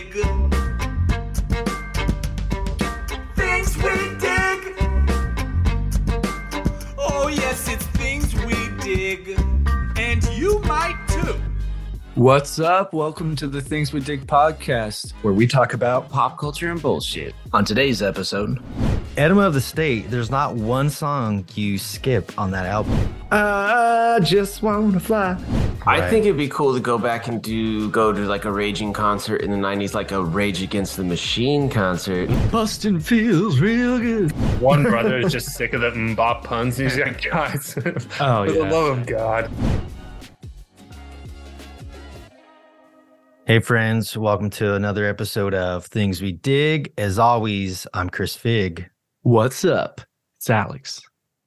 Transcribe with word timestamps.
dig. 0.00 0.12
Things 3.36 3.76
we 3.76 3.94
dig. 4.18 4.60
Oh, 6.98 7.28
yes, 7.28 7.68
it's 7.68 7.86
things 7.98 8.34
we 8.44 8.56
dig. 8.82 9.38
And 9.96 10.24
you 10.32 10.58
might 10.60 10.98
too. 11.08 11.40
What's 12.16 12.58
up? 12.58 12.92
Welcome 12.92 13.36
to 13.36 13.46
the 13.46 13.60
Things 13.60 13.92
We 13.92 14.00
Dig 14.00 14.26
podcast. 14.26 15.12
where 15.22 15.32
we 15.32 15.46
talk 15.46 15.74
about 15.74 16.08
pop 16.08 16.38
culture 16.38 16.72
and 16.72 16.82
bullshit. 16.82 17.32
On 17.52 17.64
today's 17.64 18.02
episode, 18.02 18.58
Enema 19.16 19.42
of 19.42 19.54
the 19.54 19.60
State, 19.60 20.10
there's 20.10 20.30
not 20.30 20.56
one 20.56 20.90
song 20.90 21.44
you 21.54 21.78
skip 21.78 22.36
on 22.36 22.50
that 22.50 22.66
album. 22.66 22.98
I 23.30 24.18
just 24.24 24.60
wanna 24.60 24.98
fly. 24.98 25.36
I 25.86 26.10
think 26.10 26.24
it'd 26.24 26.36
be 26.36 26.48
cool 26.48 26.74
to 26.74 26.80
go 26.80 26.98
back 26.98 27.28
and 27.28 27.40
do 27.40 27.88
go 27.90 28.12
to 28.12 28.20
like 28.22 28.44
a 28.44 28.50
raging 28.50 28.92
concert 28.92 29.42
in 29.42 29.52
the 29.52 29.56
'90s, 29.56 29.94
like 29.94 30.10
a 30.10 30.20
Rage 30.20 30.62
Against 30.62 30.96
the 30.96 31.04
Machine 31.04 31.70
concert. 31.70 32.28
Bustin' 32.50 32.98
feels 32.98 33.60
real 33.60 34.00
good. 34.00 34.32
One 34.60 34.82
brother 34.90 35.18
is 35.18 35.30
just 35.30 35.50
sick 35.50 35.74
of 35.74 35.82
the 35.82 35.90
mbop 35.90 36.42
puns. 36.42 36.76
He's 36.76 36.98
like, 36.98 37.22
guys, 37.22 37.74
Oh, 38.20 38.46
for 38.46 38.52
the 38.52 38.64
love 38.64 38.98
of 38.98 39.06
God. 39.06 39.48
Hey, 43.46 43.60
friends, 43.60 44.16
welcome 44.16 44.50
to 44.50 44.74
another 44.74 45.04
episode 45.04 45.54
of 45.54 45.86
Things 45.86 46.20
We 46.20 46.32
Dig. 46.32 46.92
As 46.98 47.18
always, 47.20 47.86
I'm 47.94 48.10
Chris 48.10 48.34
Fig. 48.34 48.90
What's 49.24 49.64
up? 49.64 50.02
It's 50.36 50.50
Alex. 50.50 51.00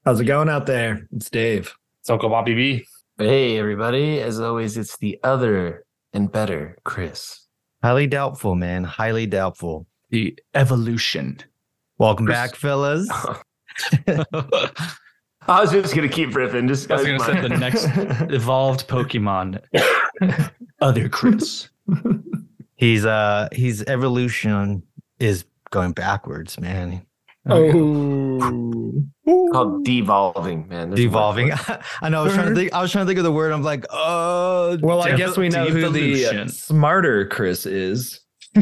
How's 0.03 0.19
it 0.19 0.25
going 0.25 0.49
out 0.49 0.65
there? 0.65 1.07
It's 1.15 1.29
Dave. 1.29 1.75
It's 1.99 2.09
Uncle 2.09 2.27
Bobby 2.27 2.55
B. 2.55 2.85
Hey, 3.19 3.59
everybody! 3.59 4.19
As 4.19 4.39
always, 4.39 4.77
it's 4.77 4.97
the 4.97 5.19
other 5.23 5.85
and 6.11 6.31
better 6.31 6.75
Chris. 6.85 7.45
Highly 7.83 8.07
doubtful, 8.07 8.55
man. 8.55 8.83
Highly 8.83 9.27
doubtful. 9.27 9.85
The 10.09 10.39
evolution. 10.55 11.39
Welcome 11.99 12.25
back, 12.25 12.55
fellas. 12.55 13.07
I 14.07 15.61
was 15.61 15.69
just 15.69 15.93
gonna 15.93 16.09
keep 16.09 16.31
riffing. 16.31 16.67
Just 16.67 16.89
I 16.89 16.95
was 16.95 17.05
gonna 17.05 17.19
say 17.19 17.41
the 17.41 17.49
next 17.49 17.85
evolved 18.33 18.87
Pokemon. 18.87 19.61
Other 20.81 21.09
Chris. 21.09 21.69
He's 22.75 23.05
uh 23.05 23.49
he's 23.51 23.83
evolution 23.83 24.81
is 25.19 25.45
going 25.69 25.91
backwards, 25.91 26.59
man. 26.59 27.05
Oh. 27.49 29.03
called 29.51 29.85
devolving, 29.85 30.67
man. 30.67 30.89
There's 30.89 31.01
Devolving. 31.01 31.51
I 32.01 32.09
know. 32.09 32.21
I 32.21 32.23
was 32.23 32.33
trying 32.33 32.49
to 32.49 32.55
think. 32.55 32.73
I 32.73 32.81
was 32.81 32.91
trying 32.91 33.05
to 33.05 33.07
think 33.09 33.19
of 33.19 33.23
the 33.25 33.31
word. 33.31 33.51
I'm 33.51 33.63
like, 33.63 33.85
oh. 33.89 34.77
Well, 34.81 35.01
I 35.01 35.09
Dev- 35.09 35.17
guess 35.17 35.37
we 35.37 35.49
know 35.49 35.65
who 35.67 35.89
the 35.89 36.25
uh, 36.25 36.47
smarter 36.47 37.27
Chris 37.27 37.65
is. 37.65 38.19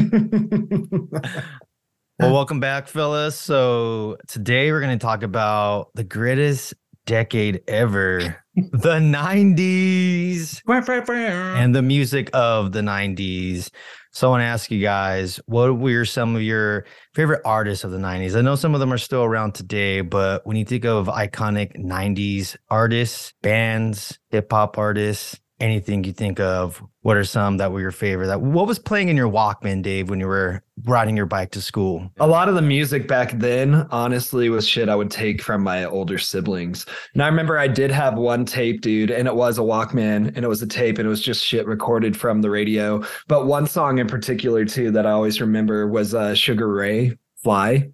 Well, 2.18 2.32
welcome 2.32 2.60
back, 2.60 2.88
fellas. 2.88 3.38
So 3.38 4.16
today 4.26 4.72
we're 4.72 4.80
going 4.80 4.98
to 4.98 5.02
talk 5.04 5.22
about 5.22 5.90
the 5.94 6.02
greatest 6.02 6.72
decade 7.04 7.60
ever, 7.68 8.42
the 8.56 8.98
90s, 9.00 10.62
and 10.66 11.74
the 11.74 11.82
music 11.82 12.30
of 12.32 12.72
the 12.72 12.80
90s. 12.80 13.68
So 14.16 14.28
I 14.28 14.30
want 14.30 14.40
to 14.40 14.46
ask 14.46 14.70
you 14.70 14.80
guys, 14.80 15.38
what 15.44 15.78
were 15.78 16.06
some 16.06 16.36
of 16.36 16.40
your 16.40 16.86
favorite 17.14 17.42
artists 17.44 17.84
of 17.84 17.90
the 17.90 17.98
90s? 17.98 18.34
I 18.34 18.40
know 18.40 18.54
some 18.54 18.72
of 18.72 18.80
them 18.80 18.90
are 18.90 18.96
still 18.96 19.22
around 19.22 19.54
today, 19.54 20.00
but 20.00 20.46
when 20.46 20.56
you 20.56 20.64
think 20.64 20.86
of 20.86 21.08
iconic 21.08 21.76
90s 21.76 22.56
artists, 22.70 23.34
bands, 23.42 24.18
hip 24.30 24.50
hop 24.50 24.78
artists, 24.78 25.38
anything 25.60 26.04
you 26.04 26.12
think 26.12 26.38
of, 26.40 26.82
what 27.02 27.16
are 27.16 27.24
some 27.24 27.56
that 27.58 27.72
were 27.72 27.80
your 27.80 27.92
favorite? 27.92 28.26
That 28.26 28.40
what 28.40 28.66
was 28.66 28.78
playing 28.78 29.08
in 29.08 29.16
your 29.16 29.30
Walkman, 29.30 29.82
Dave, 29.82 30.10
when 30.10 30.20
you 30.20 30.26
were 30.26 30.62
riding 30.84 31.16
your 31.16 31.26
bike 31.26 31.50
to 31.52 31.62
school? 31.62 32.10
A 32.18 32.26
lot 32.26 32.48
of 32.48 32.54
the 32.54 32.62
music 32.62 33.08
back 33.08 33.32
then, 33.38 33.86
honestly, 33.90 34.48
was 34.48 34.68
shit 34.68 34.88
I 34.88 34.96
would 34.96 35.10
take 35.10 35.42
from 35.42 35.62
my 35.62 35.84
older 35.84 36.18
siblings. 36.18 36.86
And 37.14 37.22
I 37.22 37.28
remember 37.28 37.58
I 37.58 37.68
did 37.68 37.90
have 37.90 38.16
one 38.16 38.44
tape, 38.44 38.80
dude, 38.80 39.10
and 39.10 39.26
it 39.26 39.34
was 39.34 39.58
a 39.58 39.62
Walkman 39.62 40.34
and 40.34 40.38
it 40.44 40.48
was 40.48 40.62
a 40.62 40.66
tape 40.66 40.98
and 40.98 41.06
it 41.06 41.10
was 41.10 41.22
just 41.22 41.44
shit 41.44 41.66
recorded 41.66 42.16
from 42.16 42.42
the 42.42 42.50
radio. 42.50 43.02
But 43.28 43.46
one 43.46 43.66
song 43.66 43.98
in 43.98 44.06
particular, 44.06 44.64
too, 44.64 44.90
that 44.90 45.06
I 45.06 45.12
always 45.12 45.40
remember 45.40 45.86
was 45.86 46.14
uh, 46.14 46.34
Sugar 46.34 46.72
Ray, 46.72 47.16
Fly. 47.42 47.88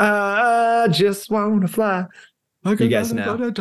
I 0.00 0.86
just 0.92 1.30
want 1.30 1.62
to 1.62 1.68
fly. 2.64 2.72
You 2.78 2.88
guys 2.88 3.12
know. 3.12 3.52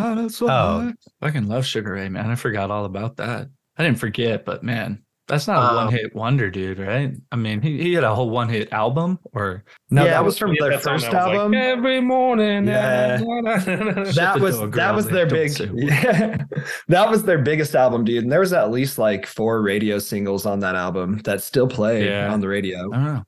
Oh. 0.41 0.93
Fucking 1.21 1.47
love 1.47 1.65
Sugar 1.65 1.93
Ray, 1.93 2.09
man. 2.09 2.29
I 2.29 2.35
forgot 2.35 2.71
all 2.71 2.85
about 2.85 3.17
that. 3.17 3.49
I 3.77 3.83
didn't 3.83 3.99
forget, 3.99 4.43
but 4.45 4.63
man, 4.63 5.03
that's 5.27 5.45
not 5.47 5.57
a 5.57 5.69
Um, 5.69 5.85
one 5.85 5.93
hit 5.93 6.15
wonder, 6.15 6.49
dude, 6.49 6.79
right? 6.79 7.13
I 7.31 7.35
mean, 7.35 7.61
he, 7.61 7.77
he 7.81 7.93
had 7.93 8.03
a 8.03 8.15
whole 8.15 8.29
one 8.29 8.49
hit 8.49 8.71
album 8.73 9.19
or 9.33 9.63
No, 9.91 10.03
Yeah, 10.05 10.11
that 10.11 10.25
was 10.25 10.37
from 10.37 10.55
their 10.59 10.79
first 10.79 10.85
that 10.85 10.93
was 10.93 11.03
like, 11.03 11.13
album. 11.37 11.53
Every 11.53 12.01
morning. 12.01 12.65
Yeah. 12.67 13.17
that 13.17 14.13
that 14.15 14.39
was 14.41 14.59
that 14.71 14.95
was 14.95 15.07
their 15.07 15.25
don't 15.27 15.37
big 15.37 15.51
say 15.51 15.65
a 15.65 15.67
word. 15.73 15.83
yeah, 15.83 16.37
that 16.87 17.09
was 17.09 17.23
their 17.23 17.37
biggest 17.39 17.75
album 17.75 18.03
dude 18.05 18.23
and 18.23 18.31
there 18.31 18.39
was 18.39 18.53
at 18.53 18.71
least 18.71 18.97
like 18.97 19.25
four 19.25 19.61
radio 19.61 19.99
singles 19.99 20.45
on 20.45 20.59
that 20.61 20.75
album 20.75 21.19
that 21.25 21.43
still 21.43 21.67
play 21.67 22.07
Yeah. 22.07 22.31
on 22.33 22.39
the 22.39 22.47
radio 22.47 22.79
I 22.91 22.95
don't 22.95 23.03
know. 23.03 23.23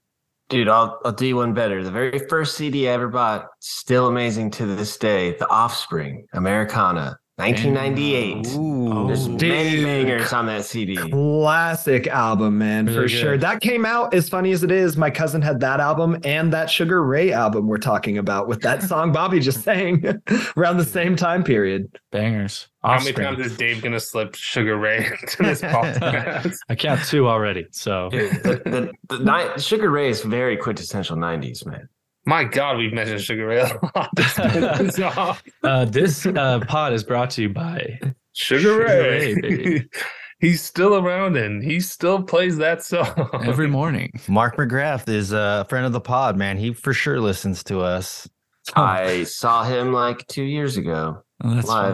Dude, 0.50 0.68
I'll, 0.68 1.00
I'll 1.06 1.12
do 1.12 1.28
you 1.28 1.36
one 1.36 1.54
better. 1.54 1.84
The 1.84 1.92
very 1.92 2.18
first 2.28 2.56
CD 2.56 2.90
I 2.90 2.94
ever 2.94 3.08
bought, 3.08 3.50
still 3.60 4.08
amazing 4.08 4.50
to 4.52 4.66
this 4.66 4.98
day. 4.98 5.38
The 5.38 5.48
Offspring, 5.48 6.26
Americana, 6.34 7.20
1998. 7.40 8.48
Ooh. 8.56 9.08
There's 9.08 9.28
Oh, 9.28 9.32
many 9.32 9.84
bangers 9.84 10.34
on 10.34 10.46
that 10.48 10.66
CD. 10.66 10.96
classic 10.98 12.08
album 12.08 12.58
man 12.58 12.86
Really 12.86 12.96
for 12.98 13.02
good. 13.04 13.10
sure 13.12 13.38
that 13.38 13.62
came 13.62 13.86
out 13.86 14.14
as 14.14 14.28
funny 14.30 14.52
as 14.52 14.64
it 14.64 14.72
is 14.72 14.98
my 14.98 15.10
cousin 15.10 15.42
had 15.42 15.60
that 15.62 15.80
album 15.80 16.18
and 16.24 16.52
that 16.54 16.70
sugar 16.70 17.04
ray 17.04 17.32
album 17.32 17.68
we're 17.68 17.78
talking 17.78 18.18
about 18.18 18.48
with 18.48 18.62
that 18.62 18.84
song 18.92 19.12
bobby 19.12 19.40
just 19.40 19.64
sang 19.64 20.04
around 20.58 20.78
the 20.78 20.86
same 20.86 21.16
time 21.16 21.44
period 21.44 21.88
Bangers. 22.12 22.68
How 22.84 22.94
many 22.96 23.10
Offspring. 23.10 23.28
times 23.36 23.46
is 23.52 23.58
Dave 23.58 23.82
going 23.84 23.92
to 23.94 24.00
slip 24.00 24.34
Sugar 24.36 24.78
Ray 24.78 25.08
to 25.28 25.44
this 25.44 25.62
podcast? 25.62 26.56
I 26.70 26.76
count 26.76 27.04
two 27.06 27.28
already. 27.28 27.68
So 27.72 28.10
Dude, 28.10 28.32
the, 28.42 28.92
the, 29.10 29.18
the, 29.18 29.58
Sugar 29.60 29.92
Ray 29.92 30.10
is 30.10 30.22
very 30.24 30.58
quintessential 30.58 31.16
90s, 31.18 31.66
man. 31.68 31.88
My 32.26 32.44
God, 32.44 32.78
we've 32.78 32.94
mentioned 32.94 33.22
Sugar 33.22 33.48
Ray 33.48 33.60
a 33.62 33.80
lot. 33.96 34.10
This 34.16 35.00
uh, 35.64 35.86
this 35.86 36.26
uh, 36.26 36.60
pod 36.68 36.94
is 36.94 37.04
brought 37.04 37.30
to 37.32 37.42
you 37.44 37.50
by 37.50 38.00
Sugar 38.34 38.62
Sugar 38.62 38.78
Ray. 38.86 39.34
Ray. 39.36 39.86
He's 40.40 40.62
still 40.62 40.96
around 40.96 41.36
and 41.36 41.62
he 41.62 41.82
still 41.82 42.24
plays 42.24 42.56
that 42.58 42.82
song. 42.82 43.30
Every 43.44 43.68
Morning. 43.68 44.10
Mark 44.30 44.56
McGrath 44.56 45.10
is 45.10 45.34
a 45.34 45.66
friend 45.68 45.86
of 45.86 45.92
the 45.92 46.00
pod, 46.00 46.38
man. 46.38 46.58
He 46.58 46.74
for 46.74 46.94
sure 46.94 47.20
listens 47.20 47.62
to 47.66 47.82
us. 47.82 48.30
I 48.74 49.24
saw 49.26 49.64
him 49.66 49.92
like 49.92 50.26
two 50.28 50.44
years 50.44 50.78
ago 50.78 51.24
Oh, 51.44 51.56
that's 51.56 51.68
live. 51.68 51.94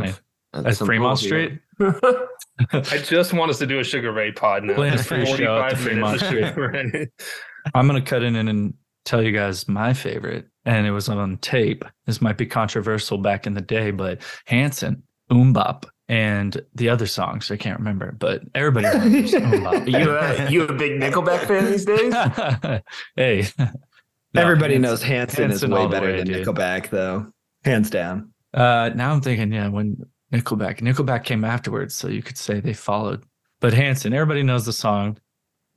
funny. 0.54 0.68
at 0.68 0.68
At 0.68 0.78
Fremont 0.78 1.20
pool 1.20 1.26
Street. 1.26 1.60
I 2.72 2.98
just 3.00 3.34
want 3.34 3.50
us 3.50 3.58
to 3.60 3.66
do 3.66 3.80
a 3.80 3.84
Sugar 3.84 4.12
Ray 4.12 4.32
pod 4.32 4.64
now. 4.64 4.76
Playing 4.76 4.94
a 4.94 4.98
free 5.04 5.26
show 5.26 5.58
at 5.64 5.72
the 5.72 5.78
Fremont 5.78 6.20
Street. 6.20 7.10
I'm 7.74 7.88
gonna 7.88 8.02
cut 8.02 8.22
in 8.22 8.36
and 8.36 8.76
tell 9.06 9.22
you 9.24 9.32
guys 9.32 9.68
my 9.68 9.94
favorite, 9.94 10.48
and 10.66 10.86
it 10.86 10.92
was 10.92 11.08
on 11.10 11.38
tape. 11.38 11.86
This 12.06 12.22
might 12.22 12.38
be 12.38 12.46
controversial 12.46 13.18
back 13.18 13.48
in 13.48 13.54
the 13.54 13.62
day, 13.62 13.92
but 13.92 14.22
Hanson, 14.46 15.04
Oombop, 15.32 15.86
and 16.08 16.62
the 16.76 16.90
other 16.90 17.08
songs 17.08 17.50
I 17.50 17.58
can't 17.58 17.80
remember, 17.80 18.12
but 18.12 18.42
everybody 18.54 18.88
remembers 18.88 19.34
Are 19.36 19.40
Oombop. 19.42 19.88
you 19.90 20.12
a, 20.12 20.50
you 20.52 20.64
a 20.64 20.74
big 20.74 21.00
Nickelback 21.02 21.48
fan 21.48 21.66
these 21.72 21.86
days? 21.86 22.14
hey, 23.16 23.48
No, 24.34 24.42
everybody 24.42 24.74
Hanson- 24.76 24.82
knows 24.82 25.02
hanson, 25.04 25.50
Hanson 25.50 25.72
is 25.72 25.76
way 25.76 25.88
better 25.88 26.08
way, 26.08 26.18
than 26.18 26.28
dude. 26.28 26.46
nickelback 26.46 26.90
though 26.90 27.28
hands 27.64 27.90
down 27.90 28.32
Uh, 28.54 28.90
now 28.94 29.14
I'm 29.14 29.22
thinking, 29.22 29.52
yeah, 29.54 29.70
when 29.70 29.98
Nickelback, 30.34 30.80
Nickelback 30.82 31.24
came 31.24 31.46
afterwards, 31.46 31.96
so 31.96 32.08
you 32.10 32.22
could 32.22 32.38
say 32.38 32.60
they 32.60 32.74
followed. 32.74 33.24
But 33.62 33.74
Hanson, 33.74 34.14
everybody 34.14 34.44
knows 34.44 34.66
the 34.66 34.74
song. 34.74 35.18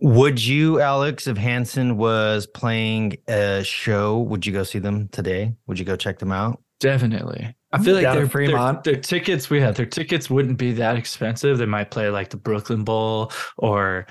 Would 0.00 0.44
you, 0.44 0.80
Alex, 0.80 1.26
if 1.26 1.36
Hanson 1.36 1.96
was 1.96 2.46
playing 2.46 3.16
a 3.26 3.62
show, 3.64 4.18
would 4.20 4.46
you 4.46 4.52
go 4.52 4.62
see 4.62 4.78
them 4.78 5.08
today? 5.08 5.54
Would 5.66 5.78
you 5.78 5.84
go 5.84 5.96
check 5.96 6.18
them 6.20 6.30
out? 6.30 6.62
Definitely. 6.78 7.56
I 7.72 7.82
feel 7.82 7.94
like 7.94 8.04
Down 8.04 8.16
in 8.16 8.22
their, 8.22 8.30
Fremont. 8.30 8.84
Their, 8.84 8.94
their 8.94 9.02
tickets 9.02 9.50
we 9.50 9.60
had, 9.60 9.74
their 9.74 9.86
tickets 9.86 10.30
wouldn't 10.30 10.56
be 10.58 10.72
that 10.74 10.96
expensive. 10.96 11.58
They 11.58 11.66
might 11.66 11.90
play 11.90 12.08
like 12.10 12.30
the 12.30 12.36
Brooklyn 12.36 12.84
Bowl 12.84 13.32
or 13.56 14.06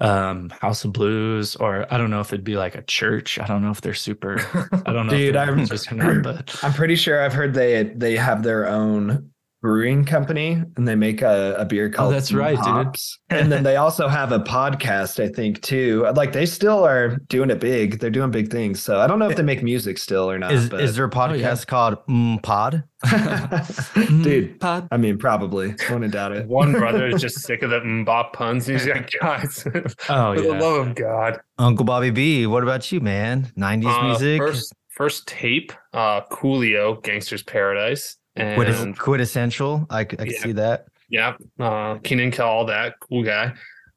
um 0.00 0.50
House 0.50 0.84
of 0.84 0.92
Blues, 0.92 1.56
or 1.56 1.86
I 1.92 1.98
don't 1.98 2.10
know 2.10 2.20
if 2.20 2.32
it'd 2.32 2.44
be 2.44 2.56
like 2.56 2.76
a 2.76 2.82
church. 2.82 3.38
I 3.40 3.46
don't 3.46 3.62
know 3.62 3.70
if 3.70 3.80
they're 3.80 3.94
super. 3.94 4.38
I 4.86 4.92
don't 4.92 5.06
know, 5.06 5.12
Dude, 5.12 5.34
if 5.34 5.40
I'm- 5.40 5.54
religious 5.54 5.90
or 5.90 5.94
not, 5.96 6.22
but 6.22 6.58
I'm 6.62 6.72
pretty 6.72 6.94
sure 6.96 7.20
I've 7.24 7.32
heard 7.32 7.54
they 7.54 7.82
they 7.96 8.16
have 8.16 8.42
their 8.42 8.68
own 8.68 9.30
brewing 9.60 10.04
company 10.04 10.62
and 10.76 10.86
they 10.86 10.94
make 10.94 11.20
a, 11.22 11.56
a 11.58 11.64
beer 11.64 11.90
called 11.90 12.12
Oh, 12.12 12.14
that's 12.14 12.32
right, 12.32 12.58
dude. 12.62 12.94
And 13.30 13.50
then 13.50 13.64
they 13.64 13.76
also 13.76 14.06
have 14.06 14.30
a 14.30 14.38
podcast, 14.38 15.22
I 15.22 15.28
think, 15.28 15.62
too. 15.62 16.06
Like 16.14 16.32
they 16.32 16.46
still 16.46 16.84
are 16.84 17.16
doing 17.28 17.50
it 17.50 17.60
big. 17.60 17.98
They're 17.98 18.10
doing 18.10 18.30
big 18.30 18.50
things. 18.50 18.82
So 18.82 19.00
I 19.00 19.06
don't 19.06 19.18
know 19.18 19.28
if 19.28 19.36
they 19.36 19.42
make 19.42 19.62
music 19.62 19.98
still 19.98 20.30
or 20.30 20.38
not. 20.38 20.52
Is 20.52 20.68
but 20.68 20.80
is 20.80 20.94
there 20.94 21.04
a 21.04 21.10
podcast 21.10 21.40
yeah. 21.40 21.64
called 21.64 22.06
mm, 22.06 22.42
Pod? 22.42 22.84
dude, 24.22 24.60
Pod. 24.60 24.88
I 24.90 24.96
mean, 24.96 25.18
probably. 25.18 25.74
Wouldn't 25.90 26.12
doubt 26.12 26.32
it. 26.32 26.46
One 26.46 26.72
brother 26.72 27.08
is 27.08 27.20
just 27.20 27.40
sick 27.40 27.62
of 27.62 27.70
the 27.70 27.80
mbop 27.80 28.32
puns. 28.32 28.66
He's 28.66 28.86
like, 28.86 29.10
guys, 29.20 29.64
Oh 30.08 30.34
for 30.34 30.40
the 30.40 30.56
love 30.58 30.88
of 30.88 30.94
God. 30.94 31.40
Uncle 31.58 31.84
Bobby 31.84 32.10
B, 32.10 32.46
what 32.46 32.62
about 32.62 32.90
you, 32.92 33.00
man? 33.00 33.50
90s 33.56 33.86
Uh, 33.86 34.02
music? 34.04 34.40
First, 34.40 34.74
first 34.90 35.26
tape, 35.26 35.72
uh, 35.92 36.20
Coolio, 36.30 37.02
Gangster's 37.02 37.42
Paradise. 37.42 38.17
And 38.38 38.56
Quintes- 38.56 38.98
quintessential. 38.98 39.86
I, 39.90 40.02
c- 40.04 40.10
I 40.12 40.24
can 40.24 40.26
Yeah. 40.30 40.40
see 40.40 40.52
that. 40.52 40.86
yeah, 41.10 41.36
uh, 41.58 41.96
Keenan 42.04 42.30
Kel, 42.30 42.46
all 42.46 42.66
that 42.66 42.94
cool 43.00 43.22
guy. 43.24 43.52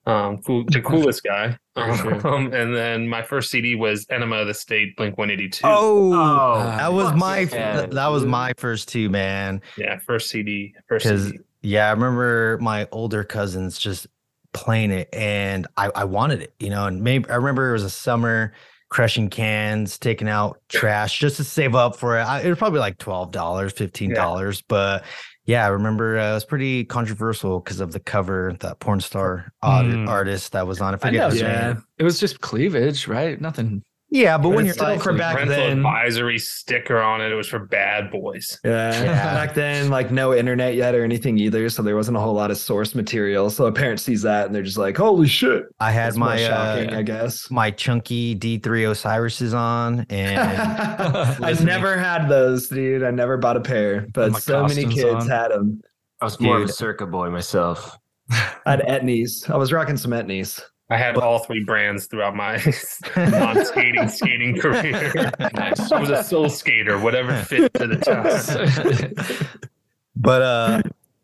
Um, 0.05 0.39
cool, 0.39 0.63
the 0.67 0.81
coolest 0.85 1.23
guy. 1.23 1.57
Um, 1.75 2.51
and 2.53 2.75
then 2.75 3.07
my 3.07 3.21
first 3.21 3.49
CD 3.51 3.75
was 3.75 4.05
Enema 4.09 4.38
of 4.38 4.47
the 4.47 4.53
State, 4.53 4.95
Blink 4.97 5.17
182. 5.17 5.61
Oh, 5.63 6.11
Oh, 6.13 6.63
that 6.65 6.91
was 6.91 7.13
my 7.13 7.39
yeah, 7.41 7.85
that 7.85 8.07
was 8.07 8.25
my 8.25 8.53
first 8.57 8.88
two, 8.89 9.09
man. 9.09 9.61
yeah, 9.77 9.99
first 9.99 10.29
CD. 10.29 10.73
First 10.89 11.05
CD. 11.05 11.39
yeah, 11.61 11.88
I 11.88 11.91
remember 11.91 12.57
my 12.61 12.88
older 12.91 13.23
cousins 13.23 13.77
just 13.77 14.07
playing 14.53 14.91
it, 14.91 15.07
and 15.13 15.67
I, 15.77 15.91
I 15.95 16.03
wanted 16.05 16.41
it, 16.41 16.53
you 16.59 16.69
know. 16.69 16.88
And 16.88 17.01
maybe 17.03 17.29
I 17.29 17.35
remember 17.35 17.69
it 17.69 17.73
was 17.73 17.83
a 17.83 17.89
summer 17.89 18.53
crushing 18.91 19.29
cans, 19.29 19.97
taking 19.97 20.29
out 20.29 20.59
trash 20.69 21.17
just 21.17 21.38
to 21.38 21.43
save 21.43 21.73
up 21.73 21.95
for 21.95 22.19
it. 22.19 22.23
I, 22.23 22.41
it 22.41 22.49
was 22.49 22.57
probably 22.59 22.79
like 22.79 22.99
twelve 22.99 23.31
dollars, 23.31 23.73
fifteen 23.73 24.13
dollars, 24.13 24.61
but 24.61 25.03
yeah, 25.45 25.65
I 25.65 25.69
remember 25.69 26.19
uh, 26.19 26.31
it 26.31 26.33
was 26.35 26.45
pretty 26.45 26.85
controversial 26.85 27.59
because 27.59 27.79
of 27.79 27.93
the 27.93 27.99
cover, 27.99 28.55
that 28.59 28.79
porn 28.79 28.99
star 28.99 29.51
Mm. 29.63 30.07
artist 30.07 30.51
that 30.51 30.67
was 30.67 30.79
on. 30.81 30.93
I 30.93 31.07
I 31.07 31.09
know, 31.11 31.29
his 31.29 31.41
yeah. 31.41 31.67
name. 31.73 31.83
It 31.97 32.03
was 32.03 32.19
just 32.19 32.41
cleavage, 32.41 33.07
right? 33.07 33.39
Nothing. 33.41 33.83
Yeah, 34.13 34.38
but 34.38 34.50
when 34.50 34.66
you're 34.66 34.74
still 34.74 34.88
like, 34.88 35.02
for 35.02 35.13
back 35.13 35.36
Parental 35.36 35.56
then. 35.56 35.78
advisory 35.78 36.38
sticker 36.38 37.00
on 37.00 37.22
it. 37.22 37.31
It 37.31 37.36
was 37.36 37.48
for 37.48 37.60
bad 37.60 38.12
boys. 38.12 38.60
Yeah. 38.62 38.92
Yeah. 39.04 39.34
Back 39.34 39.56
then, 39.56 39.90
like 39.90 40.12
no 40.12 40.34
internet 40.36 40.75
yet 40.75 40.96
or 40.96 41.06
anything 41.06 41.38
either. 41.38 41.69
So 41.69 41.81
there 41.81 41.96
wasn't 41.96 42.18
a 42.18 42.19
whole 42.19 42.34
lot 42.34 42.52
of 42.52 42.58
source 42.58 42.94
material. 42.94 43.50
So 43.50 43.68
a 43.68 43.72
parent 43.72 44.02
sees 44.02 44.22
that 44.24 44.48
and 44.48 44.54
they're 44.54 44.63
just 44.63 44.78
like, 44.78 44.98
holy 44.98 45.30
shit. 45.30 45.63
I 45.80 45.92
had 45.92 46.08
That's 46.08 46.18
my 46.18 46.38
shocking, 46.38 46.94
uh, 46.94 46.98
I 46.98 47.02
guess. 47.04 47.50
my 47.50 47.72
chunky 47.72 48.36
D3 48.36 48.90
Osiris's 48.90 49.54
on, 49.54 50.06
and 50.10 50.40
I 50.60 51.38
Listening. 51.40 51.68
never 51.68 51.98
had 51.98 52.28
those, 52.28 52.68
dude. 52.68 53.04
I 53.04 53.12
never 53.12 53.38
bought 53.38 53.56
a 53.56 53.62
pair, 53.62 54.08
but 54.13 54.36
so 54.42 54.68
many 54.68 54.86
kids 54.88 55.24
on. 55.24 55.30
had 55.30 55.52
them. 55.52 55.81
I 56.19 56.25
was 56.25 56.38
more 56.40 56.58
of 56.58 56.63
a 56.63 56.66
Dude. 56.66 56.75
circa 56.75 57.08
boy 57.08 57.30
myself. 57.30 57.98
I 58.30 58.52
had 58.66 58.81
etnies. 58.81 59.50
I 59.50 59.56
was 59.56 59.72
rocking 59.72 59.96
some 59.98 60.12
etnies. 60.12 60.62
I 60.91 60.97
had 60.97 61.17
all 61.17 61.39
three 61.39 61.63
brands 61.63 62.05
throughout 62.07 62.35
my 62.35 62.55
non-skating 63.17 64.09
skating 64.09 64.57
career. 64.59 65.11
I 65.39 65.73
was 65.99 66.09
a 66.09 66.23
soul 66.23 66.49
skater, 66.49 66.99
whatever 66.99 67.33
fit 67.43 67.73
to 67.75 67.88
the 67.88 67.95
test. 67.97 69.47
but 70.15 70.41
uh 70.41 70.81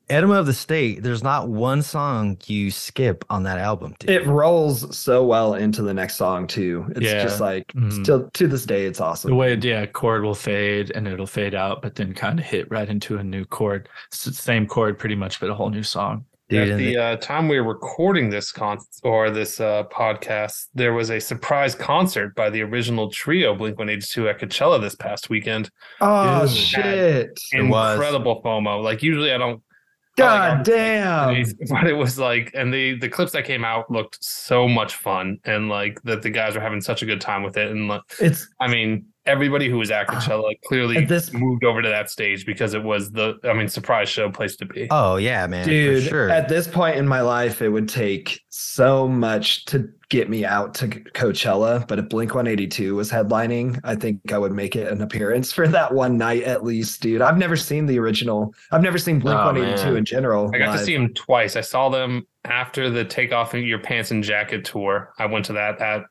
Enema 0.10 0.36
of 0.36 0.46
the 0.46 0.54
State, 0.54 1.04
there's 1.04 1.22
not 1.22 1.50
one 1.50 1.82
song 1.82 2.38
you 2.46 2.72
skip 2.72 3.26
on 3.30 3.44
that 3.44 3.58
album. 3.58 3.94
Dude. 4.00 4.10
It 4.10 4.26
rolls 4.26 4.96
so 4.98 5.26
well 5.26 5.54
into 5.54 5.82
the 5.82 5.94
next 5.94 6.16
song 6.16 6.48
too. 6.48 6.86
It's 6.92 7.02
Yeah. 7.02 7.24
just 7.24 7.42
like 7.42 7.68
Mhm. 7.74 8.04
still 8.06 8.30
to 8.36 8.48
this 8.48 8.66
day, 8.66 8.86
it's 8.86 9.02
awesome. 9.02 9.32
The 9.32 9.36
way, 9.36 9.56
yeah, 9.56 9.86
chord 9.86 10.24
will 10.24 10.34
fade 10.34 10.94
and 10.96 11.10
it'll 11.10 11.28
fade 11.28 11.54
out, 11.54 11.82
but 11.82 11.96
then 11.96 12.14
kind 12.14 12.40
of 12.40 12.46
hit 12.46 12.72
right 12.72 12.88
into 12.88 13.18
a 13.18 13.24
new 13.24 13.44
chord. 13.44 13.90
It's 14.08 14.24
the 14.24 14.32
same 14.32 14.66
chord 14.66 14.98
pretty 14.98 15.16
much, 15.16 15.42
but 15.42 15.50
a 15.50 15.54
whole 15.54 15.70
new 15.72 15.84
song. 15.84 16.24
Dude, 16.50 16.70
At 16.70 16.78
the 16.78 16.86
the- 16.96 16.98
uh, 16.98 17.16
time 17.18 17.50
we 17.50 17.60
were 17.60 17.68
recording 17.74 18.30
this 18.30 18.52
con 18.54 18.78
or 19.04 19.30
this 19.30 19.60
uh, 19.60 19.84
podcast, 19.92 20.68
there 20.74 20.94
was 20.94 21.10
a 21.12 21.20
surprise 21.20 21.76
concert 21.76 22.34
by 22.36 22.50
the 22.50 22.62
original 22.62 23.12
trio 23.12 23.54
Blink 23.54 23.78
One 23.78 23.90
Eighty 23.90 24.06
Two 24.08 24.30
at 24.30 24.40
Coachella 24.40 24.80
this 24.80 24.96
past 24.96 25.30
weekend. 25.30 25.70
oh 26.00 26.48
Dude. 26.48 26.56
shit. 26.56 27.40
It 27.52 27.64
was. 27.64 27.96
Incredible 27.96 28.42
FOMO. 28.42 28.82
Like 28.82 29.04
usually 29.04 29.34
I 29.34 29.38
don't. 29.38 29.62
God 30.16 30.58
like, 30.60 30.64
damn. 30.66 31.44
But 31.70 31.86
it 31.86 31.94
was 31.94 32.18
like, 32.18 32.50
and 32.56 32.74
the 32.74 32.98
the 32.98 33.10
clips 33.10 33.34
that 33.34 33.44
came 33.46 33.64
out 33.66 33.92
looked 33.92 34.18
so 34.24 34.68
much 34.68 34.96
fun, 34.96 35.38
and 35.44 35.68
like 35.70 36.02
that 36.06 36.22
the 36.22 36.30
guys 36.30 36.56
were 36.56 36.62
having 36.62 36.82
such 36.82 37.04
a 37.04 37.06
good 37.06 37.22
time 37.22 37.44
with 37.44 37.58
it, 37.58 37.70
and 37.70 37.88
like, 37.90 38.02
It's 38.20 38.48
I 38.60 38.68
mean, 38.68 39.08
everybody 39.28 39.70
who 39.70 39.78
was 39.78 39.92
at 39.92 40.06
ah. 40.10 40.14
Coachella 40.14 40.54
clearly 40.66 40.98
At 40.98 41.08
this- 41.08 41.34
moved 41.34 41.64
over 41.64 41.82
to 41.82 41.90
that 41.90 42.10
stage 42.10 42.46
because 42.46 42.74
it 42.74 42.84
was 42.84 43.12
the, 43.12 43.36
I 43.44 43.54
mean, 43.54 43.68
surprise 43.68 44.10
show 44.10 44.30
place 44.32 44.56
to 44.58 44.66
be. 44.66 44.88
oh 44.92 45.18
yeah, 45.18 45.46
man, 45.48 45.68
dude 45.68 46.04
for 46.04 46.10
sure. 46.10 46.30
at 46.30 46.50
this 46.50 46.68
point 46.68 46.96
in 46.98 47.08
my 47.08 47.22
life 47.22 47.62
it 47.62 47.70
would 47.70 47.90
take 47.90 48.40
so 48.50 49.08
much 49.08 49.66
to 49.66 49.90
get 50.10 50.30
me 50.30 50.46
out 50.46 50.74
to 50.74 50.88
coachella 50.88 51.86
but 51.88 52.00
if 52.00 52.08
blink 52.10 52.34
182 52.34 52.96
was 52.96 53.12
headlining 53.12 53.78
i 53.84 53.94
think 53.94 54.32
i 54.32 54.38
would 54.38 54.54
make 54.54 54.74
it 54.76 54.90
an 54.90 55.02
appearance 55.02 55.52
for 55.52 55.68
that 55.68 55.94
one 55.94 56.18
night 56.18 56.44
at 56.44 56.64
least 56.64 57.02
dude 57.02 57.22
i've 57.22 57.38
never 57.38 57.58
seen 57.58 57.86
the 57.86 58.00
original 58.00 58.54
i've 58.72 58.82
never 58.82 58.98
seen 58.98 59.20
blink 59.20 59.38
Oh, 59.38 59.46
182 59.48 59.86
man. 59.90 59.98
in 59.98 60.06
general 60.06 60.50
I 60.56 60.60
got 60.60 60.66
to 60.68 60.72
live. 60.78 60.82
see 60.86 60.96
them 60.96 61.14
twice. 61.14 61.56
I 61.58 61.62
saw 61.62 61.90
them 61.90 62.26
after 62.48 62.90
the 62.90 63.06
Take 63.06 63.32
Off 63.32 63.54
Your 63.54 63.80
Pants 63.80 64.12
and 64.12 64.24
Jacket 64.24 64.66
tour. 64.66 65.14
I 65.20 65.26
went 65.26 65.46
to 65.46 65.54
that 65.54 65.80
at 65.82 66.04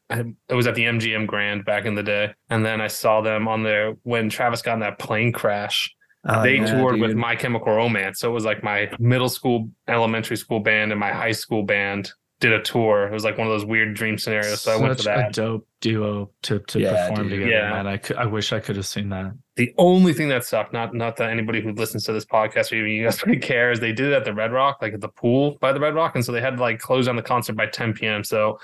it 0.48 0.54
was 0.54 0.66
at 0.66 0.74
the 0.74 0.84
MGM 0.84 1.26
Grand 1.26 1.64
back 1.64 1.84
in 1.84 1.94
the 1.94 2.02
day, 2.02 2.34
and 2.50 2.64
then 2.64 2.80
I 2.80 2.88
saw 2.88 3.20
them 3.20 3.48
on 3.48 3.62
there 3.62 3.94
when 4.02 4.28
Travis 4.28 4.62
got 4.62 4.74
in 4.74 4.80
that 4.80 4.98
plane 4.98 5.32
crash. 5.32 5.92
Oh, 6.28 6.42
they 6.42 6.56
yeah, 6.56 6.66
toured 6.66 7.00
with. 7.00 7.14
My 7.16 7.36
Chemical 7.36 7.74
Romance, 7.74 8.20
so 8.20 8.30
it 8.30 8.34
was 8.34 8.44
like 8.44 8.62
my 8.62 8.90
middle 8.98 9.28
school, 9.28 9.70
elementary 9.88 10.36
school 10.36 10.60
band, 10.60 10.90
and 10.90 11.00
my 11.00 11.12
high 11.12 11.32
school 11.32 11.62
band 11.62 12.10
did 12.40 12.52
a 12.52 12.60
tour. 12.62 13.06
It 13.06 13.12
was 13.12 13.24
like 13.24 13.38
one 13.38 13.46
of 13.46 13.52
those 13.52 13.64
weird 13.64 13.94
dream 13.94 14.18
scenarios. 14.18 14.60
So 14.60 14.72
I 14.72 14.76
went 14.76 14.96
to 14.98 15.02
Such 15.02 15.14
that. 15.16 15.28
a 15.30 15.32
dope 15.32 15.66
duo 15.80 16.30
to, 16.42 16.58
to 16.58 16.78
Yeah, 16.80 17.08
perform 17.08 17.28
dude. 17.28 17.40
together, 17.40 17.50
Yeah. 17.50 17.70
man. 17.70 17.86
I, 17.86 17.96
could, 17.96 18.16
I 18.16 18.26
wish 18.26 18.52
I 18.52 18.60
could 18.60 18.76
have 18.76 18.86
seen 18.86 19.08
that. 19.08 19.32
The 19.56 19.72
only 19.78 20.12
thing 20.12 20.28
that 20.28 20.44
sucked, 20.44 20.72
not 20.74 20.94
not 20.94 21.16
that 21.16 21.30
anybody 21.30 21.62
who 21.62 21.72
listens 21.72 22.04
to 22.04 22.12
this 22.12 22.26
podcast 22.26 22.72
or 22.72 22.76
even 22.76 22.90
you 22.90 23.04
guys 23.04 23.22
really 23.26 23.38
care, 23.40 23.70
is 23.70 23.80
they 23.80 23.92
did 23.92 24.08
it 24.08 24.12
at 24.12 24.24
the 24.26 24.34
Red 24.34 24.52
Rock, 24.52 24.78
like 24.82 24.92
at 24.92 25.00
the 25.00 25.08
pool 25.08 25.56
by 25.62 25.72
the 25.72 25.80
Red 25.80 25.94
Rock, 25.94 26.14
and 26.14 26.22
so 26.24 26.30
they 26.32 26.40
had 26.42 26.56
to 26.56 26.60
like 26.62 26.78
close 26.78 27.06
down 27.06 27.16
the 27.16 27.22
concert 27.22 27.56
by 27.56 27.66
10 27.66 27.94
p.m. 27.94 28.22
So 28.22 28.58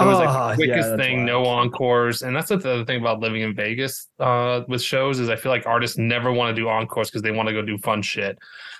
it 0.00 0.04
was 0.04 0.18
like 0.18 0.28
Oh, 0.30 0.50
the 0.50 0.54
quickest 0.54 0.90
that's 0.90 1.02
thing, 1.02 1.24
no 1.26 1.44
encores, 1.44 2.22
and 2.22 2.34
that's 2.34 2.48
the 2.48 2.54
other 2.54 2.84
thing 2.84 3.00
about 3.00 3.18
living 3.20 3.42
in 3.42 3.54
Vegas 3.54 4.08
uh, 4.20 4.62
with 4.68 4.80
shows 4.80 5.18
is 5.18 5.28
I 5.28 5.36
feel 5.36 5.50
like 5.52 5.66
artists 5.66 5.98
never 5.98 6.32
want 6.32 6.54
to 6.56 6.62
do 6.62 6.68
encores 6.68 7.10
because 7.10 7.20
they 7.22 7.32
want 7.32 7.48
to 7.48 7.52
go 7.52 7.60
do 7.62 7.76
fun 7.78 8.00
shit. 8.00 8.38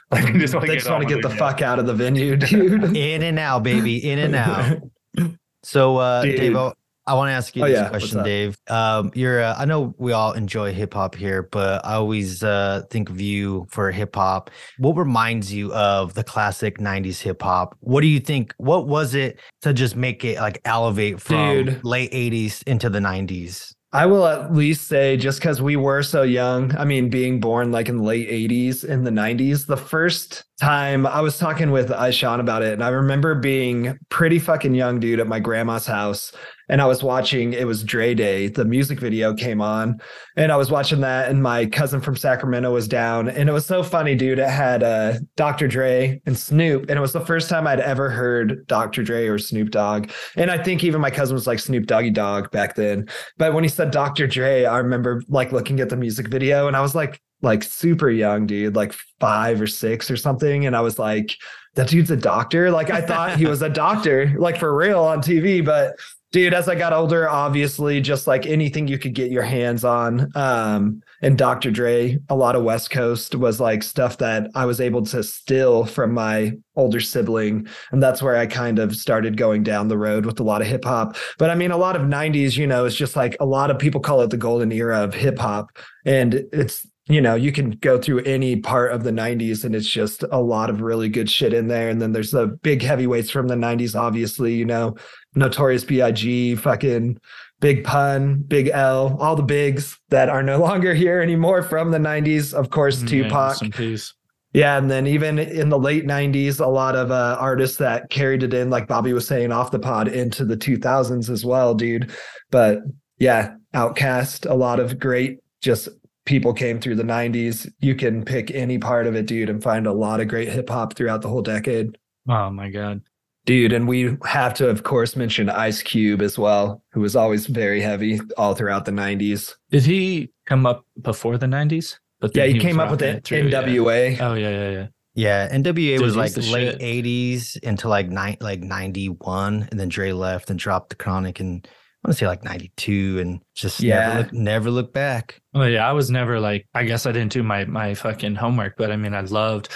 Like 0.12 0.32
they 0.32 0.38
just 0.38 0.55
want 0.55 0.64
to 0.66 0.72
get, 0.72 0.78
just 0.78 0.90
want 0.90 1.02
to 1.02 1.08
get 1.08 1.22
with 1.22 1.31
the 1.32 1.37
fuck 1.37 1.60
out 1.60 1.78
of 1.78 1.87
the 1.87 1.93
venue 1.93 2.34
dude 2.34 2.96
in 2.96 3.22
and 3.22 3.38
out, 3.38 3.62
baby, 3.62 4.10
in 4.10 4.19
and 4.19 4.34
out. 4.34 4.78
So, 5.64 5.96
uh, 5.96 6.22
Dude. 6.22 6.37
Dave, 6.37 6.56
I, 6.56 6.72
I 7.06 7.14
want 7.14 7.28
to 7.28 7.32
ask 7.32 7.56
you 7.56 7.64
Oh, 7.64 7.69
this 7.69 7.76
yeah, 7.76 7.88
question. 7.88 8.22
Dave. 8.22 8.56
Um, 8.69 9.10
you're, 9.14 9.43
uh, 9.43 9.56
I 9.58 9.64
know 9.64 9.94
we 9.99 10.12
all 10.12 10.32
enjoy 10.32 10.72
hip 10.72 10.94
hop 10.94 11.14
here, 11.14 11.43
but 11.43 11.84
I 11.84 11.94
always 11.94 12.43
uh, 12.43 12.82
think 12.90 13.10
of 13.10 13.20
you 13.20 13.66
for 13.70 13.90
hip 13.90 14.14
hop. 14.14 14.50
What 14.78 14.96
reminds 14.96 15.52
you 15.52 15.72
of 15.75 16.14
the 16.14 16.22
classic 16.22 16.78
'90s 16.78 17.20
hip 17.20 17.43
hop? 17.43 17.76
What 17.81 18.02
do 18.02 18.06
you 18.06 18.20
think? 18.20 18.54
What 18.59 18.87
was 18.87 19.14
it 19.14 19.40
to 19.62 19.73
just 19.73 19.97
make 19.97 20.25
it 20.25 20.38
like 20.38 20.61
elevate 20.64 21.21
from 21.21 21.64
Dude. 21.64 21.85
late 21.85 22.12
'80s 22.12 22.62
into 22.64 22.88
the 22.88 23.00
'90s? 23.00 23.75
I 23.92 24.07
will 24.07 24.26
at 24.26 24.54
least 24.54 24.87
say, 24.87 25.16
just 25.16 25.38
because 25.38 25.62
we 25.62 25.76
were 25.76 26.02
so 26.02 26.23
young, 26.23 26.76
I 26.76 26.85
mean, 26.85 27.09
being 27.09 27.40
born 27.40 27.73
like 27.73 27.88
in 27.88 27.99
the 27.99 28.02
late 28.02 28.28
80s 28.28 28.85
in 28.85 29.04
the 29.04 29.11
90s, 29.11 29.66
the 29.66 29.78
first 29.78 30.45
time 30.58 31.06
I 31.06 31.20
was 31.20 31.38
talking 31.38 31.70
with 31.70 31.88
Aishan 31.88 32.40
about 32.40 32.62
it, 32.62 32.72
and 32.72 32.82
I 32.82 32.88
remember 32.88 33.34
being 33.34 33.98
pretty 34.08 34.38
fucking 34.38 34.74
young, 34.74 35.00
dude, 35.00 35.20
at 35.20 35.26
my 35.26 35.40
grandma's 35.40 35.86
house. 35.86 36.32
And 36.70 36.82
I 36.82 36.86
was 36.86 37.02
watching, 37.02 37.54
it 37.54 37.66
was 37.66 37.82
Dre 37.82 38.12
Day, 38.12 38.48
the 38.48 38.64
music 38.64 39.00
video 39.00 39.32
came 39.32 39.62
on, 39.62 40.00
and 40.36 40.52
I 40.52 40.56
was 40.56 40.70
watching 40.70 41.00
that, 41.00 41.30
and 41.30 41.42
my 41.42 41.64
cousin 41.64 42.00
from 42.00 42.14
Sacramento 42.14 42.70
was 42.72 42.86
down. 42.86 43.28
And 43.28 43.48
it 43.48 43.52
was 43.52 43.64
so 43.64 43.82
funny, 43.82 44.14
dude. 44.14 44.38
It 44.38 44.50
had 44.50 44.82
uh, 44.82 45.14
Dr. 45.36 45.66
Dre 45.66 46.20
and 46.26 46.36
Snoop, 46.36 46.82
and 46.90 46.98
it 46.98 47.00
was 47.00 47.14
the 47.14 47.24
first 47.24 47.48
time 47.48 47.66
I'd 47.66 47.80
ever 47.80 48.10
heard 48.10 48.66
Dr. 48.66 49.02
Dre 49.02 49.26
or 49.28 49.38
Snoop 49.38 49.70
Dogg. 49.70 50.10
And 50.36 50.50
I 50.50 50.62
think 50.62 50.84
even 50.84 51.00
my 51.00 51.10
cousin 51.10 51.34
was 51.34 51.46
like 51.46 51.58
Snoop 51.58 51.86
Doggy 51.86 52.10
Dog 52.10 52.50
back 52.50 52.74
then. 52.74 53.08
But 53.38 53.54
when 53.54 53.64
he 53.64 53.70
said 53.70 53.90
Dr. 53.90 54.26
Dre, 54.26 54.64
I 54.64 54.78
remember 54.78 55.22
like 55.28 55.52
looking 55.52 55.80
at 55.80 55.88
the 55.88 55.96
music 55.96 56.28
video 56.28 56.68
and 56.68 56.76
I 56.76 56.82
was 56.82 56.94
like, 56.94 57.22
like 57.42 57.62
super 57.62 58.11
young, 58.11 58.47
dude, 58.47 58.76
like 58.76 58.92
five 59.21 59.61
or 59.61 59.66
six 59.66 60.11
or 60.11 60.16
something. 60.16 60.66
And 60.66 60.76
I 60.76 60.80
was 60.80 60.99
like, 60.99 61.37
that 61.75 61.88
dude's 61.88 62.11
a 62.11 62.16
doctor. 62.16 62.71
Like 62.71 62.90
I 62.90 63.00
thought 63.00 63.38
he 63.38 63.47
was 63.47 63.62
a 63.62 63.68
doctor, 63.68 64.35
like 64.38 64.59
for 64.59 64.75
real 64.75 65.04
on 65.04 65.21
TV. 65.21 65.64
But 65.64 65.95
dude, 66.33 66.52
as 66.52 66.68
I 66.68 66.75
got 66.75 66.92
older, 66.92 67.28
obviously, 67.28 68.00
just 68.00 68.26
like 68.26 68.47
anything 68.47 68.88
you 68.88 68.99
could 68.99 69.14
get 69.14 69.30
your 69.30 69.45
hands 69.45 69.85
on. 69.85 70.30
Um, 70.35 71.02
and 71.23 71.38
Dr. 71.38 71.71
Dre, 71.71 72.18
a 72.28 72.35
lot 72.35 72.57
of 72.57 72.64
West 72.64 72.90
Coast 72.90 73.35
was 73.35 73.61
like 73.61 73.83
stuff 73.83 74.18
that 74.18 74.50
I 74.54 74.66
was 74.66 74.80
able 74.80 75.02
to 75.07 75.23
steal 75.23 75.85
from 75.85 76.12
my 76.12 76.52
older 76.76 77.00
sibling. 77.00 77.68
And 77.92 78.02
that's 78.02 78.23
where 78.23 78.37
I 78.37 78.47
kind 78.47 78.78
of 78.78 78.97
started 78.97 79.37
going 79.37 79.62
down 79.62 79.88
the 79.88 79.99
road 79.99 80.26
with 80.26 80.40
a 80.40 80.45
lot 80.45 80.61
of 80.61 80.66
hip 80.66 80.85
hop. 80.85 81.16
But 81.38 81.50
I 81.50 81.54
mean, 81.54 81.71
a 81.71 81.76
lot 81.76 81.97
of 81.97 82.02
90s, 82.02 82.57
you 82.57 82.66
know, 82.66 82.85
it's 82.85 82.97
just 82.97 83.16
like 83.16 83.37
a 83.40 83.47
lot 83.47 83.71
of 83.71 83.78
people 83.78 84.00
call 84.00 84.21
it 84.23 84.30
the 84.30 84.37
golden 84.37 84.73
era 84.73 85.02
of 85.02 85.14
hip 85.14 85.38
hop. 85.38 85.76
And 86.04 86.35
it's 86.52 86.87
you 87.08 87.20
know, 87.20 87.34
you 87.34 87.52
can 87.52 87.70
go 87.70 87.98
through 87.98 88.20
any 88.24 88.56
part 88.56 88.92
of 88.92 89.02
the 89.02 89.10
90s 89.10 89.64
and 89.64 89.74
it's 89.74 89.88
just 89.88 90.24
a 90.30 90.40
lot 90.40 90.68
of 90.68 90.82
really 90.82 91.08
good 91.08 91.30
shit 91.30 91.54
in 91.54 91.68
there. 91.68 91.88
And 91.88 92.02
then 92.02 92.12
there's 92.12 92.32
the 92.32 92.48
big 92.62 92.82
heavyweights 92.82 93.30
from 93.30 93.48
the 93.48 93.54
90s, 93.54 93.98
obviously, 93.98 94.54
you 94.54 94.64
know, 94.66 94.94
Notorious 95.34 95.84
B.I.G., 95.84 96.56
fucking 96.56 97.18
Big 97.60 97.82
Pun, 97.84 98.42
Big 98.46 98.68
L, 98.68 99.16
all 99.20 99.36
the 99.36 99.42
bigs 99.42 99.98
that 100.10 100.28
are 100.28 100.42
no 100.42 100.58
longer 100.60 100.94
here 100.94 101.20
anymore 101.20 101.62
from 101.62 101.90
the 101.90 101.98
90s. 101.98 102.52
Of 102.52 102.70
course, 102.70 103.02
Yeah, 103.02 103.08
Tupac. 103.08 103.72
peace. 103.72 104.14
Yeah, 104.54 104.78
and 104.78 104.90
then 104.90 105.06
even 105.06 105.38
in 105.38 105.68
the 105.68 105.78
late 105.78 106.06
'90s, 106.06 106.58
a 106.58 106.66
lot 106.66 106.96
of 106.96 107.10
uh, 107.10 107.36
artists 107.38 107.76
that 107.78 108.08
carried 108.08 108.42
it 108.42 108.54
in, 108.54 108.70
like 108.70 108.88
Bobby 108.88 109.12
was 109.12 109.26
saying 109.26 109.52
off 109.52 109.70
the 109.70 109.78
pod, 109.78 110.08
into 110.08 110.42
the 110.46 110.56
2000s 110.56 111.28
as 111.28 111.44
well, 111.44 111.74
dude. 111.74 112.10
But 112.50 112.78
yeah, 113.18 113.54
Outcast, 113.74 114.46
a 114.46 114.54
lot 114.54 114.80
of 114.80 114.98
great 114.98 115.40
just 115.60 115.90
people 116.28 116.52
came 116.52 116.78
through 116.78 116.94
the 116.97 117.02
'90s. 117.02 117.68
You 117.80 117.94
can 117.94 118.25
pick 118.25 118.50
any 118.52 118.78
part 118.78 119.06
of 119.06 119.16
it, 119.16 119.26
dude, 119.26 119.49
and 119.49 119.62
find 119.62 119.87
a 119.87 119.92
lot 119.92 120.20
of 120.20 120.28
great 120.28 120.49
hip 120.50 120.68
hop 120.68 120.94
throughout 120.94 121.23
the 121.23 121.28
whole 121.28 121.42
decade, 121.42 121.97
Oh 122.28 122.50
my 122.50 122.68
god. 122.70 123.00
dude. 123.47 123.73
And 123.73 123.88
we 123.88 124.16
have 124.25 124.52
to, 124.54 124.68
of 124.68 124.82
course, 124.82 125.16
mention 125.16 125.49
Ice 125.49 125.82
Cube 125.82 126.20
as 126.20 126.38
well, 126.38 126.82
who 126.92 127.00
was 127.00 127.16
always 127.16 127.47
very 127.47 127.80
heavy 127.80 128.20
all 128.37 128.54
throughout 128.54 128.85
the 128.85 128.92
'90s. 128.92 129.54
Did 129.70 129.85
he 129.85 130.30
come 130.47 130.66
up 130.66 130.85
before 131.00 131.38
the 131.38 131.47
90s? 131.47 131.99
But 132.20 132.37
Yeah, 132.37 132.47
then 132.47 132.54
he, 132.56 132.61
came 132.61 132.78
up 132.80 132.90
with 132.90 133.00
the 133.00 133.16
it 133.16 133.25
through, 133.25 133.49
yeah. 133.49 133.62
NWA. 133.62 134.20
Oh 134.20 134.35
yeah, 134.35 134.50
yeah, 134.50 134.70
yeah. 134.70 134.87
Yeah, 135.14 135.49
NWA 135.52 135.97
Dude, 135.97 136.00
was 136.02 136.14
like 136.16 136.32
the 136.35 136.42
late 136.42 136.73
shit. 136.73 137.04
'80s 137.04 137.56
into 137.62 137.88
like 137.88 138.08
nine, 138.08 138.37
like 138.40 138.61
'91, 138.61 139.66
and 139.70 139.80
then 139.80 139.88
Dre 139.88 140.12
left 140.12 140.50
and 140.50 140.58
dropped 140.58 140.90
the 140.90 140.97
Chronic, 140.97 141.40
and 141.40 141.66
I 142.05 142.09
want 142.09 142.17
to 142.17 142.19
say 142.21 142.26
like 142.26 142.45
'92, 142.45 143.19
and 143.21 143.40
just 143.55 143.81
Yeah. 143.81 144.09
never 144.09 144.19
look, 144.23 144.33
never 144.33 144.71
look 144.71 144.93
back. 144.93 145.40
Well, 145.52 145.69
yeah, 145.69 145.88
I 145.88 145.93
was 145.93 146.11
never 146.11 146.38
like. 146.38 146.67
I 146.75 146.85
guess 146.85 147.07
I 147.07 147.12
didn't 147.12 147.33
do 147.33 147.43
my 147.43 147.64
my 147.64 147.95
fucking 147.95 148.37
homework, 148.37 148.76
but 148.76 148.90
I 148.93 148.97
mean, 148.97 149.14
I 149.14 149.21
loved 149.23 149.69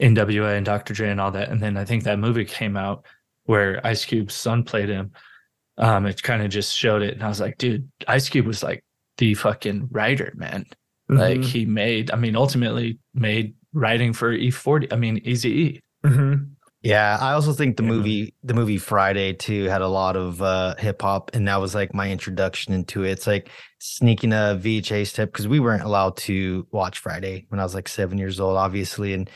NWA 0.00 0.56
and 0.56 0.66
Dr. 0.66 0.94
Dre 0.94 1.10
and 1.10 1.20
all 1.20 1.30
that. 1.32 1.48
And 1.50 1.60
then 1.60 1.76
I 1.76 1.84
think 1.84 2.04
that 2.04 2.18
movie 2.18 2.44
came 2.44 2.76
out 2.76 3.04
where 3.44 3.84
Ice 3.86 4.04
Cube's 4.04 4.34
son 4.34 4.62
played 4.64 4.88
him. 4.88 5.12
Um, 5.78 6.06
it 6.06 6.22
kind 6.22 6.42
of 6.42 6.50
just 6.50 6.76
showed 6.76 7.02
it, 7.02 7.14
and 7.14 7.22
I 7.22 7.28
was 7.28 7.40
like, 7.40 7.58
dude, 7.58 7.88
Ice 8.08 8.28
Cube 8.28 8.46
was 8.46 8.62
like 8.62 8.84
the 9.18 9.34
fucking 9.34 9.88
writer, 9.92 10.32
man. 10.36 10.64
Like 11.08 11.38
Mhm. 11.40 11.44
he 11.44 11.64
made. 11.64 12.10
I 12.10 12.16
mean, 12.16 12.34
ultimately 12.36 12.98
made 13.14 13.54
writing 13.72 14.12
for 14.12 14.32
E40. 14.36 14.92
I 14.92 14.96
mean, 14.96 15.18
Easy 15.24 15.50
E. 15.50 15.80
Mhm. 16.04 16.50
Yeah, 16.82 17.18
I 17.20 17.32
also 17.32 17.52
think 17.52 17.76
the 17.76 17.82
Yeah. 17.82 17.88
movie, 17.88 18.34
the 18.44 18.54
movie 18.54 18.78
Friday 18.78 19.32
too, 19.32 19.64
had 19.64 19.82
a 19.82 19.88
lot 19.88 20.16
of 20.16 20.40
uh, 20.40 20.76
hip 20.76 21.02
hop, 21.02 21.30
and 21.34 21.48
that 21.48 21.60
was 21.60 21.74
like 21.74 21.92
my 21.92 22.10
introduction 22.10 22.72
into 22.72 23.02
it. 23.04 23.10
It's 23.12 23.26
like 23.26 23.50
sneaking 23.80 24.32
a 24.32 24.56
VHS 24.62 25.12
tape 25.14 25.32
because 25.32 25.48
we 25.48 25.58
weren't 25.60 25.82
allowed 25.82 26.16
to 26.18 26.66
watch 26.70 27.00
Friday 27.00 27.46
when 27.48 27.58
I 27.58 27.64
was 27.64 27.74
like 27.74 27.88
seven 27.88 28.16
years 28.16 28.38
old, 28.38 28.56
obviously, 28.56 29.12
and 29.12 29.28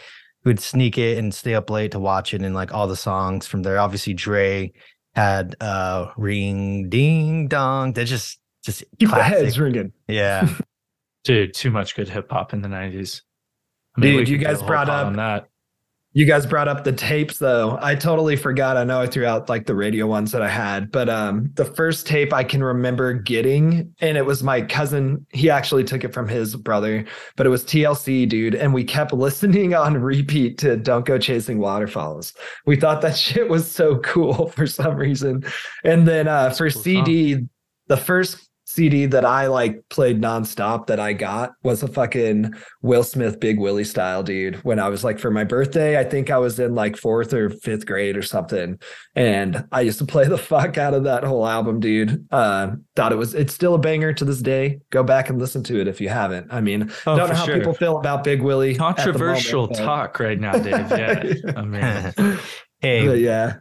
we'd 0.45 0.61
sneak 0.61 0.99
it 0.99 1.19
and 1.19 1.35
stay 1.35 1.55
up 1.55 1.69
late 1.69 1.91
to 1.93 1.99
watch 1.99 2.33
it, 2.33 2.43
and 2.43 2.55
like 2.55 2.73
all 2.73 2.87
the 2.87 2.97
songs 2.97 3.47
from 3.49 3.63
there. 3.65 3.79
Obviously, 3.81 4.15
Dre 4.15 4.73
had 5.17 5.57
uh, 5.61 6.13
"Ring 6.17 6.89
Ding 6.91 7.49
Dong." 7.49 7.93
That 7.95 8.05
just 8.05 8.39
just 8.65 8.85
Keep 9.01 9.11
the 9.11 9.21
heads 9.23 9.59
ringing. 9.59 9.93
Yeah, 10.07 10.49
Dude, 11.25 11.55
too 11.55 11.73
much 11.73 11.97
good 11.97 12.09
hip 12.09 12.31
hop 12.31 12.53
in 12.53 12.63
the 12.63 12.69
90s. 12.69 13.23
Dude, 14.01 14.05
we 14.05 14.11
you 14.11 14.19
could 14.19 14.27
do 14.27 14.35
a 14.37 14.39
guys 14.55 14.63
brought 14.63 14.87
pod 14.87 15.01
up- 15.01 15.07
on 15.09 15.17
that. 15.17 15.49
You 16.15 16.27
guys 16.27 16.45
brought 16.45 16.69
up 16.69 16.85
the 16.85 16.93
tapes 16.93 17.39
though. 17.39 17.79
I 17.81 17.95
totally 17.95 18.37
forgot. 18.37 18.77
I 18.77 18.85
know 18.85 19.01
I 19.01 19.07
threw 19.07 19.25
out 19.25 19.49
like 19.49 19.65
the 19.65 19.75
radio 19.75 20.07
ones 20.07 20.33
that 20.33 20.43
I 20.43 20.49
had, 20.49 20.93
but 20.93 21.09
um 21.09 21.51
the 21.55 21.65
first 21.65 22.07
tape 22.07 22.35
I 22.35 22.45
can 22.45 22.63
remember 22.63 23.15
getting 23.15 23.95
and 24.01 24.19
it 24.19 24.27
was 24.27 24.43
my 24.43 24.61
cousin. 24.61 25.25
He 25.31 25.49
actually 25.49 25.85
took 25.85 26.05
it 26.05 26.13
from 26.13 26.29
his 26.29 26.55
brother, 26.55 27.07
but 27.37 27.47
it 27.47 27.51
was 27.51 27.65
TLC, 27.65 28.29
dude, 28.29 28.55
and 28.55 28.75
we 28.75 28.85
kept 28.85 29.13
listening 29.15 29.75
on 29.75 29.97
repeat 29.97 30.59
to 30.59 30.77
Don't 30.77 31.07
Go 31.07 31.17
Chasing 31.17 31.59
Waterfalls. 31.59 32.35
We 32.67 32.77
thought 32.77 33.01
that 33.01 33.17
shit 33.17 33.49
was 33.49 33.71
so 33.71 33.99
cool 34.01 34.49
for 34.49 34.67
some 34.67 34.97
reason. 34.97 35.45
And 35.85 36.07
then 36.07 36.29
uh 36.29 36.51
for. 36.51 36.69
CD, 36.83 37.47
the 37.89 37.97
first 37.97 38.49
CD 38.75 39.07
that 39.07 39.25
I 39.25 39.47
like 39.49 39.87
played 39.91 40.21
nonstop 40.21 40.87
that 40.87 40.99
I 40.99 41.13
got 41.13 41.53
was 41.63 41.83
a 41.83 41.89
fucking 41.89 42.55
Will 42.81 43.05
Smith 43.05 43.39
Big 43.39 43.59
Willie 43.61 43.85
style, 43.85 44.23
dude. 44.23 44.57
When 44.65 44.79
I 44.79 44.89
was 44.89 45.05
like 45.05 45.19
for 45.19 45.31
my 45.31 45.45
birthday, 45.45 45.99
I 45.99 46.05
think 46.05 46.31
I 46.31 46.39
was 46.39 46.59
in 46.59 46.75
like 46.75 46.97
fourth 46.97 47.35
or 47.35 47.51
fifth 47.51 47.85
grade 47.87 48.17
or 48.17 48.23
something. 48.23 48.79
And 49.15 49.67
I 49.73 49.83
used 49.83 49.99
to 49.99 50.07
play 50.07 50.27
the 50.27 50.39
fuck 50.39 50.79
out 50.79 50.95
of 50.95 51.05
that 51.05 51.23
whole 51.25 51.47
album, 51.47 51.81
dude. 51.81 52.27
Uh, 52.31 52.73
thought 52.97 53.13
it 53.13 53.17
was 53.17 53.35
it's 53.35 53.53
still 53.55 53.75
a 53.75 53.79
banger 53.79 54.13
to 54.15 54.25
this 54.25 54.41
day. 54.41 54.81
Go 54.91 55.03
back 55.03 55.29
and 55.29 55.39
listen 55.39 55.63
to 55.65 55.81
it 55.81 55.87
if 55.89 56.01
you 56.01 56.09
haven't. 56.09 56.47
I 56.51 56.61
mean, 56.61 56.91
Oh, 57.07 57.17
don't 57.17 57.29
know 57.29 57.35
how 57.35 57.45
sure. 57.45 57.59
people 57.59 57.75
feel 57.75 57.99
about 57.99 58.25
Big 58.25 58.41
Willie. 58.43 58.71
at 58.71 58.77
the 58.79 58.83
moment, 58.83 58.97
Controversial 58.99 59.67
but- 59.69 59.77
talk 59.77 60.19
right 60.19 60.41
now, 60.41 60.53
Dave. 60.53 60.91
Yeah. 60.91 61.33
I 61.57 61.63
mean, 61.63 62.39
hey, 62.81 63.07
But 63.07 63.19
yeah. 63.19 63.57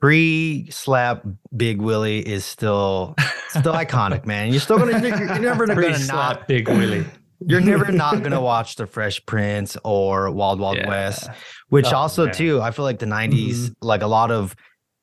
pre 0.00 0.68
slap 0.70 1.24
Big 1.56 1.80
Willie 1.80 2.20
is 2.20 2.44
still 2.44 3.14
still 3.48 3.72
iconic, 3.74 4.26
man. 4.26 4.50
You're 4.50 4.60
still 4.60 4.78
gonna 4.78 4.98
you're, 5.00 5.16
you're 5.18 5.38
never 5.38 5.66
gonna 5.66 5.98
not 6.06 6.46
Big 6.48 6.68
Willie. 6.68 7.06
you're 7.46 7.60
never 7.60 7.90
not 7.92 8.22
gonna 8.22 8.40
watch 8.40 8.76
the 8.76 8.86
Fresh 8.86 9.24
Prince 9.26 9.76
or 9.84 10.30
Wild 10.30 10.60
Wild 10.60 10.76
Yeah. 10.76 10.88
West, 10.88 11.28
which 11.68 11.86
Oh, 11.92 11.96
also 11.96 12.26
man. 12.26 12.34
too 12.34 12.60
I 12.60 12.70
feel 12.70 12.84
like 12.84 12.98
the 12.98 13.06
'90s, 13.06 13.74
like 13.80 14.02
a 14.02 14.06
lot 14.06 14.30
of 14.30 14.54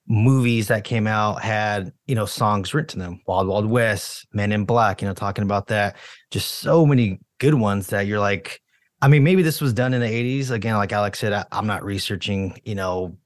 movies 0.07 0.67
that 0.67 0.83
came 0.83 1.07
out 1.07 1.41
had 1.41 1.91
you 2.05 2.13
know 2.15 2.25
songs 2.25 2.73
written 2.73 2.99
to 2.99 3.05
them. 3.05 3.21
Wild 3.27 3.47
Wild 3.47 3.65
West, 3.65 4.27
Men 4.33 4.51
in 4.51 4.65
Black, 4.65 5.01
you 5.01 5.07
know, 5.07 5.13
talking 5.13 5.43
about 5.43 5.67
that. 5.67 5.95
Just 6.31 6.55
so 6.59 6.85
many 6.85 7.19
good 7.39 7.55
ones 7.55 7.87
that 7.87 8.07
you're 8.07 8.19
like. 8.19 8.61
I 9.01 9.07
mean, 9.09 9.23
maybe 9.23 9.43
this 9.43 9.59
was 9.61 9.73
done 9.73 9.93
in 9.93 9.99
the 10.01 10.07
80s. 10.07 10.51
Again, 10.51 10.75
like 10.77 10.93
Alex 10.93 11.19
said, 11.19 11.33
I, 11.33 11.45
I'm 11.51 11.67
not 11.67 11.83
researching, 11.83 12.59
you 12.63 12.73
know, 12.75 13.17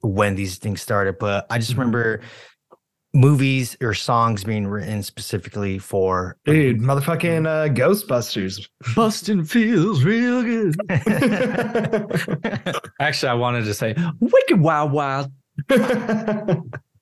when 0.00 0.34
these 0.36 0.56
things 0.58 0.80
started, 0.80 1.18
but 1.18 1.46
I 1.50 1.58
just 1.58 1.72
Mhm. 1.72 1.78
remember 1.78 2.20
movies 3.16 3.76
or 3.80 3.94
songs 3.94 4.44
being 4.44 4.66
written 4.66 5.02
specifically 5.02 5.78
for 5.78 6.36
Dude, 6.44 6.80
motherfucking 6.80 7.46
uh, 7.46 7.68
Ghostbusters. 7.74 8.68
Bustin' 8.94 9.44
feels 9.44 10.04
real 10.04 10.42
good. 10.42 10.76
Actually, 13.00 13.30
I 13.30 13.34
wanted 13.34 13.64
to 13.64 13.74
say 13.74 13.94
Wicked 14.20 14.60
Wild 14.60 14.92
Wild. 14.92 15.32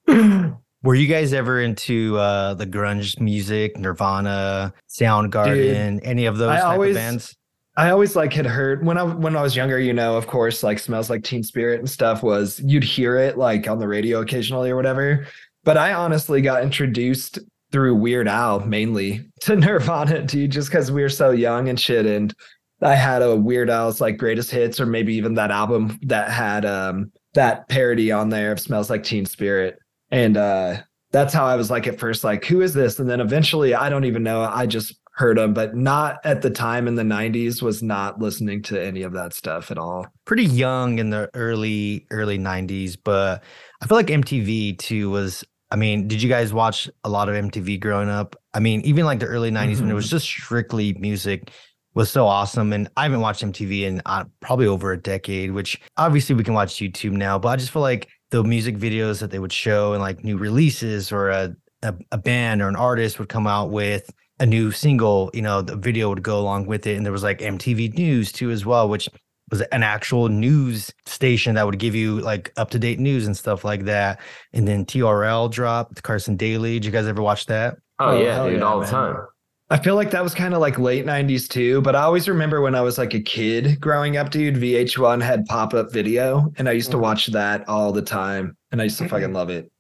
Were 0.07 0.95
you 0.95 1.07
guys 1.07 1.33
ever 1.33 1.61
into 1.61 2.17
uh 2.19 2.55
the 2.55 2.67
grunge 2.67 3.19
music, 3.19 3.77
Nirvana, 3.79 4.73
Soundgarden, 4.89 6.01
any 6.05 6.27
of 6.27 6.39
those 6.39 6.51
I 6.51 6.57
type 6.61 6.65
always- 6.65 6.91
of 6.97 7.01
bands? 7.01 7.37
I 7.77 7.91
always 7.91 8.15
like 8.15 8.33
had 8.33 8.47
heard 8.47 8.87
when 8.87 8.97
I 8.99 9.03
when 9.03 9.35
I 9.35 9.43
was 9.43 9.57
younger, 9.57 9.81
you 9.81 9.93
know, 9.93 10.17
of 10.17 10.29
course, 10.29 10.63
like 10.63 10.79
smells 10.79 11.11
like 11.11 11.25
Teen 11.25 11.43
Spirit 11.43 11.81
and 11.81 11.91
stuff 11.91 12.23
was 12.23 12.61
you'd 12.65 12.85
hear 12.85 13.17
it 13.17 13.37
like 13.37 13.67
on 13.67 13.81
the 13.81 13.89
radio 13.89 14.21
occasionally 14.21 14.71
or 14.71 14.77
whatever. 14.77 15.27
But 15.65 15.77
I 15.79 15.93
honestly 15.93 16.43
got 16.43 16.63
introduced 16.63 17.39
through 17.73 17.97
Weird 17.97 18.29
Al 18.29 18.61
mainly 18.61 19.25
to 19.41 19.57
Nirvana, 19.57 20.23
dude, 20.23 20.53
just 20.53 20.69
because 20.69 20.93
we 20.93 21.03
were 21.03 21.09
so 21.09 21.31
young 21.31 21.69
and 21.69 21.79
shit. 21.79 22.07
And 22.07 22.35
I 22.83 22.95
had 22.95 23.23
a 23.23 23.35
Weird 23.35 23.71
Al's 23.71 24.01
like 24.01 24.19
greatest 24.19 24.51
hits, 24.51 24.81
or 24.81 24.87
maybe 24.87 25.15
even 25.15 25.35
that 25.35 25.51
album 25.51 25.99
that 26.03 26.31
had 26.31 26.65
um 26.65 27.11
that 27.35 27.69
parody 27.69 28.13
on 28.13 28.29
there 28.29 28.53
of 28.53 28.61
Smells 28.61 28.91
Like 28.91 29.03
Teen 29.03 29.27
Spirit. 29.27 29.79
And 30.11 30.37
uh 30.37 30.83
that's 31.11 31.33
how 31.33 31.45
I 31.47 31.55
was 31.55 31.71
like 31.71 31.87
at 31.87 31.99
first, 31.99 32.25
like, 32.25 32.45
who 32.45 32.61
is 32.61 32.75
this? 32.75 32.99
And 32.99 33.09
then 33.09 33.21
eventually, 33.21 33.73
I 33.73 33.89
don't 33.89 34.05
even 34.05 34.25
know. 34.25 34.43
I 34.43 34.67
just 34.67 34.99
heard 35.15 35.39
them, 35.39 35.55
but 35.55 35.77
not 35.77 36.19
at 36.25 36.43
the 36.43 36.51
time 36.51 36.89
in 36.89 36.97
the 36.97 37.05
90s, 37.05 37.63
was 37.63 37.85
not 37.85 38.21
listening 38.21 38.63
to 38.63 38.85
any 38.85 39.03
of 39.03 39.13
that 39.13 39.33
stuff 39.33 39.71
at 39.71 39.79
all. 39.79 40.07
Pretty 40.25 40.45
young 40.45 40.99
in 40.99 41.11
the 41.11 41.31
early 41.35 42.05
early 42.11 42.37
90s, 42.37 42.97
but 43.03 43.45
I 43.81 43.87
feel 43.87 43.97
like 43.97 44.09
MTV 44.09 44.77
too 44.79 45.11
was 45.11 45.45
I 45.75 45.77
mean, 45.77 46.07
did 46.07 46.23
you 46.23 46.29
guys 46.29 46.55
watch 46.55 46.89
a 47.03 47.09
lot 47.09 47.29
of 47.29 47.35
MTV 47.35 47.81
growing 47.81 48.09
up? 48.09 48.37
I 48.55 48.61
mean, 48.61 48.81
even 48.83 49.07
like 49.07 49.19
the 49.19 49.27
early 49.27 49.51
90s 49.51 49.81
when 49.81 49.91
it 49.91 49.95
was 49.95 50.09
just 50.09 50.25
strictly 50.25 50.93
music 51.01 51.51
was 51.95 52.09
so 52.09 52.29
awesome. 52.29 52.73
And 52.73 52.89
I 52.97 53.03
haven't 53.03 53.23
watched 53.23 53.43
MTV 53.43 53.83
in 53.83 54.01
uh, 54.07 54.23
probably 54.39 54.69
over 54.69 54.93
a 54.93 54.97
decade, 54.97 55.51
which 55.51 55.81
obviously 55.97 56.37
we 56.37 56.45
can 56.45 56.55
watch 56.55 56.77
YouTube 56.77 57.11
now, 57.11 57.41
but 57.41 57.49
I 57.49 57.57
just 57.57 57.73
feel 57.73 57.83
like 57.83 58.09
the 58.31 58.45
music 58.45 58.77
videos 58.77 59.19
that 59.19 59.33
they 59.33 59.41
would 59.41 59.53
show 59.53 59.95
and 59.95 60.01
like 60.01 60.23
new 60.23 60.37
releases 60.37 61.11
or 61.11 61.31
a, 61.31 61.57
a, 61.83 61.93
a 62.13 62.19
band 62.19 62.63
or 62.63 62.69
an 62.69 62.77
artist 62.77 63.19
would 63.19 63.29
come 63.29 63.49
out 63.49 63.71
with 63.71 64.13
a 64.39 64.47
new 64.47 64.71
single, 64.71 65.29
you 65.35 65.43
know, 65.43 65.61
the 65.61 65.75
video 65.75 66.09
would 66.09 66.23
go 66.23 66.39
along 66.39 66.67
with 66.67 66.87
it. 66.87 66.97
And 66.97 67.05
there 67.05 67.13
was 67.13 67.25
like 67.25 67.41
MTV 67.41 67.95
News 67.95 68.31
too, 68.31 68.53
as 68.53 68.65
well, 68.65 68.89
which 68.89 69.09
was 69.55 69.63
an 69.73 69.83
actual 69.85 70.29
news 70.29 70.93
station 71.07 71.55
that 71.55 71.65
would 71.65 71.79
give 71.79 71.95
you 71.95 72.21
like 72.21 72.53
up 72.57 72.71
to 72.71 72.79
date 72.79 72.99
news 72.99 73.27
and 73.27 73.37
stuff 73.37 73.65
like 73.65 73.85
that. 73.85 74.21
And 74.53 74.67
then 74.67 74.85
TRL 74.85 75.51
dropped 75.51 76.03
Carson 76.03 76.37
Daly. 76.37 76.75
Did 76.75 76.87
you 76.87 76.91
guys 76.91 77.07
ever 77.07 77.23
watch 77.23 77.47
that? 77.47 77.77
Oh, 78.01 78.09
Oh, 78.09 78.21
yeah, 78.21 78.35
hell 78.35 78.49
dude, 78.51 78.59
yeah, 78.59 78.65
all 78.65 78.79
man. 78.81 78.87
the 78.87 78.91
time. 78.91 79.17
I 79.71 79.79
feel 79.79 79.95
like 79.95 80.11
that 80.11 80.23
was 80.23 80.35
kind 80.35 80.53
of 80.55 80.61
like 80.61 80.79
late 80.79 81.07
90s 81.07 81.49
too, 81.49 81.81
but 81.83 81.95
I 81.97 82.03
always 82.03 82.29
remember 82.29 82.61
when 82.61 82.75
I 82.75 82.81
was 82.83 82.99
like 82.99 83.15
a 83.15 83.21
kid 83.21 83.81
growing 83.81 84.17
up, 84.17 84.31
dude, 84.31 84.57
VH1 84.57 85.23
had 85.23 85.47
pop 85.47 85.73
up 85.73 85.91
video, 85.93 86.53
and 86.59 86.69
I 86.69 86.73
used 86.73 86.91
to 86.91 86.97
Mhm. 86.97 87.01
watch 87.01 87.27
that 87.29 87.67
all 87.69 87.91
the 87.93 88.03
time, 88.03 88.57
and 88.73 88.81
I 88.81 88.85
used 88.85 88.99
to 88.99 89.09
fucking 89.09 89.33
love 89.33 89.51
it. 89.51 89.71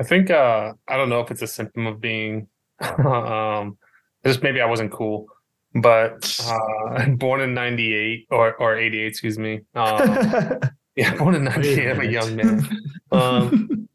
I 0.00 0.04
think 0.04 0.30
uh 0.30 0.72
I 0.88 0.96
don't 0.96 1.08
know 1.10 1.20
if 1.20 1.30
it's 1.30 1.42
a 1.42 1.46
symptom 1.46 1.86
of 1.86 2.00
being 2.00 2.48
um 3.04 3.76
just 4.24 4.42
maybe 4.42 4.60
I 4.60 4.66
wasn't 4.66 4.90
cool. 4.90 5.26
But 5.74 6.40
uh, 6.46 7.08
born 7.16 7.40
in 7.40 7.54
'98 7.54 8.26
or 8.30 8.54
or 8.54 8.76
'88, 8.76 9.06
excuse 9.06 9.38
me. 9.38 9.60
Um, 9.74 10.60
yeah, 10.96 11.14
born 11.16 11.34
in 11.34 11.44
'98. 11.44 11.90
I'm 11.90 12.00
a 12.00 12.04
young 12.04 12.36
man. 12.36 12.68
Um, 13.10 13.88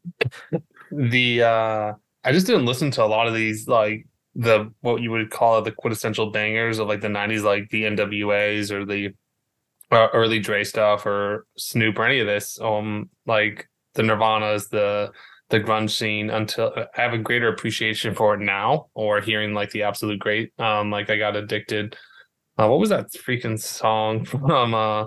the 0.90 1.42
uh, 1.42 1.92
I 2.24 2.32
just 2.32 2.46
didn't 2.46 2.66
listen 2.66 2.90
to 2.92 3.04
a 3.04 3.06
lot 3.06 3.28
of 3.28 3.34
these 3.34 3.68
like 3.68 4.06
the 4.34 4.72
what 4.80 5.02
you 5.02 5.10
would 5.10 5.30
call 5.30 5.60
the 5.62 5.72
quintessential 5.72 6.30
bangers 6.30 6.78
of 6.78 6.88
like 6.88 7.00
the 7.00 7.08
'90s, 7.08 7.42
like 7.42 7.70
the 7.70 7.84
NWAs 7.84 8.70
or 8.70 8.84
the 8.84 9.14
uh, 9.90 10.08
early 10.12 10.40
Dre 10.40 10.64
stuff 10.64 11.06
or 11.06 11.46
Snoop 11.56 11.98
or 11.98 12.04
any 12.04 12.20
of 12.20 12.26
this. 12.26 12.60
Um, 12.60 13.10
like 13.26 13.68
the 13.94 14.02
Nirvanas, 14.02 14.68
the 14.68 15.12
the 15.50 15.60
grunge 15.60 15.90
scene 15.90 16.30
until 16.30 16.72
I 16.76 17.00
have 17.00 17.12
a 17.14 17.18
greater 17.18 17.48
appreciation 17.48 18.14
for 18.14 18.34
it 18.34 18.40
now, 18.40 18.88
or 18.94 19.20
hearing 19.20 19.54
like 19.54 19.70
the 19.70 19.82
absolute 19.84 20.18
great. 20.18 20.52
Um, 20.58 20.90
like 20.90 21.08
I 21.10 21.16
got 21.16 21.36
addicted. 21.36 21.96
Uh, 22.58 22.68
what 22.68 22.80
was 22.80 22.90
that 22.90 23.10
freaking 23.12 23.58
song 23.58 24.24
from? 24.26 24.74
Uh, 24.74 25.04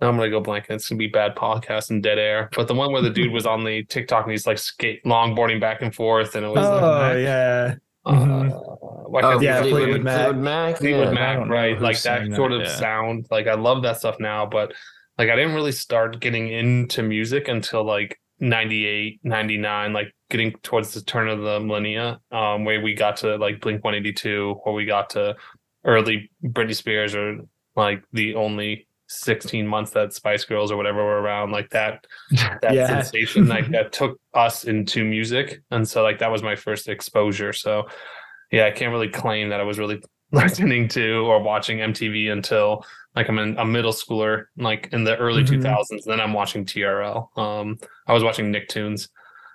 now 0.00 0.08
I'm 0.08 0.16
gonna 0.16 0.30
go 0.30 0.40
blank. 0.40 0.66
It's 0.68 0.88
gonna 0.88 0.98
be 0.98 1.06
bad 1.06 1.36
podcast 1.36 1.90
and 1.90 2.02
dead 2.02 2.18
air. 2.18 2.48
But 2.56 2.66
the 2.66 2.74
one 2.74 2.92
where 2.92 3.02
the 3.02 3.10
dude 3.10 3.32
was 3.32 3.46
on 3.46 3.62
the 3.64 3.84
TikTok 3.84 4.24
and 4.24 4.32
he's 4.32 4.46
like 4.46 4.58
skate 4.58 5.04
longboarding 5.04 5.60
back 5.60 5.82
and 5.82 5.94
forth, 5.94 6.34
and 6.34 6.44
it 6.44 6.48
was 6.48 6.66
oh 6.66 6.80
like, 6.80 7.18
yeah. 7.18 7.74
uh, 8.04 8.10
Mhm. 8.12 9.10
why 9.10 9.22
Oh, 9.22 9.40
yeah, 9.40 9.62
we- 9.62 9.70
Fleetwood 9.70 10.02
Fleetwood, 10.02 10.02
Mac. 10.02 10.16
Fleetwood 10.26 10.42
Mac. 10.42 10.76
Fleetwood 10.78 11.08
yeah. 11.08 11.38
Mac, 11.38 11.48
right? 11.48 11.80
Like 11.80 11.96
sang 11.96 12.30
that 12.30 12.36
sort 12.36 12.50
that, 12.50 12.62
of 12.62 12.66
yeah. 12.66 12.76
sound. 12.76 13.26
Like 13.30 13.46
I 13.46 13.54
love 13.54 13.82
that 13.84 13.98
stuff 13.98 14.16
now, 14.18 14.44
but 14.44 14.72
like 15.18 15.28
I 15.30 15.36
didn't 15.36 15.54
really 15.54 15.72
start 15.72 16.18
getting 16.20 16.48
into 16.48 17.02
music 17.04 17.46
until 17.48 17.84
like 17.84 18.18
98, 18.40 19.20
99, 19.24 19.92
like 19.92 20.12
getting 20.30 20.52
towards 20.62 20.92
the 20.94 21.02
turn 21.02 21.28
of 21.28 21.40
the 21.40 21.60
millennia, 21.60 22.20
um, 22.32 22.64
where 22.64 22.80
we 22.80 22.94
got 22.94 23.16
to 23.18 23.36
like 23.36 23.60
Blink 23.60 23.84
182, 23.84 24.60
or 24.64 24.72
we 24.72 24.84
got 24.84 25.10
to 25.10 25.36
early 25.84 26.30
Britney 26.44 26.74
Spears, 26.74 27.14
or 27.14 27.38
like 27.76 28.02
the 28.12 28.34
only 28.34 28.86
16 29.08 29.66
months 29.66 29.90
that 29.92 30.12
Spice 30.12 30.44
Girls 30.44 30.70
or 30.72 30.76
whatever 30.76 31.04
were 31.04 31.20
around, 31.20 31.52
like 31.52 31.70
that 31.70 32.04
that 32.62 32.74
Yeah. 32.74 32.86
sensation 32.86 33.46
like 33.46 33.68
that 33.70 33.92
took 33.92 34.18
us 34.34 34.64
into 34.64 35.04
music 35.04 35.60
and 35.70 35.86
so 35.88 36.02
like 36.02 36.18
that 36.18 36.30
was 36.30 36.42
my 36.42 36.56
first 36.56 36.88
exposure 36.88 37.52
so 37.52 37.84
yeah 38.50 38.64
i 38.66 38.70
can't 38.70 38.90
really 38.92 39.08
claim 39.08 39.50
that 39.50 39.60
i 39.60 39.62
was 39.62 39.78
really 39.78 40.02
listening 40.42 40.88
to 40.88 41.26
or 41.26 41.40
watching 41.42 41.78
mtv 41.78 42.30
until 42.32 42.84
like 43.16 43.28
i'm 43.28 43.38
in 43.38 43.56
a 43.58 43.64
middle 43.64 43.92
schooler 43.92 44.46
like 44.58 44.88
in 44.92 45.04
the 45.04 45.16
early 45.18 45.42
Mhm. 45.44 45.62
2000s 45.62 46.04
then 46.04 46.20
i'm 46.20 46.32
watching 46.32 46.64
trl 46.64 47.28
um 47.38 47.78
i 48.06 48.12
was 48.12 48.22
watching 48.22 48.52
nicktoons 48.52 49.08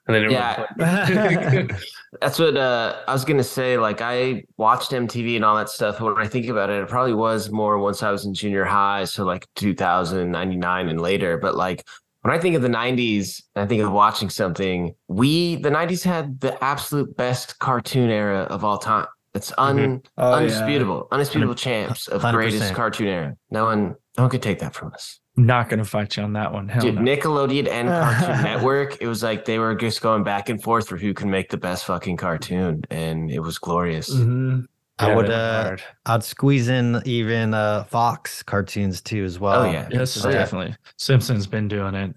and 0.07 0.15
they 0.15 0.21
didn't 0.21 0.31
Yeah. 0.31 0.65
That's 2.21 2.39
what 2.39 2.57
uh, 2.57 2.95
I 3.07 3.13
was 3.13 3.23
gonna 3.23 3.43
say. 3.43 3.77
Like 3.77 4.01
I 4.01 4.43
watched 4.57 4.89
MTV 4.91 5.35
and 5.35 5.45
all 5.45 5.55
that 5.55 5.69
stuff. 5.69 6.01
When 6.01 6.17
I 6.17 6.27
think 6.27 6.47
about 6.47 6.71
it, 6.71 6.81
it 6.81 6.89
probably 6.89 7.13
was 7.13 7.51
more 7.51 7.77
once 7.77 8.01
I 8.01 8.09
was 8.09 8.25
in 8.25 8.33
junior 8.33 8.65
high, 8.65 9.03
so 9.05 9.23
like 9.23 9.45
2000, 9.55 10.31
99 10.31 10.89
and 10.89 10.99
later. 10.99 11.37
But 11.37 11.53
like 11.55 11.85
when 12.21 12.33
I 12.33 12.39
think 12.39 12.55
of 12.55 12.63
the 12.63 12.67
90s, 12.69 13.43
I 13.55 13.67
think 13.67 13.83
of 13.83 13.91
watching 13.91 14.31
something. 14.31 14.95
We 15.07 15.57
the 15.57 15.69
90s 15.69 16.03
had 16.03 16.39
the 16.39 16.61
absolute 16.63 17.15
best 17.15 17.59
cartoon 17.59 18.09
era 18.09 18.47
of 18.49 18.63
all 18.65 18.79
time. 18.79 19.05
It's 19.33 19.53
un 19.57 20.01
Oh, 20.17 20.29
yeah. 20.31 20.35
undisputable, 20.37 21.07
undisputable 21.11 21.55
champs 21.55 22.07
of 22.07 22.21
100%. 22.23 22.31
greatest 22.33 22.73
cartoon 22.73 23.07
era. 23.07 23.35
No 23.51 23.65
one, 23.65 23.95
no 24.17 24.23
one 24.23 24.29
could 24.29 24.41
take 24.41 24.59
that 24.59 24.73
from 24.73 24.91
us. 24.93 25.19
I'm 25.37 25.45
not 25.45 25.69
gonna 25.69 25.85
fight 25.85 26.17
you 26.17 26.23
on 26.23 26.33
that 26.33 26.51
one. 26.51 26.67
Hell 26.67 26.81
Dude, 26.81 26.95
no. 26.95 27.01
Nickelodeon 27.01 27.67
and 27.69 27.87
Cartoon 27.87 28.43
Network, 28.43 28.97
it 29.01 29.07
was 29.07 29.21
like 29.23 29.45
they 29.45 29.59
were 29.59 29.75
just 29.75 30.01
going 30.01 30.23
back 30.23 30.49
and 30.49 30.61
forth 30.61 30.87
for 30.89 30.97
who 30.97 31.13
can 31.13 31.29
make 31.29 31.49
the 31.49 31.57
best 31.57 31.85
fucking 31.85 32.17
cartoon, 32.17 32.81
and 32.89 33.29
it 33.31 33.39
was 33.39 33.57
glorious. 33.59 34.09
Mhm. 34.13 34.65
I 35.01 35.15
would 35.15 35.29
uh. 35.29 35.77
I'd 36.07 36.23
squeeze 36.25 36.67
in 36.67 37.01
even 37.05 37.53
uh 37.53 37.85
Fox 37.85 38.43
cartoons 38.43 38.99
too 38.99 39.23
as 39.23 39.39
well. 39.39 39.61
Oh, 39.61 39.71
yeah. 39.71 39.87
Yes, 39.91 40.25
Oh, 40.25 40.27
yeah. 40.29 40.39
definitely. 40.39 40.75
Simpsons 40.97 41.47
been 41.47 41.69
doing 41.69 41.95
it. 41.95 42.13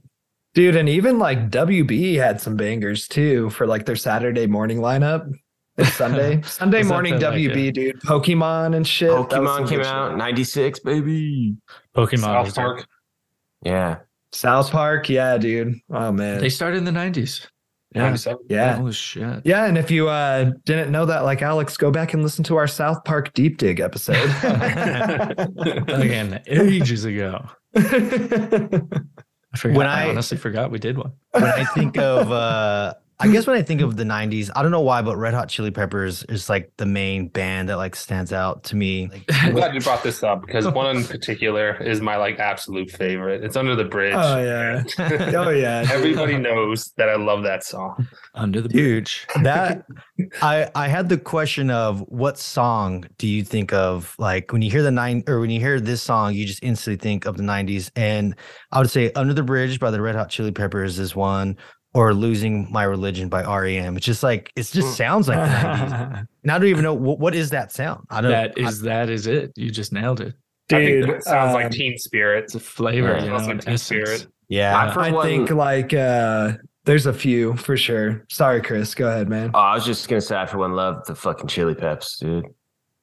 Dude, 0.54 0.74
and 0.74 0.88
even 0.88 1.18
like 1.20 1.48
WB 1.48 2.16
had 2.16 2.40
some 2.40 2.56
bangers 2.56 3.06
too 3.06 3.50
for 3.50 3.68
like 3.68 3.86
their 3.86 3.94
Saturday 3.96 4.48
morning 4.48 4.78
lineup. 4.78 5.30
It's 5.82 5.94
Sunday. 5.94 6.40
Sunday 6.46 6.82
morning 6.82 7.18
the, 7.18 7.30
like, 7.30 7.38
WB, 7.38 7.68
uh, 7.68 7.72
dude. 7.72 8.00
Pokemon 8.00 8.76
and 8.76 8.86
shit. 8.86 9.10
That 9.10 9.16
was 9.18 9.30
some 9.32 9.44
Pokemon 9.44 9.68
came 9.68 9.78
good 9.78 9.84
shit. 9.86 9.94
out 9.94 10.16
96, 10.16 10.80
baby. 10.80 11.56
Pokemon. 11.96 12.20
south 12.20 12.44
was 12.46 12.54
park 12.54 12.86
Yeah. 13.64 13.98
South 14.34 14.70
Park, 14.70 15.08
yeah, 15.10 15.36
dude. 15.36 15.74
Oh 15.90 16.10
man. 16.10 16.40
They 16.40 16.48
started 16.48 16.78
in 16.78 16.84
the 16.84 16.92
nineties. 16.92 17.46
Yeah. 17.94 18.16
yeah. 18.48 18.76
Holy 18.78 18.92
shit. 18.92 19.42
Yeah, 19.44 19.66
and 19.66 19.76
if 19.76 19.90
you 19.90 20.08
uh 20.08 20.52
didn't 20.64 20.90
know 20.90 21.04
that, 21.04 21.24
like 21.24 21.42
Alex, 21.42 21.76
go 21.76 21.90
back 21.90 22.14
and 22.14 22.22
listen 22.22 22.42
to 22.44 22.56
our 22.56 22.66
South 22.66 23.04
Park 23.04 23.34
deep 23.34 23.58
dig 23.58 23.80
episode. 23.80 24.16
Again, 25.88 26.40
ages 26.46 27.04
ago. 27.04 27.44
I 27.76 29.56
forgot. 29.56 29.76
When 29.76 29.86
I, 29.86 30.06
I- 30.06 30.08
honestly 30.08 30.38
forgot 30.38 30.70
we 30.70 30.78
did 30.78 30.96
one. 30.96 31.12
when 31.32 31.44
I 31.44 31.64
think 31.74 31.98
of 31.98 32.32
uh 32.32 32.94
I 33.22 33.28
guess 33.28 33.46
when 33.46 33.56
I 33.56 33.62
think 33.62 33.80
of 33.80 33.96
the 33.96 34.04
90s, 34.04 34.50
I 34.54 34.62
don't 34.62 34.70
know 34.70 34.80
why, 34.80 35.00
but 35.02 35.16
Red 35.16 35.32
Hot 35.34 35.48
Chili 35.48 35.70
Peppers 35.70 36.24
is 36.24 36.48
like 36.48 36.72
the 36.76 36.86
main 36.86 37.28
band 37.28 37.68
that 37.68 37.76
like 37.76 37.94
stands 37.96 38.32
out 38.32 38.64
to 38.64 38.76
me. 38.76 39.08
Like, 39.12 39.24
I'm 39.32 39.54
glad 39.54 39.74
you 39.74 39.80
brought 39.80 40.02
this 40.02 40.22
up 40.22 40.44
because 40.44 40.66
one 40.72 40.96
in 40.96 41.04
particular 41.04 41.76
is 41.82 42.00
my 42.00 42.16
like 42.16 42.38
absolute 42.38 42.90
favorite. 42.90 43.44
It's 43.44 43.56
under 43.56 43.74
the 43.76 43.84
bridge. 43.84 44.14
oh 44.16 44.42
yeah. 44.42 44.82
Oh 45.42 45.50
yeah. 45.50 45.86
Everybody 45.90 46.36
knows 46.36 46.92
that 46.96 47.08
I 47.08 47.16
love 47.16 47.42
that 47.44 47.64
song. 47.64 48.06
Under 48.34 48.60
the 48.60 48.68
Dude, 48.68 49.04
bridge. 49.04 49.26
that 49.42 49.84
I 50.40 50.68
I 50.74 50.88
had 50.88 51.08
the 51.08 51.18
question 51.18 51.70
of 51.70 52.00
what 52.08 52.38
song 52.38 53.04
do 53.18 53.28
you 53.28 53.44
think 53.44 53.72
of 53.72 54.14
like 54.18 54.52
when 54.52 54.62
you 54.62 54.70
hear 54.70 54.82
the 54.82 54.90
nine 54.90 55.22
or 55.28 55.40
when 55.40 55.50
you 55.50 55.60
hear 55.60 55.80
this 55.80 56.02
song 56.02 56.34
you 56.34 56.46
just 56.46 56.62
instantly 56.62 56.96
think 56.96 57.26
of 57.26 57.36
the 57.36 57.42
90s 57.42 57.90
and 57.96 58.34
I 58.70 58.78
would 58.80 58.90
say 58.90 59.12
Under 59.12 59.34
the 59.34 59.42
Bridge 59.42 59.78
by 59.78 59.90
the 59.90 60.00
Red 60.00 60.14
Hot 60.14 60.28
Chili 60.30 60.50
Peppers 60.52 60.98
is 60.98 61.14
one 61.14 61.56
or 61.94 62.14
Losing 62.14 62.70
My 62.72 62.84
Religion 62.84 63.28
by 63.28 63.42
REM. 63.44 63.96
It's 63.96 64.06
just 64.06 64.22
like 64.22 64.50
it 64.56 64.62
just 64.64 64.96
sounds 64.96 65.28
like 65.28 65.38
the 65.38 65.44
90s. 65.56 66.26
And 66.42 66.50
I 66.50 66.58
don't 66.58 66.68
even 66.68 66.82
know 66.82 66.94
what, 66.94 67.18
what 67.18 67.34
is 67.34 67.50
that 67.50 67.70
sound. 67.72 68.06
I 68.10 68.20
don't 68.20 68.30
that 68.30 68.56
is 68.58 68.80
that 68.82 69.10
is 69.10 69.26
it. 69.26 69.52
You 69.56 69.70
just 69.70 69.92
nailed 69.92 70.20
it. 70.20 70.34
I 70.70 70.76
think 70.76 71.04
Dude, 71.06 71.10
that 71.16 71.24
sounds 71.24 71.52
like 71.54 71.66
um, 71.66 71.70
Teen 71.70 71.98
Spirit. 71.98 72.44
It's 72.44 72.54
a 72.54 72.60
flavor, 72.60 73.08
Yeah. 73.16 73.24
you 73.24 73.30
know, 73.30 73.36
like 73.36 73.46
Teen 73.60 73.74
essence. 73.74 73.82
Spirit. 73.82 74.26
yeah. 74.48 74.74
I, 74.96 75.08
I 75.10 75.22
think 75.22 75.50
like 75.50 75.92
uh 75.92 76.52
there's 76.84 77.06
a 77.06 77.12
few 77.12 77.54
for 77.56 77.76
sure. 77.76 78.24
Sorry, 78.30 78.60
Chris. 78.62 78.94
Go 78.94 79.08
ahead, 79.08 79.28
man. 79.28 79.50
oh, 79.54 79.58
I 79.58 79.74
was 79.74 79.84
just 79.84 80.08
gonna 80.08 80.20
say 80.20 80.36
I 80.36 80.46
for 80.46 80.58
one 80.58 80.72
love 80.72 81.04
the 81.06 81.14
fucking 81.14 81.46
chili 81.48 81.74
peps, 81.74 82.18
dude. 82.18 82.46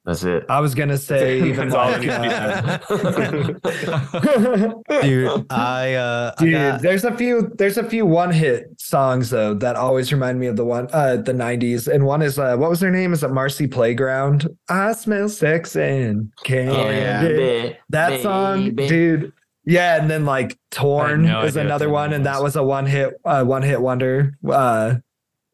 That's 0.10 0.24
it. 0.24 0.44
I 0.50 0.60
was 0.60 0.74
gonna 0.74 0.98
say 0.98 1.38
even 1.50 1.70
That's 1.70 2.02
like 2.02 2.08
that 2.08 2.82
needs 2.82 3.54
to 3.54 4.74
be 4.74 4.98
uh, 4.98 5.02
Dude, 5.04 5.46
I 5.52 5.94
uh 5.94 6.32
I 6.36 6.44
Dude, 6.44 6.54
got- 6.54 6.82
there's 6.82 7.04
a 7.04 7.16
few 7.16 7.52
there's 7.60 7.78
a 7.78 7.84
few 7.88 8.08
one 8.08 8.32
hit 8.32 8.70
songs 8.82 9.30
though 9.30 9.54
that 9.56 9.76
always 9.76 10.12
remind 10.12 10.40
me 10.40 10.48
of 10.48 10.56
the 10.56 10.66
one 10.66 10.88
uh 10.94 11.18
the 11.18 11.32
90s 11.34 11.88
and 11.88 12.06
one 12.06 12.24
is 12.24 12.40
uh 12.40 12.58
what 12.58 12.72
was 12.72 12.80
their 12.80 12.90
name 12.90 13.14
is 13.14 13.22
it 13.24 13.30
Marcy 13.32 13.68
Playground 13.68 14.48
I 14.68 14.94
smell 14.94 15.30
sex 15.30 15.76
and 15.76 16.32
candy 16.44 16.74
Oh, 16.76 16.90
yeah. 16.90 17.22
Baby, 17.22 17.78
that 17.90 18.22
song 18.22 18.64
baby. 18.72 18.88
dude 18.88 19.34
yeah 19.66 20.02
and 20.02 20.10
then 20.10 20.26
like 20.26 20.58
Torn 20.72 21.26
no 21.26 21.44
is 21.44 21.56
another 21.56 21.86
that 21.86 21.92
one 21.92 22.14
and 22.14 22.26
that 22.26 22.42
was. 22.42 22.56
was 22.56 22.56
a 22.56 22.64
one 22.64 22.88
hit 22.88 23.14
uh 23.26 23.44
one 23.44 23.62
hit 23.62 23.80
wonder 23.80 24.34
uh 24.50 24.96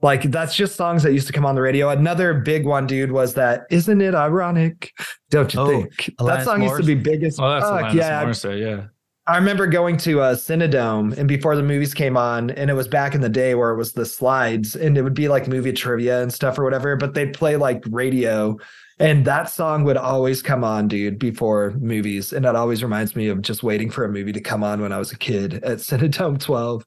like 0.05 0.21
that's 0.29 0.55
just 0.55 0.75
songs 0.75 1.01
that 1.01 1.13
used 1.13 1.25
to 1.25 1.33
come 1.33 1.47
on 1.47 1.55
the 1.55 1.61
radio. 1.63 1.89
Another 1.89 2.35
big 2.35 2.63
one, 2.63 2.85
dude, 2.85 3.11
was 3.11 3.33
that 3.33 3.65
"Isn't 3.71 4.01
It 4.01 4.13
Ironic?" 4.13 4.91
Don't 5.31 5.51
you 5.51 5.59
Oh, 5.59 5.67
think 5.67 5.95
that 6.05 6.17
Alanis 6.19 6.43
song 6.43 6.61
used 6.61 6.77
to 6.77 6.83
be 6.83 6.93
biggest? 6.93 7.39
Oh, 7.41 7.49
that's 7.49 7.65
fuck? 7.65 7.85
Alanis 7.85 7.93
yeah, 7.95 8.23
Morissette, 8.23 8.59
yeah. 8.61 8.85
I 9.27 9.37
remember 9.37 9.65
going 9.65 9.97
to 9.97 10.21
uh, 10.21 10.35
Cinedome 10.35 11.17
and 11.17 11.27
before 11.27 11.55
the 11.55 11.63
movies 11.63 11.95
came 11.95 12.15
on, 12.17 12.51
and 12.51 12.69
it 12.69 12.75
was 12.75 12.87
back 12.87 13.15
in 13.15 13.21
the 13.21 13.29
day 13.29 13.55
where 13.55 13.71
it 13.71 13.77
was 13.77 13.93
the 13.93 14.05
slides 14.05 14.75
and 14.75 14.95
it 14.95 15.01
would 15.01 15.15
be 15.15 15.27
like 15.27 15.47
movie 15.47 15.73
trivia 15.73 16.21
and 16.21 16.31
stuff 16.31 16.59
or 16.59 16.63
whatever, 16.63 16.95
but 16.95 17.15
they'd 17.15 17.33
play 17.33 17.55
like 17.55 17.83
radio. 17.89 18.55
And 18.99 19.25
that 19.25 19.49
song 19.49 19.85
would 19.85 19.97
always 19.97 20.43
come 20.43 20.63
on, 20.63 20.87
dude, 20.87 21.17
before 21.17 21.71
movies. 21.79 22.31
And 22.31 22.45
that 22.45 22.55
always 22.55 22.83
reminds 22.83 23.15
me 23.15 23.27
of 23.27 23.41
just 23.41 23.63
waiting 23.63 23.89
for 23.89 24.05
a 24.05 24.09
movie 24.09 24.31
to 24.31 24.39
come 24.39 24.63
on 24.63 24.79
when 24.81 24.91
I 24.91 24.99
was 24.99 25.11
a 25.11 25.17
kid 25.17 25.55
at 25.63 25.79
Cinedome 25.79 26.39
12. 26.39 26.85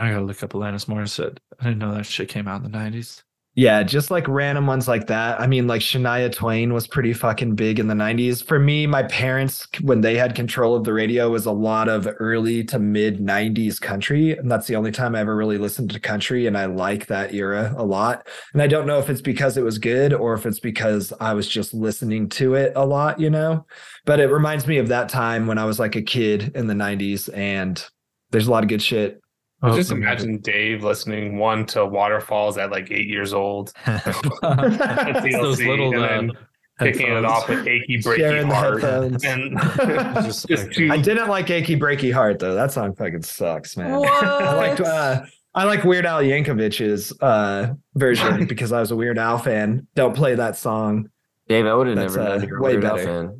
I 0.00 0.10
gotta 0.10 0.24
look 0.24 0.42
up 0.42 0.52
Alanis 0.52 0.86
Morissette. 0.86 1.38
I 1.60 1.64
didn't 1.64 1.78
know 1.78 1.94
that 1.94 2.06
shit 2.06 2.28
came 2.28 2.48
out 2.48 2.56
in 2.56 2.62
the 2.62 2.78
nineties. 2.78 3.24
Yeah, 3.58 3.82
just 3.82 4.12
like 4.12 4.28
random 4.28 4.68
ones 4.68 4.86
like 4.86 5.08
that. 5.08 5.40
I 5.40 5.48
mean, 5.48 5.66
like 5.66 5.80
Shania 5.80 6.32
Twain 6.32 6.72
was 6.72 6.86
pretty 6.86 7.12
fucking 7.12 7.56
big 7.56 7.80
in 7.80 7.88
the 7.88 7.94
90s. 7.94 8.40
For 8.44 8.60
me, 8.60 8.86
my 8.86 9.02
parents, 9.02 9.66
when 9.80 10.00
they 10.00 10.16
had 10.16 10.36
control 10.36 10.76
of 10.76 10.84
the 10.84 10.92
radio, 10.92 11.28
was 11.28 11.44
a 11.44 11.50
lot 11.50 11.88
of 11.88 12.08
early 12.20 12.62
to 12.66 12.78
mid 12.78 13.18
90s 13.18 13.80
country. 13.80 14.38
And 14.38 14.48
that's 14.48 14.68
the 14.68 14.76
only 14.76 14.92
time 14.92 15.16
I 15.16 15.20
ever 15.22 15.34
really 15.34 15.58
listened 15.58 15.90
to 15.90 15.98
country. 15.98 16.46
And 16.46 16.56
I 16.56 16.66
like 16.66 17.06
that 17.06 17.34
era 17.34 17.74
a 17.76 17.84
lot. 17.84 18.28
And 18.52 18.62
I 18.62 18.68
don't 18.68 18.86
know 18.86 19.00
if 19.00 19.10
it's 19.10 19.22
because 19.22 19.56
it 19.56 19.64
was 19.64 19.78
good 19.78 20.12
or 20.12 20.34
if 20.34 20.46
it's 20.46 20.60
because 20.60 21.12
I 21.18 21.34
was 21.34 21.48
just 21.48 21.74
listening 21.74 22.28
to 22.28 22.54
it 22.54 22.72
a 22.76 22.86
lot, 22.86 23.18
you 23.18 23.28
know? 23.28 23.66
But 24.04 24.20
it 24.20 24.30
reminds 24.30 24.68
me 24.68 24.78
of 24.78 24.86
that 24.86 25.08
time 25.08 25.48
when 25.48 25.58
I 25.58 25.64
was 25.64 25.80
like 25.80 25.96
a 25.96 26.02
kid 26.02 26.52
in 26.54 26.68
the 26.68 26.74
90s 26.74 27.28
and 27.36 27.84
there's 28.30 28.46
a 28.46 28.52
lot 28.52 28.62
of 28.62 28.68
good 28.68 28.82
shit. 28.82 29.20
I 29.62 29.74
just 29.74 29.90
imagine 29.90 30.38
Dave 30.38 30.84
listening 30.84 31.36
one 31.38 31.66
to 31.66 31.84
Waterfalls 31.84 32.58
at 32.58 32.70
like 32.70 32.90
eight 32.92 33.06
years 33.08 33.32
old. 33.34 33.72
It's 33.86 35.36
those 35.36 35.60
little 35.62 35.92
and 35.94 36.30
uh, 36.30 36.34
then 36.78 36.92
kicking 36.92 37.08
it 37.08 37.24
off 37.24 37.48
with 37.48 37.66
achy 37.66 37.98
breaky 37.98 38.16
Sharing 38.18 38.48
the 38.48 38.54
heart. 38.54 38.84
And 38.84 39.58
Just 40.24 40.46
just 40.46 40.78
like- 40.78 40.90
I 40.90 40.96
didn't 40.96 41.28
like 41.28 41.50
"Achy 41.50 41.76
Breaky 41.76 42.12
Heart" 42.12 42.38
though. 42.38 42.54
That 42.54 42.70
song 42.72 42.94
fucking 42.94 43.22
sucks, 43.22 43.76
man. 43.76 43.92
I 43.92 44.54
liked 44.54 44.80
uh, 44.80 45.22
I 45.54 45.64
like 45.64 45.82
Weird 45.82 46.06
Al 46.06 46.22
Yankovic's 46.22 47.12
uh, 47.20 47.74
version 47.96 48.46
because 48.46 48.70
I 48.72 48.78
was 48.78 48.92
a 48.92 48.96
Weird 48.96 49.18
Al 49.18 49.38
fan. 49.38 49.88
Don't 49.96 50.14
play 50.14 50.36
that 50.36 50.56
song. 50.56 51.10
Dave, 51.48 51.66
I 51.66 51.74
would 51.74 51.88
have 51.88 51.96
never 51.96 52.16
known 52.22 52.42
uh, 52.42 52.46
you 52.46 52.50
were 52.52 52.58
a 52.58 52.62
way 52.62 52.72
Weird 52.74 52.84
Al 52.84 52.96
better. 52.96 53.34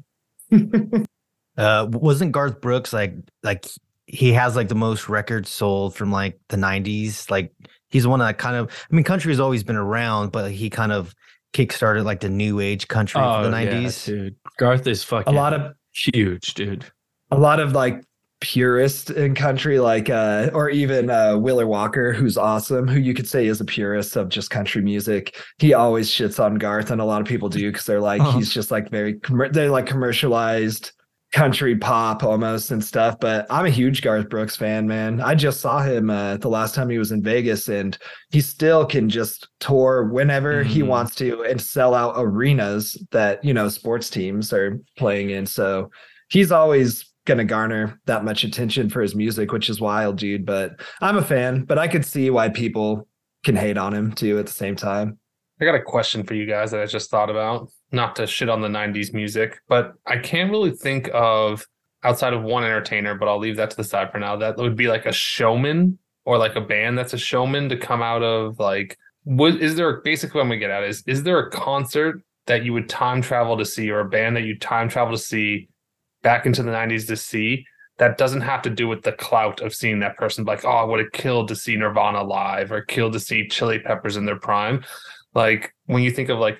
fan. 0.50 1.06
Uh, 1.56 1.86
wasn't 1.90 2.32
Garth 2.32 2.60
Brooks 2.60 2.92
like 2.92 3.14
like 3.42 3.66
he 4.08 4.32
has 4.32 4.56
like 4.56 4.68
the 4.68 4.74
most 4.74 5.08
records 5.08 5.50
sold 5.50 5.94
from 5.94 6.10
like 6.10 6.40
the 6.48 6.56
'90s? 6.56 7.30
Like 7.30 7.52
he's 7.90 8.06
one 8.06 8.20
of 8.20 8.26
that 8.26 8.38
kind 8.38 8.56
of. 8.56 8.70
I 8.90 8.94
mean, 8.94 9.04
country 9.04 9.30
has 9.32 9.38
always 9.40 9.62
been 9.62 9.76
around, 9.76 10.32
but 10.32 10.50
he 10.50 10.70
kind 10.70 10.92
of 10.92 11.14
kickstarted 11.52 12.04
like 12.04 12.20
the 12.20 12.28
new 12.28 12.60
age 12.60 12.88
country 12.88 13.20
Oh, 13.22 13.42
for 13.44 13.50
the 13.50 13.62
yeah, 13.62 13.72
'90s. 13.72 14.04
dude. 14.06 14.36
Garth 14.58 14.86
is 14.86 15.04
fucking 15.04 15.32
A 15.32 15.36
lot 15.36 15.52
of 15.54 15.74
huge, 15.94 16.54
dude. 16.54 16.84
a 17.30 17.38
lot 17.38 17.60
of 17.60 17.72
like 17.72 18.02
purist 18.40 19.10
in 19.10 19.34
country, 19.34 19.80
like 19.80 20.08
uh, 20.08 20.48
or 20.54 20.70
even 20.70 21.10
uh, 21.10 21.36
Willer 21.36 21.66
Walker, 21.66 22.12
who's 22.12 22.36
awesome, 22.38 22.86
who 22.86 23.00
you 23.00 23.12
could 23.12 23.26
say 23.26 23.46
is 23.46 23.60
a 23.60 23.64
purist 23.64 24.14
of 24.16 24.28
just 24.28 24.50
country 24.50 24.80
music. 24.80 25.36
He 25.58 25.74
always 25.74 26.08
shits 26.10 26.38
on 26.42 26.54
Garth, 26.54 26.90
and 26.90 27.00
a 27.00 27.04
lot 27.04 27.20
of 27.20 27.26
people 27.26 27.48
do 27.48 27.70
because 27.70 27.84
they're 27.86 28.00
like 28.00 28.20
Uh-huh. 28.20 28.38
he's 28.38 28.52
just 28.54 28.70
like 28.70 28.90
very 28.90 29.14
commer- 29.14 29.52
they're 29.52 29.70
like 29.70 29.86
commercialized 29.86 30.92
country 31.32 31.76
pop 31.76 32.22
almost 32.24 32.70
and 32.70 32.82
stuff. 32.82 33.18
But 33.20 33.46
I'm 33.50 33.66
a 33.66 33.70
huge 33.70 34.02
Garth 34.02 34.28
Brooks 34.28 34.56
fan, 34.56 34.86
man. 34.88 35.20
I 35.20 35.34
just 35.34 35.60
saw 35.60 35.80
him 35.82 36.08
uh, 36.10 36.38
the 36.38 36.48
last 36.48 36.74
time 36.74 36.88
he 36.88 36.98
was 36.98 37.12
in 37.12 37.22
Vegas, 37.22 37.68
and 37.68 37.96
he 38.30 38.40
still 38.40 38.86
can 38.86 39.08
just 39.10 39.48
tour 39.60 40.04
whenever 40.04 40.62
he 40.62 40.80
Mhm. 40.80 40.86
wants 40.86 41.14
to 41.16 41.42
and 41.44 41.60
sell 41.60 41.94
out 41.94 42.14
arenas 42.16 42.96
that 43.10 43.44
you 43.44 43.52
know 43.52 43.68
sports 43.68 44.08
teams 44.10 44.52
are 44.52 44.80
playing 44.96 45.30
in. 45.30 45.44
So 45.46 45.90
he's 46.30 46.50
always 46.52 47.04
going 47.26 47.38
to 47.38 47.44
garner 47.44 48.00
that 48.06 48.24
much 48.24 48.42
attention 48.42 48.88
for 48.88 49.02
his 49.02 49.14
music, 49.14 49.52
which 49.52 49.68
is 49.68 49.80
wild, 49.82 50.16
dude. 50.16 50.46
But 50.46 50.80
I'm 51.02 51.18
a 51.18 51.22
fan, 51.22 51.64
but 51.64 51.76
I 51.78 51.86
could 51.86 52.06
see 52.06 52.30
why 52.30 52.48
people 52.48 53.06
can 53.44 53.54
hate 53.54 53.76
on 53.76 53.92
him 53.92 54.12
too 54.12 54.38
at 54.38 54.46
the 54.46 54.52
same 54.52 54.76
time. 54.76 55.18
I 55.60 55.64
got 55.64 55.74
a 55.74 55.82
question 55.82 56.24
for 56.24 56.34
you 56.34 56.46
guys 56.46 56.70
that 56.70 56.80
I 56.80 56.86
just 56.86 57.10
thought 57.10 57.30
about. 57.30 57.70
Not 57.90 58.16
to 58.16 58.26
shit 58.26 58.48
on 58.48 58.60
the 58.60 58.68
90s 58.68 59.12
music, 59.12 59.60
but 59.68 59.94
I 60.06 60.18
can't 60.18 60.50
really 60.50 60.70
think 60.70 61.10
of 61.12 61.66
outside 62.04 62.32
of 62.32 62.42
one 62.42 62.64
entertainer, 62.64 63.14
but 63.14 63.28
I'll 63.28 63.38
leave 63.38 63.56
that 63.56 63.70
to 63.70 63.76
the 63.76 63.84
side 63.84 64.12
for 64.12 64.18
now. 64.18 64.36
That 64.36 64.56
would 64.58 64.76
be 64.76 64.88
like 64.88 65.06
a 65.06 65.12
showman 65.12 65.98
or 66.28 66.36
like 66.36 66.56
a 66.56 66.60
band 66.60 66.98
that's 66.98 67.14
a 67.14 67.18
showman 67.18 67.70
to 67.70 67.76
come 67.78 68.02
out 68.02 68.22
of 68.22 68.58
like 68.58 68.98
what 69.24 69.54
is 69.62 69.76
there 69.76 70.02
basically 70.02 70.36
what 70.38 70.42
I'm 70.42 70.48
gonna 70.48 70.60
get 70.60 70.70
at 70.70 70.84
is 70.84 71.02
is 71.06 71.22
there 71.22 71.38
a 71.38 71.50
concert 71.50 72.20
that 72.46 72.64
you 72.64 72.74
would 72.74 72.86
time 72.86 73.22
travel 73.22 73.56
to 73.56 73.64
see 73.64 73.90
or 73.90 74.00
a 74.00 74.08
band 74.08 74.36
that 74.36 74.42
you 74.42 74.58
time 74.58 74.90
travel 74.90 75.16
to 75.16 75.22
see 75.22 75.70
back 76.22 76.44
into 76.44 76.62
the 76.62 76.70
90s 76.70 77.06
to 77.06 77.16
see 77.16 77.64
that 77.96 78.18
doesn't 78.18 78.42
have 78.42 78.60
to 78.62 78.70
do 78.70 78.86
with 78.86 79.02
the 79.02 79.12
clout 79.12 79.62
of 79.62 79.74
seeing 79.74 80.00
that 80.00 80.18
person 80.18 80.44
like 80.44 80.66
oh 80.66 80.68
I 80.68 80.84
would 80.84 81.00
have 81.00 81.12
killed 81.12 81.48
to 81.48 81.56
see 81.56 81.76
Nirvana 81.76 82.22
live 82.22 82.72
or 82.72 82.82
killed 82.82 83.14
to 83.14 83.20
see 83.20 83.48
Chili 83.48 83.78
Peppers 83.78 84.18
in 84.18 84.26
their 84.26 84.38
prime 84.38 84.84
like 85.34 85.72
when 85.86 86.02
you 86.02 86.10
think 86.10 86.28
of 86.28 86.38
like 86.38 86.58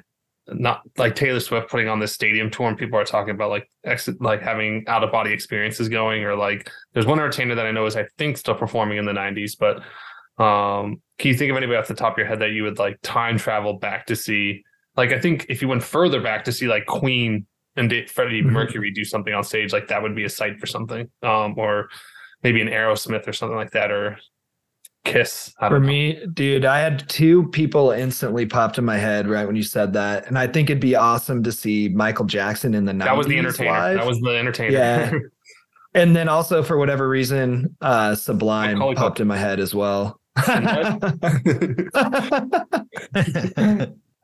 not 0.51 0.81
like 0.97 1.15
Taylor 1.15 1.41
Swift 1.41 1.71
putting 1.71 1.89
on 1.89 1.99
this 1.99 2.13
stadium 2.13 2.51
tour 2.51 2.69
and 2.69 2.79
people 2.79 2.99
are 2.99 3.05
talking 3.05 3.35
about 3.35 3.51
like 3.51 3.71
ex- 3.85 4.09
like 4.21 4.41
having 4.41 4.85
out 4.89 5.05
of 5.05 5.13
body 5.13 5.31
experiences 5.33 5.89
going 5.91 6.25
or 6.25 6.35
like 6.35 6.71
there's 6.95 7.05
one 7.07 7.19
entertainer 7.19 7.55
that 7.55 7.67
I 7.67 7.71
know 7.71 7.85
is 7.85 7.97
I 7.97 8.07
think 8.17 8.39
still 8.39 8.55
performing 8.55 8.97
in 8.99 9.05
the 9.05 9.13
90s 9.13 9.53
but 9.59 9.77
um 10.43 11.03
can 11.19 11.29
you 11.33 11.35
think 11.37 11.51
of 11.51 11.57
anybody 11.57 11.77
off 11.77 11.89
the 11.89 11.95
top 11.95 12.13
of 12.15 12.19
your 12.19 12.27
head 12.27 12.39
that 12.41 12.53
you 12.53 12.63
would 12.63 12.79
like 12.79 12.99
time 13.03 13.37
travel 13.37 13.75
back 13.75 14.07
to 14.07 14.17
see 14.17 14.63
like 14.97 15.13
I 15.13 15.21
think 15.21 15.47
if 15.51 15.61
you 15.61 15.69
went 15.69 15.83
further 15.83 16.21
back 16.23 16.45
to 16.45 16.53
see 16.53 16.67
like 16.67 16.87
Queen 16.87 17.47
and 17.77 17.93
Freddie 18.09 18.43
Mhm. 18.43 18.47
Mercury 18.53 18.91
do 18.91 19.05
something 19.05 19.35
on 19.35 19.45
stage 19.45 19.73
like 19.73 19.89
that 19.89 20.03
would 20.03 20.17
be 20.17 20.25
a 20.25 20.31
sight 20.31 20.59
for 20.59 20.67
something 20.67 21.11
um 21.23 21.55
or 21.59 21.89
maybe 22.43 22.63
an 22.63 22.69
Aerosmith 22.69 23.29
or 23.29 23.33
something 23.35 23.57
like 23.57 23.73
that 23.73 23.91
or 23.91 24.19
Kiss 25.05 25.55
For 25.59 25.79
know. 25.81 25.87
me, 25.87 26.27
dude, 26.35 26.65
I 26.67 26.81
had 26.81 27.09
two 27.09 27.49
people 27.49 27.93
instantly 27.93 28.45
popped 28.47 28.77
in 28.79 28.85
my 28.85 28.99
head 28.99 29.27
right 29.29 29.47
when 29.47 29.57
you 29.57 29.63
said 29.63 29.93
that. 29.95 30.27
And 30.27 30.39
I 30.39 30.47
think 30.47 30.69
it'd 30.69 30.81
be 30.81 30.97
awesome 30.97 31.43
to 31.45 31.53
see 31.53 31.89
Michael 31.89 32.27
Jackson 32.27 32.75
in 32.75 32.85
the 32.85 32.93
90s. 32.93 33.05
that 33.05 33.17
was 33.17 33.27
the 33.27 33.39
entertainer 33.39 33.71
live. 33.71 33.97
that 33.97 34.07
was 34.07 34.21
the 34.21 34.37
entertainer 34.37 34.73
Yeah. 34.73 35.13
And 35.95 36.15
then 36.15 36.29
also 36.29 36.63
for 36.63 36.77
whatever 36.77 37.09
reason, 37.09 37.75
uh 37.81 38.15
Sublime 38.15 38.75
Macaulay 38.79 38.95
popped 38.95 39.21
in 39.21 39.27
my 39.27 39.39
head 39.39 39.59
as 39.59 39.75
well. 39.75 40.21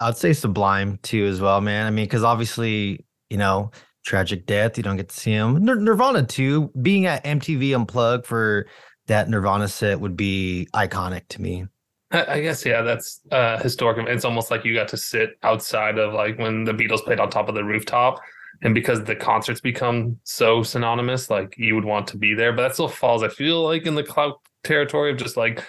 I'd 0.01 0.17
say 0.17 0.33
Sublime 0.33 0.99
too, 1.03 1.25
as 1.27 1.41
well, 1.41 1.61
man. 1.61 1.87
I 1.87 1.91
mean, 1.91 2.05
because 2.05 2.23
obviously, 2.25 3.05
you 3.31 3.37
know, 3.39 3.71
tragic 4.05 4.45
death, 4.47 4.77
you 4.77 4.83
don't 4.83 4.97
get 4.97 5.09
to 5.09 5.17
see 5.19 5.33
him. 5.33 5.65
Nir- 5.65 5.81
Nirvana 5.81 6.25
too, 6.25 6.71
being 6.83 7.07
at 7.07 7.25
MTV 7.25 7.75
Unplugged 7.75 8.27
for 8.27 8.67
that 9.07 9.29
Nirvana 9.29 9.69
set 9.69 10.01
would 10.01 10.17
be 10.17 10.69
iconic 10.75 11.29
to 11.29 11.43
me. 11.43 11.67
I 12.11 12.41
guess 12.41 12.65
yeah, 12.65 12.83
that's 12.83 13.21
uh 13.33 13.59
historic. 13.61 14.07
It's 14.09 14.25
almost 14.25 14.51
like 14.51 14.65
you 14.65 14.75
got 14.75 14.89
to 14.89 14.97
sit 14.97 15.39
outside 15.43 15.99
of 15.99 16.13
like 16.13 16.39
when 16.39 16.65
the 16.65 16.73
Beatles 16.73 17.03
played 17.03 17.19
on 17.19 17.29
top 17.29 17.49
of 17.49 17.55
the 17.55 17.65
rooftop, 17.65 18.21
and 18.63 18.75
because 18.75 19.03
the 19.03 19.17
concerts 19.17 19.61
become 19.61 20.19
so 20.23 20.63
synonymous, 20.63 21.29
like 21.29 21.55
you 21.59 21.75
would 21.75 21.85
want 21.85 22.07
to 22.09 22.17
be 22.17 22.35
there. 22.35 22.53
But 22.53 22.63
that 22.63 22.75
still 22.75 22.89
falls, 22.89 23.23
I 23.23 23.29
feel 23.29 23.63
like, 23.63 23.87
in 23.87 23.95
the 23.97 24.05
clout 24.05 24.41
territory 24.63 25.11
of 25.11 25.19
just 25.19 25.37
like 25.37 25.65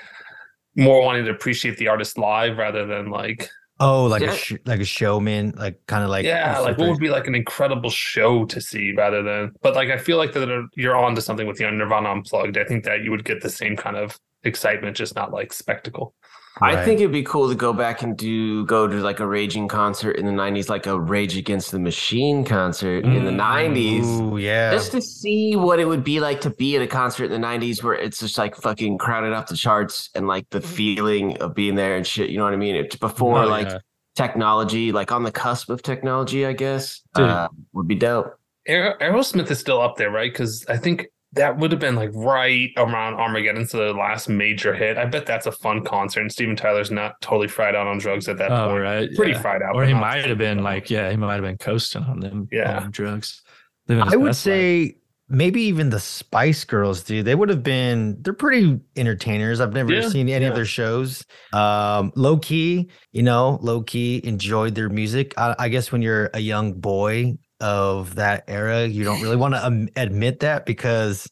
more 0.75 1.01
wanting 1.01 1.25
to 1.25 1.31
appreciate 1.31 1.77
the 1.77 1.87
artist 1.87 2.17
live 2.17 2.57
rather 2.57 2.85
than 2.85 3.09
like 3.09 3.49
Oh, 3.79 4.05
like 4.05 4.21
Yeah. 4.21 4.31
a 4.31 4.35
sh- 4.35 4.53
like 4.65 4.79
a 4.79 4.85
showman, 4.85 5.53
like 5.57 5.85
kind 5.85 6.03
of 6.03 6.09
like 6.09 6.25
yeah, 6.25 6.59
like 6.59 6.77
what 6.77 6.89
would 6.89 6.99
be 6.99 7.09
like 7.09 7.27
an 7.27 7.35
incredible 7.35 7.89
show 7.89 8.45
to 8.45 8.61
see 8.61 8.93
rather 8.93 9.21
than. 9.21 9.51
But 9.61 9.75
like 9.75 9.89
I 9.89 9.97
feel 9.97 10.17
like 10.17 10.31
that 10.33 10.69
you're 10.75 10.95
on 10.95 11.13
to 11.15 11.21
something 11.21 11.45
with 11.45 11.57
the 11.57 11.69
Nirvana 11.69 12.09
Unplugged. 12.09 12.57
I 12.57 12.63
think 12.63 12.85
that 12.85 13.03
you 13.03 13.11
would 13.11 13.25
get 13.25 13.41
the 13.41 13.49
same 13.49 13.75
kind 13.75 13.97
of 13.97 14.17
excitement, 14.43 14.95
just 14.95 15.15
not 15.15 15.33
like 15.33 15.51
spectacle. 15.51 16.13
I 16.61 16.83
think 16.85 16.99
it'd 17.01 17.11
be 17.11 17.23
cool 17.23 17.49
to 17.49 17.55
go 17.55 17.73
back 17.73 18.01
and 18.01 18.17
do 18.17 18.65
go 18.65 18.87
to 18.87 18.95
like 19.01 19.19
a 19.19 19.27
raging 19.27 19.67
concert 19.67 20.11
in 20.13 20.25
the 20.25 20.31
'90s, 20.31 20.69
like 20.69 20.85
a 20.87 20.97
Rage 20.99 21.35
Against 21.35 21.71
the 21.71 21.79
Machine 21.79 22.45
concert 22.45 23.03
in 23.03 23.25
the 23.25 23.31
Mm. 23.31 23.35
'90s, 23.35 24.05
Ooh, 24.21 24.37
yeah. 24.37 24.71
just 24.71 24.91
to 24.93 25.01
see 25.01 25.55
what 25.55 25.79
it 25.79 25.85
would 25.85 26.03
be 26.03 26.19
like 26.21 26.39
to 26.41 26.49
be 26.49 26.75
at 26.77 26.81
a 26.81 26.87
concert 26.87 27.25
in 27.25 27.31
the 27.31 27.45
'90s 27.47 27.83
where 27.83 27.93
it's 27.93 28.19
just 28.19 28.37
like 28.37 28.55
fucking 28.55 28.97
crowded 28.97 29.33
off 29.33 29.47
the 29.47 29.55
charts 29.57 30.09
and 30.15 30.27
like 30.27 30.49
the 30.51 30.61
feeling 30.61 31.35
of 31.39 31.53
being 31.53 31.75
there 31.75 31.97
and 31.97 32.07
shit. 32.07 32.29
You 32.29 32.37
know 32.37 32.45
what 32.45 32.53
I 32.53 32.57
mean? 32.57 32.75
It's 32.75 32.95
before 32.95 33.43
Oh, 33.43 33.47
like 33.47 33.67
yeah. 33.67 33.79
technology, 34.15 34.91
like 34.93 35.11
on 35.11 35.23
the 35.23 35.31
cusp 35.31 35.69
of 35.69 35.81
technology, 35.83 36.45
I 36.45 36.53
guess, 36.53 37.01
Dude. 37.15 37.25
uh, 37.29 37.49
would 37.73 37.87
be 37.87 37.95
dope. 37.95 38.33
Aer- 38.67 38.97
Aerosmith 39.01 39.51
is 39.51 39.59
still 39.59 39.81
up 39.81 39.97
there, 39.97 40.09
right? 40.09 40.31
Because 40.31 40.65
I 40.69 40.77
think 40.77 41.07
that 41.35 41.57
would 41.57 41.71
have 41.71 41.79
been 41.79 41.95
like 41.95 42.11
right 42.13 42.69
around 42.77 43.15
Armageddon, 43.15 43.65
so 43.67 43.77
the 43.77 43.93
last 43.93 44.27
major 44.29 44.73
hit. 44.73 44.97
I 44.97 45.05
bet 45.05 45.25
that's 45.25 45.45
a 45.45 45.51
fun 45.51 45.83
concert, 45.83 46.21
and 46.21 46.31
Steven 46.31 46.55
Tyler's 46.55 46.91
not 46.91 47.19
totally 47.21 47.47
fried 47.47 47.75
out 47.75 47.87
on 47.87 47.97
drugs 47.97 48.27
at 48.27 48.37
that 48.37 48.51
Oh, 48.51 48.69
point. 48.69 48.81
right. 48.81 49.09
Pretty 49.15 49.33
yeah. 49.33 49.41
fried 49.41 49.61
out, 49.61 49.75
Or 49.75 49.85
he 49.85 49.93
might 49.93 50.25
have 50.25 50.37
been 50.37 50.57
fried 50.59 50.63
like, 50.63 50.89
yeah, 50.89 51.09
he 51.11 51.17
might 51.17 51.35
have 51.35 51.43
been 51.43 51.57
coasting 51.57 52.03
on 52.03 52.19
them, 52.19 52.47
Yeah. 52.51 52.79
on 52.79 52.91
drugs. 52.91 53.41
I 53.89 54.15
would 54.15 54.29
best 54.29 54.45
life. 54.45 54.53
say 54.55 54.95
maybe 55.27 55.61
even 55.63 55.89
the 55.89 55.99
Spice 55.99 56.63
Girls, 56.63 57.03
dude. 57.03 57.25
They 57.25 57.35
would 57.35 57.49
have 57.49 57.63
been. 57.63 58.17
They're 58.21 58.33
pretty 58.33 58.79
entertainers. 58.95 59.59
I've 59.59 59.73
never 59.73 59.91
Yeah, 59.93 60.07
seen 60.09 60.29
any 60.29 60.45
of 60.45 60.55
their 60.55 60.65
shows. 60.65 61.25
Um, 61.51 62.11
low 62.15 62.37
key, 62.37 62.89
you 63.11 63.23
know, 63.23 63.57
low 63.61 63.81
key 63.81 64.21
enjoyed 64.23 64.75
their 64.75 64.89
music. 64.89 65.33
I, 65.37 65.55
I 65.57 65.69
guess 65.69 65.91
when 65.91 66.01
you're 66.01 66.29
a 66.33 66.39
young 66.39 66.73
boy 66.73 67.37
of 67.59 68.15
that 68.15 68.43
era, 68.47 68.85
you 68.85 69.03
don't 69.03 69.21
really 69.21 69.35
want 69.35 69.53
to 69.53 69.65
um, 69.65 69.89
admit 69.95 70.41
that 70.41 70.65
because, 70.65 71.29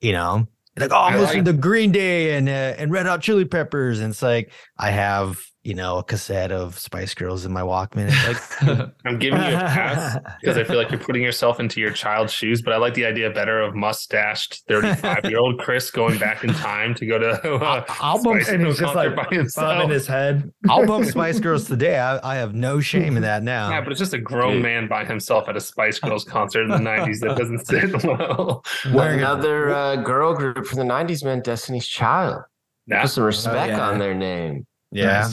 you 0.00 0.12
know. 0.12 0.46
Like 0.76 0.90
oh, 0.92 0.96
I'm 0.96 1.20
listening 1.20 1.44
to 1.44 1.52
Green 1.52 1.92
Day 1.92 2.36
and 2.36 2.48
uh, 2.48 2.74
and 2.76 2.90
Red 2.90 3.06
Hot 3.06 3.22
Chili 3.22 3.44
Peppers, 3.44 4.00
and 4.00 4.10
it's 4.10 4.22
like 4.22 4.50
I 4.76 4.90
have 4.90 5.40
you 5.64 5.74
know 5.74 5.98
a 5.98 6.04
cassette 6.04 6.52
of 6.52 6.78
Spice 6.78 7.14
Girls 7.14 7.44
in 7.44 7.52
my 7.52 7.62
Walkman. 7.62 8.10
Like 8.26 8.90
I'm 9.06 9.18
giving 9.18 9.40
you 9.40 9.48
a 9.48 9.58
pass 9.58 10.18
because 10.40 10.58
I 10.58 10.64
feel 10.64 10.76
like 10.76 10.90
you're 10.90 11.00
putting 11.00 11.22
yourself 11.22 11.58
into 11.58 11.80
your 11.80 11.90
child's 11.90 12.32
shoes. 12.32 12.62
But 12.62 12.74
I 12.74 12.76
like 12.76 12.94
the 12.94 13.06
idea 13.06 13.30
better 13.30 13.60
of 13.60 13.74
mustached 13.74 14.62
35 14.68 15.24
year 15.24 15.38
old 15.38 15.58
Chris 15.58 15.90
going 15.90 16.18
back 16.18 16.44
in 16.44 16.52
time 16.54 16.94
to 16.94 17.06
go 17.06 17.18
to 17.18 17.54
uh, 17.54 17.84
I'll 17.88 18.22
bump- 18.22 18.42
Spice 18.42 18.54
and 18.54 18.62
Girls 18.62 18.78
he's 18.78 18.86
just 18.86 18.94
like 18.94 19.16
by 19.16 19.26
himself. 19.30 19.78
bobbing 19.78 19.90
his 19.90 20.06
head. 20.06 20.52
I'll 20.68 20.86
bump 20.86 21.06
Spice 21.06 21.40
Girls 21.40 21.66
today. 21.66 21.98
I, 21.98 22.32
I 22.32 22.36
have 22.36 22.54
no 22.54 22.80
shame 22.80 23.16
in 23.16 23.22
that 23.22 23.42
now. 23.42 23.70
Yeah, 23.70 23.80
but 23.80 23.90
it's 23.90 23.98
just 24.00 24.12
a 24.14 24.18
grown 24.18 24.54
Dude. 24.54 24.62
man 24.62 24.86
by 24.86 25.04
himself 25.04 25.48
at 25.48 25.56
a 25.56 25.60
Spice 25.60 25.98
Girls 25.98 26.24
concert 26.24 26.64
in 26.64 26.68
the 26.68 26.76
90s 26.76 27.20
that 27.20 27.36
doesn't 27.36 27.66
sit 27.66 28.04
well. 28.04 28.64
Wearing 28.92 29.20
a- 29.20 29.34
Another 29.34 29.74
uh, 29.74 29.96
girl 29.96 30.34
group 30.34 30.66
from 30.66 30.78
the 30.78 30.84
'90s, 30.84 31.24
man, 31.24 31.40
Destiny's 31.40 31.88
Child. 31.88 32.42
Yeah. 32.86 33.02
Put 33.02 33.10
some 33.10 33.24
respect 33.24 33.70
yeah. 33.70 33.88
on 33.88 33.98
their 33.98 34.14
name. 34.14 34.66
Yeah. 34.94 35.28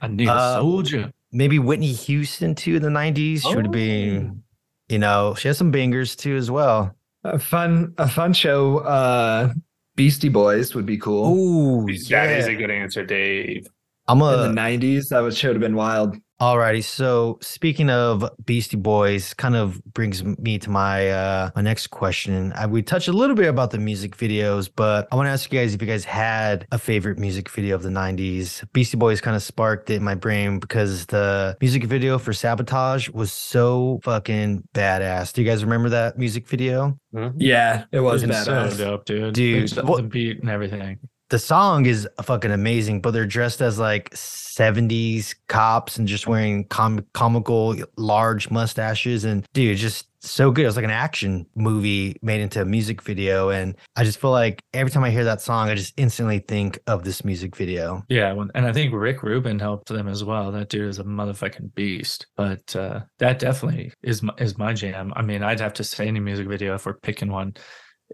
I 0.00 0.08
need 0.08 0.28
a 0.28 0.32
Uh, 0.32 0.54
soldier. 0.60 1.12
Maybe 1.32 1.58
Whitney 1.58 1.92
Houston 1.92 2.54
too 2.54 2.76
in 2.76 2.82
the 2.82 2.88
90s. 2.88 3.42
She 3.42 3.54
would 3.54 3.66
have 3.66 3.72
been, 3.72 4.42
you 4.88 4.98
know, 4.98 5.34
she 5.34 5.48
has 5.48 5.58
some 5.58 5.70
bangers 5.70 6.14
too 6.16 6.36
as 6.36 6.50
well. 6.50 6.94
A 7.24 7.38
fun, 7.38 7.92
a 7.98 8.08
fun 8.08 8.32
show. 8.32 8.78
Uh, 8.78 9.52
Beastie 9.96 10.28
Boys 10.28 10.74
would 10.74 10.86
be 10.86 10.96
cool. 10.98 11.24
Oh, 11.26 11.86
That 12.10 12.30
is 12.38 12.46
a 12.46 12.54
good 12.54 12.70
answer, 12.70 13.04
Dave. 13.04 13.66
I'm 14.08 14.18
In 14.20 14.24
a 14.24 14.36
the 14.36 14.48
'90s, 14.48 15.08
that 15.08 15.20
would 15.20 15.34
should 15.34 15.50
have 15.52 15.60
been 15.60 15.74
wild. 15.74 16.16
Alrighty, 16.38 16.84
so 16.84 17.38
speaking 17.40 17.88
of 17.88 18.22
Beastie 18.44 18.76
Boys, 18.76 19.32
kind 19.32 19.56
of 19.56 19.82
brings 19.94 20.22
me 20.22 20.58
to 20.58 20.68
my 20.68 21.08
uh 21.08 21.50
my 21.56 21.62
next 21.62 21.86
question. 21.86 22.52
I, 22.54 22.66
we 22.66 22.82
touched 22.82 23.08
a 23.08 23.12
little 23.12 23.34
bit 23.34 23.48
about 23.48 23.70
the 23.70 23.78
music 23.78 24.14
videos, 24.18 24.68
but 24.74 25.08
I 25.10 25.16
want 25.16 25.28
to 25.28 25.30
ask 25.30 25.50
you 25.50 25.58
guys 25.58 25.72
if 25.72 25.80
you 25.80 25.88
guys 25.88 26.04
had 26.04 26.66
a 26.72 26.78
favorite 26.78 27.18
music 27.18 27.48
video 27.48 27.74
of 27.74 27.82
the 27.82 27.88
'90s. 27.88 28.70
Beastie 28.74 28.98
Boys 28.98 29.22
kind 29.22 29.34
of 29.34 29.42
sparked 29.42 29.88
it 29.88 29.94
in 29.94 30.04
my 30.04 30.14
brain 30.14 30.58
because 30.58 31.06
the 31.06 31.56
music 31.62 31.84
video 31.84 32.18
for 32.18 32.34
Sabotage 32.34 33.08
was 33.08 33.32
so 33.32 34.00
fucking 34.02 34.62
badass. 34.74 35.32
Do 35.32 35.40
you 35.42 35.48
guys 35.48 35.64
remember 35.64 35.88
that 35.88 36.18
music 36.18 36.46
video? 36.48 36.98
Yeah, 37.38 37.84
it 37.92 38.00
was 38.00 38.22
It's 38.24 38.44
so 38.44 38.52
badass. 38.52 38.76
dope, 38.76 39.06
dude. 39.06 39.32
Dude, 39.32 39.68
the, 39.70 39.86
what- 39.86 40.02
the 40.02 40.08
beat 40.08 40.40
and 40.40 40.50
everything. 40.50 40.98
The 41.28 41.38
song 41.38 41.86
is 41.86 42.08
fucking 42.22 42.52
amazing, 42.52 43.00
but 43.00 43.10
they're 43.10 43.26
dressed 43.26 43.60
as 43.60 43.78
like 43.78 44.10
70s 44.10 45.34
cops 45.48 45.96
and 45.96 46.06
just 46.06 46.26
wearing 46.26 46.64
com- 46.64 47.04
comical 47.14 47.76
large 47.96 48.50
mustaches. 48.50 49.24
And 49.24 49.44
dude, 49.52 49.76
just 49.78 50.06
so 50.20 50.50
good. 50.50 50.62
It 50.62 50.66
was 50.66 50.76
like 50.76 50.84
an 50.84 50.90
action 50.90 51.46
movie 51.54 52.16
made 52.22 52.40
into 52.40 52.60
a 52.60 52.64
music 52.64 53.02
video. 53.02 53.48
And 53.48 53.74
I 53.96 54.04
just 54.04 54.20
feel 54.20 54.30
like 54.30 54.62
every 54.72 54.90
time 54.90 55.04
I 55.04 55.10
hear 55.10 55.24
that 55.24 55.40
song, 55.40 55.68
I 55.68 55.74
just 55.74 55.94
instantly 55.96 56.38
think 56.38 56.78
of 56.86 57.04
this 57.04 57.24
music 57.24 57.56
video. 57.56 58.04
Yeah, 58.08 58.34
and 58.54 58.66
I 58.66 58.72
think 58.72 58.94
Rick 58.94 59.22
Rubin 59.22 59.58
helped 59.58 59.88
them 59.88 60.08
as 60.08 60.22
well. 60.22 60.52
That 60.52 60.68
dude 60.68 60.88
is 60.88 60.98
a 60.98 61.04
motherfucking 61.04 61.74
beast. 61.74 62.26
But 62.36 62.74
uh, 62.76 63.00
that 63.18 63.38
definitely 63.40 63.92
is 64.02 64.22
my, 64.22 64.34
is 64.38 64.58
my 64.58 64.72
jam. 64.72 65.12
I 65.16 65.22
mean, 65.22 65.42
I'd 65.42 65.60
have 65.60 65.74
to 65.74 65.84
say 65.84 66.06
any 66.06 66.20
music 66.20 66.46
video 66.46 66.74
if 66.74 66.86
we're 66.86 66.94
picking 66.94 67.30
one 67.30 67.54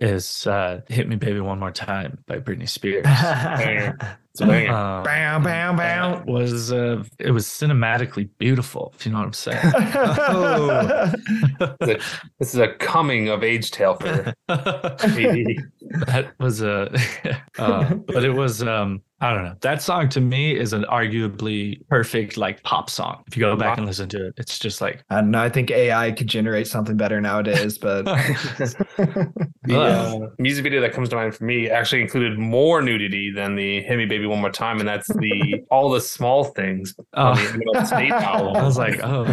is 0.01 0.47
uh, 0.47 0.81
"Hit 0.89 1.09
Me 1.09 1.17
Baby 1.17 1.41
One 1.41 1.59
More 1.61 1.71
Time" 1.71 2.19
by 2.27 2.39
Britney 2.39 2.69
Spears. 2.69 3.03
Banger. 3.05 4.19
It's 4.33 4.41
a 4.41 4.47
banger. 4.47 4.73
Um, 4.73 5.03
Bow, 5.05 5.39
bow, 5.41 5.77
bow. 5.77 6.23
was 6.27 6.73
uh, 6.73 7.03
it 7.19 7.33
was 7.33 7.47
cinematically 7.47 8.31
beautiful. 8.39 8.93
If 8.97 9.05
you 9.05 9.13
know 9.13 9.19
what 9.19 9.27
I'm 9.27 9.33
saying. 9.35 9.73
Oh. 9.75 11.13
this 11.81 12.15
is 12.41 12.57
a 12.57 12.69
coming 12.75 13.29
of 13.29 13.43
age 13.45 13.71
tale 13.71 13.95
for 13.97 14.33
BD. 14.49 15.59
that 16.07 16.33
was 16.41 16.63
a 16.63 16.91
uh, 17.59 17.95
but 17.95 18.25
it 18.25 18.33
was 18.33 18.63
um 18.63 19.03
i 19.23 19.33
don't 19.33 19.45
know. 19.45 19.55
That 19.61 19.81
song 19.81 20.09
to 20.11 20.21
me 20.21 20.59
is 20.59 20.73
an 20.73 20.85
arguably 20.85 21.87
perfect 21.89 22.37
like 22.37 22.63
pop 22.63 22.91
song. 22.91 23.25
If 23.27 23.37
you 23.37 23.41
go 23.41 23.57
back 23.57 23.79
and 23.79 23.87
listen 23.87 24.09
to 24.11 24.27
it 24.27 24.35
it's 24.37 24.59
just 24.59 24.81
like 24.81 25.05
I 25.11 25.21
don't 25.21 25.31
know. 25.31 25.41
I 25.41 25.49
think 25.49 25.71
AI 25.71 26.13
could 26.13 26.27
generate 26.27 26.67
something 26.67 26.97
better 26.97 27.21
nowadays, 27.21 27.79
but 27.79 28.05
The 29.65 29.81
uh, 29.81 30.31
music 30.39 30.65
video 30.65 30.81
that 30.81 30.93
comes 30.93 31.09
to 31.11 31.17
mind 31.17 31.37
for 31.37 31.45
me 31.45 31.71
actually 31.71 32.03
included 32.03 32.37
more 32.37 32.83
nudity 32.83 33.31
than 33.31 33.55
the 33.55 33.81
"Hit 33.83 33.97
Me 33.97 34.07
Baby 34.07 34.27
One 34.27 34.41
More 34.41 34.51
Time," 34.51 34.81
and 34.81 34.89
that's 34.89 35.07
the 35.07 35.63
all 35.71 35.89
the 35.91 36.01
small 36.01 36.45
things 36.45 36.95
on 37.15 37.37
the 37.37 37.43
oh, 37.43 37.47
Eminem 37.47 37.87
State 37.87 38.11
album. 38.11 38.57
i 38.57 38.63
was 38.65 38.77
like 38.77 39.01
oh 39.05 39.25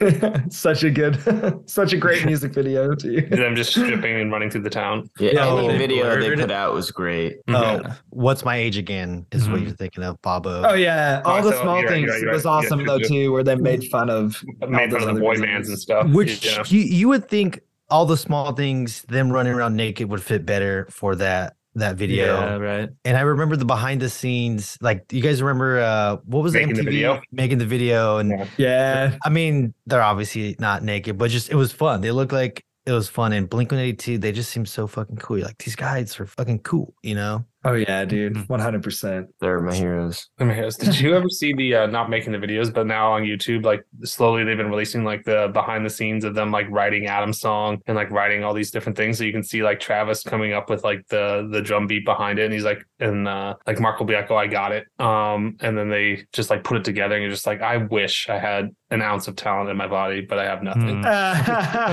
such 0.50 0.82
a 0.84 0.90
good, 0.90 1.18
such 1.68 1.92
a 1.92 1.96
great 1.96 2.24
music 2.24 2.52
video 2.54 2.94
too. 2.94 3.20
them 3.30 3.54
just 3.54 3.70
stripping 3.70 4.20
and 4.20 4.32
running 4.32 4.50
through 4.50 4.62
the 4.62 4.70
town. 4.70 5.10
Yeah, 5.18 5.32
Yeah, 5.32 5.58
any 5.58 5.68
they 5.68 5.78
video 5.78 6.20
they 6.20 6.34
put 6.34 6.50
out 6.50 6.72
was 6.74 6.90
great. 6.90 7.36
Oh, 7.48 7.52
yeah. 7.52 7.94
what's 8.10 8.44
my 8.44 8.56
age 8.56 8.76
again? 8.78 9.26
Is 9.32 9.48
what 9.48 9.60
Mhm. 9.60 9.64
you're 9.66 9.74
thinking 9.76 10.04
of, 10.04 10.20
Bobo. 10.22 10.62
Oh 10.66 10.74
yeah, 10.74 11.22
all 11.24 11.38
Oh, 11.38 11.42
the 11.42 11.52
so 11.52 11.62
small 11.62 11.76
you're 11.80 11.84
right, 11.88 11.92
things 11.94 12.06
you're 12.06 12.14
right, 12.14 12.22
you're 12.22 12.32
was 12.32 12.44
right. 12.44 12.50
awesome 12.52 12.80
Yeah, 12.80 12.86
though 12.86 12.98
too, 13.00 13.32
where 13.32 13.42
they 13.44 13.56
made 13.56 13.84
fun 13.90 14.08
of 14.10 14.42
Made 14.68 14.90
fun 14.92 15.08
of 15.08 15.14
the 15.14 15.20
boy 15.20 15.36
videos. 15.36 15.42
bands 15.42 15.68
and 15.68 15.78
stuff. 15.78 16.08
Which 16.10 16.44
you 16.44 16.78
you, 16.78 16.84
you 16.84 17.08
would 17.08 17.28
think 17.28 17.60
all 17.90 18.06
the 18.06 18.16
small 18.16 18.52
things, 18.52 19.02
them 19.08 19.30
running 19.32 19.52
around 19.52 19.76
naked, 19.76 20.08
would 20.10 20.22
fit 20.22 20.46
better 20.46 20.86
for 20.90 21.14
that 21.16 21.56
that 21.74 21.96
video. 21.96 22.26
yeah 22.26 22.54
right 22.56 22.88
And 23.04 23.16
I 23.16 23.20
remember 23.20 23.56
the 23.56 23.64
behind 23.64 24.00
the 24.02 24.10
scenes, 24.10 24.76
like 24.80 25.12
you 25.12 25.22
guys 25.22 25.40
remember 25.42 25.80
uh 25.80 26.16
what 26.24 26.42
was 26.42 26.52
Making 26.54 26.74
the 26.74 26.74
the 26.74 26.80
MTV 26.82 26.84
video? 26.92 27.20
making 27.32 27.58
the 27.58 27.66
video 27.66 28.18
and 28.18 28.30
Yeah. 28.30 28.46
Yeah, 28.56 29.16
I 29.24 29.28
mean 29.28 29.74
they're 29.86 30.02
obviously 30.02 30.56
not 30.58 30.82
naked, 30.82 31.16
but 31.18 31.30
just 31.30 31.50
it 31.50 31.54
was 31.56 31.72
fun. 31.72 32.00
They 32.00 32.10
looked 32.10 32.32
like 32.32 32.64
it 32.86 32.92
was 32.92 33.08
fun. 33.08 33.32
And 33.32 33.48
Blink 33.48 33.70
182, 33.70 34.18
they 34.18 34.32
just 34.32 34.50
seem 34.50 34.64
so 34.66 34.86
fucking 34.86 35.16
cool. 35.16 35.36
You're 35.38 35.46
like, 35.46 35.58
these 35.58 35.76
guys 35.76 36.18
are 36.18 36.26
fucking 36.26 36.60
cool, 36.60 36.94
you 37.02 37.14
know? 37.14 37.44
Oh 37.64 37.74
yeah, 37.74 38.04
dude, 38.04 38.34
Mhm. 38.34 38.48
one 38.48 38.60
hundred 38.60 38.82
percent. 38.82 39.28
They're 39.40 39.60
my 39.60 39.74
heroes. 39.74 40.28
Let 40.38 40.46
me 40.46 40.54
ask, 40.54 40.80
Did 40.80 40.98
you 41.00 41.14
ever 41.14 41.28
see 41.28 41.52
the 41.52 41.74
uh, 41.74 41.86
not 41.86 42.08
making 42.10 42.32
the 42.32 42.38
videos, 42.38 42.72
but 42.72 42.86
now 42.86 43.12
on 43.12 43.22
YouTube, 43.22 43.64
like 43.64 43.82
slowly 44.04 44.44
they've 44.44 44.56
been 44.56 44.70
releasing 44.70 45.04
like 45.04 45.24
the 45.24 45.50
behind 45.52 45.84
the 45.84 45.90
scenes 45.90 46.24
of 46.24 46.34
them 46.34 46.50
like 46.50 46.66
writing 46.70 47.06
Adam's 47.06 47.40
song 47.40 47.78
and 47.86 47.96
like 47.96 48.10
writing 48.10 48.44
all 48.44 48.54
these 48.54 48.70
different 48.70 48.96
things. 48.96 49.18
So 49.18 49.24
you 49.24 49.32
can 49.32 49.42
see 49.42 49.62
like 49.62 49.80
Travis 49.80 50.22
coming 50.22 50.52
up 50.52 50.70
with 50.70 50.84
like 50.84 51.06
the 51.08 51.48
the 51.50 51.60
drum 51.62 51.86
beat 51.86 52.04
behind 52.04 52.38
it, 52.38 52.44
and 52.44 52.52
he's 52.54 52.64
like, 52.64 52.84
and 52.98 53.26
uh, 53.28 53.54
like 53.66 53.78
Mark 53.80 53.98
will 53.98 54.06
be 54.06 54.14
like, 54.14 54.30
"Oh, 54.30 54.36
I 54.36 54.46
got 54.46 54.72
it," 54.72 54.86
um, 54.98 55.56
and 55.60 55.76
then 55.76 55.88
they 55.90 56.24
just 56.32 56.50
like 56.50 56.64
put 56.64 56.76
it 56.76 56.84
together, 56.84 57.14
and 57.14 57.22
you're 57.22 57.30
just 57.32 57.46
like, 57.46 57.60
I 57.62 57.76
wish 57.78 58.28
I 58.28 58.38
had 58.38 58.70
an 58.92 59.02
ounce 59.02 59.28
of 59.28 59.36
talent 59.36 59.70
in 59.70 59.76
my 59.76 59.86
body, 59.86 60.20
but 60.20 60.38
I 60.38 60.44
have 60.46 60.62
nothing. 60.62 61.02
Mm. 61.02 61.04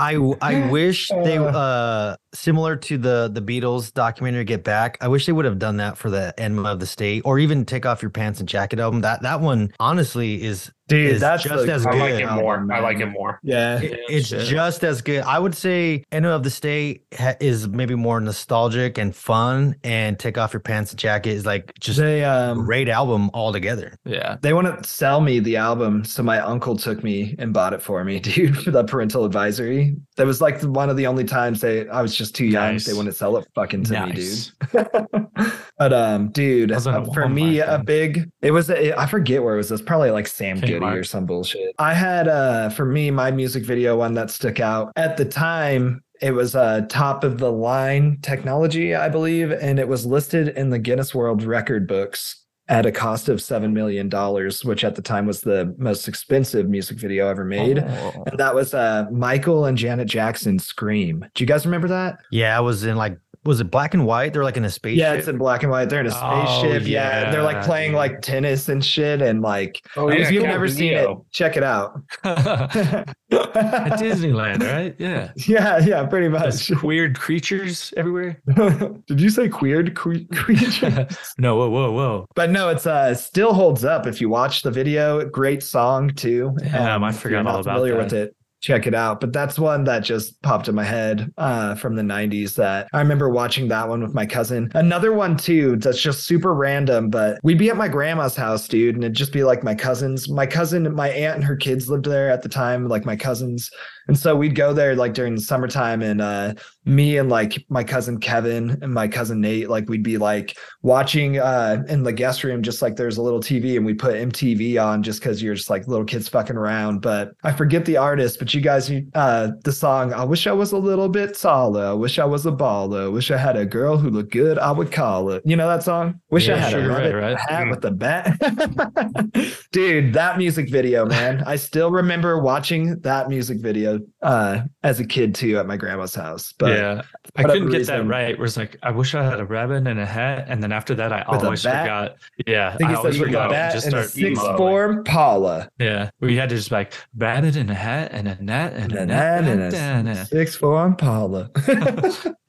I 0.00 0.34
I 0.40 0.70
wish 0.70 1.08
they 1.08 1.38
Uh. 1.38 2.16
Similar 2.36 2.76
to 2.76 2.98
the 2.98 3.30
the 3.32 3.42
Beatles 3.42 3.92
documentary 3.92 4.44
Get 4.44 4.64
Back. 4.64 4.98
I 5.00 5.08
wish 5.08 5.26
they 5.26 5.32
would 5.32 5.44
have 5.44 5.58
done 5.58 5.78
that 5.78 5.96
for 5.96 6.10
the 6.10 6.34
Enema 6.38 6.70
of 6.70 6.80
the 6.80 6.86
State 6.86 7.22
or 7.24 7.38
even 7.38 7.64
Take 7.64 7.86
Off 7.86 8.02
Your 8.02 8.10
Pants 8.10 8.40
and 8.40 8.48
Jacket 8.48 8.78
album. 8.78 9.00
That 9.00 9.22
that 9.22 9.40
one 9.40 9.72
honestly 9.80 10.42
is 10.42 10.70
dude, 10.88 11.12
is 11.14 11.20
that's 11.20 11.42
just 11.42 11.66
the 11.66 11.72
as 11.72 11.86
I 11.86 11.90
good. 11.92 11.98
like 12.00 12.14
it 12.14 12.22
album, 12.22 12.44
more. 12.44 12.72
I 12.72 12.80
like 12.80 13.00
it 13.00 13.06
more. 13.06 13.40
Yeah, 13.42 13.80
it- 13.80 13.98
it's 14.08 14.28
shit. 14.28 14.46
just 14.46 14.84
as 14.84 15.02
good. 15.02 15.22
I 15.22 15.38
would 15.38 15.54
say 15.54 16.04
Enema 16.12 16.34
of 16.34 16.42
the 16.42 16.50
State 16.50 17.04
ha- 17.18 17.34
is 17.40 17.68
maybe 17.68 17.94
more 17.94 18.20
nostalgic 18.20 18.98
and 18.98 19.14
fun, 19.14 19.76
and 19.84 20.18
Take 20.18 20.38
Off 20.38 20.52
Your 20.52 20.60
Pants 20.60 20.90
and 20.92 20.98
Jacket 20.98 21.30
is 21.30 21.46
like 21.46 21.72
just 21.80 21.98
they 21.98 22.22
a 22.22 22.30
um 22.52 22.64
great 22.64 22.88
album 22.88 23.30
altogether. 23.34 23.96
yeah 24.04 24.36
they 24.42 24.52
want 24.52 24.66
to 24.82 24.88
sell 24.88 25.20
me 25.20 25.38
the 25.40 25.56
album, 25.56 26.04
so 26.04 26.22
my 26.22 26.38
uncle 26.40 26.76
took 26.76 27.02
me 27.02 27.34
and 27.38 27.52
bought 27.52 27.72
it 27.72 27.82
for 27.82 28.04
me, 28.04 28.18
dude, 28.20 28.56
for 28.58 28.70
the 28.70 28.84
parental 28.84 29.24
advisory. 29.24 29.96
That 30.16 30.26
was 30.26 30.40
like 30.40 30.60
one 30.62 30.88
of 30.90 30.96
the 30.96 31.06
only 31.06 31.24
times 31.24 31.60
they 31.60 31.88
I 31.88 32.02
was 32.02 32.14
just 32.14 32.34
too 32.34 32.46
young. 32.46 32.72
Nice. 32.74 32.84
They 32.86 32.92
wouldn't 32.94 33.14
sell 33.16 33.36
it 33.36 33.46
fucking 33.54 33.84
to 33.84 33.92
Nice. 33.92 34.52
me, 34.72 34.82
dude. 34.82 35.26
but 35.78 35.92
um, 35.92 36.28
dude, 36.30 36.70
Was 36.70 36.86
it 36.86 36.94
a 36.94 36.98
uh, 36.98 37.04
for 37.12 37.24
Walmart 37.24 37.32
me, 37.34 37.60
a 37.60 37.78
big 37.84 38.30
it 38.42 38.50
was 38.50 38.70
a, 38.70 38.98
I 38.98 39.06
forget 39.06 39.42
where 39.42 39.54
it 39.54 39.58
was. 39.58 39.70
It 39.70 39.74
was 39.74 39.82
probably 39.82 40.10
like 40.10 40.26
Sam 40.26 40.58
Goody 40.60 40.75
Or 40.82 41.04
some 41.04 41.26
bullshit. 41.26 41.74
I 41.78 41.94
had 41.94 42.28
uh 42.28 42.70
for 42.70 42.84
me 42.84 43.10
my 43.10 43.30
music 43.30 43.64
video 43.64 43.96
one 43.96 44.14
that 44.14 44.30
stuck 44.30 44.60
out 44.60 44.92
at 44.96 45.16
the 45.16 45.24
time. 45.24 46.02
It 46.20 46.32
was 46.32 46.56
uh 46.56 46.86
top 46.88 47.24
of 47.24 47.38
the 47.38 47.52
line 47.52 48.18
technology, 48.22 48.94
I 48.94 49.08
believe, 49.08 49.50
and 49.52 49.78
it 49.78 49.88
was 49.88 50.06
listed 50.06 50.48
in 50.48 50.70
the 50.70 50.78
Guinness 50.78 51.14
World 51.14 51.42
Record 51.42 51.86
books 51.86 52.42
at 52.68 52.84
a 52.84 52.90
cost 52.90 53.28
of 53.28 53.40
seven 53.40 53.72
million 53.72 54.08
dollars, 54.08 54.64
which 54.64 54.82
at 54.82 54.96
the 54.96 55.02
time 55.02 55.24
was 55.24 55.42
the 55.42 55.72
most 55.78 56.08
expensive 56.08 56.68
music 56.68 56.98
video 56.98 57.28
ever 57.28 57.44
made. 57.44 57.78
Oh. 57.78 58.24
And 58.26 58.38
that 58.40 58.54
was 58.54 58.74
uh 58.74 59.06
Michael 59.12 59.66
and 59.66 59.78
Janet 59.78 60.08
Jackson 60.08 60.58
Scream. 60.58 61.24
Do 61.34 61.44
you 61.44 61.46
guys 61.46 61.64
remember 61.64 61.88
that? 61.88 62.18
Yeah, 62.32 62.56
I 62.56 62.60
was 62.60 62.82
in 62.84 62.96
like 62.96 63.18
was 63.46 63.60
it 63.60 63.70
black 63.70 63.94
and 63.94 64.04
white? 64.04 64.32
They're 64.32 64.44
like 64.44 64.56
in 64.56 64.64
a 64.64 64.70
spaceship. 64.70 64.98
Yeah, 64.98 65.12
it's 65.14 65.28
in 65.28 65.38
black 65.38 65.62
and 65.62 65.70
white. 65.72 65.88
They're 65.88 66.00
in 66.00 66.06
a 66.06 66.14
Oh, 66.14 66.60
spaceship. 66.62 66.86
yeah. 66.88 67.30
They're 67.30 67.42
like 67.42 67.62
playing 67.64 67.92
dude. 67.92 67.98
like 67.98 68.20
tennis 68.20 68.68
and 68.68 68.84
shit. 68.84 69.22
And 69.22 69.40
like, 69.40 69.80
Oh, 69.96 70.08
if 70.08 70.18
yeah, 70.18 70.28
you've 70.30 70.42
never 70.42 70.68
seen 70.68 70.92
it, 70.92 71.08
check 71.32 71.56
it 71.56 71.62
out. 71.62 72.00
at 72.24 73.98
disneyland 73.98 74.62
right 74.62 74.94
yeah 74.98 75.32
yeah, 75.48 75.78
yeah, 75.78 76.04
pretty 76.06 76.28
much. 76.28 76.68
There's 76.68 76.82
weird 76.82 77.18
creatures 77.18 77.92
everywhere 77.96 78.40
Did 79.06 79.20
you 79.20 79.30
say 79.30 79.48
weird 79.60 79.96
cre- 79.96 80.18
creature? 80.32 81.08
no 81.38 81.56
whoa 81.56 81.68
whoa 81.70 81.90
whoa 81.90 82.26
but 82.34 82.50
no, 82.50 82.68
it's 82.68 82.86
uh 82.86 83.14
still 83.14 83.52
holds 83.52 83.84
up 83.84 84.06
if 84.06 84.20
you 84.20 84.28
watch 84.28 84.62
the 84.62 84.70
video. 84.70 85.26
Great 85.28 85.62
song 85.62 86.10
too. 86.10 86.48
Um, 86.48 86.56
Damn, 86.70 87.04
I 87.04 87.08
if 87.08 87.14
you're 87.14 87.20
forgot 87.22 87.44
not 87.44 87.54
all 87.54 87.60
about 87.60 87.74
familiar 87.74 87.94
that. 87.96 88.04
with 88.04 88.12
it. 88.12 88.35
Check 88.60 88.86
it 88.86 88.94
out. 88.94 89.20
But 89.20 89.32
that's 89.32 89.58
one 89.58 89.84
that 89.84 90.00
just 90.00 90.40
popped 90.42 90.68
in 90.68 90.74
my 90.74 90.84
head 90.84 91.32
uh, 91.36 91.74
from 91.74 91.94
the 91.94 92.02
90s 92.02 92.54
that 92.54 92.88
I 92.92 93.00
remember 93.00 93.28
watching 93.28 93.68
that 93.68 93.88
one 93.88 94.02
with 94.02 94.14
my 94.14 94.26
cousin. 94.26 94.70
Another 94.74 95.12
one 95.12 95.36
too 95.36 95.76
that's 95.76 96.00
just 96.00 96.24
super 96.24 96.54
random, 96.54 97.10
but 97.10 97.38
we'd 97.42 97.58
be 97.58 97.70
at 97.70 97.76
my 97.76 97.88
grandma's 97.88 98.34
house, 98.34 98.66
dude, 98.66 98.94
and 98.94 99.04
it'd 99.04 99.16
just 99.16 99.32
be 99.32 99.44
like 99.44 99.62
my 99.62 99.74
cousins. 99.74 100.28
My 100.28 100.46
cousin, 100.46 100.92
my 100.94 101.10
aunt 101.10 101.36
and 101.36 101.44
her 101.44 101.56
kids 101.56 101.88
lived 101.88 102.06
there 102.06 102.30
at 102.30 102.42
the 102.42 102.48
time, 102.48 102.88
like 102.88 103.04
my 103.04 103.16
cousins. 103.16 103.70
And 104.08 104.18
so 104.18 104.36
we'd 104.36 104.54
go 104.54 104.72
there 104.72 104.94
like 104.96 105.14
during 105.14 105.34
the 105.34 105.40
summertime 105.40 106.02
and 106.02 106.20
uh 106.20 106.54
me 106.84 107.16
and 107.18 107.28
like 107.28 107.64
my 107.68 107.82
cousin 107.82 108.18
Kevin 108.20 108.78
and 108.80 108.94
my 108.94 109.08
cousin 109.08 109.40
Nate, 109.40 109.68
like 109.68 109.88
we'd 109.88 110.02
be 110.04 110.18
like 110.18 110.56
watching 110.82 111.38
uh 111.38 111.82
in 111.88 112.02
the 112.04 112.12
guest 112.12 112.44
room, 112.44 112.62
just 112.62 112.82
like 112.82 112.96
there's 112.96 113.16
a 113.16 113.22
little 113.22 113.40
TV 113.40 113.76
and 113.76 113.84
we 113.84 113.94
put 113.94 114.14
MTV 114.14 114.82
on 114.82 115.02
just 115.02 115.20
because 115.20 115.42
you're 115.42 115.54
just 115.54 115.70
like 115.70 115.86
little 115.88 116.04
kids 116.04 116.28
fucking 116.28 116.56
around. 116.56 117.00
But 117.00 117.32
I 117.42 117.52
forget 117.52 117.84
the 117.84 117.96
artist, 117.96 118.38
but 118.38 118.54
you 118.54 118.60
guys 118.60 118.90
uh 119.14 119.50
the 119.64 119.72
song 119.72 120.12
I 120.12 120.24
wish 120.24 120.46
I 120.46 120.52
was 120.52 120.72
a 120.72 120.78
little 120.78 121.08
bit 121.08 121.36
taller, 121.38 121.86
I 121.86 121.92
wish 121.92 122.18
I 122.18 122.24
was 122.24 122.46
a 122.46 122.52
baller, 122.52 123.12
wish 123.12 123.30
I 123.30 123.36
had 123.36 123.56
a 123.56 123.66
girl 123.66 123.96
who 123.98 124.10
looked 124.10 124.32
good, 124.32 124.58
I 124.58 124.70
would 124.70 124.92
call 124.92 125.30
it. 125.30 125.42
You 125.44 125.56
know 125.56 125.68
that 125.68 125.82
song? 125.82 126.20
Wish 126.30 126.48
I 126.48 126.56
had 126.56 126.70
sure, 126.70 126.80
a 126.84 126.88
right, 126.88 127.12
rabbit 127.14 127.14
right. 127.16 127.38
hat 127.40 127.66
Mm. 127.66 127.70
with 127.70 127.80
the 127.80 127.90
bat. 127.90 129.56
Dude, 129.72 130.12
that 130.14 130.38
music 130.38 130.70
video, 130.70 131.04
man. 131.06 131.42
I 131.46 131.56
still 131.56 131.90
remember 131.90 132.38
watching 132.38 132.98
that 133.00 133.28
music 133.28 133.58
video 133.60 133.95
uh, 134.22 134.60
as 134.82 135.00
a 135.00 135.04
kid 135.06 135.34
too 135.34 135.58
at 135.58 135.66
my 135.66 135.76
grandma's 135.76 136.14
house. 136.14 136.52
But 136.58 136.72
yeah, 136.72 137.02
I 137.36 137.42
couldn't 137.44 137.70
get 137.70 137.86
that 137.86 138.06
right. 138.06 138.36
Where 138.38 138.46
it's 138.46 138.56
like, 138.56 138.76
I 138.82 138.90
wish 138.90 139.14
I 139.14 139.22
had 139.22 139.40
a 139.40 139.44
ribbon 139.44 139.86
and 139.86 139.98
a 140.00 140.06
hat, 140.06 140.46
and 140.48 140.62
then 140.62 140.72
after 140.72 140.94
that, 140.96 141.12
I 141.12 141.22
always 141.22 141.62
forgot. 141.62 142.16
Yeah, 142.46 142.72
I 142.74 142.76
think 142.76 142.90
he 142.90 142.96
always 142.96 143.18
forgot. 143.18 143.50
that 143.50 143.72
Just 143.72 143.86
and 143.86 143.94
a 143.94 143.98
start 144.04 144.10
sixth 144.10 144.42
emo. 144.44 144.56
form 144.56 145.04
Paula. 145.04 145.68
Yeah, 145.78 146.10
we 146.20 146.36
had 146.36 146.48
to 146.50 146.56
just 146.56 146.70
like 146.70 146.94
rabbit 147.16 147.56
and 147.56 147.70
a 147.70 147.74
hat 147.74 148.10
and 148.12 148.28
a 148.28 148.42
net 148.42 148.72
and 148.74 148.92
a 148.92 148.98
And 149.00 149.08
net 149.08 149.44
then 149.44 149.60
and 149.60 149.74
and 149.74 150.08
a 150.08 150.10
a 150.10 150.14
net. 150.14 150.28
sixth 150.28 150.58
form 150.58 150.96
Paula. 150.96 151.50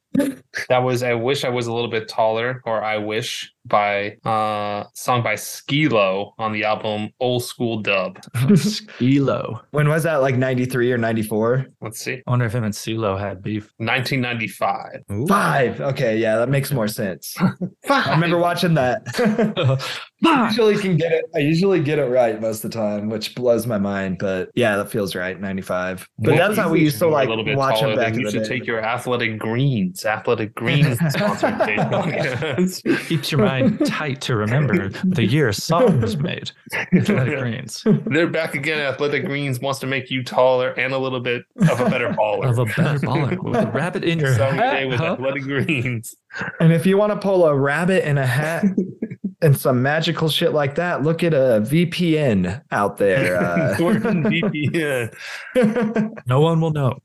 That 0.70 0.80
was 0.80 1.04
I 1.04 1.14
wish 1.14 1.44
I 1.44 1.50
was 1.50 1.68
a 1.68 1.74
little 1.74 1.90
bit 1.90 2.08
taller, 2.08 2.62
or 2.66 2.84
I 2.84 2.98
wish 2.98 3.52
by 3.66 4.16
uh 4.24 4.86
song 4.94 5.22
by 5.24 5.34
Skilo 5.36 6.32
on 6.40 6.54
the 6.54 6.64
album 6.64 7.10
Old 7.20 7.44
School 7.44 7.82
Dub. 7.82 8.20
Skilo. 8.36 9.62
when 9.72 9.90
was 9.90 10.04
that? 10.04 10.18
Like 10.18 10.36
93 10.36 10.92
or 10.92 10.98
94? 10.98 11.68
Let's 11.82 12.00
see. 12.00 12.22
I 12.26 12.30
wonder 12.30 12.46
if 12.46 12.56
him 12.56 12.64
and 12.64 12.74
CeeLo 12.74 13.20
had 13.20 13.42
beef. 13.44 13.72
1995. 13.78 15.04
Ooh. 15.12 15.28
Five. 15.28 15.82
Okay, 15.82 16.18
yeah, 16.18 16.38
that 16.38 16.50
makes 16.50 16.72
more 16.72 16.88
sense. 16.88 17.36
I 17.90 18.12
remember 18.12 18.38
watching 18.38 18.74
that. 18.76 19.06
I 20.26 20.48
usually 20.48 20.78
can 20.78 20.98
get 20.98 21.12
it. 21.12 21.26
I 21.36 21.40
usually 21.40 21.80
get 21.80 22.00
it 22.00 22.06
right 22.06 22.42
most 22.42 22.64
of 22.64 22.72
the 22.72 22.78
time, 22.78 23.10
which 23.10 23.36
blows 23.36 23.68
my 23.68 23.78
mind. 23.78 24.18
But 24.18 24.50
yeah, 24.56 24.76
that 24.78 24.90
feels 24.90 25.14
right. 25.16 25.40
95. 25.40 26.10
But 26.18 26.28
Well, 26.30 26.38
that's 26.38 26.58
how 26.58 26.70
we 26.72 26.80
used 26.82 26.98
to 27.00 27.08
like 27.08 27.30
a 27.30 27.56
watch 27.56 27.80
taller, 27.80 27.96
them 27.96 28.04
back 28.04 28.14
then 28.14 28.16
in 28.16 28.20
You 28.22 28.26
the 28.26 28.32
should 28.32 28.44
day. 28.44 28.60
take 28.60 28.66
your 28.68 28.84
Athletic 28.84 29.38
Greens. 29.38 30.06
Athletic 30.06 30.56
Greens 30.56 30.98
sponsored. 31.10 31.54
Oh, 31.90 32.96
Keeps 33.08 33.32
your 33.32 33.42
mind 33.42 33.86
tight 33.86 34.22
to 34.22 34.36
remember 34.36 34.90
the 35.04 35.24
year 35.26 35.48
a 35.50 35.54
was 36.00 36.18
made. 36.18 36.52
Athletic 36.74 37.40
Greens. 37.40 37.84
They're 38.06 38.28
back 38.28 38.56
again. 38.56 38.80
Athletic 38.80 39.26
Greens 39.26 39.60
wants 39.60 39.80
to 39.80 39.88
make 39.88 40.10
you 40.10 40.24
taller 40.24 40.72
and 40.72 40.94
a 40.94 40.98
little 40.98 41.20
bit 41.20 41.44
of 41.70 41.80
a 41.80 41.90
better 41.90 42.10
baller. 42.10 42.50
Of 42.50 42.60
a 42.60 42.66
better 42.66 43.00
baller 43.00 43.42
with 43.44 43.56
a 43.64 43.68
rabbit 43.72 44.04
in 44.04 44.20
your 44.20 44.34
Song 44.36 44.56
hat. 44.56 44.72
today 44.72 44.86
with 44.88 45.00
huh? 45.00 45.14
Athletic 45.14 45.44
Greens. 45.44 46.16
And 46.60 46.72
if 46.74 46.86
you 46.86 46.98
want 46.98 47.12
to 47.14 47.18
pull 47.20 47.46
a 47.46 47.56
rabbit 47.56 48.08
in 48.08 48.18
a 48.18 48.26
hat 48.26 48.66
and 49.42 49.58
some 49.58 49.82
magical 49.82 50.30
shit 50.30 50.54
like 50.54 50.76
that, 50.76 51.04
look 51.04 51.24
at 51.24 51.34
a 51.34 51.62
VPN 51.62 52.62
out 52.72 52.98
there. 52.98 53.76
We're 53.80 53.98
Uh, 53.98 54.14
VPN. 54.30 55.14
No 56.28 56.42
one 56.42 56.60
will 56.62 56.72
know. 56.72 56.98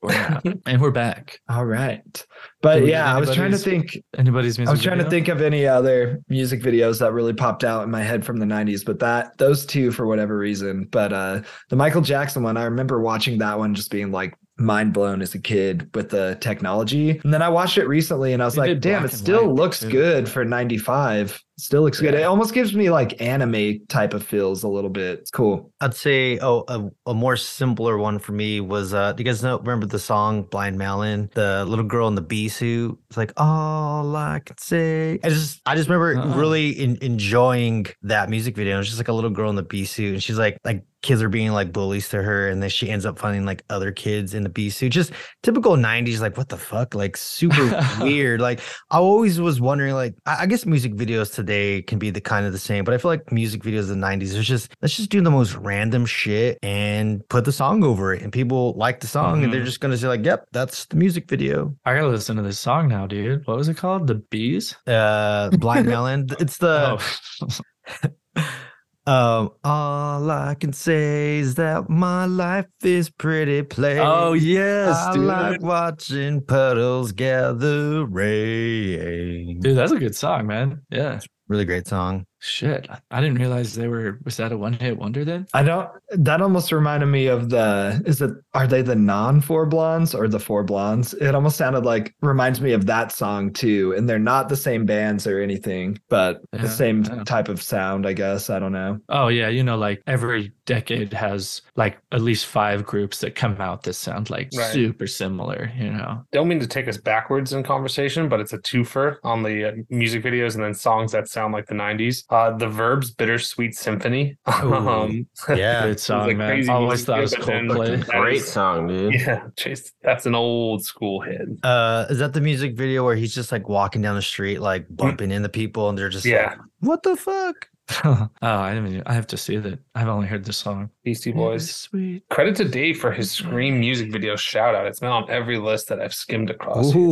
We're 0.00 0.40
and 0.66 0.80
we're 0.80 0.90
back. 0.90 1.38
all 1.50 1.66
right. 1.66 2.26
But 2.62 2.82
we 2.82 2.90
yeah, 2.90 3.14
I 3.14 3.18
was 3.20 3.34
trying 3.34 3.50
to 3.50 3.58
think 3.58 3.98
Anybody's 4.16 4.58
music 4.58 4.70
I 4.70 4.72
was 4.72 4.82
trying 4.82 4.98
to 4.98 5.10
think 5.10 5.28
of 5.28 5.42
any 5.42 5.66
other 5.66 6.20
music 6.28 6.62
videos 6.62 6.98
that 7.00 7.12
really 7.12 7.34
popped 7.34 7.62
out 7.64 7.82
in 7.84 7.90
my 7.90 8.02
head 8.02 8.24
from 8.24 8.38
the 8.38 8.46
90s, 8.46 8.84
but 8.84 8.98
that 9.00 9.36
those 9.38 9.66
two 9.66 9.90
for 9.92 10.06
whatever 10.06 10.38
reason. 10.38 10.86
But 10.90 11.12
uh 11.12 11.42
the 11.68 11.76
Michael 11.76 12.00
Jackson 12.00 12.42
one, 12.42 12.56
I 12.56 12.64
remember 12.64 13.00
watching 13.00 13.38
that 13.38 13.58
one 13.58 13.74
just 13.74 13.90
being 13.90 14.10
like 14.12 14.34
mind 14.60 14.92
blown 14.92 15.22
as 15.22 15.34
a 15.34 15.38
kid 15.38 15.88
with 15.94 16.10
the 16.10 16.36
technology. 16.40 17.18
And 17.24 17.32
then 17.32 17.42
I 17.42 17.48
watched 17.48 17.78
it 17.78 17.86
recently 17.88 18.32
and 18.32 18.42
I 18.42 18.44
was 18.44 18.54
They 18.54 18.74
like, 18.74 18.80
damn, 18.80 19.04
it 19.04 19.12
still 19.12 19.52
looks 19.54 19.80
too. 19.80 19.90
good 19.90 20.28
for 20.28 20.44
95. 20.44 21.42
Still 21.60 21.82
looks 21.82 22.00
good. 22.00 22.14
It 22.14 22.22
almost 22.22 22.54
gives 22.54 22.74
me 22.74 22.90
like 22.90 23.20
anime 23.20 23.86
type 23.88 24.14
of 24.14 24.22
feels 24.24 24.62
a 24.62 24.68
little 24.68 24.88
bit. 24.90 25.18
It's 25.20 25.30
cool. 25.30 25.70
I'd 25.80 25.94
say 25.94 26.38
oh 26.38 26.64
a, 26.68 26.90
a 27.10 27.14
more 27.14 27.36
simpler 27.36 27.98
one 27.98 28.18
for 28.18 28.32
me 28.32 28.60
was 28.60 28.94
uh 28.94 29.12
do 29.12 29.22
you 29.22 29.24
guys 29.24 29.42
know 29.42 29.58
remember 29.58 29.86
the 29.86 29.98
song 29.98 30.44
Blind 30.44 30.78
Melon? 30.78 31.30
The 31.34 31.64
little 31.66 31.84
girl 31.84 32.08
in 32.08 32.14
the 32.14 32.22
bee 32.22 32.48
suit. 32.48 32.98
It's 33.08 33.16
like 33.16 33.32
all 33.36 34.16
I 34.16 34.40
can 34.44 34.56
say. 34.58 35.18
I 35.22 35.28
just 35.28 35.60
I 35.66 35.74
just 35.76 35.88
remember 35.88 36.18
Uh-uh. 36.18 36.36
really 36.38 36.70
in, 36.70 36.96
enjoying 37.02 37.86
that 38.02 38.30
music 38.30 38.56
video. 38.56 38.78
It's 38.80 38.88
just 38.88 38.98
like 38.98 39.08
a 39.08 39.12
little 39.12 39.30
girl 39.30 39.50
in 39.50 39.56
the 39.56 39.62
bee 39.62 39.84
suit 39.84 40.14
and 40.14 40.22
she's 40.22 40.38
like 40.38 40.58
like 40.64 40.84
kids 41.02 41.22
are 41.22 41.30
being 41.30 41.50
like 41.52 41.72
bullies 41.72 42.10
to 42.10 42.22
her 42.22 42.48
and 42.48 42.62
then 42.62 42.68
she 42.68 42.90
ends 42.90 43.06
up 43.06 43.18
finding 43.18 43.46
like 43.46 43.64
other 43.70 43.90
kids 43.90 44.34
in 44.34 44.42
the 44.42 44.50
bee 44.50 44.68
suit. 44.70 44.92
Just 44.92 45.12
typical 45.42 45.72
90s 45.76 46.20
like 46.20 46.36
what 46.36 46.48
the 46.48 46.58
fuck? 46.58 46.94
Like 46.94 47.16
super 47.16 47.70
weird. 48.00 48.40
Like 48.40 48.60
I 48.90 48.98
always 48.98 49.40
was 49.40 49.60
wondering, 49.60 49.94
like, 49.94 50.14
I, 50.26 50.42
I 50.42 50.46
guess 50.46 50.66
music 50.66 50.92
videos 50.94 51.34
today 51.34 51.49
can 51.86 51.98
be 51.98 52.10
the 52.10 52.20
kind 52.20 52.46
of 52.46 52.52
the 52.52 52.58
same, 52.58 52.84
but 52.84 52.94
I 52.94 52.98
feel 52.98 53.10
like 53.10 53.30
music 53.32 53.62
videos 53.62 53.90
in 53.90 54.00
the 54.00 54.06
90s, 54.06 54.34
it's 54.36 54.46
just, 54.46 54.72
let's 54.82 54.96
just 54.96 55.10
do 55.10 55.20
the 55.20 55.30
most 55.30 55.54
random 55.56 56.06
shit 56.06 56.58
and 56.62 57.26
put 57.28 57.44
the 57.44 57.52
song 57.52 57.82
over 57.84 58.14
it. 58.14 58.22
And 58.22 58.32
people 58.32 58.72
like 58.76 59.00
the 59.00 59.06
song 59.06 59.42
and 59.44 59.52
they're 59.52 59.62
Mhm. 59.62 59.64
just 59.66 59.80
going 59.80 59.92
to 59.92 59.98
say, 59.98 60.08
like, 60.08 60.24
yep, 60.24 60.46
that's 60.52 60.86
the 60.86 60.96
music 60.96 61.28
video. 61.28 61.74
I 61.84 61.94
gotta 61.94 62.08
listen 62.08 62.36
to 62.36 62.42
this 62.42 62.58
song 62.58 62.88
now, 62.88 63.06
dude. 63.06 63.46
What 63.46 63.56
was 63.56 63.68
it 63.68 63.76
called? 63.76 64.06
The 64.06 64.14
Bees? 64.16 64.76
Uh, 64.86 65.50
Blind 65.50 65.86
Melon. 65.86 66.26
It's 66.40 66.58
the, 66.58 66.98
oh. 66.98 68.04
um, 69.06 69.50
all 69.64 70.30
I 70.30 70.54
can 70.58 70.72
say 70.72 71.38
is 71.38 71.54
that 71.56 71.88
my 71.88 72.26
life 72.26 72.66
is 72.82 73.10
pretty 73.10 73.62
plain. 73.62 73.98
oh 73.98 74.34
yes, 74.34 74.96
I 74.96 75.14
dude. 75.14 75.24
like 75.24 75.62
watching 75.62 76.42
puddles 76.42 77.12
gather 77.12 78.04
rain. 78.06 79.58
Dude, 79.60 79.76
that's 79.76 79.92
a 79.92 79.98
good 79.98 80.14
song, 80.14 80.46
man. 80.46 80.82
Yeah. 80.90 81.20
Really 81.50 81.66
great 81.66 81.86
song. 81.86 82.29
Shit. 82.40 82.86
I- 82.90 82.98
I 83.10 83.20
didn't 83.20 83.38
realize 83.38 83.74
they 83.74 83.86
were 83.88 84.18
was 84.24 84.36
that 84.38 84.50
a 84.52 84.56
one 84.56 84.72
hit 84.72 84.98
wonder 84.98 85.24
then? 85.24 85.46
I 85.52 85.62
don't 85.62 85.88
that 86.10 86.40
almost 86.40 86.72
reminded 86.72 87.06
me 87.06 87.26
of 87.26 87.50
the 87.50 88.02
is 88.06 88.22
it 88.22 88.30
are 88.54 88.66
they 88.66 88.82
the 88.82 88.94
non 88.96 89.40
four 89.40 89.66
blondes 89.66 90.14
or 90.14 90.26
the 90.26 90.40
four 90.40 90.64
blondes? 90.64 91.12
It 91.14 91.34
almost 91.34 91.56
sounded 91.58 91.84
like 91.84 92.14
reminds 92.22 92.60
me 92.60 92.72
of 92.72 92.86
that 92.86 93.12
song 93.12 93.52
too. 93.52 93.92
And 93.96 94.08
they're 94.08 94.18
not 94.18 94.48
the 94.48 94.56
same 94.56 94.86
bands 94.86 95.26
or 95.26 95.40
anything, 95.40 95.98
but 96.08 96.40
Yeah, 96.52 96.62
the 96.62 96.68
same 96.68 97.04
yeah. 97.04 97.24
type 97.24 97.48
of 97.48 97.62
sound, 97.62 98.06
I 98.06 98.14
guess. 98.14 98.48
I 98.48 98.58
don't 98.58 98.72
know. 98.72 98.98
Oh 99.10 99.28
yeah, 99.28 99.48
you 99.48 99.62
know, 99.62 99.76
like 99.76 100.02
every 100.06 100.52
decade 100.64 101.12
has 101.12 101.60
like 101.76 101.98
at 102.12 102.22
least 102.22 102.46
five 102.46 102.84
groups 102.86 103.20
that 103.20 103.34
come 103.34 103.60
out 103.60 103.82
that 103.82 103.92
sound 103.94 104.30
like 104.30 104.48
Right. 104.56 104.72
super 104.72 105.06
similar, 105.06 105.70
you 105.76 105.90
know. 105.90 106.22
Don't 106.32 106.48
mean 106.48 106.60
to 106.60 106.66
take 106.66 106.88
us 106.88 106.96
backwards 106.96 107.52
in 107.52 107.62
conversation, 107.64 108.28
but 108.28 108.40
it's 108.40 108.52
a 108.54 108.58
twofer 108.58 109.16
on 109.24 109.42
the 109.42 109.68
uh, 109.68 109.72
music 109.90 110.22
videos 110.22 110.54
and 110.54 110.64
then 110.64 110.72
songs 110.74 111.12
that 111.12 111.28
sound 111.28 111.52
like 111.52 111.66
the 111.66 111.74
90s. 111.74 112.24
Uh, 112.30 112.56
the 112.56 112.68
Verve's 112.68 113.10
Bittersweet 113.10 113.74
Symphony. 113.74 114.36
um, 114.46 115.26
Yeah. 115.48 115.86
Good 115.88 116.00
song, 116.00 116.30
a 116.30 116.34
man. 116.34 116.48
crazy 116.50 116.68
Always 116.70 117.04
thought 117.04 117.18
it 117.18 117.22
was 117.22 117.34
video, 117.34 117.74
Coldplay. 117.74 118.06
Great 118.06 118.42
song, 118.42 118.86
dude. 118.86 119.14
yeah, 119.20 119.42
Chase, 119.56 119.92
that's 120.02 120.26
an 120.26 120.34
old 120.36 120.84
school 120.84 121.20
hit. 121.22 121.48
Uh, 121.64 122.06
is 122.08 122.18
that 122.18 122.32
the 122.32 122.40
music 122.40 122.74
video 122.76 123.04
where 123.04 123.16
he's 123.16 123.34
just 123.34 123.50
like 123.50 123.68
walking 123.68 124.00
down 124.00 124.14
the 124.14 124.22
street, 124.22 124.60
like 124.60 124.86
bumping 124.88 125.30
into 125.32 125.48
people, 125.48 125.88
and 125.88 125.98
they're 125.98 126.08
just 126.08 126.24
Yeah. 126.24 126.50
like, 126.50 126.58
"What 126.80 127.02
the 127.02 127.16
fuck?" 127.16 127.68
oh, 128.04 128.28
I 128.40 128.72
didn't 128.72 128.86
even, 128.88 129.02
I 129.06 129.14
have 129.14 129.26
to 129.28 129.36
see 129.36 129.56
that. 129.56 129.80
I've 129.96 130.06
only 130.06 130.28
heard 130.28 130.44
the 130.44 130.52
song. 130.52 130.90
Beastie 131.02 131.32
Boys. 131.32 131.68
Sweet. 131.74 132.22
Credit 132.30 132.54
to 132.56 132.64
Dave 132.64 133.00
for 133.00 133.10
his 133.10 133.32
Scream 133.32 133.80
music 133.80 134.12
video 134.12 134.36
shout 134.36 134.76
out. 134.76 134.86
It's 134.86 135.00
been 135.00 135.08
on 135.10 135.28
every 135.28 135.58
list 135.58 135.88
that 135.88 136.00
I've 136.00 136.14
skimmed 136.14 136.50
across. 136.50 136.92
here. 136.92 137.02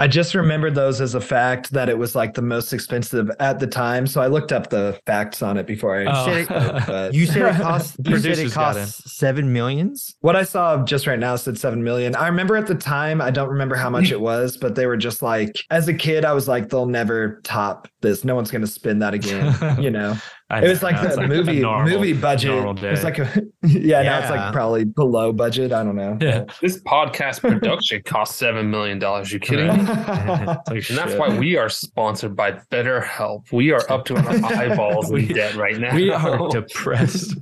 Ooh, 0.00 0.04
I 0.04 0.06
just 0.06 0.34
remembered 0.34 0.74
those 0.74 1.00
as 1.00 1.14
a 1.14 1.20
fact 1.20 1.70
that 1.72 1.88
it 1.88 1.98
was 1.98 2.14
like 2.14 2.34
the 2.34 2.42
most 2.42 2.72
expensive 2.72 3.30
at 3.38 3.58
the 3.60 3.66
time. 3.66 4.06
So 4.06 4.20
I 4.22 4.26
looked 4.28 4.50
up 4.52 4.70
the 4.70 4.98
facts 5.06 5.42
on 5.42 5.56
it 5.58 5.66
before 5.66 5.96
I 6.00 6.04
Oh. 6.06 6.24
said 6.24 6.36
it, 6.38 6.86
but 6.86 7.14
you 7.14 7.26
said 7.26 7.54
it 7.54 7.60
cost. 7.60 7.96
You 7.98 8.04
said 8.04 8.16
it 8.16 8.22
Producers 8.22 8.54
cost 8.54 9.08
seven 9.08 9.52
millions. 9.52 10.16
what 10.20 10.36
I 10.36 10.42
saw 10.42 10.82
just 10.84 11.06
right 11.06 11.18
now 11.18 11.36
said 11.36 11.58
seven 11.58 11.84
million. 11.84 12.14
I 12.16 12.28
remember 12.28 12.56
at 12.56 12.66
the 12.66 12.74
time, 12.74 13.20
I 13.20 13.30
don't 13.30 13.48
remember 13.50 13.76
how 13.76 13.90
much 13.90 14.10
it 14.10 14.20
was, 14.20 14.56
but 14.56 14.74
they 14.74 14.86
were 14.86 14.96
just 14.96 15.22
like, 15.22 15.62
as 15.70 15.86
a 15.88 15.94
kid, 15.94 16.24
I 16.24 16.32
was 16.32 16.48
like, 16.48 16.68
they'll 16.70 16.86
never 16.86 17.40
top 17.44 17.88
this. 18.00 18.24
No 18.24 18.34
one's 18.34 18.50
going 18.50 18.62
to 18.62 18.66
spin 18.66 18.98
that 19.00 19.14
again. 19.14 19.80
You 19.82 19.90
know, 19.90 20.16
I 20.52 20.64
it 20.64 20.68
was 20.68 20.82
know, 20.82 20.88
like 20.88 21.04
it's 21.06 21.14
the 21.14 21.22
a 21.22 21.28
movie 21.28 21.60
normal- 21.60 21.88
movie 21.98 22.12
budget. 22.12 22.50
normal 22.50 22.84
It 22.84 22.90
was 22.90 23.04
like 23.04 23.18
a 23.20 23.42
yeah, 23.62 24.02
now 24.02 24.18
it's 24.18 24.30
like 24.30 24.52
probably 24.52 24.84
below 24.84 25.32
budget. 25.32 25.72
I 25.72 25.84
don't 25.84 25.94
know. 25.94 26.18
Yeah. 26.20 26.44
This 26.60 26.82
podcast 26.82 27.40
production 27.40 28.02
cost 28.02 28.36
seven 28.36 28.68
million 28.70 28.98
dollars. 28.98 29.32
You 29.32 29.38
kidding 29.38 29.68
me? 29.68 29.72
Like 29.84 30.58
And 30.90 30.98
that's 30.98 31.14
why 31.14 31.38
we 31.38 31.56
are 31.56 31.68
sponsored 31.68 32.34
by 32.34 32.52
BetterHelp. 32.72 33.52
We 33.52 33.70
are 33.70 33.82
up 33.88 34.04
to 34.06 34.16
our 34.16 34.28
eyeballs 34.56 35.10
We- 35.12 35.28
in 35.28 35.34
debt 35.36 35.54
right 35.54 35.78
now. 35.78 35.94
we 35.94 36.10
are 36.10 36.48
depressed. 36.48 37.36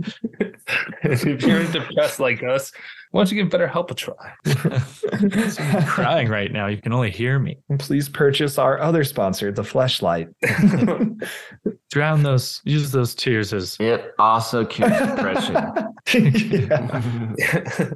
if 1.02 1.24
you're 1.42 1.64
depressed 1.72 2.20
like 2.20 2.42
us, 2.42 2.72
why 3.10 3.20
don't 3.22 3.32
you 3.32 3.42
give 3.42 3.50
BetterHelp 3.52 3.90
a 3.90 3.94
try? 3.94 4.34
I'm 5.78 5.86
crying 5.86 6.28
right 6.28 6.52
now. 6.52 6.66
You 6.66 6.76
can 6.76 6.92
only 6.92 7.10
hear 7.10 7.38
me. 7.38 7.58
Please 7.78 8.08
purchase 8.08 8.58
our 8.58 8.78
other 8.80 9.02
sponsor, 9.02 9.50
the 9.50 9.62
Fleshlight. 9.62 10.28
Drown 11.90 12.22
those. 12.22 12.60
Use 12.64 12.90
those 12.92 13.14
tears 13.14 13.54
as 13.54 13.78
It 13.80 14.12
also 14.18 14.64
cures 14.64 14.98
depression. 14.98 15.56
Yeah. 16.14 17.90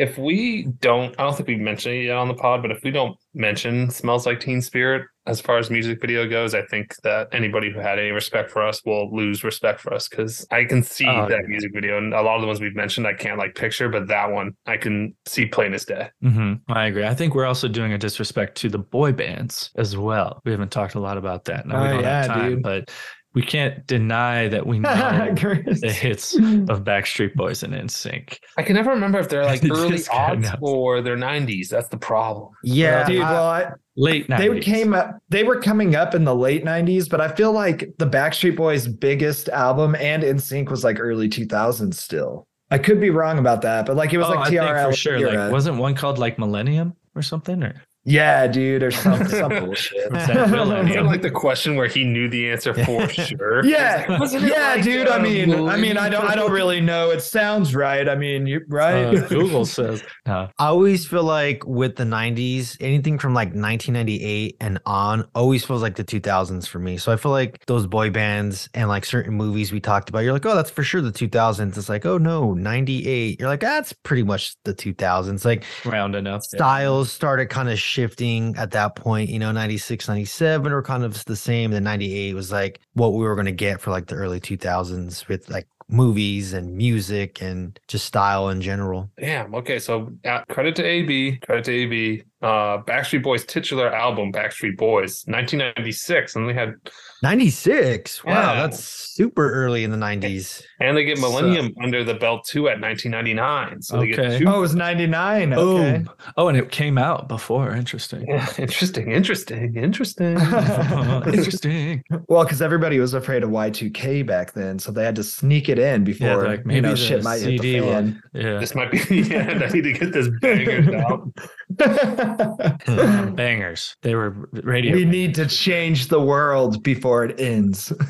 If 0.00 0.16
we 0.16 0.62
don't, 0.80 1.14
I 1.18 1.24
don't 1.24 1.36
think 1.36 1.48
we 1.48 1.56
mentioned 1.56 1.94
it 1.96 2.04
yet 2.06 2.16
on 2.16 2.28
the 2.28 2.34
pod, 2.34 2.62
but 2.62 2.70
if 2.70 2.82
we 2.82 2.90
don't 2.90 3.16
mention 3.34 3.90
Smells 3.90 4.24
Like 4.24 4.40
Teen 4.40 4.62
Spirit 4.62 5.02
as 5.26 5.40
far 5.40 5.58
as 5.58 5.70
music 5.70 6.00
video 6.00 6.26
goes, 6.26 6.54
I 6.54 6.62
think 6.62 6.94
that 7.04 7.28
anybody 7.32 7.70
who 7.70 7.78
had 7.78 7.98
any 7.98 8.10
respect 8.10 8.50
for 8.50 8.66
us 8.66 8.82
will 8.84 9.14
lose 9.14 9.44
respect 9.44 9.78
for 9.80 9.92
us 9.92 10.08
because 10.08 10.46
I 10.50 10.64
can 10.64 10.82
see 10.82 11.06
Oh, 11.06 11.28
that 11.28 11.40
yeah. 11.42 11.46
music 11.46 11.72
video. 11.74 11.98
And 11.98 12.14
a 12.14 12.22
lot 12.22 12.36
of 12.36 12.40
the 12.40 12.46
ones 12.46 12.60
we've 12.60 12.74
mentioned, 12.74 13.06
I 13.06 13.12
can't 13.12 13.38
like 13.38 13.54
picture, 13.54 13.90
but 13.90 14.08
that 14.08 14.30
one 14.32 14.52
I 14.66 14.78
can 14.78 15.14
see 15.26 15.44
plain 15.46 15.74
as 15.74 15.84
day. 15.84 16.08
hmm 16.22 16.54
I 16.68 16.86
agree. 16.86 17.04
I 17.04 17.14
think 17.14 17.34
we're 17.34 17.46
also 17.46 17.68
doing 17.68 17.92
a 17.92 17.98
disrespect 17.98 18.56
to 18.62 18.70
the 18.70 18.78
boy 18.78 19.12
bands 19.12 19.70
as 19.76 19.96
well. 19.96 20.40
We 20.46 20.50
haven't 20.52 20.72
talked 20.72 20.94
a 20.94 21.00
lot 21.00 21.18
about 21.18 21.44
that. 21.44 21.66
Now 21.66 21.82
we 21.82 21.88
Oh, 21.88 21.92
don't 21.92 22.04
have 22.04 22.24
yeah, 22.30 22.34
time, 22.34 22.54
dude. 22.54 22.62
but 22.62 22.90
we 23.34 23.42
can't 23.42 23.86
deny 23.86 24.48
that 24.48 24.66
we 24.66 24.78
know 24.80 25.34
Chris. 25.38 25.80
the 25.80 25.92
hits 25.92 26.34
of 26.34 26.82
Backstreet 26.84 27.34
Boys 27.34 27.62
and 27.62 27.72
NSYNC. 27.72 28.38
I 28.58 28.62
can 28.62 28.74
never 28.74 28.90
remember 28.90 29.18
if 29.18 29.28
they're 29.28 29.44
like 29.44 29.62
early 29.70 29.98
guy 29.98 30.04
odds 30.32 30.42
knows. 30.42 30.56
or 30.60 31.00
they're 31.00 31.16
90s. 31.16 31.68
That's 31.68 31.88
the 31.88 31.96
problem. 31.96 32.50
Yeah, 32.64 33.06
Dude, 33.06 33.22
I- 33.22 33.32
well, 33.32 33.46
I, 33.46 33.70
Late 33.96 34.28
90s. 34.28 34.38
they 34.38 34.60
came 34.60 34.94
up 34.94 35.18
they 35.28 35.44
were 35.44 35.60
coming 35.60 35.94
up 35.94 36.14
in 36.14 36.24
the 36.24 36.34
late 36.34 36.64
90s 36.64 37.10
but 37.10 37.20
i 37.20 37.28
feel 37.28 37.52
like 37.52 37.92
the 37.98 38.06
backstreet 38.06 38.56
boys 38.56 38.86
biggest 38.88 39.50
album 39.50 39.94
and 39.96 40.24
in 40.24 40.38
sync 40.38 40.70
was 40.70 40.82
like 40.84 40.98
early 40.98 41.28
2000s 41.28 41.92
still 41.94 42.46
i 42.70 42.78
could 42.78 42.98
be 42.98 43.10
wrong 43.10 43.38
about 43.38 43.60
that 43.60 43.84
but 43.84 43.96
like 43.96 44.14
it 44.14 44.18
was 44.18 44.28
Oh, 44.28 44.30
like 44.30 44.38
I 44.46 44.48
think 44.50 44.60
trl 44.62 44.90
for 44.90 44.96
sure. 44.96 45.16
era. 45.18 45.44
Like, 45.44 45.52
wasn't 45.52 45.76
one 45.76 45.94
called 45.94 46.18
like 46.18 46.38
Millennium 46.38 46.94
or 47.14 47.20
something? 47.20 47.62
Or 47.62 47.74
yeah 48.04 48.46
dude 48.46 48.82
or 48.82 48.90
some, 48.90 49.26
some 49.28 49.48
bullshit 49.64 50.10
Was 50.12 50.26
that 50.26 50.50
Millennium? 50.50 50.88
Is 50.90 50.96
it 50.96 51.02
like 51.02 51.22
the 51.22 51.30
question 51.30 51.76
where 51.76 51.86
he 51.86 52.04
knew 52.04 52.28
the 52.28 52.50
answer 52.50 52.72
for 52.72 53.08
sure? 53.10 53.64
yeah 53.64 54.18
Wasn't 54.18 54.42
yeah 54.44 54.74
like, 54.74 54.84
dude 54.84 55.08
i 55.08 55.16
uh, 55.16 55.22
mean 55.22 55.68
i 55.68 55.76
mean 55.76 55.96
i 55.98 56.08
don't 56.08 56.24
i 56.24 56.34
don't 56.34 56.52
really 56.52 56.80
know 56.80 57.10
it 57.10 57.20
sounds 57.20 57.74
right 57.74 58.08
i 58.08 58.14
mean 58.14 58.46
you 58.46 58.60
right 58.68 59.04
uh, 59.16 59.28
Google 59.28 59.64
says 59.66 60.02
no. 60.26 60.48
I 60.58 60.66
always 60.66 61.06
feel 61.06 61.24
like 61.24 61.66
with 61.66 61.96
the 61.96 62.04
90s, 62.04 62.76
anything 62.80 63.18
from 63.18 63.34
like 63.34 63.48
1998 63.48 64.56
and 64.60 64.78
on 64.86 65.24
always 65.34 65.64
feels 65.64 65.82
like 65.82 65.96
the 65.96 66.04
2000s 66.04 66.66
for 66.66 66.78
me. 66.78 66.98
So 66.98 67.12
I 67.12 67.16
feel 67.16 67.32
like 67.32 67.64
those 67.66 67.86
boy 67.86 68.10
bands 68.10 68.68
and 68.74 68.88
like 68.88 69.04
certain 69.04 69.34
movies 69.34 69.72
we 69.72 69.80
talked 69.80 70.08
about, 70.08 70.20
you're 70.20 70.32
like, 70.32 70.46
oh, 70.46 70.54
that's 70.54 70.70
for 70.70 70.82
sure 70.82 71.00
the 71.00 71.10
2000s. 71.12 71.76
It's 71.76 71.88
like, 71.88 72.06
oh 72.06 72.18
no, 72.18 72.54
98. 72.54 73.40
You're 73.40 73.48
like, 73.48 73.60
that's 73.60 73.92
pretty 73.92 74.22
much 74.22 74.54
the 74.64 74.74
2000s. 74.74 75.44
Like 75.44 75.64
rounding 75.84 76.26
up. 76.26 76.42
yeah. 76.52 76.58
styles 76.58 77.10
started 77.12 77.46
kind 77.50 77.68
of 77.68 77.78
shifting 77.90 78.56
at 78.56 78.70
that 78.70 78.94
point, 78.94 79.28
you 79.30 79.38
know, 79.38 79.52
96, 79.52 80.08
97 80.08 80.72
were 80.72 80.82
kind 80.82 81.04
of 81.04 81.24
the 81.24 81.36
same. 81.36 81.72
Then 81.72 81.84
98 81.84 82.34
was 82.34 82.52
like 82.52 82.80
what 82.94 83.12
we 83.12 83.24
were 83.24 83.34
going 83.34 83.46
to 83.46 83.52
get 83.52 83.80
for 83.80 83.90
like 83.90 84.06
the 84.06 84.14
early 84.14 84.40
2000s 84.40 85.28
with 85.28 85.50
like 85.50 85.66
movies 85.88 86.52
and 86.52 86.76
music 86.76 87.42
and 87.42 87.78
just 87.88 88.06
style 88.06 88.48
in 88.48 88.62
general. 88.62 89.10
Damn. 89.18 89.54
Okay. 89.54 89.78
So 89.78 90.12
uh, 90.24 90.44
credit 90.48 90.76
to 90.76 90.84
AB. 90.84 91.38
Credit 91.38 91.64
to 91.64 91.72
AB. 91.72 92.22
Uh, 92.42 92.82
Backstreet 92.84 93.22
Boys 93.22 93.44
titular 93.44 93.94
album, 93.94 94.32
Backstreet 94.32 94.76
Boys, 94.78 95.24
1996, 95.26 96.36
and 96.36 96.48
they 96.48 96.54
had 96.54 96.74
96. 97.22 98.24
Wow, 98.24 98.32
Yeah. 98.54 98.62
that's 98.62 98.82
super 98.82 99.52
early 99.52 99.84
in 99.84 99.90
the 99.90 99.98
90s. 99.98 100.62
and 100.80 100.96
they 100.96 101.04
get 101.04 101.18
So- 101.18 101.28
Millennium 101.28 101.74
under 101.82 102.02
the 102.02 102.14
belt 102.14 102.46
too 102.48 102.68
at 102.70 102.80
1999. 102.80 103.82
So 103.82 103.98
they 104.00 104.06
get 104.06 104.18
Okay. 104.18 104.38
two. 104.38 104.46
oh 104.48 104.56
it 104.56 104.60
was 104.60 104.74
99 104.74 105.52
okay 105.52 106.04
Oh, 106.38 106.48
and 106.48 106.56
it 106.56 106.70
came 106.70 106.96
out 106.96 107.28
before. 107.28 107.72
Interesting. 107.76 108.24
Yeah, 108.26 108.46
interesting. 108.58 109.12
Interesting. 109.12 109.76
Interesting. 109.76 110.38
Interesting. 111.26 112.02
well 112.28 112.44
because 112.44 112.62
everybody 112.62 112.98
was 112.98 113.12
afraid 113.12 113.42
of 113.42 113.50
y2k 113.50 114.26
back 114.26 114.52
then 114.54 114.78
so 114.78 114.90
they 114.90 115.04
had 115.04 115.16
to 115.16 115.22
sneak 115.24 115.68
it 115.68 115.78
in 115.78 116.04
before 116.04 116.44
like, 116.44 116.60
you 116.60 116.64
maybe 116.64 116.80
know 116.80 116.90
the 116.92 116.96
shit 116.96 117.22
might 117.22 117.42
hit 117.42 117.60
CD 117.60 117.72
the 117.72 117.80
will- 117.80 117.92
fan 117.92 118.22
Yeah. 118.32 118.58
this 118.58 118.74
might 118.74 118.90
be. 118.90 118.98
Yeah, 119.20 119.60
I 119.62 119.68
need 119.70 119.84
to 119.84 119.92
get 119.92 120.12
this 120.14 120.28
banger 120.40 120.80
down. 120.82 121.34
Hmm. 121.78 123.34
Bangers. 123.34 123.96
They 124.02 124.14
were 124.14 124.48
radio. 124.52 124.94
we 124.94 125.04
need 125.04 125.34
to 125.36 125.46
change 125.46 126.08
the 126.08 126.20
world 126.20 126.82
before 126.82 127.24
it 127.24 127.40
ends. 127.40 127.90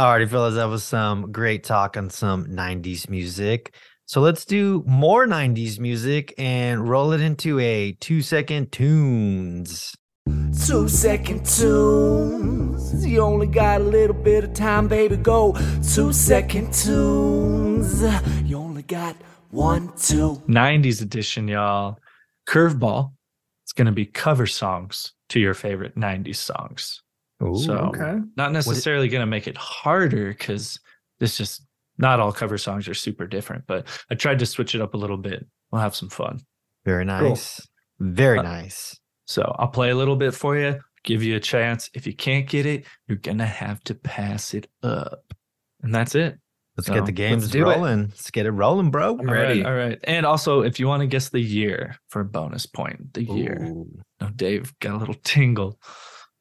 Alrighty, 0.00 0.28
fellas, 0.28 0.54
that 0.54 0.64
was 0.64 0.82
some 0.82 1.30
great 1.32 1.64
talk 1.64 1.96
on 1.96 2.08
some 2.10 2.46
90s 2.46 3.10
music. 3.10 3.74
So 4.06 4.20
let's 4.20 4.44
do 4.44 4.82
more 4.86 5.26
90s 5.26 5.78
music 5.78 6.34
and 6.38 6.88
roll 6.88 7.12
it 7.12 7.20
into 7.20 7.58
a 7.60 7.92
two 7.92 8.22
second 8.22 8.72
tunes. 8.72 9.94
Two 10.66 10.88
second 10.88 11.44
tunes. 11.46 13.04
You 13.06 13.20
only 13.22 13.46
got 13.46 13.80
a 13.80 13.84
little 13.84 14.14
bit 14.16 14.44
of 14.44 14.54
time, 14.54 14.88
baby. 14.88 15.16
Go. 15.16 15.56
Two 15.94 16.12
second 16.12 16.72
tunes. 16.72 18.02
You 18.44 18.58
only 18.58 18.82
got 18.82 19.16
one, 19.52 19.88
two. 19.96 20.42
90s 20.48 21.02
edition, 21.02 21.46
y'all. 21.46 21.98
Curveball. 22.48 23.12
It's 23.64 23.72
going 23.72 23.86
to 23.86 23.92
be 23.92 24.06
cover 24.06 24.46
songs 24.46 25.12
to 25.28 25.38
your 25.38 25.54
favorite 25.54 25.94
90s 25.94 26.36
songs. 26.36 27.02
Ooh, 27.42 27.56
so, 27.56 27.90
not 28.36 28.52
necessarily 28.52 29.08
going 29.08 29.20
to 29.22 29.26
make 29.26 29.46
it 29.46 29.56
harder 29.56 30.28
because 30.28 30.78
this 31.20 31.36
just 31.36 31.64
not 31.98 32.18
all 32.20 32.32
cover 32.32 32.56
songs 32.58 32.88
are 32.88 32.94
super 32.94 33.26
different, 33.26 33.64
but 33.66 33.86
I 34.10 34.14
tried 34.14 34.38
to 34.40 34.46
switch 34.46 34.74
it 34.74 34.80
up 34.80 34.94
a 34.94 34.96
little 34.96 35.16
bit. 35.16 35.46
We'll 35.70 35.82
have 35.82 35.94
some 35.94 36.08
fun. 36.08 36.40
Very 36.84 37.04
nice. 37.04 37.60
Very 38.00 38.38
Uh, 38.38 38.42
nice. 38.42 38.98
So 39.26 39.54
I'll 39.58 39.68
play 39.68 39.90
a 39.90 39.94
little 39.96 40.16
bit 40.16 40.34
for 40.34 40.56
you, 40.56 40.80
give 41.04 41.22
you 41.22 41.36
a 41.36 41.40
chance. 41.40 41.90
If 41.94 42.06
you 42.06 42.14
can't 42.14 42.48
get 42.48 42.66
it, 42.66 42.84
you're 43.06 43.18
going 43.18 43.38
to 43.38 43.46
have 43.46 43.82
to 43.84 43.94
pass 43.94 44.54
it 44.54 44.68
up. 44.82 45.32
And 45.82 45.94
that's 45.94 46.14
it. 46.14 46.38
Let's 46.76 46.86
so 46.86 46.94
get 46.94 47.04
the 47.04 47.12
games 47.12 47.50
do 47.50 47.68
it. 47.68 47.74
rolling. 47.74 48.08
Let's 48.08 48.30
get 48.30 48.46
it 48.46 48.50
rolling, 48.50 48.90
bro. 48.90 49.12
I'm 49.18 49.20
All 49.28 49.34
right, 49.34 49.40
ready. 49.42 49.64
all 49.64 49.74
right. 49.74 49.98
And 50.04 50.24
also, 50.24 50.62
if 50.62 50.80
you 50.80 50.86
want 50.88 51.02
to 51.02 51.06
guess 51.06 51.28
the 51.28 51.40
year 51.40 51.96
for 52.08 52.20
a 52.20 52.24
bonus 52.24 52.64
point, 52.66 53.12
the 53.12 53.24
year. 53.24 53.58
No, 54.20 54.28
Dave 54.34 54.72
got 54.80 54.94
a 54.94 54.96
little 54.96 55.16
tingle. 55.22 55.78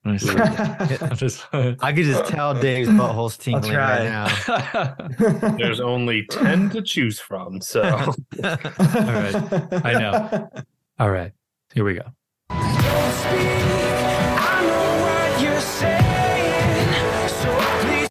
I 0.06 0.18
said 0.18 0.38
that. 0.38 1.04
I'm 1.04 1.16
just- 1.18 1.46
I 1.54 1.92
could 1.94 2.06
just 2.06 2.26
tell 2.28 2.54
Dave's 2.60 2.90
butthole's 2.90 3.38
tingling 3.38 3.74
right 3.76 4.04
now. 4.06 4.96
There's 5.58 5.80
only 5.82 6.26
10 6.28 6.70
to 6.72 6.82
choose 6.82 7.20
from. 7.20 7.62
So 7.62 7.82
right. 8.42 9.36
I 9.86 9.94
know. 10.00 10.50
All 10.98 11.12
right. 11.12 11.34
Here 11.74 11.84
we 11.84 11.94
go. 11.96 12.04
Don't 12.50 13.14
speak. 13.14 13.62
I 14.40 14.64
know 14.66 15.02
what 15.04 15.42
you're 15.44 15.60
saying. 15.62 17.28
So 17.30 17.86
please. 17.86 18.10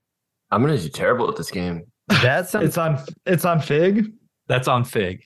I'm 0.51 0.63
gonna 0.63 0.79
do 0.79 0.89
terrible 0.91 1.29
at 1.29 1.37
this 1.37 1.51
game. 1.51 1.83
That 2.23 2.49
sounds 2.49 2.67
it's 2.67 2.79
on 2.79 2.99
it's 3.27 3.45
on 3.45 3.61
Fig. 3.61 4.13
That's 4.49 4.69
on 4.69 4.85
Fig. 4.85 5.25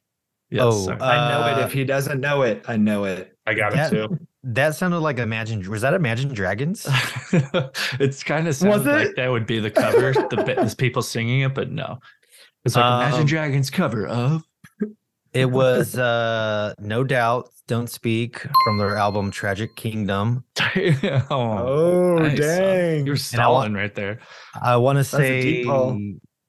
Yes, 0.51 0.63
Oh, 0.65 0.85
sir. 0.87 0.99
I 1.01 1.29
know 1.31 1.47
it. 1.49 1.63
Uh, 1.63 1.67
If 1.67 1.73
he 1.73 1.85
doesn't 1.85 2.21
know 2.21 2.43
it, 2.43 2.65
I 2.69 2.77
know 2.77 3.05
it. 3.05 3.37
I 3.47 3.55
got 3.55 3.73
That- 3.73 3.93
it 3.93 3.97
too. 4.09 4.19
that 4.45 4.75
sounded 4.77 4.99
like 5.01 5.19
Imagine. 5.19 5.69
Was 5.71 5.83
that 5.83 5.95
Imagine 5.95 6.33
Dragons? 6.33 6.87
it's 7.99 8.23
kind 8.23 8.47
of 8.49 8.55
sounds 8.55 8.85
like 8.87 9.15
that 9.17 9.29
would 9.29 9.47
be 9.47 9.59
the 9.61 9.71
cover, 9.71 10.13
the 10.13 10.43
bit- 10.45 10.57
the 10.59 10.75
people 10.77 11.03
singing 11.03 11.41
it, 11.41 11.55
but 11.55 11.71
no. 11.71 11.99
It's 12.65 12.77
like 12.77 12.85
Imagine 12.85 13.21
Um, 13.23 13.27
Dragons 13.27 13.71
cover 13.71 14.07
of. 14.07 14.45
It 15.33 15.51
was 15.51 15.99
uh 15.99 16.75
no 16.79 17.03
doubt 17.03 17.49
Don't 17.67 17.91
Speak 17.91 18.47
from 18.65 18.79
their 18.79 18.97
album 18.97 19.31
Tragic 19.33 19.75
Kingdom. 19.75 20.45
oh, 20.61 21.25
Oh 21.31 22.19
nice, 22.19 22.39
dang! 22.39 23.05
You're 23.07 23.17
I 23.17 23.19
stalling 23.19 23.75
right 23.75 23.93
there. 23.95 24.21
I 24.63 24.77
want 24.77 24.97
to 24.97 25.01
a 25.01 25.05
say 25.05 25.43
deep 25.43 25.67
hole. 25.67 25.99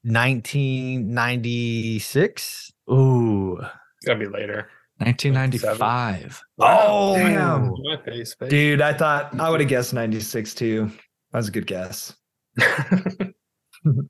1996. 0.05 2.71
Ooh, 2.91 3.57
It's 3.59 4.05
gotta 4.05 4.19
be 4.19 4.27
later. 4.27 4.69
1995. 4.99 6.41
Oh, 6.59 7.15
Damn. 7.17 7.71
My 7.83 7.97
face, 8.05 8.33
face. 8.35 8.49
Dude, 8.49 8.79
I 8.81 8.93
thought 8.93 9.37
I 9.39 9.49
would 9.49 9.59
have 9.59 9.67
guessed 9.69 9.93
96 9.93 10.53
too. 10.53 10.85
That 11.31 11.39
was 11.39 11.47
a 11.49 11.51
good 11.51 11.67
guess. 11.67 12.15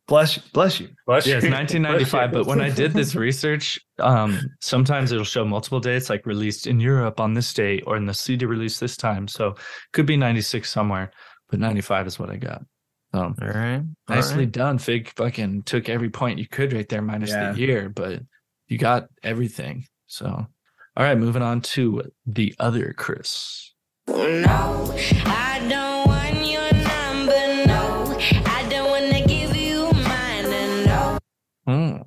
bless 0.08 0.38
you. 0.38 0.44
Bless 0.54 0.80
you. 0.80 0.90
Bless 1.08 1.26
Yes, 1.26 1.42
you. 1.44 1.50
1995. 1.50 2.32
But 2.32 2.46
when 2.46 2.62
I 2.62 2.70
did 2.70 2.94
this 2.94 3.16
research, 3.26 3.80
um, 4.00 4.40
sometimes 4.62 5.12
it'll 5.12 5.24
show 5.26 5.44
multiple 5.44 5.80
dates, 5.80 6.08
like 6.10 6.26
released 6.28 6.68
in 6.68 6.80
Europe 6.80 7.20
on 7.20 7.34
this 7.34 7.52
date 7.54 7.84
or 7.88 7.98
in 7.98 8.06
the 8.06 8.14
CD 8.14 8.46
release 8.46 8.78
this 8.80 8.96
time. 8.96 9.28
So 9.28 9.56
could 9.94 10.06
be 10.06 10.18
96 10.18 10.70
somewhere, 10.70 11.12
but 11.50 11.60
95 11.60 12.06
is 12.08 12.20
what 12.20 12.30
I 12.30 12.36
got. 12.38 12.62
So 13.16 13.22
All 13.42 13.48
right. 13.48 13.78
all 14.10 14.16
nicely 14.16 14.40
right. 14.40 14.52
done. 14.52 14.78
Fig 14.78 15.10
fucking 15.16 15.64
took 15.64 15.88
every 15.88 16.10
point 16.10 16.38
you 16.40 16.48
could 16.48 16.74
right 16.74 16.88
there, 16.90 17.02
minus 17.02 17.30
Yeah. 17.30 17.54
the 17.54 17.60
year, 17.60 17.90
but 17.90 18.22
you 18.68 18.78
got 18.78 19.08
everything. 19.24 19.86
So, 20.08 20.28
all 20.28 20.48
right, 20.98 21.18
moving 21.18 21.42
on 21.42 21.62
to 21.62 22.02
the 22.26 22.54
other 22.60 22.94
Chris. 22.98 23.74
No, 24.08 24.94
I 25.26 25.66
don't 25.70 26.08
want 26.08 26.46
your 26.46 26.72
number. 26.74 27.66
No, 27.66 28.18
I 28.46 28.68
don't 28.70 28.90
want 28.90 29.12
to 29.16 29.24
give 29.28 29.56
you 29.56 29.92
mine. 29.94 30.46
And 30.46 30.86
no. 30.86 31.18
Hmm. 31.66 32.02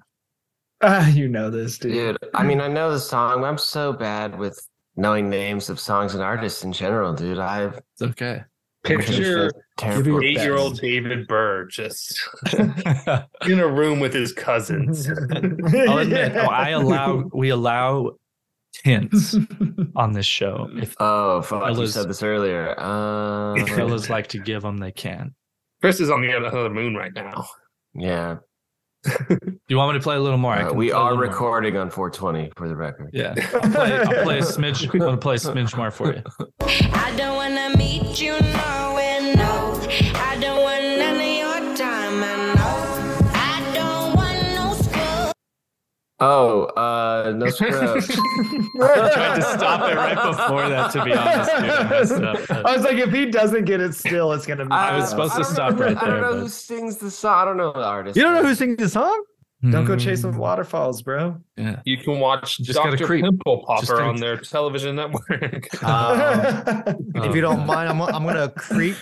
Ah, 0.82 1.09
you 1.09 1.28
know 1.28 1.48
this, 1.50 1.78
dude. 1.78 1.92
Dude, 2.20 2.30
I 2.34 2.42
mean, 2.44 2.61
I 2.61 2.68
know 2.68 2.90
the 2.92 3.00
song. 3.00 3.44
I'm 3.44 3.59
so 3.59 3.92
bad 3.94 4.38
with 4.38 4.61
knowing 4.96 5.30
names 5.30 5.70
of 5.70 5.80
songs 5.80 6.14
and 6.14 6.22
artists 6.22 6.64
in 6.64 6.72
general, 6.72 7.14
dude. 7.14 7.38
I've 7.38 7.78
It's 7.94 8.02
okay. 8.02 8.42
Picture 8.85 9.51
eight 9.83 10.39
year 10.39 10.57
old. 10.57 10.81
David 10.81 11.26
Burr 11.26 11.66
just 11.66 12.20
in 13.47 13.59
a 13.59 13.66
room 13.68 14.01
with 14.01 14.14
his 14.14 14.33
cousins. 14.33 15.09
I'll 15.09 15.99
admit, 15.99 16.37
oh, 16.37 16.47
I 16.47 16.70
allow 16.70 17.24
we 17.35 17.51
allow 17.51 18.12
hints 18.85 19.37
on 19.97 20.12
this 20.12 20.26
show. 20.26 20.68
If 20.76 20.95
Oh, 21.01 21.43
fuck! 21.43 21.76
You 21.76 21.87
said 21.87 22.09
this 22.09 22.22
earlier. 22.22 22.74
Uh, 22.79 23.66
fellas 23.66 24.09
like 24.09 24.29
to 24.29 24.39
give 24.39 24.62
them, 24.62 24.79
they 24.79 24.93
can. 24.93 25.35
Chris 25.81 26.01
is 26.01 26.11
on 26.11 26.22
the 26.22 26.33
other 26.33 26.49
side 26.49 26.59
of 26.59 26.64
the 26.64 26.70
moon 26.70 26.95
right 26.95 27.12
now. 27.14 27.47
yeah, 27.95 28.37
Do 29.28 29.59
you 29.68 29.76
want 29.76 29.92
me 29.92 29.98
to 29.98 30.02
play 30.02 30.16
a 30.16 30.20
little 30.20 30.38
more? 30.38 30.54
Uh, 30.54 30.72
we 30.72 30.92
are 30.92 31.11
little 31.11 31.16
more. 31.18 31.26
recording 31.26 31.76
on 31.76 31.90
420 31.90 32.52
for 32.56 32.68
the 32.68 32.76
record. 32.76 33.11
Yeah, 33.12 33.34
I'll 33.54 33.70
play, 33.70 33.98
I'll 33.98 34.22
play 34.24 34.38
a 34.38 34.42
smidge. 34.42 34.92
I'm 34.92 34.98
gonna 35.00 35.16
play 35.16 35.34
a 35.36 35.38
smidge 35.38 35.76
more 35.76 35.90
for 35.90 36.14
you. 36.14 36.22
I 36.61 37.14
don't 37.16 37.36
want 37.36 37.54
to 37.54 37.78
meet 37.78 38.20
you 38.20 38.32
nowhere. 38.40 39.17
Oh, 46.20 46.64
uh, 46.76 47.32
no 47.36 47.48
scrubs. 47.48 48.10
I 48.80 49.10
tried 49.14 49.36
to 49.36 49.42
stop 49.42 49.88
it 49.88 49.94
right 49.94 50.16
before 50.16 50.68
that, 50.68 50.90
to 50.92 51.04
be 51.04 51.12
honest, 51.12 51.50
dude. 51.56 51.70
I 51.70 51.88
messed 51.88 52.50
up. 52.50 52.66
I 52.66 52.74
was 52.76 52.84
like, 52.84 52.96
if 52.96 53.12
he 53.12 53.26
doesn't 53.26 53.66
get 53.66 53.80
it 53.80 53.94
still, 53.94 54.32
it's 54.32 54.44
gonna 54.44 54.64
be. 54.64 54.72
I 54.72 54.96
was 54.96 55.10
supposed 55.10 55.34
to 55.34 55.42
don't 55.42 55.52
stop 55.52 55.74
know- 55.76 55.84
right 55.86 55.96
I 55.96 56.06
don't 56.06 56.20
know 56.20 56.32
but- 56.32 56.40
who 56.40 56.48
sings 56.48 56.96
the 56.96 57.10
song. 57.10 57.34
I 57.38 57.44
don't 57.44 57.56
know 57.56 57.72
the 57.72 57.84
artist. 57.84 58.16
You 58.16 58.22
don't 58.22 58.34
know 58.34 58.42
who 58.42 58.54
sings 58.54 58.76
the 58.78 58.88
song? 58.88 59.24
Don't 59.70 59.84
go 59.84 59.96
chasing 59.96 60.32
Mm, 60.32 60.36
waterfalls, 60.38 61.02
bro. 61.02 61.36
Yeah. 61.56 61.80
You 61.84 61.96
can 61.98 62.20
watch 62.20 62.58
Just 62.58 62.78
Dr. 62.78 63.04
creep. 63.04 63.24
Pimple 63.24 63.64
Popper 63.66 63.86
gotta- 63.86 64.04
on 64.04 64.16
their 64.16 64.36
television 64.38 64.96
network. 64.96 65.82
Um, 65.84 66.20
if 67.16 67.34
you 67.34 67.40
don't 67.40 67.66
mind, 67.66 67.88
I'm, 67.88 68.00
I'm 68.02 68.24
gonna 68.24 68.50
creep 68.50 68.96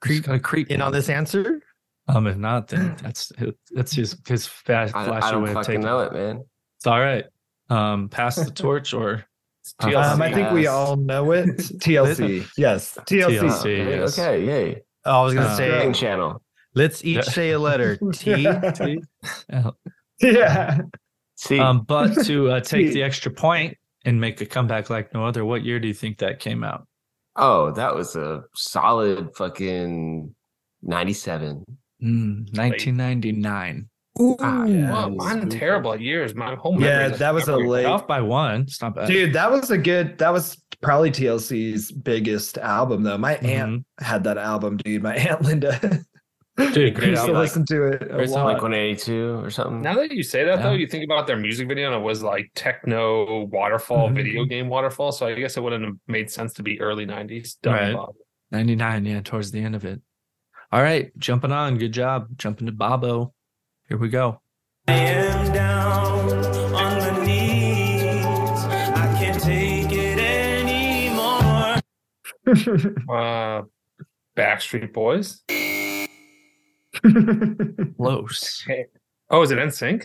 creep, 0.00 0.26
creep 0.42 0.70
in 0.70 0.80
on 0.82 0.92
this 0.92 1.08
answer. 1.08 1.60
Um, 2.08 2.26
if 2.26 2.36
not, 2.36 2.68
then 2.68 2.96
that's 3.02 3.32
that's 3.70 3.92
his 3.94 4.16
his 4.26 4.46
fast 4.46 4.94
I, 4.96 5.06
flashy 5.06 5.26
I 5.26 5.30
don't 5.30 5.42
way 5.44 5.50
of 5.50 5.54
fucking 5.54 5.66
taking 5.74 5.80
know 5.82 6.00
it, 6.00 6.12
man. 6.12 6.42
It's 6.78 6.86
all 6.86 7.00
right. 7.00 7.24
Um, 7.70 8.08
pass 8.08 8.36
the 8.36 8.50
torch 8.50 8.92
or 8.92 9.24
TLC. 9.80 10.12
Um, 10.14 10.20
I 10.22 10.32
think 10.32 10.50
we 10.52 10.66
all 10.66 10.96
know 10.96 11.30
it. 11.32 11.46
TLC. 11.56 12.46
Yes. 12.58 12.98
TLC. 13.06 13.40
TLC. 13.40 13.44
Oh, 13.44 13.60
okay, 13.60 13.98
yes. 14.00 14.18
okay, 14.18 14.44
yay. 14.44 14.82
Oh, 15.04 15.20
I 15.20 15.24
was 15.24 15.34
gonna 15.34 15.46
Uh, 15.46 15.56
say, 15.56 15.80
Sing 15.80 15.92
channel. 15.92 16.42
let's 16.74 17.04
each 17.04 17.24
say 17.24 17.50
a 17.52 17.58
letter. 17.58 17.96
T. 18.12 18.46
T. 18.74 19.00
Yeah. 20.20 20.78
See, 21.36 21.58
Um, 21.58 21.82
but 21.82 22.14
to 22.26 22.50
uh, 22.50 22.60
take 22.60 22.88
T. 22.88 22.92
the 22.94 23.02
extra 23.02 23.30
point 23.32 23.76
and 24.04 24.20
make 24.20 24.40
a 24.40 24.46
comeback 24.46 24.90
like 24.90 25.12
no 25.14 25.24
other, 25.24 25.44
what 25.44 25.64
year 25.64 25.80
do 25.80 25.88
you 25.88 25.94
think 25.94 26.18
that 26.18 26.40
came 26.40 26.64
out? 26.64 26.86
oh, 27.36 27.70
that 27.72 27.94
was 27.94 28.14
a 28.14 28.42
solid 28.54 29.34
fucking 29.34 30.34
97. 30.82 31.64
Mm, 32.02 32.56
1999. 32.56 33.88
Ah, 34.40 34.64
Yeah. 34.66 34.90
Well, 35.06 35.16
I'm 35.22 35.48
terrible 35.48 35.92
at 35.94 36.00
years. 36.00 36.34
My 36.34 36.54
whole 36.54 36.78
Yeah, 36.80 37.08
that 37.08 37.32
was 37.32 37.48
a 37.48 37.56
late- 37.56 37.86
Off 37.86 38.06
by 38.06 38.20
one. 38.20 38.62
It's 38.62 38.82
not 38.82 38.94
bad. 38.94 39.08
Dude, 39.08 39.32
that 39.32 39.50
was 39.50 39.70
a 39.70 39.78
good. 39.78 40.18
That 40.18 40.32
was 40.32 40.56
probably 40.82 41.10
TLC's 41.10 41.90
biggest 41.92 42.58
album, 42.58 43.02
though. 43.04 43.16
My 43.16 43.36
aunt 43.36 43.70
Mhm. 44.00 44.04
had 44.04 44.24
that 44.24 44.36
album, 44.36 44.76
dude. 44.78 45.02
My 45.02 45.14
aunt 45.30 45.42
Linda. 45.42 45.78
Dude, 46.74 46.94
great 46.94 47.10
used 47.12 47.24
to 47.24 47.32
listen 47.32 47.64
to 47.66 47.86
it 47.86 48.02
a 48.02 48.06
Great 48.06 48.28
Like 48.28 48.60
182 48.60 49.36
or 49.42 49.48
something. 49.48 49.80
Now 49.80 49.94
that 49.94 50.12
you 50.12 50.22
say 50.22 50.44
that, 50.44 50.62
though, 50.62 50.72
you 50.74 50.86
think 50.86 51.02
about 51.04 51.26
their 51.26 51.38
music 51.38 51.66
video 51.66 51.86
and 51.86 52.02
it 52.02 52.04
was 52.04 52.22
like 52.22 52.50
techno 52.54 53.44
waterfall, 53.44 54.10
Mhm. 54.10 54.14
video 54.16 54.44
game 54.44 54.68
waterfall. 54.68 55.12
So 55.12 55.26
I 55.26 55.32
guess 55.34 55.56
it 55.56 55.62
wouldn't 55.62 55.82
have 55.84 55.94
made 56.08 56.30
sense 56.30 56.52
to 56.54 56.62
be 56.62 56.78
early 56.78 57.06
90s. 57.06 57.54
Dumb 57.62 57.72
Right. 57.72 57.96
99, 58.50 59.06
yeah, 59.06 59.20
towards 59.22 59.50
the 59.50 59.60
end 59.62 59.74
of 59.74 59.86
it. 59.86 60.02
All 60.72 60.82
right, 60.82 61.10
jumping 61.18 61.52
on. 61.52 61.76
Good 61.76 61.92
job. 61.92 62.28
Jumping 62.38 62.66
to 62.66 62.72
Bobo. 62.72 63.34
Here 63.88 63.98
we 63.98 64.08
go. 64.08 64.40
I 64.88 64.94
am 64.94 65.52
down 65.52 66.32
on 66.32 66.72
my 66.72 67.26
knees. 67.26 68.24
I 68.24 69.14
can't 69.18 69.42
take 69.42 69.92
it 69.92 70.18
anymore. 70.18 71.76
Uh, 73.14 73.62
Backstreet 74.36 74.92
Boys. 74.94 75.42
Close. 77.98 78.66
Oh, 79.30 79.42
is 79.42 79.50
it 79.50 79.58
NSYNC? 79.58 80.04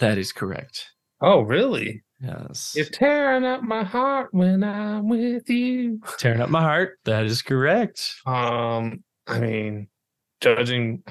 That 0.00 0.18
is 0.18 0.32
correct. 0.32 0.90
Oh, 1.20 1.42
really? 1.42 2.02
Yes. 2.20 2.72
You're 2.76 2.86
tearing 2.86 3.44
up 3.44 3.62
my 3.62 3.84
heart 3.84 4.28
when 4.32 4.64
I'm 4.64 5.08
with 5.08 5.48
you. 5.48 6.00
Tearing 6.18 6.40
up 6.40 6.50
my 6.50 6.60
heart. 6.62 6.98
That 7.04 7.24
is 7.24 7.40
correct. 7.40 8.14
Um, 8.26 9.04
I 9.26 9.38
mean, 9.40 9.88
judging, 10.40 11.02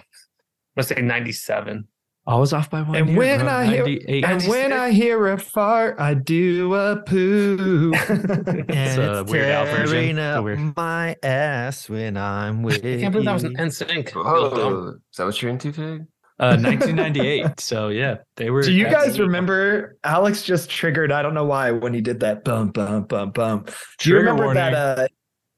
let's 0.75 0.89
say 0.89 1.01
97. 1.01 1.87
I 2.27 2.35
was 2.37 2.53
off 2.53 2.71
by 2.71 2.81
one. 2.81 2.95
And 2.95 3.09
year, 3.09 3.17
when 3.19 3.39
bro. 3.41 3.49
I 3.49 3.65
hear- 3.67 3.99
and 4.25 4.41
when 4.47 4.73
I 4.73 4.89
hear 4.89 5.27
a 5.27 5.37
fart, 5.37 5.99
I 5.99 6.15
do 6.15 6.73
a 6.73 6.97
poo. 7.03 7.93
And 7.93 8.65
It's 8.69 8.97
a 8.97 9.19
it's 9.21 9.31
Weird 9.31 9.49
Al 9.49 9.65
version. 9.65 9.87
tearing 9.89 10.15
The 10.15 10.21
up 10.23 10.43
weird- 10.43 10.75
my 10.75 11.15
ass 11.21 11.87
when 11.87 12.17
I'm 12.17 12.63
with 12.63 12.77
I 12.83 12.97
can't 12.99 13.11
believe 13.11 13.25
that 13.25 13.33
was 13.33 13.43
an 13.43 13.51
you. 13.51 13.57
NSYNC. 13.59 14.11
Oh, 14.15 14.95
is 15.11 15.17
that 15.17 15.25
what 15.25 15.39
you're 15.39 15.51
into, 15.51 15.71
Fig? 15.71 16.01
uh, 16.39 16.57
1998. 16.57 17.59
so 17.59 17.89
yeah, 17.89 18.15
they 18.37 18.49
were. 18.49 18.63
Do 18.63 18.71
you 18.73 18.85
that's- 18.85 19.05
guys 19.09 19.19
remember? 19.19 19.97
Alex 20.03 20.41
just 20.41 20.67
triggered. 20.67 21.11
I 21.11 21.21
don't 21.21 21.35
know 21.35 21.45
why 21.45 21.69
when 21.71 21.93
he 21.93 22.01
did 22.01 22.21
that 22.21 22.43
bump, 22.43 22.73
bump, 22.73 23.07
bump, 23.09 23.35
bump. 23.35 23.67
Do 23.67 24.09
you 24.09 24.15
Trigger 24.15 24.17
remember 24.31 24.45
warning. 24.45 24.63
that 24.63 24.73
uh, 24.73 25.07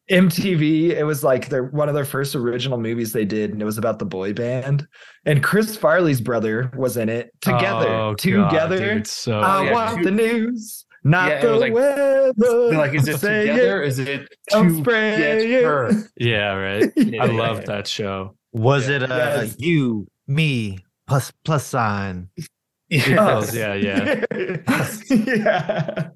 MTV? 0.09 0.89
It 0.91 1.03
was 1.03 1.23
like 1.23 1.49
their 1.49 1.65
one 1.65 1.89
of 1.89 1.95
their 1.95 2.05
first 2.05 2.35
original 2.35 2.77
movies 2.77 3.11
they 3.13 3.25
did, 3.25 3.51
and 3.51 3.61
it 3.61 3.65
was 3.65 3.77
about 3.77 3.99
the 3.99 4.05
boy 4.05 4.33
band. 4.33 4.87
And 5.25 5.43
Chris 5.43 5.75
Farley's 5.75 6.21
brother 6.21 6.71
was 6.75 6.97
in 6.97 7.09
it. 7.09 7.31
Together, 7.41 7.87
Oh, 7.89 8.09
God, 8.11 8.17
together. 8.17 8.95
dude, 8.95 9.07
so 9.07 9.39
I 9.39 9.65
yeah, 9.65 9.73
want 9.73 9.97
two- 9.97 10.03
the 10.05 10.11
news, 10.11 10.85
not 11.03 11.29
Yeah, 11.29 11.37
it 11.37 11.41
the 11.41 11.53
like- 11.55 11.73
weather. 11.73 12.33
Like, 12.77 12.93
is 12.93 13.07
it 13.07 13.19
Say 13.19 13.47
together? 13.47 13.81
Is 13.81 13.99
it 13.99 14.27
Don't 14.49 14.77
to 14.77 14.83
get 14.83 15.37
it. 15.39 15.63
her? 15.63 15.91
yeah, 16.17 16.53
right. 16.53 16.91
Yeah, 16.95 17.23
I 17.23 17.27
love 17.27 17.59
yeah. 17.59 17.65
that 17.65 17.87
show. 17.87 18.35
Was 18.53 18.87
it 18.89 19.03
uh, 19.03 19.07
Yes. 19.41 19.55
you, 19.59 20.07
me, 20.27 20.79
plus 21.07 21.31
plus 21.43 21.65
sign? 21.65 22.29
Yes. 22.89 23.53
yeah, 23.53 23.73
yeah. 23.73 24.23
yeah. 25.09 26.09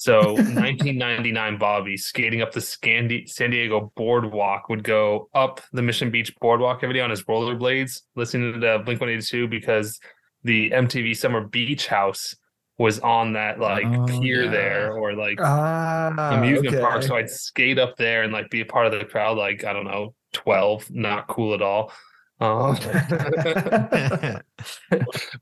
So 0.00 0.32
1999 0.34 1.58
Bobby 1.58 1.96
skating 1.96 2.40
up 2.40 2.52
the 2.52 2.60
Scandi- 2.60 3.28
San 3.28 3.50
Diego 3.50 3.92
boardwalk 3.96 4.68
would 4.68 4.84
go 4.84 5.28
up 5.34 5.60
the 5.72 5.82
Mission 5.82 6.10
Beach 6.10 6.32
boardwalk 6.40 6.80
every 6.82 6.94
day 6.94 7.00
on 7.00 7.10
his 7.10 7.24
rollerblades, 7.24 8.02
listening 8.14 8.52
to 8.54 8.58
the 8.60 8.78
Blink 8.84 9.00
182 9.00 9.48
because 9.48 9.98
the 10.44 10.70
MTV 10.70 11.16
Summer 11.16 11.42
Beach 11.48 11.88
House 11.88 12.34
was 12.78 13.00
on 13.00 13.32
that 13.32 13.58
like 13.58 13.86
Oh, 13.86 14.06
pier 14.06 14.44
yeah. 14.44 14.50
there 14.52 14.92
or 14.92 15.14
like 15.14 15.40
Ah, 15.42 16.30
amusement 16.38 16.80
park. 16.80 17.02
So 17.02 17.16
I'd 17.16 17.28
skate 17.28 17.78
up 17.80 17.96
there 17.96 18.22
and 18.22 18.32
like 18.32 18.48
be 18.50 18.60
a 18.60 18.64
part 18.66 18.86
of 18.86 18.92
the 18.96 19.04
crowd, 19.04 19.36
like 19.36 19.64
I 19.64 19.72
don't 19.72 19.84
know, 19.84 20.14
12, 20.34 20.92
not 20.92 21.26
cool 21.26 21.54
at 21.54 21.60
all. 21.62 21.92
Um, 22.40 22.76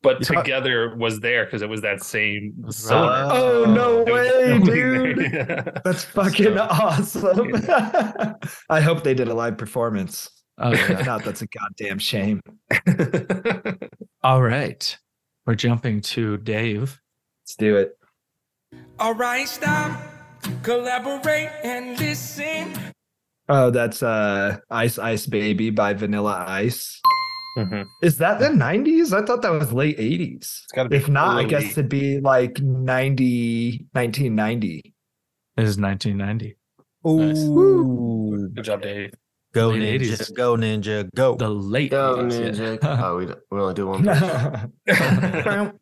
but 0.02 0.18
Yeah. 0.30 0.40
together 0.40 0.96
was 0.96 1.20
there 1.20 1.44
because 1.44 1.60
it 1.62 1.68
was 1.68 1.82
that 1.82 2.02
same 2.02 2.54
summer. 2.70 3.28
Oh 3.30 3.64
no 3.66 4.02
way, 4.04 4.58
dude! 4.64 5.18
there. 5.18 5.80
That's 5.84 6.04
fucking 6.04 6.56
So- 6.56 6.66
awesome. 6.70 7.52
I 8.70 8.80
hope 8.80 9.04
they 9.04 9.14
did 9.14 9.28
a 9.28 9.34
live 9.34 9.58
performance. 9.58 10.30
Oh, 10.58 10.72
If 10.72 10.88
yeah. 10.88 11.02
not, 11.02 11.22
that's 11.24 11.42
a 11.42 11.46
goddamn 11.48 11.98
shame. 11.98 12.40
All 14.22 14.40
right, 14.42 14.96
we're 15.44 15.54
jumping 15.54 16.00
to 16.00 16.38
Dave. 16.38 16.98
Let's 17.42 17.56
do 17.56 17.76
it. 17.76 17.98
All 18.98 19.14
right, 19.14 19.46
stop, 19.46 20.00
collaborate, 20.62 21.50
and 21.62 21.98
listen. 22.00 22.72
Oh, 23.48 23.70
that's 23.70 24.02
uh 24.02 24.58
Ice 24.70 24.98
Ice 24.98 25.26
Baby 25.26 25.70
by 25.70 25.92
Vanilla 25.94 26.44
Ice. 26.48 27.00
Mhm. 27.56 27.86
Is 28.02 28.18
that 28.18 28.38
the 28.38 28.48
90s? 28.48 29.12
I 29.14 29.24
thought 29.24 29.40
that 29.42 29.50
was 29.52 29.72
late 29.72 29.98
80s. 29.98 30.64
gotta 30.74 30.88
be 30.90 30.96
If 30.96 31.08
not, 31.08 31.38
I 31.38 31.44
guess 31.44 31.72
it'd 31.72 31.88
be 31.88 32.20
like 32.20 32.60
90, 32.60 33.86
1990. 33.92 34.94
It 35.56 35.62
is 35.62 35.70
is 35.70 35.78
1990. 35.78 36.56
Nice. 37.04 37.38
Ooh, 37.44 38.50
Good 38.54 38.64
job, 38.64 38.82
Dave. 38.82 39.14
go 39.54 39.68
Late 39.68 40.00
ninja, 40.02 40.16
80s. 40.18 40.34
go 40.36 40.56
ninja, 40.56 41.08
go. 41.14 41.34
The 41.36 41.48
late 41.48 41.92
Go 41.92 42.16
80s, 42.16 42.40
Ninja. 42.58 42.78
yeah. 42.82 43.04
oh, 43.06 43.16
we, 43.16 43.26
don't- 43.26 43.38
we 43.50 43.60
only 43.60 43.74
do 43.74 43.86
one. 43.86 44.02
verse. 44.04 45.72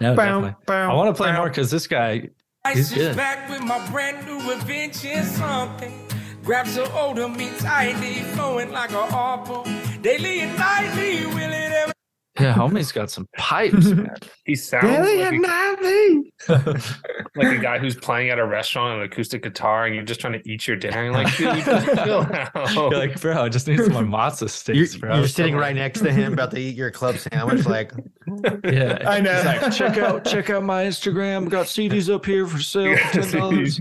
no, 0.00 0.14
definitely. 0.14 0.54
I 0.68 0.92
want 0.92 1.14
to 1.14 1.22
play 1.22 1.32
more 1.32 1.48
because 1.48 1.70
this 1.70 1.86
guy. 1.86 2.28
Ice 2.66 2.76
He's 2.76 2.92
is 2.92 2.98
good. 2.98 3.16
back 3.16 3.48
with 3.48 3.62
my 3.62 3.78
brand 3.90 4.26
new 4.26 4.50
invention, 4.52 5.22
something. 5.24 6.03
Grabs 6.44 6.76
her 6.76 6.86
older 6.94 7.28
me 7.28 7.48
tightly, 7.58 8.22
flowing 8.34 8.70
like 8.70 8.90
a 8.90 9.06
harpo. 9.06 9.64
Daily 10.02 10.40
and 10.40 10.56
nightly, 10.58 11.24
will 11.26 11.38
it 11.38 11.72
ever? 11.72 11.92
Yeah, 12.38 12.52
homie's 12.52 12.92
got 12.92 13.10
some 13.10 13.26
pipes, 13.36 13.86
man. 13.90 14.14
He 14.44 14.54
sounds 14.56 14.84
Daily 14.84 15.18
like 15.22 15.32
and 15.32 15.44
a, 15.44 15.48
nightly. 15.48 16.32
like 17.36 17.58
a 17.58 17.62
guy 17.62 17.78
who's 17.78 17.94
playing 17.94 18.28
at 18.28 18.38
a 18.38 18.44
restaurant 18.44 18.92
on 18.94 18.98
an 18.98 19.04
acoustic 19.06 19.42
guitar 19.42 19.86
and 19.86 19.94
you're 19.94 20.04
just 20.04 20.20
trying 20.20 20.34
to 20.34 20.50
eat 20.50 20.66
your 20.66 20.76
dinner. 20.76 21.04
You're 21.04 21.12
like, 21.12 21.34
dude, 21.36 21.64
just 21.64 21.86
chill 22.04 22.26
out. 22.32 22.74
You're 22.74 22.90
like, 22.90 23.18
bro, 23.20 23.42
I 23.44 23.48
just 23.48 23.66
need 23.66 23.78
some 23.78 23.92
more 23.94 24.02
matzo 24.02 24.40
You're, 24.42 24.48
sticks, 24.84 24.96
bro. 24.96 25.16
you're 25.16 25.28
sitting 25.28 25.54
right 25.56 25.74
next 25.74 26.00
to 26.00 26.12
him, 26.12 26.34
about 26.34 26.50
to 26.50 26.58
eat 26.58 26.76
your 26.76 26.90
club 26.90 27.16
sandwich. 27.16 27.64
Like, 27.66 27.92
Yeah, 28.64 28.98
I 29.06 29.20
know. 29.20 29.34
He's 29.34 29.44
like, 29.44 29.72
check 29.72 29.96
out, 29.96 30.24
check 30.26 30.50
out 30.50 30.62
my 30.64 30.84
Instagram. 30.84 31.48
Got 31.48 31.66
CDs 31.66 32.12
up 32.12 32.26
here 32.26 32.46
for 32.46 32.58
sale 32.60 32.96
for 32.98 33.22
ten 33.22 33.30
dollars. 33.32 33.80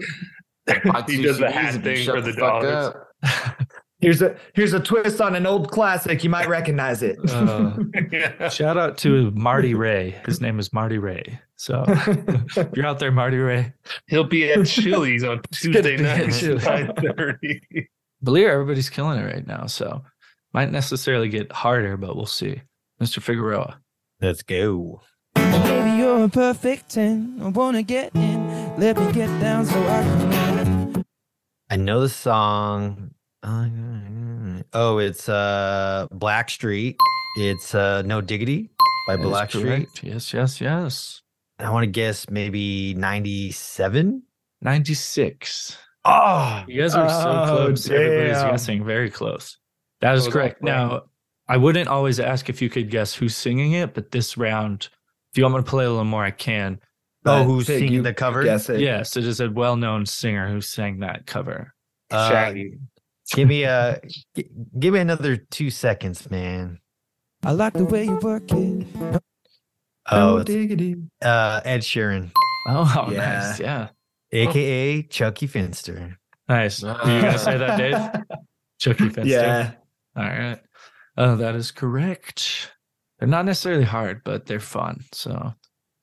Bought 0.86 1.10
he 1.10 1.22
does 1.22 1.38
the 1.40 1.52
hat 1.52 1.84
thing 1.84 2.06
for 2.06 2.22
the 2.22 2.34
fuck 2.34 2.62
dollars. 2.64 2.96
up. 3.24 3.68
Here's 4.00 4.22
a 4.22 4.36
here's 4.54 4.74
a 4.74 4.82
twist 4.82 5.22
on 5.22 5.34
an 5.34 5.46
old 5.46 5.72
classic. 5.72 6.26
You 6.26 6.30
might 6.30 6.50
recognize 6.50 7.02
it. 7.02 7.18
Uh, 7.32 7.74
Yeah. 8.12 8.50
shout 8.50 8.78
out 8.78 8.98
to 8.98 9.32
Marty 9.32 9.76
Ray. 9.76 10.20
His 10.26 10.42
name 10.42 10.60
is 10.60 10.74
Marty 10.74 10.98
Ray. 10.98 11.40
So 11.56 11.86
if 11.88 12.70
you're 12.76 12.86
out 12.86 13.00
there, 13.00 13.14
Marty 13.14 13.38
Ray. 13.38 13.72
He'll 14.08 14.26
be 14.26 14.52
at 14.52 14.66
Chili's 14.66 15.24
on 15.24 15.42
Tuesday 15.54 15.96
night 15.96 16.34
Chili's. 16.34 16.66
at 16.68 16.96
9:30. 16.98 17.88
Believe 18.22 18.48
everybody's 18.48 18.90
killing 18.90 19.20
it 19.20 19.24
right 19.24 19.48
now. 19.48 19.68
So 19.68 20.04
might 20.54 20.70
necessarily 20.70 21.30
get 21.30 21.50
harder, 21.54 21.96
but 21.96 22.18
we'll 22.18 22.26
see. 22.26 22.62
Mr. 23.02 23.22
Figueroa. 23.22 23.80
let's 24.22 24.44
go. 24.44 25.00
Baby, 25.34 25.56
you're 25.98 26.18
You're 26.18 26.24
a 26.26 26.30
perfect 26.30 26.90
10. 26.90 27.40
I 27.42 27.48
wanna 27.48 27.84
get 27.84 28.14
in. 28.16 28.76
Let 28.78 28.98
me 28.98 29.10
get 29.14 29.28
down 29.40 29.66
so 29.66 29.80
I 29.82 30.02
can 30.02 30.30
win. 30.30 30.43
I 31.74 31.76
know 31.76 32.02
the 32.02 32.10
song. 32.10 33.16
Oh, 34.74 35.00
it's 35.00 35.28
uh 35.28 36.06
Blackstreet. 36.14 36.98
It's 37.36 37.74
uh 37.74 38.04
No 38.04 38.22
Diggity 38.22 38.70
by 39.08 39.16
That 39.16 39.24
is 39.26 39.32
Blackstreet. 39.32 40.04
Yes, 40.04 40.36
yes, 40.36 40.62
yes. 40.62 41.24
I 41.58 41.72
want 41.72 41.86
to 41.86 41.90
guess 41.90 42.30
maybe 42.30 42.94
97. 42.94 44.22
96. 44.62 45.78
Oh, 46.06 46.64
You 46.68 46.80
guys 46.84 46.94
are 46.94 47.10
so 47.10 47.30
Oh, 47.32 47.46
close. 47.48 47.90
Everybody's 47.90 48.44
guessing 48.44 48.86
very 48.86 49.10
close. 49.10 49.58
That 50.02 50.14
is 50.14 50.26
was 50.26 50.32
correct. 50.32 50.62
all 50.62 50.70
correct. 50.70 50.92
Now, 50.92 51.04
I 51.48 51.58
wouldn't 51.58 51.88
always 51.90 52.20
ask 52.20 52.50
if 52.50 52.62
you 52.62 52.70
could 52.70 52.92
guess 52.92 53.16
who's 53.16 53.36
singing 53.36 53.72
it, 53.72 53.96
but 53.96 54.12
this 54.12 54.38
round, 54.38 54.90
if 55.32 55.40
you 55.40 55.44
want 55.44 55.56
me 55.56 55.62
to 55.62 55.68
play 55.68 55.86
a 55.86 55.90
little 55.90 56.04
more, 56.04 56.24
I 56.24 56.30
can. 56.30 56.80
Oh, 57.26 57.40
But 57.40 57.44
who's 57.46 57.68
Pig, 57.68 57.80
singing 57.80 58.04
the 58.04 58.14
cover? 58.14 58.44
Guess 58.44 58.70
it. 58.70 58.80
Yes, 58.82 59.16
it 59.18 59.26
is 59.26 59.40
a 59.40 59.50
well 59.50 59.76
known 59.78 60.06
singer 60.06 60.50
who 60.50 60.60
sang 60.62 61.00
that 61.00 61.26
cover. 61.26 61.74
Uh, 62.12 62.30
Shaggy. 62.30 62.78
give 63.34 63.48
me 63.48 63.64
a 63.64 64.00
give 64.78 64.94
me 64.94 65.00
another 65.00 65.38
two 65.38 65.70
seconds, 65.70 66.30
man. 66.30 66.80
I 67.44 67.52
like 67.52 67.74
the 67.74 67.86
way 67.86 68.06
you 68.06 68.18
work 68.18 68.44
it. 68.52 68.88
Oh, 68.96 69.20
Oh, 70.12 70.38
uh, 70.40 71.62
Ed 71.64 71.80
Sheeran, 71.82 72.32
Oh, 72.68 73.08
Yeah. 73.10 73.18
nice. 73.48 73.60
Yeah. 73.60 73.88
aka 74.34 75.02
Chuckie 75.04 75.48
Finster. 75.48 76.18
Nice. 76.50 76.84
Are 76.84 76.98
you 77.10 77.22
going 77.22 77.34
to 77.34 77.40
say 77.40 77.58
that, 77.58 77.78
Dave? 77.78 78.38
Chuckie 78.80 79.10
Finster? 79.10 79.24
Yeah. 79.34 79.72
All 80.18 80.24
right. 80.26 80.60
Oh, 81.18 81.36
that 81.38 81.56
is 81.56 81.72
correct. 81.72 82.72
They're 83.20 83.30
not 83.30 83.46
necessarily 83.46 83.86
hard, 83.86 84.24
but 84.26 84.46
they're 84.46 84.60
fun. 84.60 85.06
So, 85.14 85.54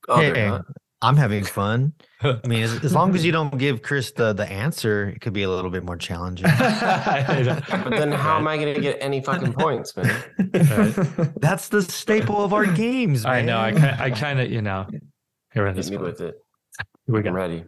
Oh, 0.08 0.16
they're 0.16 0.34
Hey, 0.34 0.48
not. 0.48 0.64
I'm 1.03 1.16
having 1.16 1.44
fun. 1.44 1.94
I 2.22 2.38
mean, 2.46 2.62
as, 2.62 2.84
as 2.84 2.92
long 2.92 3.14
as 3.14 3.24
you 3.24 3.32
don't 3.38 3.57
give 3.57 3.80
Chris 3.80 4.12
the, 4.12 4.34
the 4.34 4.46
answer, 4.46 5.09
it 5.09 5.22
could 5.22 5.32
be 5.32 5.44
a 5.44 5.48
little 5.48 5.70
bit 5.70 5.82
more 5.82 5.96
challenging. 5.96 6.46
But 6.61 7.90
then 7.90 8.12
how 8.12 8.36
am 8.36 8.46
I 8.46 8.59
going 8.59 8.74
to 8.74 8.80
get 8.80 8.98
any 9.01 9.22
fucking 9.22 9.55
points, 9.55 9.96
man? 9.96 10.22
That's 11.40 11.68
the 11.68 11.82
staple 11.82 12.44
of 12.44 12.53
our 12.53 12.66
games. 12.66 13.24
I 13.24 13.40
know. 13.40 13.57
I, 13.57 13.72
man. 13.72 13.98
I 13.98 14.11
kind 14.11 14.40
of, 14.40 14.51
you 14.51 14.61
know, 14.61 14.86
here 15.55 15.66
in 15.66 15.74
this 15.74 15.90
me 15.90 15.96
with 15.96 16.20
it. 16.20 16.34
Here 17.07 17.14
we 17.14 17.20
I'm 17.20 17.24
go. 17.24 17.32
ready. 17.32 17.64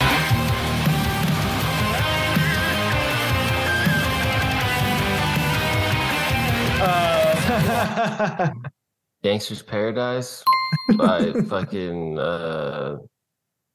Gangster's 9.22 9.62
Paradise 9.62 10.42
by 10.96 11.32
fucking 11.48 12.18
uh 12.18 12.96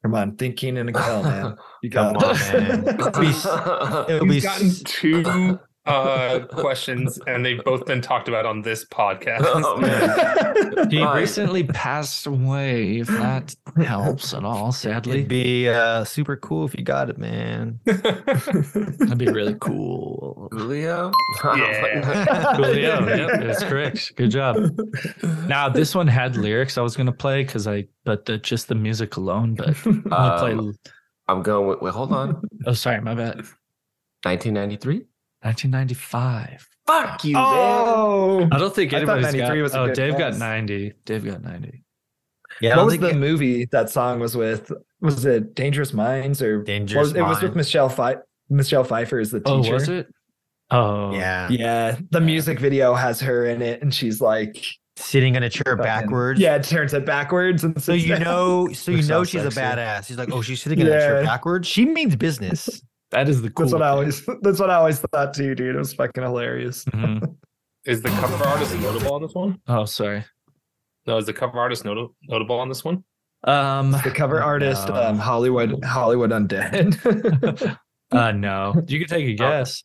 Come 0.03 0.15
on, 0.15 0.35
thinking 0.35 0.77
in 0.77 0.89
a 0.89 0.99
hell, 0.99 1.21
man. 1.23 1.55
You 1.83 1.91
Come 1.91 2.13
got 2.13 2.23
on, 2.23 2.35
it. 2.35 2.85
man. 2.85 2.87
It'll 2.99 3.21
be, 3.21 4.13
it'll 4.13 4.25
be 4.27 4.41
gotten 4.41 4.67
s- 4.67 4.81
two 4.83 5.59
uh, 5.85 6.39
questions, 6.49 7.19
and 7.27 7.45
they've 7.45 7.63
both 7.63 7.85
been 7.85 8.01
talked 8.01 8.27
about 8.27 8.45
on 8.45 8.61
this 8.61 8.85
podcast. 8.85 9.41
Oh, 9.43 9.77
man. 9.77 10.67
He 10.89 10.99
Fine. 10.99 11.17
recently 11.17 11.63
passed 11.63 12.25
away, 12.25 12.97
if 12.97 13.07
that 13.07 13.55
helps 13.77 14.33
at 14.33 14.43
all, 14.43 14.71
sadly. 14.71 15.19
it'd 15.19 15.27
be 15.27 15.69
uh, 15.69 16.03
super 16.03 16.35
cool 16.35 16.65
if 16.65 16.75
you 16.75 16.83
got 16.83 17.09
it, 17.09 17.17
man. 17.17 17.79
That'd 17.85 19.17
be 19.17 19.27
really 19.27 19.55
cool. 19.59 20.49
Coolio? 20.51 21.13
Yeah. 21.43 22.01
Coolio, 22.55 23.07
yep, 23.17 23.41
that's 23.41 23.63
correct. 23.63 24.15
Good 24.15 24.31
job. 24.31 24.57
Now, 25.47 25.69
this 25.69 25.93
one 25.95 26.07
had 26.07 26.35
lyrics 26.35 26.77
I 26.77 26.81
was 26.81 26.97
going 26.97 27.07
to 27.07 27.13
play 27.13 27.43
because 27.43 27.67
I, 27.67 27.87
but 28.03 28.25
the, 28.25 28.37
just 28.37 28.67
the 28.67 28.75
music 28.75 29.17
alone, 29.17 29.55
but 29.55 29.69
I'm 29.85 30.01
going 30.01 30.03
to 30.03 30.37
play. 30.39 30.51
Um, 30.53 30.75
I'm 31.27 31.41
going 31.43 31.67
with 31.67 31.81
wait, 31.81 31.93
hold 31.93 32.11
on. 32.11 32.41
Oh, 32.65 32.73
sorry, 32.73 32.99
my 33.01 33.13
bad. 33.13 33.35
1993? 34.23 35.05
1995. 35.41 36.67
Fuck 36.87 37.23
you, 37.23 37.35
oh. 37.37 38.39
man. 38.39 38.49
Oh, 38.51 38.55
I 38.55 38.59
don't 38.59 38.73
think 38.73 38.93
I 38.93 39.05
thought 39.05 39.23
anybody's 39.23 39.41
got. 39.41 39.57
was 39.57 39.73
a 39.73 39.79
oh, 39.79 39.87
good 39.87 39.95
Dave 39.95 40.17
got 40.17 40.37
90. 40.37 40.93
Dave 41.05 41.25
got 41.25 41.43
90. 41.43 41.83
Yeah, 42.59 42.77
what 42.77 42.85
was 42.87 42.97
the 42.99 43.09
it- 43.09 43.17
movie 43.17 43.65
that 43.71 43.89
song 43.89 44.19
was 44.19 44.35
with? 44.35 44.71
Was 44.99 45.25
it 45.25 45.55
Dangerous 45.55 45.93
Minds 45.93 46.41
or 46.41 46.63
Dangerous 46.63 47.07
was, 47.07 47.15
It 47.15 47.21
was 47.23 47.41
with 47.41 47.55
Michelle 47.55 47.89
Pfeiffer. 47.89 48.25
Michelle 48.49 48.83
Pfeiffer 48.83 49.19
is 49.19 49.31
the 49.31 49.39
teacher. 49.39 49.71
Oh, 49.71 49.73
was 49.73 49.89
it? 49.89 50.07
Oh, 50.69 51.13
yeah, 51.13 51.49
Yeah, 51.49 51.97
the 52.11 52.21
music 52.21 52.59
video 52.59 52.93
has 52.93 53.19
her 53.21 53.45
in 53.45 53.61
it, 53.61 53.81
and 53.81 53.93
she's 53.93 54.21
like, 54.21 54.65
sitting 54.95 55.35
in 55.35 55.43
a 55.43 55.49
chair 55.49 55.75
fucking- 55.77 55.83
backwards. 55.83 56.39
Yeah, 56.39 56.55
it 56.55 56.63
turns 56.63 56.93
it 56.93 57.05
backwards, 57.05 57.63
and 57.63 57.81
So 57.81 57.93
you 57.93 58.09
down. 58.09 58.21
know, 58.21 58.71
so 58.73 58.91
you 58.91 58.97
Which 58.97 59.07
know 59.07 59.23
sounds 59.23 59.29
she's 59.29 59.43
a 59.57 59.59
badass. 59.59 60.07
She's 60.07 60.17
like, 60.17 60.31
oh, 60.31 60.41
she's 60.41 60.61
sitting 60.61 60.79
in 60.79 60.87
a 60.87 60.91
chair 60.91 61.23
backwards. 61.23 61.67
She 61.67 61.85
means 61.85 62.15
business. 62.15 62.81
That 63.11 63.27
is 63.29 63.41
the 63.41 63.49
cool. 63.49 63.65
That's 63.65 63.73
what 63.73 63.81
I 63.81 63.89
always. 63.89 64.25
That's 64.41 64.59
what 64.59 64.69
I 64.69 64.75
always 64.75 64.99
thought 64.99 65.33
too, 65.33 65.53
dude. 65.55 65.75
It 65.75 65.77
was 65.79 65.93
fucking 65.93 66.23
hilarious. 66.23 66.85
Mhm. 66.85 67.35
Is 67.85 68.01
the 68.03 68.09
cover 68.09 68.43
artist 68.47 68.75
notable 68.75 69.13
on 69.15 69.21
this 69.23 69.33
one? 69.33 69.59
Oh, 69.67 69.85
sorry. 69.85 70.23
No, 71.07 71.17
is 71.17 71.25
the 71.25 71.33
cover 71.33 71.57
artist 71.59 71.83
notable 71.83 72.15
notable 72.27 72.59
on 72.59 72.69
this 72.69 72.85
one? 72.85 73.03
Um, 73.43 73.89
The 73.91 74.11
cover 74.15 74.39
artist, 74.39 74.87
no. 74.87 74.93
um, 74.93 75.17
Hollywood, 75.17 75.83
Hollywood 75.83 76.29
Undead. 76.29 77.75
uh, 78.11 78.31
no, 78.33 78.75
you 78.87 78.99
could 78.99 79.07
take 79.09 79.25
a 79.27 79.33
guess. 79.33 79.83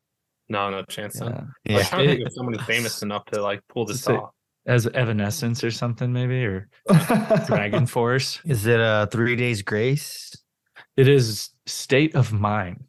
No, 0.50 0.68
no 0.68 0.82
chance. 0.82 1.18
Then. 1.18 1.30
Yeah. 1.64 1.76
I 1.76 1.78
was 1.78 1.82
Yeah. 1.84 1.88
trying 1.88 2.06
to 2.08 2.14
think 2.16 2.26
of 2.26 2.32
somebody 2.34 2.58
famous 2.64 3.00
enough 3.02 3.24
to 3.32 3.40
like 3.40 3.60
pull 3.70 3.86
this 3.86 3.96
It's 4.00 4.08
a- 4.08 4.18
off. 4.20 4.30
As 4.66 4.86
Evanescence 4.88 5.64
or 5.64 5.70
something, 5.70 6.12
maybe, 6.12 6.44
or 6.44 6.68
Dragon 7.46 7.86
Force. 7.86 8.40
Is 8.44 8.66
it 8.66 8.78
a 8.80 9.08
three 9.10 9.36
days 9.36 9.62
grace? 9.62 10.34
It 10.98 11.08
is 11.08 11.48
State 11.64 12.14
of 12.14 12.32
Mind. 12.32 12.84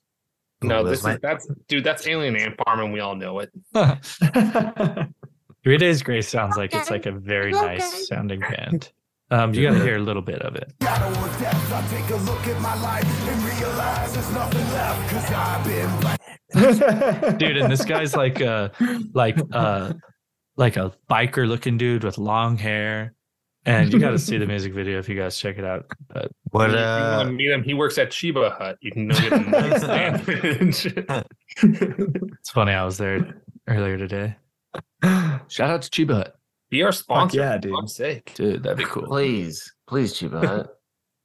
No, 0.62 0.82
Ooh, 0.82 0.90
this 0.90 1.04
that's 1.04 1.16
is 1.16 1.22
that's 1.22 1.48
dude. 1.68 1.84
That's 1.84 2.08
Alien 2.08 2.36
Ant 2.36 2.56
Farm, 2.66 2.80
and 2.80 2.92
we 2.92 3.00
all 3.00 3.16
know 3.16 3.40
it. 3.40 3.52
Three 5.64 5.78
Days 5.78 6.02
Grace 6.02 6.28
sounds 6.28 6.58
like 6.58 6.74
it's 6.74 6.90
like 6.90 7.06
a 7.06 7.12
very 7.12 7.52
nice 7.52 8.08
sounding 8.08 8.40
band. 8.40 8.92
Um, 9.30 9.54
you 9.54 9.62
got 9.62 9.74
to 9.78 9.84
hear 9.84 9.98
a 9.98 10.02
little 10.02 10.22
bit 10.22 10.42
of 10.42 10.56
it. 10.56 10.74
dude 17.38 17.58
and 17.58 17.70
this 17.70 17.84
guy's 17.84 18.16
like 18.16 18.42
uh 18.42 18.70
like 19.14 19.38
uh 19.52 19.92
like 20.56 20.78
a 20.78 20.94
biker 21.10 21.46
looking 21.46 21.78
dude 21.78 22.06
with 22.06 22.18
long 22.18 22.58
hair 22.58 23.14
and 23.68 23.94
you 23.94 24.00
got 24.00 24.12
to 24.12 24.20
see 24.28 24.38
the 24.38 24.48
music 24.48 24.74
video 24.74 24.98
if 25.00 25.08
you 25.08 25.16
guys 25.16 25.38
check 25.38 25.58
it 25.60 25.64
out 25.66 25.86
but 26.08 26.32
What 26.52 26.70
if 26.70 26.76
you 26.76 26.80
uh 26.82 27.18
want 27.18 27.28
to 27.30 27.34
meet 27.34 27.52
him, 27.52 27.64
he 27.64 27.74
works 27.76 27.98
at 28.00 28.10
Cheba 28.10 28.58
Hut. 28.58 28.78
You 28.82 28.92
can 28.92 29.08
go 29.10 29.20
get 29.20 29.34
a 29.34 29.40
nice 29.40 29.82
sandwich. 29.82 30.86
it's 31.64 32.50
funny 32.50 32.72
i 32.72 32.84
was 32.84 32.98
there 32.98 33.42
earlier 33.68 33.98
today 33.98 34.36
shout 35.48 35.70
out 35.70 35.82
to 35.84 35.90
Cheba 35.90 36.16
Hut. 36.16 36.34
Be 36.70 36.84
our 36.84 36.92
sponsor. 36.92 37.38
yeah, 37.40 37.54
for 37.54 37.60
dude. 37.62 37.74
fuck's 37.76 37.96
sake. 37.96 38.34
dude 38.36 38.64
that'd 38.64 38.78
be 38.78 38.84
cool 38.88 39.04
Please, 39.08 39.72
please, 39.88 40.14
Cheba 40.14 40.46
Hut. 40.46 40.78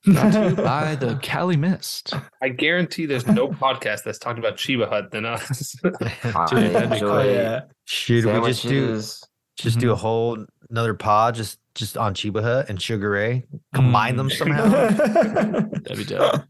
brought 0.04 0.32
to 0.32 0.48
you 0.50 0.56
by 0.56 0.94
the 0.94 1.16
cali 1.22 1.56
mist 1.56 2.14
I 2.40 2.48
guarantee 2.48 3.06
there's 3.06 3.26
no 3.26 3.48
podcast 3.48 4.04
that's 4.04 4.18
talked 4.18 4.38
about 4.38 4.56
Cheba 4.56 4.88
Hut 4.88 5.10
than 5.10 5.24
us. 5.26 5.74
Dude, 5.82 6.72
that'd 6.72 6.90
be 6.90 7.00
cool. 7.00 7.08
oh 7.10 7.22
yeah. 7.22 7.62
should 7.84 8.24
we 8.24 8.32
just 8.48 8.62
do 8.62 8.96
just 8.96 9.22
Mm-hmm. 9.76 9.80
do 9.80 9.92
a 9.92 9.96
whole 9.96 10.44
another 10.70 10.94
pod 10.94 11.34
just 11.34 11.58
just 11.74 11.96
on 11.96 12.14
Cheba 12.14 12.42
Hut 12.42 12.68
and 12.68 12.80
Sugar 12.80 13.10
Ray? 13.10 13.44
Combine 13.74 14.16
them 14.16 14.28
Mm. 14.28 14.36
somehow. 14.38 14.68
that'd 15.70 15.96
be 15.96 16.04
dope 16.04 16.42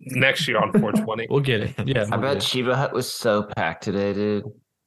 Next 0.00 0.46
year 0.46 0.58
on 0.58 0.72
420. 0.72 1.26
we'll 1.30 1.40
get 1.40 1.60
it 1.62 1.74
yeah 1.86 2.04
I 2.10 2.16
we'll 2.16 2.20
bet 2.20 2.34
get 2.40 2.42
Cheba 2.42 2.76
Hut 2.76 2.92
was 2.92 3.10
so 3.10 3.44
packed 3.56 3.82
today, 3.84 4.12
dude. 4.12 4.44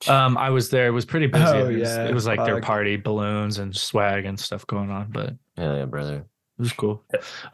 um 0.07 0.38
i 0.38 0.49
was 0.51 0.69
there 0.69 0.86
it 0.88 0.91
was 0.91 1.05
pretty 1.05 1.28
busy 1.28 1.43
Oh, 1.45 1.67
it, 1.69 1.80
was, 1.80 1.89
yeah, 1.89 2.05
it 2.05 2.13
was 2.13 2.28
like 2.28 2.43
their 2.45 2.61
party 2.61 2.97
balloons 2.97 3.57
and 3.57 3.76
swag 3.76 4.26
and 4.26 4.39
stuff 4.39 4.67
going 4.67 4.91
on 4.91 5.09
but 5.11 5.34
Hell 5.57 5.78
yeah, 5.78 5.86
brother. 5.86 6.17
It 6.17 6.61
was 6.61 6.74
cool 6.74 7.01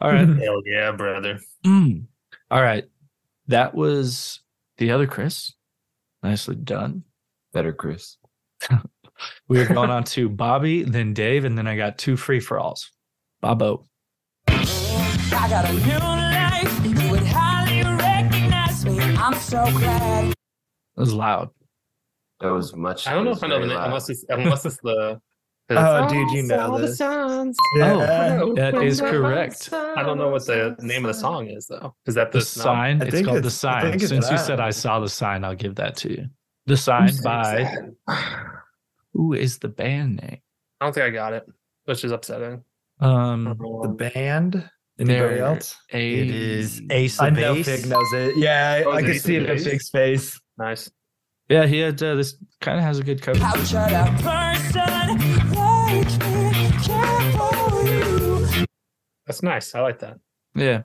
all 0.00 0.10
right 0.12 0.28
Hell 0.28 0.62
yeah, 0.66 0.90
brother. 0.92 1.38
Mm. 1.64 2.04
All 2.50 2.62
right. 2.62 2.84
That 3.46 3.74
was 3.74 4.40
the 4.78 4.90
other 4.90 5.06
Chris. 5.06 5.52
Nicely 6.22 6.56
done. 6.56 7.04
Better, 7.52 7.72
Chris. 7.72 8.16
We 9.48 9.60
are 9.60 9.66
going 9.66 9.90
on 9.90 10.04
to 10.04 10.28
Bobby, 10.28 10.82
then 10.82 11.12
Dave, 11.14 11.44
and 11.44 11.56
then 11.58 11.66
I 11.66 11.76
got 11.76 11.98
two 11.98 12.16
free 12.16 12.40
for 12.40 12.58
alls. 12.58 12.90
Bobo. 13.40 13.86
I 14.48 15.46
got 15.48 15.68
a 15.68 15.72
new 15.72 15.98
life. 15.98 17.02
You 17.04 17.10
would 17.10 17.22
highly 17.26 17.82
recognize 17.96 18.84
me. 18.84 18.98
I'm 19.16 19.34
so 19.34 19.64
glad. 19.72 20.28
That 20.28 20.34
was 20.96 21.14
loud. 21.14 21.50
That 22.40 22.52
was 22.52 22.74
much. 22.74 23.06
I 23.06 23.12
don't 23.14 23.24
know 23.24 23.32
if 23.32 23.42
I 23.44 23.46
know 23.48 23.54
the 23.60 23.66
very 23.66 23.68
name 23.68 23.76
loud. 23.78 23.86
unless 23.88 24.08
it's 24.10 24.24
unless 24.28 24.64
it's 24.66 24.78
the. 24.82 25.20
Oh, 25.72 26.08
dude, 26.08 26.30
you 26.32 26.42
know 26.42 26.78
this. 26.80 26.98
sounds. 26.98 27.56
Yeah. 27.76 28.40
Oh, 28.42 28.54
that 28.54 28.74
is 28.82 29.00
correct. 29.00 29.68
I 29.72 30.02
don't 30.02 30.18
know 30.18 30.28
what 30.30 30.44
the 30.44 30.74
name 30.80 31.04
of 31.04 31.14
the 31.14 31.18
song 31.20 31.46
is 31.46 31.66
though. 31.68 31.94
Is 32.06 32.16
that 32.16 32.32
The 32.32 32.38
the 32.40 32.44
sign. 32.44 33.00
It's 33.02 33.12
called 33.22 33.36
the 33.36 33.38
it's- 33.38 33.64
I 33.64 33.80
sign. 33.80 33.82
think 33.82 34.02
it's 34.02 34.08
Since 34.08 34.30
you 34.30 34.36
that. 34.36 34.44
said 34.46 34.58
I 34.58 34.70
saw 34.70 34.98
the 34.98 35.08
sign, 35.08 35.44
I'll 35.44 35.54
give 35.54 35.76
that 35.76 35.96
to 35.98 36.10
you. 36.10 36.26
The 36.66 36.76
sign 36.76 37.12
by 37.22 37.72
who 39.12 39.32
is 39.34 39.58
the 39.58 39.68
band 39.68 40.16
name? 40.16 40.38
I 40.80 40.86
don't 40.86 40.92
think 40.94 41.06
I 41.06 41.10
got 41.10 41.32
it, 41.32 41.46
which 41.84 42.04
is 42.04 42.12
upsetting. 42.12 42.62
Um, 43.00 43.56
the 43.82 43.88
band. 43.88 44.68
Anybody 44.98 45.40
else? 45.40 45.76
A, 45.92 46.14
it 46.18 46.30
is 46.30 46.82
Ace 46.90 47.18
of 47.18 47.26
I 47.26 47.30
know 47.30 47.54
Base. 47.54 47.66
Fig 47.66 47.86
knows 47.88 48.12
it. 48.12 48.36
Yeah, 48.36 48.82
oh, 48.84 48.90
I, 48.90 48.96
I 48.96 49.02
can 49.02 49.18
see 49.18 49.36
it 49.36 49.48
in 49.48 49.58
Fig's 49.58 49.88
face. 49.88 50.38
Nice. 50.58 50.90
Yeah, 51.48 51.66
he 51.66 51.78
had 51.78 52.02
uh, 52.02 52.14
this 52.14 52.36
kind 52.60 52.78
of 52.78 52.84
has 52.84 52.98
a 52.98 53.02
good 53.02 53.22
cover. 53.22 53.38
That's 59.26 59.42
nice. 59.42 59.74
I 59.74 59.80
like 59.80 59.98
that. 60.00 60.18
Yeah. 60.54 60.82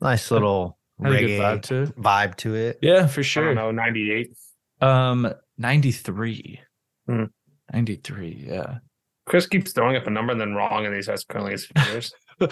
Nice 0.00 0.30
little 0.30 0.78
had 1.02 1.12
reggae 1.12 1.38
vibe 1.38 1.62
to, 1.62 1.82
it. 1.82 1.96
vibe 1.96 2.34
to 2.36 2.54
it. 2.54 2.78
Yeah, 2.82 3.06
for 3.06 3.22
sure. 3.22 3.44
I 3.44 3.54
don't 3.54 3.76
know, 3.76 3.82
98. 3.82 4.36
Um, 4.80 5.32
93. 5.58 6.60
Hmm. 7.08 7.24
93, 7.72 8.46
yeah. 8.48 8.78
Chris 9.26 9.46
keeps 9.46 9.72
throwing 9.72 9.96
up 9.96 10.06
a 10.06 10.10
number 10.10 10.32
and 10.32 10.40
then 10.40 10.54
wrong, 10.54 10.86
and 10.86 10.94
he's 10.94 11.06
says 11.06 11.24
currently 11.24 11.52
his 11.52 11.66
fingers. 11.66 12.12
what 12.38 12.50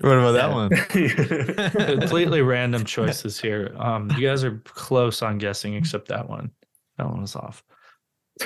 about 0.00 0.32
that 0.32 0.50
one? 0.52 0.70
Completely 2.00 2.42
random 2.42 2.84
choices 2.84 3.40
here. 3.40 3.74
Um, 3.78 4.10
you 4.16 4.28
guys 4.28 4.44
are 4.44 4.58
close 4.64 5.22
on 5.22 5.38
guessing, 5.38 5.74
except 5.74 6.08
that 6.08 6.28
one. 6.28 6.50
That 6.98 7.08
one 7.08 7.22
was 7.22 7.36
off. 7.36 7.64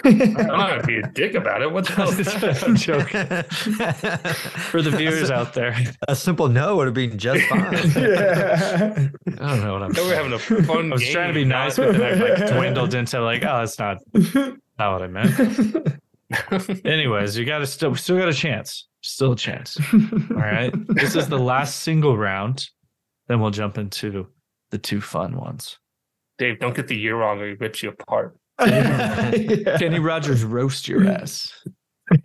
I'm 0.04 0.36
not 0.46 0.70
gonna 0.70 0.82
be 0.84 0.98
a 0.98 1.06
dick 1.08 1.34
about 1.34 1.62
it. 1.62 1.72
What 1.72 1.86
the 1.86 1.92
hell? 1.94 2.08
Is 2.10 2.16
that? 2.40 2.62
I'm 2.62 2.76
joking. 2.76 3.26
For 4.70 4.82
the 4.82 4.90
viewers 4.92 5.30
out 5.32 5.52
there, 5.54 5.76
A 6.06 6.14
simple 6.14 6.48
no 6.48 6.76
would 6.76 6.86
have 6.86 6.94
been 6.94 7.18
just 7.18 7.44
fine. 7.48 7.72
yeah. 7.96 9.08
I 9.40 9.48
don't 9.48 9.60
know 9.64 9.72
what 9.72 9.82
I'm. 9.82 9.92
They 9.92 10.00
were 10.02 10.08
saying. 10.10 10.30
having 10.30 10.32
a 10.32 10.38
fun 10.64 10.90
I 10.90 10.94
was 10.94 11.02
game, 11.02 11.12
trying 11.12 11.28
to 11.28 11.34
be 11.34 11.44
nice, 11.44 11.76
but 11.76 11.96
then 11.98 12.02
I 12.02 12.28
like 12.42 12.52
dwindled 12.52 12.94
into 12.94 13.20
like, 13.20 13.42
oh, 13.44 13.58
that's 13.58 13.78
not 13.78 13.98
not 14.14 14.92
what 14.92 15.02
I 15.02 15.06
meant. 15.08 15.98
Anyways, 16.86 17.36
you 17.36 17.44
got 17.44 17.58
to 17.58 17.66
still 17.66 17.94
still 17.96 18.16
got 18.18 18.28
a 18.28 18.32
chance. 18.34 18.86
Still 19.02 19.32
a 19.32 19.36
chance. 19.36 19.76
All 19.92 20.36
right. 20.36 20.72
This 20.88 21.16
is 21.16 21.28
the 21.28 21.38
last 21.38 21.80
single 21.80 22.16
round. 22.16 22.68
Then 23.26 23.40
we'll 23.40 23.50
jump 23.50 23.78
into 23.78 24.28
the 24.70 24.78
two 24.78 25.00
fun 25.00 25.36
ones. 25.36 25.78
Dave, 26.38 26.58
don't 26.60 26.74
get 26.76 26.86
the 26.88 26.96
year 26.96 27.16
wrong 27.16 27.40
or 27.40 27.48
he 27.48 27.54
rips 27.54 27.82
you 27.82 27.88
apart. 27.90 28.36
Kenny 29.78 29.98
Rogers 29.98 30.44
roast 30.44 30.86
your 30.88 31.06
ass. 31.08 31.52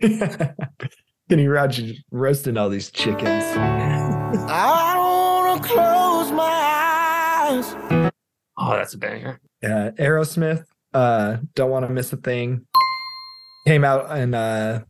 Kenny 1.28 1.48
Rogers 1.48 1.98
roasting 2.10 2.56
all 2.56 2.68
these 2.68 2.90
chickens. 2.90 3.44
I 3.56 4.94
wanna 4.96 5.62
close 5.62 6.30
my 6.32 6.42
eyes. 6.44 8.12
Oh, 8.58 8.70
that's 8.76 8.94
a 8.94 8.98
banger. 8.98 9.40
Uh, 9.64 9.90
Aerosmith, 9.98 10.64
uh, 10.94 11.38
Don't 11.54 11.70
Want 11.70 11.86
to 11.86 11.92
Miss 11.92 12.12
a 12.12 12.16
Thing, 12.16 12.66
came 13.66 13.84
out 13.84 14.16
in 14.18 14.34
uh, 14.34 14.84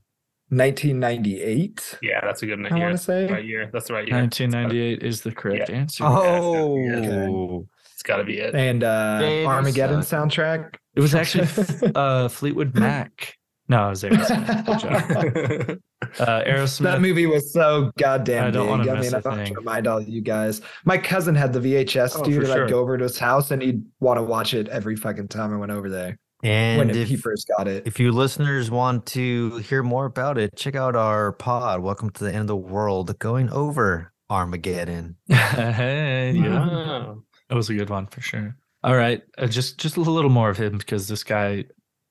1998. 0.51 1.99
Yeah, 2.03 2.21
that's 2.23 2.43
a 2.43 2.47
good 2.47 2.65
I 2.67 2.77
year. 2.77 2.87
want 2.87 2.97
to 2.99 3.03
say. 3.03 3.27
Right 3.31 3.45
year. 3.45 3.71
That's 3.73 3.89
the 3.89 3.95
right 3.95 4.07
year. 4.07 4.17
1998 4.17 5.03
is 5.03 5.23
the 5.23 5.33
correct 5.33 5.69
Yeah. 5.69 5.77
answer. 5.77 6.05
Oh, 6.05 7.67
It's 7.93 8.03
got 8.03 8.17
to 8.19 8.25
be 8.25 8.39
it. 8.39 8.55
And 8.55 8.85
uh, 8.85 9.19
Dave, 9.21 9.47
Armageddon 9.47 9.99
you 9.99 10.03
soundtrack. 10.05 10.75
It 10.97 11.01
was 11.01 11.15
actually 11.15 11.47
uh, 11.95 12.29
Fleetwood 12.29 12.75
Mac. 12.75 13.37
No, 13.69 13.87
it 13.87 13.91
was 13.91 14.03
Aerosmith. 14.03 15.79
Uh, 16.21 16.45
Aerosmith. 16.45 16.83
That 16.83 17.01
movie 17.01 17.25
was 17.27 17.53
so 17.53 17.91
goddamn 17.99 18.45
I 18.45 18.51
don't 18.51 18.65
big. 18.67 18.71
wanna 18.71 18.93
I 18.93 19.01
mean, 19.01 19.15
a 19.15 19.17
I 19.17 19.21
don't 19.21 19.39
have 19.39 19.49
to 19.49 19.55
remind 19.55 19.87
all 19.87 20.01
you 20.01 20.21
guys. 20.21 20.61
My 20.85 20.99
cousin 20.99 21.35
had 21.35 21.55
the 21.55 21.59
VHS, 21.59 22.19
Oh, 22.21 22.23
dude, 22.23 22.43
and 22.43 22.47
sure. 22.47 22.65
I'd 22.65 22.71
go 22.71 22.81
over 22.81 22.99
to 22.99 23.03
his 23.05 23.19
house 23.19 23.51
and 23.51 23.63
he'd 23.63 23.83
want 23.99 24.19
to 24.19 24.23
watch 24.23 24.53
it 24.53 24.69
every 24.69 24.95
fucking 24.95 25.29
time 25.29 25.55
I 25.55 25.57
went 25.57 25.73
over 25.73 25.89
there 25.89 26.19
and 26.43 26.79
when 26.79 26.91
if, 26.91 27.09
he 27.09 27.17
first 27.17 27.51
got 27.57 27.67
it. 27.67 27.87
if 27.87 27.99
you 27.99 28.13
listeners 28.13 28.71
want 28.71 29.07
to 29.07 29.57
hear 29.59 29.83
more 29.83 30.05
about 30.05 30.39
it, 30.39 30.55
check 30.55 30.77
out 30.77 30.95
our 30.95 31.33
pod. 31.33 31.81
Welcome 31.81 32.11
to 32.11 32.25
the 32.25 32.31
end 32.31 32.43
of 32.43 32.47
the 32.49 32.57
world, 32.57 33.19
going 33.19 33.49
over 33.51 34.13
Armageddon. 34.29 35.17
hey, 35.29 36.33
yeah. 36.37 36.69
Oh. 36.71 37.23
That 37.49 37.55
was 37.55 37.71
a 37.71 37.75
good 37.75 37.91
one 37.91 38.07
for 38.07 38.21
sure. 38.21 38.55
All 38.87 38.95
right, 38.95 39.21
uh, 39.37 39.49
just 39.49 39.79
just 39.79 39.97
a 39.97 40.01
little 40.01 40.31
more 40.31 40.49
of 40.49 40.57
him 40.59 40.79
because 40.79 41.09
this 41.09 41.25
guy, 41.25 41.65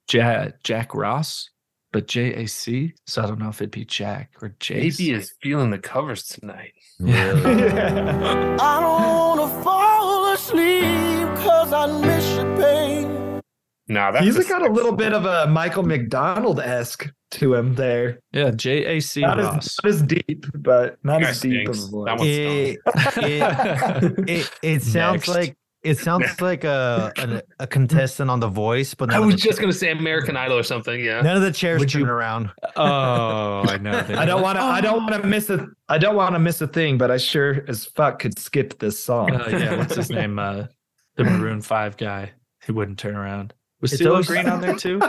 Jack, 0.09 0.61
Jack 0.61 0.93
Ross, 0.93 1.49
but 1.93 2.05
J 2.05 2.33
A 2.43 2.47
C. 2.47 2.93
So 3.07 3.23
I 3.23 3.27
don't 3.27 3.39
know 3.39 3.47
if 3.47 3.61
it'd 3.61 3.71
be 3.71 3.85
Jack 3.85 4.31
or 4.41 4.49
Jace. 4.59 4.99
Maybe 4.99 5.11
is 5.11 5.33
feeling 5.41 5.69
the 5.69 5.79
covers 5.79 6.23
tonight. 6.23 6.73
Yeah. 6.99 7.31
I 8.59 8.79
don't 8.81 9.03
wanna 9.03 9.63
fall 9.63 10.33
asleep 10.33 11.27
cause 11.45 11.71
I 11.71 11.87
miss 12.05 12.35
you, 12.35 12.43
babe. 12.57 13.41
Nah, 13.87 14.11
that's 14.11 14.25
He's 14.25 14.37
a 14.37 14.43
got 14.43 14.61
a 14.61 14.69
little 14.69 14.91
bit 14.91 15.13
of 15.13 15.23
a 15.25 15.47
Michael 15.47 15.83
McDonald 15.83 16.59
esque 16.59 17.09
to 17.31 17.53
him 17.53 17.75
there. 17.75 18.19
Yeah, 18.33 18.51
J 18.51 18.97
A 18.97 18.99
C 18.99 19.21
Not 19.21 19.37
Ross. 19.37 19.65
as, 19.65 19.77
not 19.81 19.89
as 19.93 20.01
deep, 20.01 20.45
but 20.55 20.97
not 21.03 21.21
Guy 21.21 21.29
as 21.29 21.39
deep 21.39 21.69
of 21.69 21.77
a 21.77 21.87
voice. 21.87 22.05
That 22.07 22.17
one's 22.17 22.29
It, 22.29 22.79
it, 23.23 24.29
it, 24.29 24.51
it 24.61 24.81
sounds 24.81 25.19
Next. 25.19 25.27
like 25.29 25.55
it 25.85 25.97
sounds 25.99 26.41
like 26.41 26.63
a, 26.63 27.13
a 27.17 27.41
a 27.63 27.67
contestant 27.67 28.29
on 28.29 28.39
The 28.39 28.47
Voice, 28.47 28.93
but 28.93 29.13
I 29.13 29.19
was 29.19 29.35
the, 29.35 29.41
just 29.41 29.59
gonna 29.61 29.71
say 29.73 29.91
American 29.91 30.35
Idol 30.35 30.57
or 30.57 30.63
something. 30.63 31.03
Yeah. 31.03 31.21
none 31.21 31.37
of 31.37 31.41
the 31.43 31.51
chairs 31.51 31.79
Would 31.79 31.89
turn 31.89 32.01
you- 32.01 32.07
around. 32.09 32.51
oh, 32.75 33.63
I 33.67 33.77
know. 33.77 33.97
I 34.09 34.25
don't 34.25 34.41
want 34.41 34.57
to. 34.57 34.63
I 34.63 34.81
don't 34.81 35.05
want 35.05 35.21
to 35.21 35.27
miss 35.27 35.49
a. 35.49 35.67
I 35.89 35.97
don't 35.97 36.15
want 36.15 36.35
to 36.35 36.39
miss 36.39 36.59
a 36.61 36.67
thing, 36.67 36.97
but 36.97 37.09
I 37.11 37.17
sure 37.17 37.63
as 37.67 37.85
fuck 37.85 38.19
could 38.19 38.37
skip 38.37 38.79
this 38.79 39.01
song. 39.03 39.33
Uh, 39.35 39.47
yeah, 39.49 39.77
what's 39.77 39.95
his 39.95 40.09
name? 40.09 40.37
Uh, 40.39 40.65
the 41.15 41.23
Maroon 41.23 41.61
Five 41.61 41.97
guy. 41.97 42.31
He 42.65 42.71
wouldn't 42.71 42.99
turn 42.99 43.15
around. 43.15 43.53
Was 43.81 43.93
It's 43.93 44.01
CeeLo 44.01 44.25
Green 44.25 44.47
on 44.47 44.61
there 44.61 44.75
too? 44.77 44.99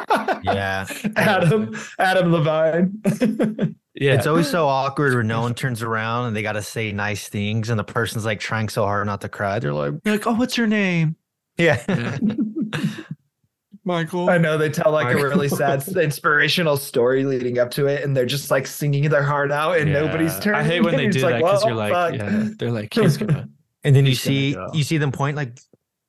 Yeah, 0.43 0.87
Adam, 1.17 1.77
Adam 1.99 2.33
Levine. 2.33 3.77
Yeah, 3.95 4.15
it's 4.15 4.27
always 4.27 4.49
so 4.51 4.67
awkward 4.67 5.15
when 5.15 5.27
no 5.27 5.41
one 5.41 5.55
turns 5.55 5.83
around 5.83 6.27
and 6.27 6.37
they 6.37 6.43
got 6.43 6.53
to 6.53 6.63
say 6.63 6.93
nice 6.93 7.29
things, 7.29 7.71
and 7.71 7.79
the 7.79 7.85
person's 7.85 8.25
like 8.25 8.41
trying 8.41 8.69
so 8.69 8.85
hard 8.85 9.07
not 9.07 9.21
to 9.23 9.29
cry. 9.29 9.59
They're 9.59 9.73
like, 9.73 9.95
You're 10.05 10.15
like, 10.17 10.27
oh, 10.27 10.35
what's 10.35 10.59
your 10.59 10.67
name? 10.67 11.17
yeah. 11.57 11.83
Yeah. 11.89 12.19
Michael. 13.85 14.29
I 14.29 14.37
know 14.39 14.59
they 14.59 14.69
tell 14.69 14.91
like 14.91 15.15
a 15.15 15.23
really 15.23 15.49
sad, 15.49 15.87
inspirational 15.97 16.77
story 16.77 17.25
leading 17.25 17.61
up 17.61 17.71
to 17.73 17.87
it, 17.87 18.03
and 18.03 18.17
they're 18.17 18.27
just 18.27 18.51
like 18.51 18.67
singing 18.67 19.09
their 19.09 19.23
heart 19.23 19.53
out, 19.53 19.79
and 19.79 19.93
nobody's 19.93 20.37
turning. 20.41 20.61
I 20.61 20.65
hate 20.65 20.81
when 20.83 20.97
they 20.97 21.07
It's 21.07 21.17
do 21.17 21.23
that 21.23 21.37
because 21.39 21.65
well, 21.65 21.69
you're 21.69 21.77
like, 21.77 21.93
fuck. 21.93 22.15
yeah, 22.17 22.49
they're 22.59 22.73
like, 22.73 22.93
he's 22.93 23.17
gonna. 23.17 23.49
And 23.85 23.95
then 23.95 24.05
you 24.05 24.11
He's 24.11 24.25
gonna 24.25 24.37
see 24.37 24.55
go. 24.55 24.67
you 24.75 24.83
see 24.83 24.99
them 24.99 25.13
point 25.13 25.37
like, 25.37 25.57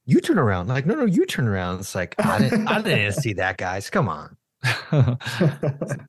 you 0.07 0.21
turn 0.21 0.39
around. 0.39 0.67
Like, 0.67 0.85
no, 0.85 0.95
no, 0.95 1.05
you 1.05 1.25
turn 1.25 1.47
around. 1.47 1.79
It's 1.81 1.93
like 1.93 2.15
I 2.17 2.39
didn't, 2.39 2.67
I 2.67 2.81
didn't 2.81 3.13
see 3.13 3.33
that, 3.33 3.57
guys. 3.57 3.89
Come 3.89 4.09
on. 4.09 4.37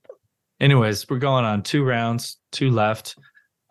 Anyways, 0.61 1.09
we're 1.11 1.19
going 1.19 1.45
on 1.45 1.63
two 1.63 1.85
rounds, 1.85 2.39
two 2.53 2.71
left. 2.71 3.17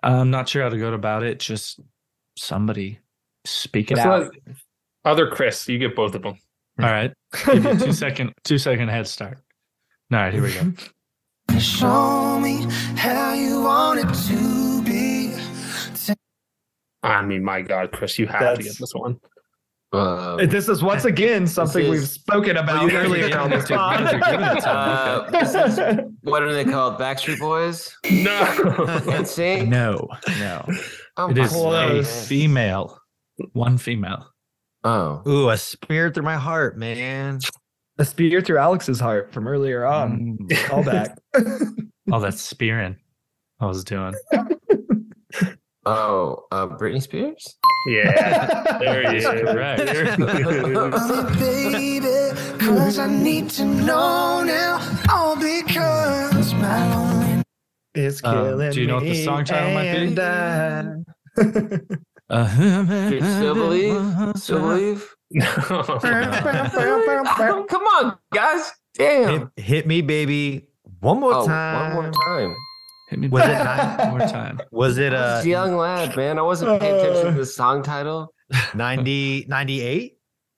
I'm 0.03 0.30
not 0.30 0.47
sure 0.47 0.63
how 0.63 0.69
to 0.69 0.78
go 0.78 0.93
about 0.93 1.23
it. 1.23 1.39
Just 1.39 1.80
somebody 2.38 2.99
speak 3.45 3.89
it 3.89 3.95
Let's 3.97 4.05
out. 4.05 4.19
let- 4.45 4.55
Other 5.05 5.28
Chris, 5.30 5.67
you 5.67 5.80
get 5.80 5.95
both 5.95 6.13
of 6.13 6.21
them. 6.21 6.38
All 6.80 6.86
right. 6.89 7.11
Give 7.45 7.63
you 7.63 7.78
two 7.80 7.91
second, 7.93 8.34
two 8.43 8.57
second 8.57 8.89
head 8.89 9.07
start. 9.07 9.39
All 10.11 10.19
right, 10.19 10.34
here 10.34 10.43
we 10.43 10.53
go. 10.53 10.73
Show 11.59 12.39
me 12.39 12.65
how 12.95 13.34
you 13.34 13.61
want 13.61 13.99
it 13.99 14.13
to 14.28 14.84
be. 14.84 15.34
I 17.03 17.21
mean, 17.23 17.43
my 17.43 17.61
God, 17.61 17.91
Chris, 17.91 18.19
you 18.19 18.28
have 18.28 18.57
to 18.57 18.63
get 18.63 18.78
this 18.78 18.93
one. 18.93 19.19
Uh, 19.93 20.35
this 20.47 20.67
is 20.67 20.83
once 20.83 21.05
again 21.05 21.47
something 21.47 21.85
is- 21.85 21.89
we've 21.89 22.07
spoken 22.07 22.57
about 22.57 22.83
you 22.83 22.89
guys 22.91 22.97
are 22.97 23.05
earlier 23.05 23.38
on 23.39 23.53
it 23.53 23.55
this 23.57 23.67
to- 23.67 23.73
you 23.73 23.79
guys 23.79 24.13
are 24.13 24.19
giving 24.31 24.45
it 24.47 24.55
to 24.55 24.61
pod. 24.61 25.27
Uh, 25.27 25.29
this 25.31 25.55
is- 25.55 25.99
what 26.23 26.43
are 26.43 26.53
they 26.53 26.65
called? 26.65 26.97
Backstreet 26.99 27.39
Boys? 27.39 27.95
No. 28.11 29.01
Can't 29.05 29.27
sing? 29.27 29.69
No, 29.69 30.07
no, 30.39 30.65
I'm 31.15 31.31
it 31.31 31.38
is 31.38 31.55
a 31.55 32.03
female, 32.03 32.99
one 33.53 33.77
female. 33.77 34.27
Oh. 34.83 35.21
Ooh, 35.27 35.49
a 35.49 35.57
spear 35.57 36.11
through 36.11 36.23
my 36.23 36.35
heart, 36.35 36.77
man. 36.77 37.39
a 37.97 38.05
spear 38.05 38.41
through 38.41 38.57
Alex's 38.57 38.99
heart 38.99 39.31
from 39.33 39.47
earlier 39.47 39.85
on. 39.85 40.38
Mm. 40.41 40.57
Callback. 40.65 41.15
Oh, 42.09 42.21
that's 42.21 42.41
spearing. 42.41 42.95
I 43.59 43.65
was 43.65 43.83
doing. 43.83 44.13
Oh, 45.88 46.45
uh, 46.51 46.67
Britney 46.67 47.01
Spears? 47.01 47.57
Yeah. 47.89 48.63
There 48.79 49.11
he 49.11 49.17
is. 49.17 49.25
Correct. 49.25 49.85
There 49.85 50.05
he 50.05 50.11
is. 50.11 50.17
Oh, 50.75 51.35
baby, 51.39 52.05
cause 52.59 52.99
I 52.99 53.07
need 53.07 53.49
to 53.51 53.63
know 53.65 54.43
now. 54.43 54.79
All 55.11 55.35
because 55.35 56.53
my 56.55 56.95
lonely 56.95 57.43
It's 57.95 58.21
Um, 58.23 58.33
killing 58.35 58.71
do 58.71 58.81
you 58.81 58.88
know 58.88 58.95
what 58.95 59.03
the 59.05 59.23
song 59.23 59.45
title 59.45 59.73
might 59.73 59.91
be? 59.93 59.97
and 59.99 60.19
I- 60.19 60.83
Uh, 62.29 62.47
Still 63.38 63.53
believe? 63.55 64.38
Still 64.38 64.59
believe? 64.59 65.15
No. 65.31 65.45
Come 67.69 67.83
on, 67.95 68.17
guys. 68.33 68.69
Damn. 68.95 69.29
Hit, 69.29 69.47
hit 69.65 69.88
me, 69.88 70.01
baby, 70.01 70.67
one 70.99 71.19
more 71.21 71.33
Oh, 71.33 71.45
time. 71.45 71.95
one 71.95 72.11
more 72.11 72.25
time. 72.27 72.53
Hit 73.08 73.20
me 73.20 73.28
Was 73.32 73.43
it 73.43 73.53
nine? 73.64 74.10
more 74.10 74.20
time? 74.28 74.60
Was 74.72 74.97
it 74.97 75.14
I 75.14 75.18
uh 75.18 75.41
a 75.41 75.45
young 75.47 75.78
lad, 75.78 76.16
man. 76.16 76.38
I 76.38 76.41
wasn't 76.41 76.80
paying 76.82 76.95
attention 76.99 77.34
to 77.34 77.39
the 77.39 77.45
song 77.45 77.82
title. 77.84 78.34
90, 78.76 79.45
98? 79.47 80.18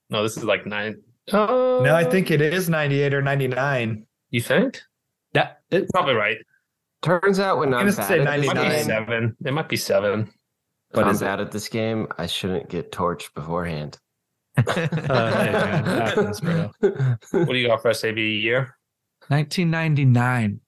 No, 0.10 0.24
this 0.24 0.38
is 0.38 0.44
like 0.44 0.66
nine. 0.66 1.02
Oh, 1.32 1.82
no, 1.84 1.96
I 1.96 2.04
think 2.04 2.32
it 2.32 2.42
is 2.42 2.70
98 2.70 3.14
or 3.14 3.22
99. 3.22 4.06
You 4.32 4.42
think? 4.42 4.82
That 5.34 5.62
it, 5.72 5.90
Probably 5.90 6.14
right. 6.16 6.38
Turns 7.02 7.40
out 7.40 7.60
when 7.60 7.74
I'm 7.74 7.82
I'm, 7.82 7.86
gonna 7.88 7.98
bad 7.98 8.08
say 8.08 8.20
at 8.20 8.22
It 8.22 8.42
this 8.42 8.48
might 8.48 8.54
be 8.54 8.60
99. 8.60 8.72
game, 8.72 8.86
seven. 8.86 9.38
It 9.46 9.54
might 9.54 9.70
be 9.70 9.78
seven. 9.78 10.34
when 10.92 11.06
I'm 11.06 11.12
is 11.12 11.22
it? 11.22 11.26
bad 11.26 11.40
at 11.40 11.52
this 11.52 11.68
game, 11.70 12.08
I 12.18 12.26
shouldn't 12.26 12.68
get 12.70 12.92
torched 12.92 13.34
beforehand. 13.36 13.98
uh, 14.58 14.64
hey, 14.64 14.88
man, 15.52 15.86
happens, 15.86 16.42
bro. 16.42 16.72
What 17.32 17.48
do 17.50 17.56
you 17.56 17.68
got 17.68 17.82
for 17.82 17.94
SAB 17.94 18.18
year? 18.18 18.76
1999. 19.30 20.60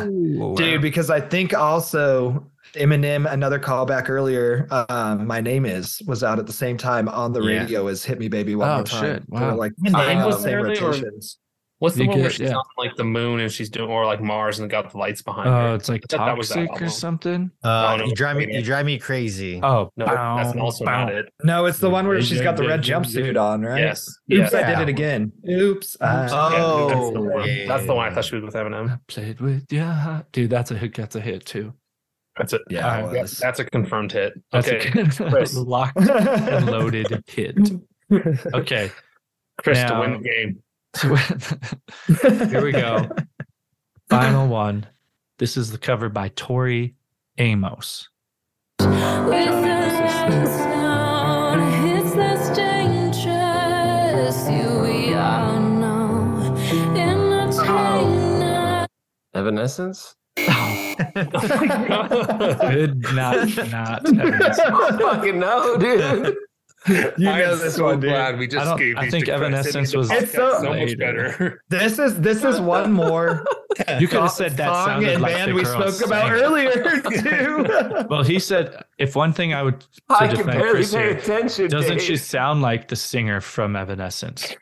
Ah, 0.00 0.54
dude, 0.56 0.80
because 0.82 1.10
I 1.10 1.20
think 1.20 1.54
also 1.54 2.46
Eminem, 2.74 3.30
another 3.30 3.58
callback 3.58 4.08
earlier, 4.08 4.66
um, 4.88 5.26
My 5.26 5.40
Name 5.40 5.66
Is 5.66 6.00
was 6.06 6.22
out 6.24 6.38
at 6.38 6.46
the 6.46 6.52
same 6.52 6.76
time 6.76 7.08
on 7.08 7.32
the 7.32 7.40
Yeah. 7.42 7.60
radio 7.60 7.86
as 7.88 8.04
Hit 8.04 8.18
Me 8.18 8.28
Baby 8.28 8.54
One 8.54 8.68
Oh, 8.70 8.74
More 8.76 8.84
Time. 8.84 9.00
shit. 9.16 9.22
Wow. 9.28 9.56
like 9.56 9.72
My 9.78 10.06
Name 10.06 10.18
uh, 10.18 10.26
was 10.26 10.42
same 10.42 10.54
early 10.58 10.78
or- 10.78 10.86
rotations. 10.90 11.38
What's 11.82 11.96
the 11.96 12.04
You 12.04 12.10
one 12.10 12.20
where 12.20 12.30
she's 12.30 12.48
yeah. 12.50 12.54
on 12.54 12.62
like 12.78 12.94
the 12.94 13.02
moon 13.02 13.40
and 13.40 13.50
she's 13.50 13.68
doing 13.68 13.90
or 13.90 14.06
like 14.06 14.20
Mars 14.20 14.60
and 14.60 14.70
got 14.70 14.92
the 14.92 14.98
lights 14.98 15.20
behind 15.20 15.48
Oh, 15.48 15.52
her? 15.70 15.74
it's 15.74 15.88
like 15.88 16.02
I 16.12 16.16
thought 16.16 16.26
that 16.26 16.38
was 16.38 16.48
that 16.50 16.68
toxic 16.68 16.86
or 16.86 16.88
something. 16.88 17.50
Uh, 17.64 17.96
no, 17.98 18.04
you 18.04 18.14
drive 18.14 18.36
me. 18.36 18.54
You 18.54 18.62
drive 18.62 18.86
me 18.86 19.00
crazy. 19.00 19.58
Oh, 19.60 19.90
No, 19.96 20.06
that's 20.06 20.52
bow, 20.52 20.60
also 20.60 20.84
bow. 20.84 21.06
not 21.06 21.12
it. 21.12 21.26
No, 21.42 21.64
it's 21.64 21.78
the 21.80 21.90
one 21.90 22.06
where 22.06 22.22
she's 22.22 22.40
got 22.40 22.56
the 22.56 22.68
red 22.68 22.86
Yeah, 22.86 22.98
yeah, 22.98 23.04
jumpsuit 23.04 23.42
on, 23.42 23.62
right? 23.62 23.80
Yes. 23.80 24.06
Oops, 24.08 24.16
yes. 24.52 24.54
I 24.54 24.70
did 24.70 24.78
it 24.82 24.88
again. 24.88 25.32
Oops. 25.50 25.96
I- 26.00 26.28
Oh, 26.30 26.88
Yeah, 26.88 26.94
that's 26.94 27.12
the 27.12 27.20
one. 27.20 27.48
yeah, 27.48 27.66
That's 27.66 27.86
the 27.86 27.94
one 27.96 28.08
I 28.08 28.14
thought 28.14 28.24
she 28.26 28.34
was 28.36 28.44
with 28.44 28.54
Eminem. 28.54 28.90
I 28.92 28.98
played 29.08 29.40
with 29.40 29.66
yeah, 29.72 30.22
dude. 30.30 30.50
That's 30.50 30.70
a 30.70 30.78
hit. 30.78 30.94
That's 30.94 31.16
a 31.16 31.20
hit 31.20 31.44
too. 31.44 31.72
That's 32.38 32.52
it. 32.52 32.62
Yeah, 32.70 32.86
Alright, 32.86 33.14
it 33.16 33.18
Yeah, 33.18 33.26
that's 33.40 33.58
a 33.58 33.64
confirmed 33.64 34.12
hit. 34.12 34.34
That's 34.52 34.68
Okay, 34.68 34.88
a 34.88 35.06
Chris. 35.30 35.54
locked 35.56 35.96
and 35.98 36.66
loaded 36.66 37.24
hit. 37.26 37.58
Okay, 38.54 38.90
Chris 39.62 39.78
Now- 39.78 39.94
to 39.94 40.00
win 40.00 40.22
the 40.22 40.28
game. 40.28 40.62
So 40.94 41.14
here 42.46 42.62
we 42.62 42.72
go. 42.72 43.08
Final 44.10 44.48
one. 44.48 44.86
This 45.38 45.56
is 45.56 45.70
the 45.72 45.78
cover 45.78 46.08
by 46.08 46.28
Tori 46.36 46.94
Amos. 47.38 48.08
With 48.78 48.88
the 48.90 50.46
sound, 50.46 51.62
it's 51.88 52.14
less 52.14 52.56
dangerous. 52.56 54.48
You 54.48 54.80
we 54.80 55.14
all 55.14 55.60
know. 55.60 56.54
Entertainer. 56.96 58.86
Evanescence? 59.34 60.14
Good, 60.36 60.46
not 63.14 63.48
not. 63.70 64.06
Evanescence. 64.06 64.58
I 64.58 64.70
don't 64.70 65.00
fucking 65.00 65.38
know, 65.38 65.76
dude. 65.78 66.36
You 66.88 67.12
know 67.18 67.32
I'm 67.32 67.58
this 67.58 67.76
so 67.76 67.84
one, 67.84 68.00
dude. 68.00 68.10
glad 68.10 68.38
we 68.38 68.44
I 68.44 68.48
just 68.48 68.66
don't- 68.66 68.78
gave 68.78 68.96
I 68.96 69.08
think 69.08 69.26
to 69.26 69.30
Chris. 69.36 69.40
It 69.40 69.44
Evanescence 69.44 69.94
was 69.96 70.10
It's 70.10 70.32
so- 70.32 70.60
so 70.62 70.74
much 70.74 70.98
better. 70.98 71.62
This 71.68 71.98
is 71.98 72.18
this 72.20 72.44
is 72.44 72.60
one 72.60 72.92
more 73.04 73.44
You 74.00 74.08
could 74.08 74.20
have 74.20 74.30
said 74.32 74.56
that 74.56 74.66
song 74.72 74.86
sounded 74.86 75.12
and 75.14 75.22
like 75.22 75.34
band 75.34 75.54
we 75.54 75.64
spoke 75.64 76.04
about 76.04 76.26
sang 76.28 76.28
it. 76.28 76.42
earlier 76.42 77.00
too. 78.02 78.06
Well, 78.10 78.22
he 78.24 78.38
said 78.38 78.82
if 78.98 79.14
one 79.14 79.32
thing 79.32 79.54
I 79.54 79.62
would 79.62 79.80
to 79.80 79.86
I 80.10 80.26
can 80.34 80.44
barely 80.46 80.70
Chris 80.72 80.92
pay 80.92 81.00
here, 81.08 81.10
attention. 81.18 81.68
doesn't 81.68 81.98
Dave. 81.98 82.02
she 82.02 82.16
sound 82.16 82.62
like 82.62 82.88
the 82.88 82.96
singer 82.96 83.40
from 83.40 83.76
Evanescence? 83.76 84.54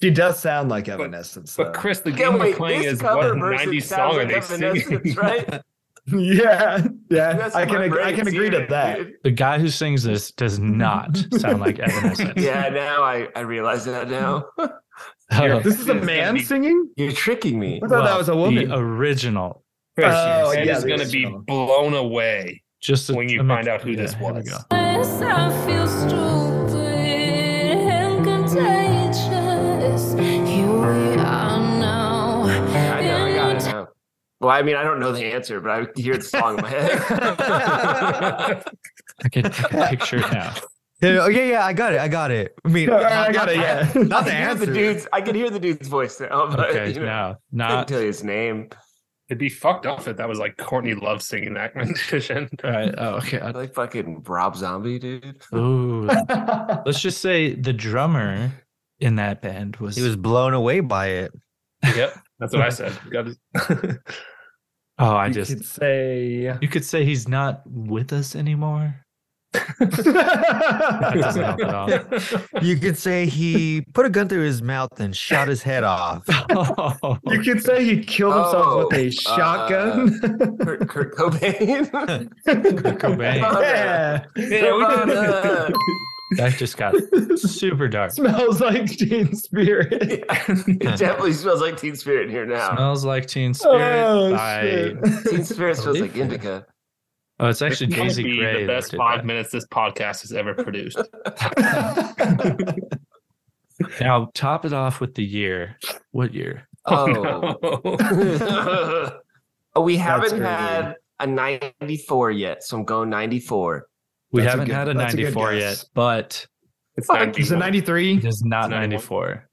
she 0.00 0.10
does 0.10 0.38
sound 0.38 0.68
like 0.68 0.88
Evanescence, 0.88 1.56
But 1.56 1.72
though. 1.74 1.80
Chris, 1.80 2.00
the 2.00 2.10
Yeah, 2.12 2.16
game 2.30 2.38
we're 2.38 2.54
playing 2.54 2.84
is 2.84 3.00
cover 3.00 3.34
what 3.36 3.38
version 3.58 3.72
90s 3.72 3.82
song 3.82 4.16
are 4.16 4.24
they 4.24 4.40
singing? 4.40 5.14
Right? 5.16 5.60
yeah, 6.16 6.86
yeah, 7.10 7.50
I 7.54 7.64
can 7.66 7.82
ag- 7.82 7.98
I 8.02 8.12
can 8.12 8.28
agree 8.28 8.50
to 8.50 8.66
that. 8.68 9.00
The 9.24 9.30
guy 9.30 9.58
who 9.58 9.68
sings 9.68 10.02
this 10.02 10.30
does 10.32 10.58
not 10.58 11.16
sound 11.38 11.60
like 11.60 11.78
Evanescence. 11.78 12.32
Yeah, 12.36 12.68
now 12.68 13.02
I, 13.02 13.28
I 13.36 13.40
realize 13.40 13.84
that 13.86 14.10
now. 14.10 14.44
Oh, 15.30 15.60
This 15.60 15.78
is 15.78 15.88
a 15.90 15.94
man 15.94 16.34
be- 16.34 16.42
singing. 16.42 16.88
You're 16.96 17.12
tricking 17.12 17.60
me. 17.60 17.80
I 17.84 17.86
thought 17.86 18.04
that 18.04 18.16
was 18.16 18.30
a 18.30 18.36
woman. 18.36 18.70
The 18.70 18.76
original. 18.78 19.62
Oh, 19.98 20.52
your 20.52 20.64
yeah, 20.64 20.76
is 20.78 20.84
going 20.84 21.00
to 21.00 21.06
be 21.08 21.26
blown 21.46 21.92
away. 21.94 22.62
Just 22.80 23.10
a- 23.10 23.14
When 23.14 23.28
you 23.28 23.42
a 23.42 23.44
find 23.44 23.66
mix- 23.66 23.68
out 23.68 23.82
who 23.82 23.94
this 23.94 24.14
here 24.14 24.32
we 24.32 24.40
was. 24.40 24.64
Well, 34.40 34.50
I 34.50 34.62
mean, 34.62 34.76
I 34.76 34.84
don't 34.84 35.00
know 35.00 35.12
the 35.12 35.24
answer, 35.24 35.60
but 35.60 35.70
I 35.70 35.86
hear 35.96 36.16
the 36.16 36.22
song 36.22 36.56
in 36.58 36.62
my 36.62 36.68
head. 36.68 36.90
I 39.24 39.28
can, 39.30 39.46
I 39.46 39.50
can 39.50 39.88
picture 39.88 40.18
it 40.18 40.32
now. 40.32 40.54
Yeah, 41.00 41.18
oh, 41.22 41.28
yeah, 41.28 41.44
yeah. 41.44 41.64
I 41.66 41.72
got 41.72 41.92
it. 41.92 42.00
I 42.00 42.08
got 42.08 42.30
it. 42.30 42.54
I 42.64 42.68
mean, 42.68 42.90
I 42.90 43.32
got 43.32 43.48
it. 43.48 43.56
Yeah. 43.56 43.90
not 43.94 44.24
the 44.24 44.32
I 44.32 44.36
can 44.36 44.36
hear 44.36 44.54
the 44.54 44.60
answer. 44.60 44.72
dude's. 44.72 45.08
I 45.12 45.20
can 45.20 45.34
hear 45.34 45.50
the 45.50 45.60
dude's 45.60 45.86
voice 45.88 46.20
now. 46.20 46.46
But, 46.48 46.70
Okay, 46.70 46.92
you 46.92 47.00
know, 47.00 47.36
no, 47.52 47.64
couldn't 47.64 47.76
not 47.76 47.88
tell 47.88 48.00
you 48.00 48.06
his 48.08 48.24
name. 48.24 48.68
It'd 49.28 49.38
be 49.38 49.48
fucked 49.50 49.86
up 49.86 50.06
if 50.08 50.16
that 50.16 50.28
was 50.28 50.38
like 50.38 50.56
Courtney 50.56 50.94
Love 50.94 51.22
singing 51.22 51.54
that 51.54 51.74
rendition. 51.76 52.48
right. 52.64 52.94
Oh, 52.96 53.16
okay. 53.16 53.38
I 53.38 53.50
like 53.50 53.74
fucking 53.74 54.22
Rob 54.26 54.56
Zombie, 54.56 54.98
dude. 54.98 55.42
Ooh, 55.54 56.06
let's 56.86 57.00
just 57.00 57.20
say 57.20 57.54
the 57.54 57.72
drummer 57.74 58.50
in 59.00 59.16
that 59.16 59.42
band 59.42 59.76
was. 59.76 59.96
He 59.96 60.02
was 60.02 60.16
blown 60.16 60.54
away 60.54 60.80
by 60.80 61.08
it. 61.08 61.32
yep, 61.94 62.18
that's 62.38 62.52
what 62.52 62.62
I 62.62 62.68
said. 62.70 62.92
Oh, 65.00 65.14
I 65.14 65.28
you 65.28 65.34
just. 65.34 65.52
could 65.52 65.64
say. 65.64 66.56
You 66.60 66.66
could 66.66 66.84
say 66.84 67.04
he's 67.04 67.28
not 67.28 67.62
with 67.66 68.12
us 68.12 68.34
anymore. 68.34 68.96
That 69.52 71.12
doesn't 71.20 71.42
help 71.44 71.60
at 71.62 71.72
all. 71.72 71.88
You 72.62 72.76
could 72.76 72.98
say 72.98 73.26
he 73.26 73.82
put 73.94 74.06
a 74.06 74.10
gun 74.10 74.28
through 74.28 74.42
his 74.42 74.60
mouth 74.60 74.98
and 74.98 75.14
shot 75.16 75.46
his 75.46 75.62
head 75.62 75.84
off. 75.84 76.24
You 77.30 77.40
could 77.42 77.62
say 77.62 77.84
he 77.84 78.02
killed 78.02 78.34
himself 78.34 78.66
Oh, 78.66 78.88
with 78.90 78.98
a 78.98 79.06
uh, 79.06 79.10
shotgun. 79.12 80.18
Kurt, 80.58 80.88
Kurt 80.88 81.14
Cobain. 81.14 81.88
Cobain. 82.98 83.40
yeah. 83.62 84.24
Yeah, 84.36 84.42
we 84.74 84.84
did 84.84 85.06
Nirvana. 85.06 85.70
That 86.36 86.54
just 86.58 86.76
got 86.76 86.94
super 87.36 87.88
dark. 87.88 88.12
Smells 88.12 88.60
like 88.60 88.86
Teen 88.86 89.34
Spirit. 89.34 89.92
it 90.02 90.98
definitely 90.98 91.32
smells 91.32 91.60
like 91.60 91.76
Teen 91.78 91.96
Spirit 91.96 92.30
here 92.30 92.46
now. 92.46 92.74
Smells 92.74 93.04
like 93.04 93.26
Teen 93.26 93.54
Spirit. 93.54 94.04
Oh, 94.04 94.30
by- 94.32 94.94
Teen 95.30 95.44
Spirit 95.44 95.76
smells 95.76 96.00
like 96.00 96.16
indica. 96.16 96.66
Oh, 97.40 97.48
it's 97.48 97.62
actually 97.62 97.86
This 97.86 97.96
Daisy 97.98 98.22
be 98.24 98.38
Gray. 98.38 98.62
the 98.62 98.66
best 98.66 98.94
five 98.96 99.18
that. 99.18 99.26
minutes 99.26 99.52
this 99.52 99.64
podcast 99.68 100.22
has 100.22 100.32
ever 100.32 100.54
produced. 100.54 100.98
Now, 104.00 104.28
top 104.34 104.64
it 104.64 104.72
off 104.72 105.00
with 105.00 105.14
the 105.14 105.24
year. 105.24 105.76
What 106.10 106.34
year? 106.34 106.68
Oh. 106.86 107.06
no. 107.60 109.18
oh, 109.74 109.82
we 109.82 109.96
haven't 109.96 110.40
had 110.40 110.94
a 111.20 111.26
94 111.26 112.30
yet, 112.32 112.64
so 112.64 112.78
I'm 112.78 112.84
going 112.84 113.10
94. 113.10 113.86
We 114.32 114.42
That's 114.42 114.52
haven't 114.52 114.66
good- 114.66 114.74
had 114.74 114.88
a 114.88 114.94
that's 114.94 115.14
a 115.14 115.16
94 115.16 115.54
yet, 115.54 115.84
but 115.94 116.46
It's 116.96 117.06
Fuck, 117.06 117.38
Is 117.38 117.52
it 117.52 117.56
93? 117.58 118.16
it 118.18 118.24
is 118.24 118.42
not 118.44 118.70
94. 118.70 119.48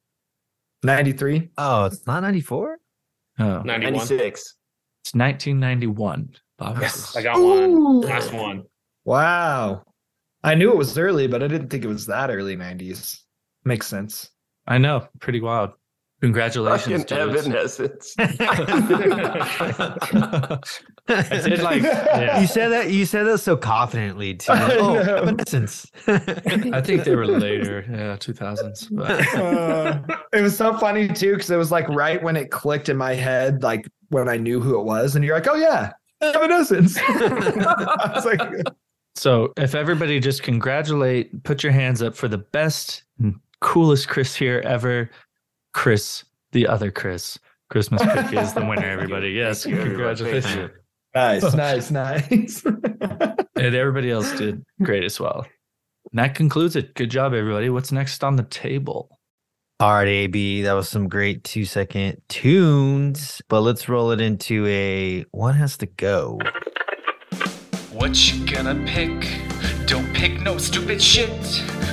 93? 0.84 1.50
Oh, 1.58 1.86
it's 1.86 2.06
not 2.08 2.22
94? 2.22 2.78
Oh, 3.40 3.62
91. 3.62 3.94
96. 3.94 4.56
it's 5.04 5.16
1991. 5.16 6.30
Bob 6.58 6.78
Yes, 6.82 7.16
I 7.16 7.22
got 7.22 7.40
one. 7.42 8.02
Last 8.02 8.34
one. 8.34 8.64
Wow. 9.04 9.84
I 10.44 10.56
knew 10.56 10.72
it 10.72 10.78
was 10.78 10.98
early, 10.98 11.28
but 11.28 11.44
I 11.44 11.48
didn't 11.48 11.70
think 11.70 11.84
it 11.84 11.88
was 11.88 12.06
that 12.08 12.30
early 12.30 12.56
90s. 12.56 13.20
Makes 13.66 13.88
sense. 13.88 14.30
I 14.68 14.78
know, 14.78 15.08
pretty 15.20 15.42
wild. 15.42 15.72
Congratulations, 16.26 17.04
Fucking 17.04 17.28
dudes. 17.28 17.48
Evanescence. 17.48 18.16
I 21.08 21.40
did 21.48 21.62
like, 21.62 21.84
yeah. 21.84 22.40
You 22.42 22.48
said 22.48 22.70
that. 22.70 22.90
You 22.90 23.06
said 23.06 23.26
that 23.26 23.38
so 23.38 23.56
confidently 23.56 24.34
too. 24.34 24.52
I 24.52 24.76
Oh. 24.78 24.96
Evanescence. 24.96 25.86
I 26.08 26.82
think 26.82 27.04
they 27.04 27.16
were 27.16 27.28
later, 27.28 27.86
yeah, 27.88 28.16
2000s. 28.18 28.90
Uh, 29.00 30.02
it 30.34 30.42
was 30.42 30.58
so 30.58 30.76
funny 30.80 31.08
too 31.08 31.34
because 31.34 31.52
it 31.52 31.58
was 31.58 31.72
like 31.72 31.88
right 31.90 32.22
when 32.24 32.36
it 32.36 32.50
clicked 32.50 32.90
in 32.90 32.98
my 32.98 33.14
head, 33.14 33.62
like 33.62 33.88
when 34.10 34.28
I 34.28 34.38
knew 34.38 34.60
who 34.60 34.80
it 34.80 34.84
was, 34.84 35.16
and 35.16 35.24
you're 35.24 35.36
like, 35.36 35.48
"Oh 35.48 35.56
yeah, 35.56 35.92
Evanescence." 36.22 36.98
I 37.08 38.12
was 38.16 38.26
like, 38.26 38.42
So 39.16 39.54
if 39.58 39.76
everybody 39.76 40.20
just 40.20 40.42
congratulate, 40.42 41.44
put 41.44 41.62
your 41.62 41.72
hands 41.72 42.02
up 42.02 42.16
for 42.16 42.28
the 42.28 42.40
best 42.40 43.04
and 43.20 43.36
coolest 43.62 44.10
Chris 44.10 44.36
here 44.36 44.62
ever, 44.66 45.10
Chris, 45.76 46.24
the 46.54 46.66
other 46.68 46.90
Chris. 46.90 47.38
Christmas 47.70 48.02
cookie 48.02 48.38
is 48.38 48.54
the 48.54 48.66
winner, 48.66 48.86
everybody. 48.90 49.32
Yes, 49.32 49.64
Thank 49.64 49.76
you, 49.76 49.82
congratulations. 49.84 50.56
you. 50.56 50.70
"Nice, 51.16 51.54
nice, 51.54 51.92
nice." 51.92 52.64
And 53.58 53.74
everybody 53.74 54.12
else 54.12 54.30
did 54.38 54.66
great 54.84 55.06
as 55.06 55.18
well. 55.18 55.48
And 56.12 56.20
that 56.20 56.36
concludes 56.36 56.76
it. 56.76 56.94
Good 56.94 57.10
job, 57.10 57.34
everybody. 57.34 57.70
What's 57.70 57.90
next 57.92 58.22
on 58.22 58.36
the 58.36 58.44
table? 58.44 59.18
All 59.80 59.94
right, 59.94 60.08
AB, 60.08 60.62
that 60.64 60.74
was 60.74 60.90
some 60.90 61.08
great 61.08 61.46
two 61.46 61.64
second 61.64 62.22
tunes, 62.28 63.42
but 63.48 63.62
let's 63.62 63.88
roll 63.88 64.12
it 64.12 64.20
into 64.20 64.66
a 64.68 65.24
one 65.32 65.56
has 65.56 65.78
to 65.78 65.86
go. 65.86 66.38
What 67.92 68.34
you 68.34 68.46
gonna 68.46 68.76
pick? 68.86 69.24
Don't 69.86 70.12
pick 70.14 70.42
no 70.42 70.58
stupid 70.58 71.00
shit 71.00 71.30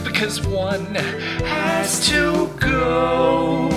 because 0.02 0.46
one 0.46 0.94
has 0.94 2.08
to 2.08 2.48
go. 2.58 3.68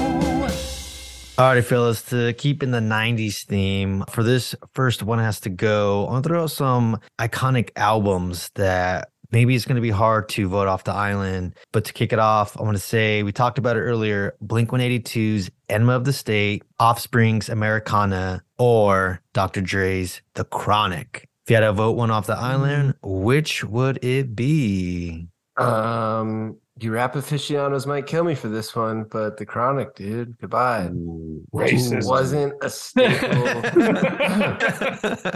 All 1.38 1.54
right, 1.54 1.66
fellas, 1.66 2.02
to 2.04 2.32
keep 2.34 2.64
in 2.64 2.72
the 2.72 2.80
90s 2.80 3.44
theme, 3.44 4.06
for 4.10 4.24
this 4.24 4.56
first 4.74 5.04
one 5.04 5.20
has 5.20 5.42
to 5.42 5.50
go, 5.50 6.08
I 6.08 6.12
want 6.12 6.24
to 6.24 6.30
throw 6.30 6.44
out 6.44 6.52
some 6.52 7.02
iconic 7.20 7.72
albums 7.76 8.52
that 8.56 9.10
maybe 9.32 9.54
it's 9.54 9.66
going 9.66 9.76
to 9.76 9.82
be 9.82 9.90
hard 9.90 10.30
to 10.30 10.48
vote 10.48 10.70
off 10.70 10.86
the 10.86 10.94
island. 10.94 11.56
But 11.74 11.84
to 11.86 11.94
kick 11.94 12.14
it 12.14 12.20
off, 12.20 12.58
I 12.58 12.64
want 12.64 12.78
to 12.78 12.84
say 12.84 13.22
we 13.22 13.34
talked 13.34 13.58
about 13.58 13.76
it 13.76 13.82
earlier 13.82 14.36
Blink 14.40 14.70
182's 14.70 15.52
Enema 15.68 15.94
of 15.94 16.06
the 16.06 16.14
State, 16.14 16.64
Offspring's 16.80 17.50
Americana, 17.50 18.44
or 18.58 19.20
Dr. 19.34 19.60
Dre's 19.60 20.22
The 20.36 20.46
Chronic. 20.46 21.28
If 21.46 21.52
you 21.52 21.58
had 21.58 21.60
to 21.60 21.74
vote 21.74 21.92
one 21.92 22.10
off 22.10 22.26
the 22.26 22.36
island, 22.36 22.96
which 23.04 23.64
would 23.64 24.04
it 24.04 24.36
be? 24.36 25.28
Um, 25.58 26.58
you 26.80 26.92
rap 26.92 27.16
aficionados 27.16 27.86
might 27.86 28.08
kill 28.08 28.24
me 28.24 28.34
for 28.34 28.48
this 28.48 28.76
one, 28.76 29.04
but 29.04 29.38
the 29.38 29.46
chronic, 29.46 29.94
dude. 29.94 30.36
Goodbye. 30.40 30.90
Racist. 31.54 32.10
Wasn't 32.10 32.52
a 32.64 32.70
staple. 32.72 33.30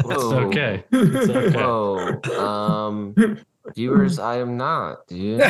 It's 0.09 0.33
okay. 0.33 0.83
It's 0.91 1.29
okay. 1.29 1.55
Whoa. 1.55 2.19
Um, 2.39 3.13
viewers, 3.75 4.17
I 4.17 4.37
am 4.37 4.57
not, 4.57 5.05
dude. 5.05 5.41
One 5.41 5.49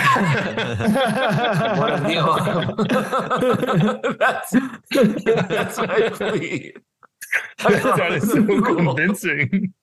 of 1.93 2.03
the 2.03 2.20
that's 4.20 4.51
that's 5.24 5.78
my 5.78 6.10
plea. 6.10 6.74
that 7.60 8.12
is 8.12 8.30
so 8.30 8.43
convincing. 8.62 9.74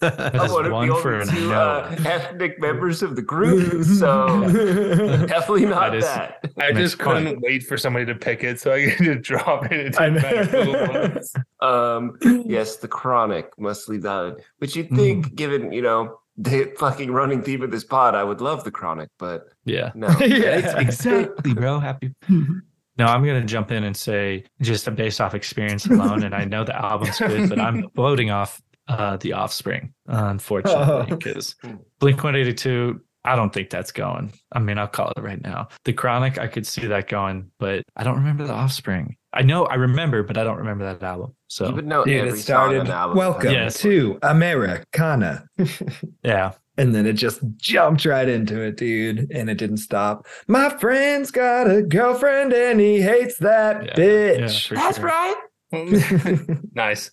That 0.00 0.34
I'm 0.34 0.46
is 0.46 0.50
one 0.52 0.64
of 0.66 0.72
one 0.72 0.88
for 1.02 1.16
only 1.20 1.28
a 1.28 1.30
two 1.36 1.48
no. 1.50 1.60
uh, 1.60 1.96
ethnic 2.06 2.58
members 2.58 3.02
of 3.02 3.14
the 3.14 3.20
group, 3.20 3.84
so 3.84 4.26
definitely 5.26 5.66
not 5.66 5.90
That 5.92 5.94
is- 5.96 6.04
that. 6.04 6.50
I 6.58 6.72
just 6.72 6.98
couldn't 6.98 7.40
wait 7.42 7.64
for 7.64 7.76
somebody 7.76 8.06
to 8.06 8.14
pick 8.14 8.42
it, 8.42 8.58
so 8.58 8.72
I 8.72 8.90
could 8.96 9.04
just 9.04 9.20
drop 9.22 9.66
it. 9.66 9.72
It 9.72 10.00
I 10.00 10.08
didn't 10.08 10.22
matter 10.22 10.44
who 10.44 10.58
it 10.72 10.92
know. 10.92 11.14
was. 11.14 11.34
Um, 11.60 12.18
yes, 12.46 12.76
the 12.76 12.88
chronic 12.88 13.50
must 13.58 13.88
leave 13.90 14.06
out. 14.06 14.40
Which 14.58 14.74
you'd 14.76 14.86
Mm-hmm. 14.86 14.96
think, 14.96 15.34
given 15.34 15.72
you 15.72 15.82
know 15.82 16.18
the 16.38 16.72
fucking 16.78 17.10
running 17.12 17.42
theme 17.42 17.60
of 17.62 17.70
this 17.70 17.84
pod, 17.84 18.14
I 18.14 18.24
would 18.24 18.40
love 18.40 18.64
the 18.64 18.70
chronic, 18.70 19.10
but 19.18 19.48
Yeah. 19.66 19.92
no. 19.94 20.08
Yeah. 20.20 20.78
Exactly, 20.80 21.52
bro. 21.52 21.78
Happy. 21.80 22.14
No, 22.30 23.06
I'm 23.06 23.24
gonna 23.24 23.44
jump 23.44 23.70
in 23.70 23.84
and 23.84 23.94
say 23.96 24.44
just 24.62 24.92
based 24.96 25.20
off 25.20 25.34
experience 25.34 25.84
alone, 25.86 26.22
and 26.22 26.34
I 26.34 26.46
know 26.46 26.64
the 26.64 26.74
album's 26.74 27.18
good, 27.18 27.50
but 27.50 27.60
I'm 27.60 27.88
voting 27.94 28.30
off 28.30 28.60
uh, 28.98 29.16
the 29.18 29.32
Offspring, 29.32 29.92
unfortunately, 30.06 30.84
Oh. 30.84 31.04
because 31.16 31.54
Blink 32.00 32.18
182. 32.22 33.00
I 33.24 33.36
don't 33.36 33.52
think 33.52 33.70
that's 33.70 33.92
going. 33.92 34.32
I 34.50 34.58
mean, 34.58 34.78
I'll 34.78 34.88
call 34.88 35.12
it 35.16 35.20
right 35.22 35.40
now. 35.40 35.68
The 35.84 35.92
Chronic, 35.92 36.38
I 36.38 36.48
could 36.48 36.66
see 36.66 36.88
that 36.88 37.06
going, 37.08 37.52
but 37.60 37.84
I 37.94 38.02
don't 38.02 38.16
remember 38.16 38.44
the 38.44 38.52
Offspring. 38.52 39.14
I 39.32 39.42
know 39.42 39.64
I 39.66 39.76
remember, 39.76 40.24
but 40.24 40.36
I 40.36 40.42
don't 40.42 40.56
remember 40.58 40.84
that 40.92 41.02
album. 41.06 41.34
So 41.46 41.68
You 41.68 41.74
would 41.76 41.86
know 41.86 42.04
Dude, 42.04 42.16
every 42.26 42.38
it 42.40 42.42
started. 42.42 42.86
the 42.88 42.92
album. 42.92 43.16
Welcome 43.16 43.52
Yes. 43.52 43.78
to 43.82 44.18
Americana. 44.22 45.44
yeah, 46.24 46.52
And 46.76 46.92
then 46.96 47.06
it 47.06 47.12
just 47.12 47.40
jumped 47.58 48.04
right 48.04 48.28
into 48.28 48.60
it, 48.60 48.76
dude. 48.76 49.30
And 49.30 49.48
it 49.48 49.56
didn't 49.56 49.76
stop. 49.78 50.26
My 50.48 50.68
friend's 50.78 51.30
got 51.30 51.70
a 51.70 51.80
girlfriend 51.80 52.52
and 52.52 52.80
he 52.80 53.00
hates 53.02 53.38
that 53.38 53.84
Yeah, 53.86 53.94
bitch. 53.94 54.66
for 54.66 54.74
That's 54.74 54.96
sure. 54.98 55.06
right. 55.06 55.36
nice. 56.74 57.10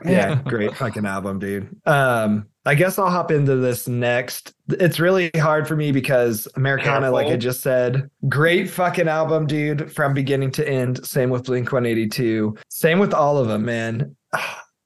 yeah, 0.04 0.40
great 0.42 0.76
fucking 0.76 1.06
album, 1.06 1.38
dude. 1.38 1.74
Um, 1.86 2.46
I 2.64 2.74
guess 2.74 2.98
I'll 2.98 3.10
hop 3.10 3.30
into 3.30 3.56
this 3.56 3.88
next. 3.88 4.54
It's 4.68 5.00
really 5.00 5.30
hard 5.36 5.66
for 5.66 5.74
me 5.74 5.90
because 5.90 6.46
Americana, 6.54 7.10
like 7.10 7.26
I 7.26 7.36
just 7.36 7.60
said, 7.60 8.08
great 8.28 8.70
fucking 8.70 9.08
album, 9.08 9.46
dude, 9.46 9.92
from 9.92 10.14
beginning 10.14 10.52
to 10.52 10.68
end. 10.68 11.04
Same 11.04 11.30
with 11.30 11.44
Blink 11.44 11.72
182. 11.72 12.56
Same 12.68 12.98
with 12.98 13.12
all 13.12 13.38
of 13.38 13.48
them, 13.48 13.64
man. 13.64 14.16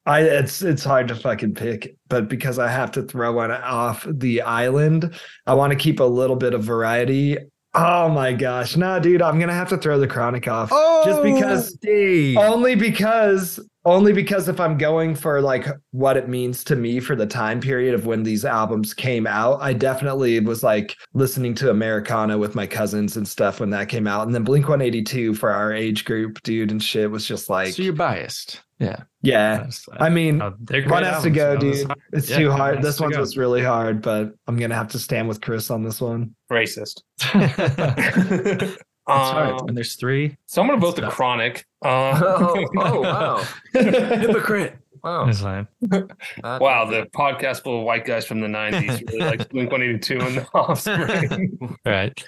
I 0.06 0.20
it's 0.20 0.62
it's 0.62 0.84
hard 0.84 1.08
to 1.08 1.16
fucking 1.16 1.54
pick, 1.54 1.96
but 2.08 2.28
because 2.28 2.60
I 2.60 2.68
have 2.68 2.92
to 2.92 3.02
throw 3.02 3.32
one 3.32 3.50
off 3.50 4.06
the 4.08 4.40
island, 4.42 5.12
I 5.48 5.54
want 5.54 5.72
to 5.72 5.76
keep 5.76 5.98
a 5.98 6.04
little 6.04 6.36
bit 6.36 6.54
of 6.54 6.62
variety. 6.62 7.38
Oh 7.74 8.08
my 8.08 8.32
gosh. 8.32 8.76
No, 8.76 9.00
dude, 9.00 9.20
I'm 9.20 9.40
gonna 9.40 9.52
have 9.52 9.68
to 9.70 9.76
throw 9.76 9.98
the 9.98 10.06
chronic 10.06 10.46
off. 10.46 10.70
just 11.04 11.22
because 11.22 11.76
only 12.38 12.76
because 12.76 13.58
only 13.86 14.12
because 14.12 14.48
if 14.48 14.60
i'm 14.60 14.76
going 14.76 15.14
for 15.14 15.40
like 15.40 15.66
what 15.92 16.16
it 16.18 16.28
means 16.28 16.62
to 16.64 16.76
me 16.76 17.00
for 17.00 17.16
the 17.16 17.24
time 17.26 17.60
period 17.60 17.94
of 17.94 18.04
when 18.04 18.22
these 18.22 18.44
albums 18.44 18.92
came 18.92 19.26
out 19.26 19.58
i 19.62 19.72
definitely 19.72 20.38
was 20.40 20.62
like 20.62 20.94
listening 21.14 21.54
to 21.54 21.70
americana 21.70 22.36
with 22.36 22.54
my 22.54 22.66
cousins 22.66 23.16
and 23.16 23.26
stuff 23.26 23.60
when 23.60 23.70
that 23.70 23.88
came 23.88 24.06
out. 24.06 24.26
And 24.26 24.34
then 24.34 24.44
blink 24.44 24.68
182 24.68 25.34
for 25.34 25.50
our 25.50 25.72
age 25.72 26.04
group 26.04 26.42
dude 26.42 26.70
and 26.70 26.82
shit 26.82 27.10
was 27.10 27.24
just 27.26 27.48
like 27.48 27.72
so 27.72 27.82
you're 27.82 27.92
biased. 27.94 28.60
Yeah, 28.78 29.04
yeah. 29.22 29.66
I 29.98 30.10
mean 30.10 30.42
uh, 30.42 30.50
they're 30.60 30.82
one 30.82 31.02
great 31.02 31.04
has 31.06 31.22
to 31.22 31.30
go 31.30 31.56
dude. 31.56 31.74
it's- 31.76 31.96
it's 32.12 32.28
Yeah, 32.30 32.38
too 32.38 32.50
hard. 32.50 32.82
this 32.82 32.96
to 32.98 33.04
one 33.04 33.18
was 33.18 33.36
really 33.38 33.62
hard 33.62 34.02
but 34.02 34.34
i'm 34.46 34.58
gonna 34.58 34.74
have 34.74 34.88
to 34.88 34.98
stand 34.98 35.28
with 35.28 35.40
chris 35.40 35.70
on 35.70 35.82
this 35.82 36.00
one. 36.00 36.34
Racist. 36.52 37.00
It's 39.08 39.30
hard. 39.30 39.60
Um, 39.60 39.66
When 39.66 39.74
there's 39.76 39.94
three, 39.94 40.36
so 40.46 40.60
I'm 40.62 40.68
gonna 40.68 40.80
vote 40.80 40.96
the 40.96 41.08
chronic. 41.08 41.64
Uh, 41.84 42.20
Oh, 42.24 42.66
oh 42.78 43.00
wow. 43.00 43.44
hypocrite. 43.72 44.76
Wow. 45.04 45.28
It's 45.28 45.42
like, 45.42 45.66
That- 45.82 46.60
Wow, 46.60 46.86
the 46.90 47.06
podcast 47.14 47.62
full 47.62 47.78
of 47.78 47.84
white 47.84 48.04
guys 48.04 48.24
from 48.26 48.40
the 48.40 48.48
90s 48.48 49.06
really 49.12 49.20
like 49.20 49.48
Blink 49.50 49.70
182 49.70 50.20
and 50.20 50.36
the 50.38 50.48
offspring. 50.52 51.76
right. 51.86 52.24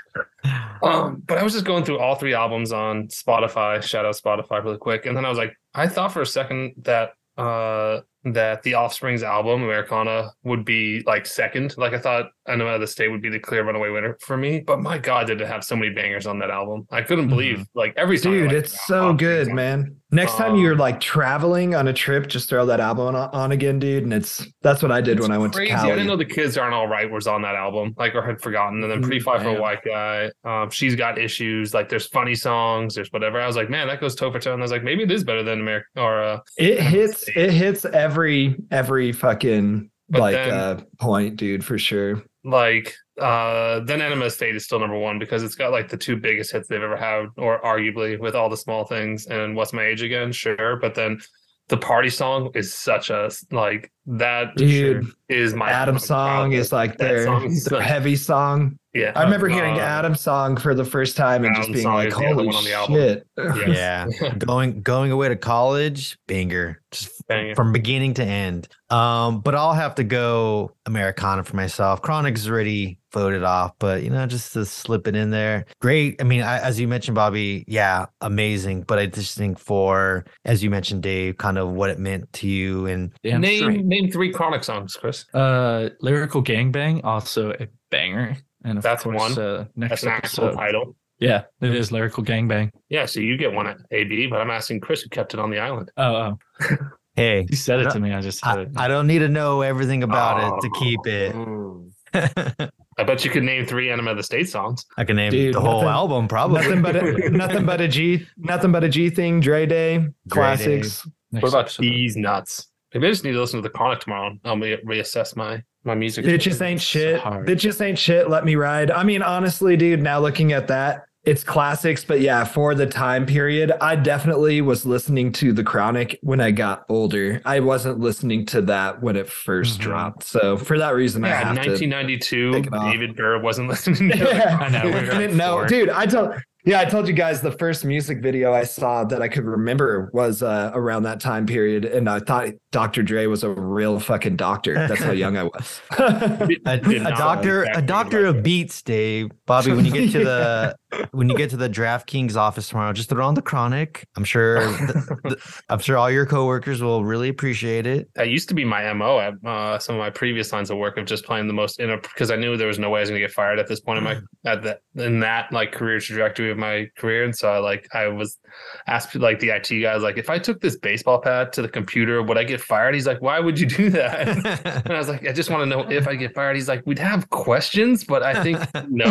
um, 0.83 1.23
but 1.27 1.39
I 1.39 1.43
was 1.43 1.55
just 1.55 1.65
going 1.65 1.83
through 1.85 1.99
all 1.99 2.15
three 2.15 2.35
albums 2.35 2.71
on 2.73 3.09
Spotify, 3.09 3.83
shout 3.83 4.05
out 4.05 4.15
Spotify 4.15 4.63
really 4.63 4.79
quick. 4.79 5.07
And 5.07 5.17
then 5.17 5.25
I 5.25 5.29
was 5.29 5.39
like, 5.39 5.55
I 5.75 5.89
thought 5.89 6.13
for 6.13 6.23
a 6.23 6.27
second 6.27 6.75
that 6.83 7.15
uh 7.37 8.01
that 8.33 8.63
the 8.63 8.75
Offspring's 8.75 9.23
album, 9.23 9.63
Americana, 9.63 10.33
would 10.45 10.65
be 10.65 11.03
like 11.07 11.27
second. 11.27 11.77
Like 11.77 11.93
I 11.93 11.99
thought 11.99 12.31
Enema 12.49 12.71
of 12.71 12.81
the 12.81 12.87
State 12.87 13.09
would 13.09 13.23
be 13.23 13.29
the 13.29 13.39
clear 13.39 13.65
runaway 13.65 13.91
winner 13.91 14.17
for 14.21 14.37
me. 14.37 14.61
But 14.61 14.81
my 14.81 14.99
God, 14.99 15.27
did 15.27 15.41
it 15.41 15.47
have 15.47 15.65
so 15.65 15.77
many 15.77 15.93
bangers 15.93 16.27
on 16.27 16.39
that 16.41 16.51
album. 16.51 16.87
I 16.91 17.03
couldn't 17.03 17.29
believe 17.29 17.67
like 17.75 17.95
every 17.97 18.19
song. 18.19 18.33
Dude, 18.33 18.53
liked 18.53 18.65
it's 18.65 18.87
so 18.87 19.13
good, 19.13 19.49
man. 19.49 19.97
Next 20.11 20.37
time 20.37 20.53
Um, 20.53 20.61
you're 20.61 20.75
like 20.77 21.01
traveling 21.01 21.75
on 21.75 21.87
a 21.89 21.93
trip, 21.93 22.29
just 22.29 22.49
throw 22.49 22.65
that 22.65 22.81
album 22.81 23.15
on, 23.15 23.31
on 23.35 23.53
again, 23.53 23.79
dude. 23.79 24.05
And 24.05 24.13
it's 24.15 24.47
that's 24.63 24.83
what 24.83 24.91
I 24.91 25.03
did 25.03 25.21
when 25.21 25.31
I 25.31 25.37
went 25.37 25.53
crazy. 25.53 25.73
to 25.73 25.79
I 25.79 25.89
didn't 25.91 26.07
know 26.07 26.17
the 26.17 26.25
kids 26.25 26.57
aren't 26.57 26.73
all 26.73 26.89
right 26.89 27.11
was 27.11 27.27
on 27.27 27.43
that 27.43 27.55
album, 27.55 27.95
like 27.99 28.15
or 28.15 28.23
had 28.23 28.41
forgotten. 28.41 28.83
And 28.83 28.91
then 28.91 29.03
Pretty 29.03 29.21
Fly 29.21 29.39
for 29.43 29.51
a 29.51 29.61
White 29.61 29.85
Guy. 29.85 30.31
Um, 30.45 30.71
she's 30.71 30.97
got 30.97 31.19
issues. 31.19 31.75
Like 31.75 31.91
there's 31.91 32.07
funny 32.07 32.35
songs, 32.35 32.95
there's 32.95 33.13
whatever. 33.13 33.39
I 33.39 33.47
was 33.47 33.57
like, 33.57 33.69
man, 33.69 33.87
that 33.89 34.01
goes 34.01 34.15
toe 34.15 34.33
for 34.33 34.41
toe. 34.41 34.55
And 34.55 34.63
I 34.63 34.65
was 34.65 34.73
like, 34.73 34.83
maybe 34.83 35.03
it 35.03 35.11
is 35.11 35.25
better 35.25 35.43
than 35.43 35.61
America 35.61 35.87
or 35.99 36.23
uh, 36.23 36.41
It 36.57 36.81
hits 36.81 37.29
it 37.29 37.51
hits 37.51 37.85
every 37.85 38.18
every 38.19 38.57
every 38.71 39.13
fucking 39.13 39.91
But 40.09 40.21
like 40.21 40.35
then- 40.35 40.51
uh 40.53 40.81
point, 41.01 41.37
dude, 41.37 41.65
for 41.65 41.79
sure. 41.79 42.23
like 42.45 42.95
uh 43.21 43.81
then 43.81 44.01
Enema 44.01 44.31
State 44.31 44.57
is 44.57 44.65
still 44.65 44.81
number 44.81 44.99
one 44.99 45.19
because 45.19 45.43
it's 45.43 45.55
got 45.55 45.71
like 45.73 45.89
the 45.89 45.97
two 45.97 46.17
biggest 46.17 46.53
hits 46.53 46.69
they've 46.69 46.83
ever 46.83 46.97
had, 46.97 47.27
or 47.37 47.61
arguably 47.63 48.19
with 48.19 48.35
all 48.35 48.49
the 48.49 48.57
small 48.57 48.85
things 48.85 49.27
and 49.27 49.55
What's 49.57 49.73
My 49.73 49.85
Age 49.85 50.03
Again, 50.03 50.33
sure. 50.33 50.77
But 50.77 50.95
then 50.95 51.21
the 51.69 51.77
party 51.77 52.09
song 52.11 52.51
is 52.55 52.73
such 52.73 53.11
a 53.11 53.31
like 53.51 53.93
that 54.07 54.57
Dude, 54.57 55.05
is 55.29 55.53
my 55.55 55.71
Adam 55.71 55.97
my 55.97 56.01
song 56.01 56.53
is 56.53 56.73
like 56.73 56.97
their, 56.97 57.25
song 57.25 57.45
is 57.47 57.65
their 57.67 57.81
such- 57.81 57.87
heavy 57.89 58.17
song. 58.17 58.79
yeah. 58.95 59.13
I 59.15 59.25
remember 59.25 59.49
hearing 59.49 59.75
Uh, 59.75 59.81
Adam 59.83 60.15
song 60.15 60.57
for 60.57 60.75
the 60.75 60.85
first 60.85 61.15
time 61.17 61.45
and 61.45 61.55
just 61.55 61.71
being 61.73 61.87
like, 61.87 62.09
is 62.09 62.15
the 62.15 62.21
other 62.25 62.35
holy 62.35 62.47
one 62.47 62.55
on 62.57 62.65
the 62.65 62.73
album. 62.73 62.95
shit. 62.97 63.27
Yeah. 63.37 64.07
Yeah. 64.23 64.35
going 64.39 64.81
going 64.81 65.11
away 65.13 65.29
to 65.29 65.37
college, 65.37 66.17
banger. 66.27 66.81
Just 66.91 67.18
Banger. 67.29 67.55
from 67.55 67.73
beginning 67.73 68.15
to 68.15 68.25
end. 68.25 68.69
Um, 68.91 69.41
but 69.41 69.55
I'll 69.55 69.75
have 69.75 69.95
to 69.97 70.05
go 70.05 70.73
Americana 70.87 71.45
for 71.45 71.57
myself. 71.57 72.01
Chronic's 72.03 72.49
already 72.49 72.99
voted 73.13 73.43
off, 73.43 73.73
but 73.79 74.03
you 74.03 74.11
know, 74.11 74.27
just 74.27 74.53
to 74.55 74.65
slip 74.65 75.07
it 75.07 75.15
in 75.15 75.31
there. 75.31 75.67
Great. 75.81 76.21
I 76.21 76.25
mean, 76.25 76.43
I, 76.43 76.59
as 76.61 76.81
you 76.81 76.89
mentioned, 76.89 77.15
Bobby, 77.15 77.65
yeah, 77.69 78.07
amazing. 78.23 78.83
But 78.83 78.99
I 78.99 79.07
just 79.07 79.37
think 79.37 79.59
for, 79.59 80.25
as 80.45 80.63
you 80.63 80.71
mentioned, 80.71 81.03
Dave, 81.03 81.37
kind 81.37 81.59
of 81.59 81.69
what 81.71 81.91
it 81.91 81.99
meant 81.99 82.33
to 82.35 82.49
you 82.49 82.87
and 82.87 83.13
Damn 83.23 83.43
name 83.43 83.59
straight. 83.63 83.85
name 83.85 84.11
three 84.11 84.33
chronic 84.33 84.65
songs, 84.65 84.97
Chris. 84.97 85.27
Uh, 85.35 85.91
lyrical 86.01 86.43
gangbang, 86.43 87.03
also 87.05 87.51
a 87.53 87.69
banger. 87.91 88.37
And 88.65 88.79
of 88.79 88.83
That's 88.85 89.05
course, 89.05 89.37
one. 89.37 89.39
Uh, 89.39 89.67
next 89.77 89.91
That's 89.91 90.03
an 90.03 90.09
actual 90.09 90.53
title. 90.55 90.97
Yeah, 91.21 91.45
it 91.61 91.75
is 91.75 91.91
lyrical 91.91 92.23
gangbang. 92.25 92.71
Yeah, 92.89 93.05
so 93.07 93.19
you 93.21 93.37
get 93.37 93.53
one 93.53 93.67
at 93.67 93.79
AB, 93.91 94.29
but 94.29 94.41
I'm 94.41 94.51
asking 94.51 94.81
Chris 94.81 95.03
who 95.03 95.09
kept 95.09 95.35
it 95.35 95.41
on 95.41 95.51
the 95.51 95.59
island. 95.59 95.91
Oh, 95.97 96.37
oh, 96.61 96.77
hey, 97.19 97.47
you 97.51 97.57
said 97.57 97.81
it 97.81 97.91
to 97.91 97.99
me. 98.01 98.13
I 98.13 98.21
just 98.21 98.39
said 98.39 98.59
I, 98.59 98.63
it. 98.63 98.69
I 98.77 98.89
don't 98.89 99.07
need 99.07 99.19
to 99.21 99.29
know 99.29 99.63
everything 99.63 100.03
about 100.03 100.39
it 100.39 100.63
to 100.63 100.71
oh. 100.73 100.79
keep 100.79 101.07
it. 101.07 102.71
I 102.99 103.05
bet 103.05 103.25
you 103.25 103.31
could 103.31 103.43
name 103.43 103.67
three 103.67 103.91
Enema 103.91 104.13
of 104.13 104.17
the 104.17 104.23
State 104.23 104.49
songs. 104.49 104.85
I 104.97 105.05
can 105.05 105.17
name 105.17 105.31
Dude, 105.31 105.55
the 105.55 105.61
whole 105.61 105.89
album 105.89 106.29
probably. 106.29 106.63
nothing 106.63 106.83
but 106.83 106.97
a 106.97 107.31
nothing 107.31 107.67
but 107.67 107.81
a 107.81 107.89
G 107.89 108.27
nothing 108.37 108.73
but 108.73 108.85
a 108.85 108.89
G 108.89 109.11
thing, 109.11 109.41
Dre 109.41 109.67
Day, 109.67 110.07
classics. 110.31 111.07
Next 111.33 111.43
What 111.43 111.49
about 111.49 111.77
these 111.79 112.17
nuts? 112.17 112.69
Maybe 112.95 113.07
I 113.07 113.11
just 113.11 113.25
need 113.25 113.33
to 113.33 113.41
listen 113.41 113.59
to 113.59 113.63
the 113.63 113.71
Chronic 113.71 114.01
tomorrow. 114.01 114.39
I'll 114.45 114.57
re- 114.57 114.81
reassess 114.85 115.37
my 115.37 115.63
my 115.85 115.95
music. 115.95 116.25
Bitches 116.25 116.63
ain't 116.63 116.81
shit. 116.81 117.21
hard. 117.21 117.47
Bitches 117.47 117.81
ain't 117.81 117.99
shit. 117.99 118.31
Let 118.31 118.45
me 118.45 118.55
ride. 118.55 118.91
I 118.91 119.03
mean, 119.03 119.23
honestly, 119.23 119.77
dude, 119.77 120.03
now 120.03 120.21
looking 120.21 120.53
at 120.53 120.69
that, 120.69 121.03
it's 121.29 121.45
classics, 121.45 122.05
but 122.05 122.21
yeah, 122.21 122.43
for 122.45 122.75
the 122.75 122.87
time 122.87 123.27
period, 123.27 123.73
I 123.81 123.97
definitely 123.97 124.61
was 124.63 124.87
listening 124.87 125.31
to 125.33 125.53
The 125.53 125.63
Chronic 125.63 126.19
when 126.23 126.41
I 126.41 126.51
got 126.51 126.85
older. 126.89 127.43
I 127.45 127.61
wasn't 127.61 127.99
listening 128.01 128.47
to 128.47 128.63
that 128.63 129.03
when 129.03 129.15
it 129.17 129.29
1st 129.29 129.79
Mhm. 129.79 129.83
dropped. 129.83 130.23
So 130.25 130.57
for 130.57 130.79
that 130.79 130.95
reason, 130.95 131.25
I 131.25 131.29
Yeah, 131.29 131.35
have 131.45 131.57
to. 131.63 131.71
1992. 131.71 132.53
take 132.53 132.67
it 132.69 132.73
off. 132.73 132.93
David 132.93 133.15
Burr 133.17 133.41
wasn't 133.41 133.69
listening 133.75 134.11
to 134.11 134.31
it. 134.31 134.47
I 134.47 134.69
know, 134.71 134.85
we 134.87 134.91
were 134.93 134.97
I 134.99 135.01
like 135.03 135.19
didn't 135.19 135.37
know, 135.37 135.67
dude. 135.67 135.91
I 135.91 136.07
told, 136.07 136.33
yeah, 136.65 136.81
I 136.81 136.85
told 136.85 137.07
you 137.09 137.15
guys 137.15 137.41
the 137.41 137.53
first 137.53 137.85
music 137.85 138.21
video 138.21 138.53
I 138.53 138.65
saw 138.65 139.05
that 139.05 139.23
I 139.23 139.29
could 139.29 139.45
remember 139.45 140.11
was 140.13 140.43
uh, 140.43 140.71
around 140.75 141.05
that 141.05 141.21
time 141.21 141.47
period, 141.47 141.85
and 141.85 142.09
I 142.09 142.21
thought 142.21 142.49
Dr. 142.73 143.03
Dre 143.03 143.27
was 143.27 143.45
a 143.45 143.51
real 143.51 144.01
fucking 144.01 144.37
doctor. 144.37 144.75
That's 144.75 145.03
how 145.03 145.13
young 145.13 145.37
I 145.37 145.45
was. 145.45 145.81
a, 145.99 146.49
a 146.67 146.79
doctor 147.17 147.63
exactly 147.63 147.83
a 147.83 147.87
doctor 147.87 148.27
of 148.27 148.43
beats 148.43 148.83
dave 148.83 149.31
bobby 149.47 149.73
when 149.73 149.85
you 149.85 149.93
get 149.93 150.11
to 150.11 150.25
the 150.25 150.75
when 151.13 151.29
you 151.29 151.37
get 151.37 151.51
to 151.51 151.57
the 151.57 151.69
draftkings 151.69 152.37
office 152.37 152.69
tomorrow 152.69 152.93
just 152.93 153.09
throw 153.09 153.27
on 153.27 153.35
the 153.35 153.43
chronic 153.43 154.07
i'm 154.17 154.25
sure 154.25 154.61
th- 154.79 155.05
th- 155.25 155.39
i'm 155.69 155.79
sure 155.79 155.97
all 155.97 156.11
your 156.11 156.25
coworkers 156.25 156.83
will 156.83 157.05
really 157.05 157.29
appreciate 157.29 157.87
it 157.87 158.09
That 158.15 158.29
used 158.29 158.49
to 158.49 158.55
be 158.55 158.65
my 158.65 158.91
mo 158.93 159.19
at 159.19 159.35
uh, 159.45 159.79
some 159.79 159.97
of 159.97 159.99
my 159.99 160.11
previous 160.11 160.53
lines 160.53 160.71
of 160.71 160.79
work 160.79 160.97
of 160.97 161.07
just 161.07 161.25
playing 161.25 161.47
the 161.47 161.53
most 161.53 161.81
in 161.81 161.95
because 162.01 162.31
I 162.31 162.37
knew 162.37 162.57
there 162.57 162.69
was 162.69 162.79
no 162.79 162.91
way 162.91 163.01
I 163.01 163.03
was 163.03 163.11
going 163.11 163.21
to 163.21 163.27
get 163.27 163.35
fired 163.35 163.59
at 163.59 163.67
this 163.67 163.81
point 163.81 163.99
in 163.99 164.05
my 164.05 164.21
at 164.51 164.63
that 164.63 164.81
in 164.95 165.21
that 165.21 165.53
like 165.53 165.73
career 165.73 166.01
trajectory 166.01 166.48
of 166.51 166.59
my 166.59 166.87
career, 166.97 167.25
and 167.25 167.37
so 167.37 167.51
I 167.51 167.59
like 167.59 167.87
I 167.95 168.09
was 168.09 168.39
asked 168.87 169.15
like 169.17 169.39
the 169.41 169.51
IT 169.51 169.69
guys 169.83 170.03
like 170.03 170.17
if 170.19 170.31
I 170.31 170.39
took 170.39 170.61
this 170.61 170.77
baseball 170.77 171.21
pad 171.21 171.53
to 171.55 171.63
the 171.63 171.69
computer 171.69 172.23
would 172.23 172.39
I 172.39 172.45
get 172.45 172.61
fired? 172.61 172.95
He's 172.95 173.07
like, 173.07 173.21
why 173.21 173.39
would 173.41 173.59
you 173.59 173.67
do 173.67 173.91
that? 173.91 174.29
And 174.89 174.93
I 174.95 174.99
was 174.99 175.09
like, 175.09 175.27
I 175.27 175.33
just 175.33 175.51
want 175.51 175.63
to 175.63 175.67
know 175.67 175.89
if 175.91 176.07
I 176.09 176.15
get 176.15 176.35
fired. 176.35 176.57
He's 176.57 176.69
like, 176.69 176.83
we'd 176.87 176.99
have 176.99 177.29
questions, 177.31 178.05
but 178.05 178.23
I 178.23 178.43
think 178.43 178.59
no, 178.89 179.09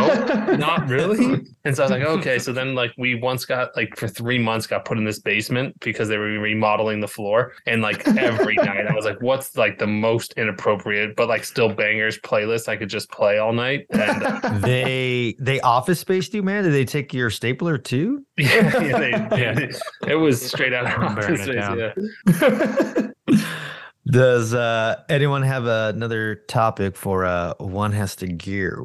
not 0.55 0.87
really. 0.87 1.45
And 1.65 1.75
so 1.75 1.83
I 1.83 1.85
was 1.85 1.91
like, 1.91 2.03
okay. 2.03 2.39
So 2.39 2.53
then 2.53 2.73
like 2.75 2.91
we 2.97 3.15
once 3.15 3.45
got 3.45 3.75
like 3.75 3.95
for 3.97 4.07
three 4.07 4.39
months 4.39 4.67
got 4.67 4.85
put 4.85 4.97
in 4.97 5.03
this 5.03 5.19
basement 5.19 5.79
because 5.81 6.07
they 6.09 6.17
were 6.17 6.25
remodeling 6.39 6.99
the 6.99 7.07
floor. 7.07 7.53
And 7.65 7.81
like 7.81 8.07
every 8.07 8.55
night 8.69 8.87
I 8.87 8.93
was 8.93 9.05
like, 9.05 9.21
what's 9.21 9.55
like 9.57 9.77
the 9.77 9.87
most 9.87 10.33
inappropriate, 10.37 11.15
but 11.15 11.27
like 11.27 11.43
still 11.43 11.69
bangers 11.73 12.17
playlist 12.19 12.67
I 12.67 12.75
could 12.77 12.89
just 12.89 13.09
play 13.11 13.37
all 13.37 13.53
night. 13.53 13.85
And 13.91 14.23
uh, 14.23 14.57
they 14.59 15.35
they 15.39 15.59
office 15.61 15.99
spaced 15.99 16.33
you 16.33 16.43
man 16.43 16.63
did 16.63 16.73
they 16.73 16.85
take 16.85 17.13
your 17.13 17.29
stapler 17.29 17.77
too 17.77 18.25
yeah, 18.37 18.81
yeah, 18.81 18.97
they- 18.97 19.36
yeah, 19.37 19.57
it 20.07 20.15
was 20.15 20.41
straight 20.41 20.73
out 20.73 20.85
of 20.85 21.15
Burn 21.15 21.33
office 21.33 21.43
space, 21.43 23.11
yeah. 23.29 23.41
does 24.07 24.53
uh 24.53 24.95
anyone 25.09 25.41
have 25.41 25.65
another 25.65 26.35
topic 26.47 26.95
for 26.95 27.25
uh 27.25 27.53
one 27.59 27.91
has 27.91 28.15
to 28.15 28.27
gear 28.27 28.81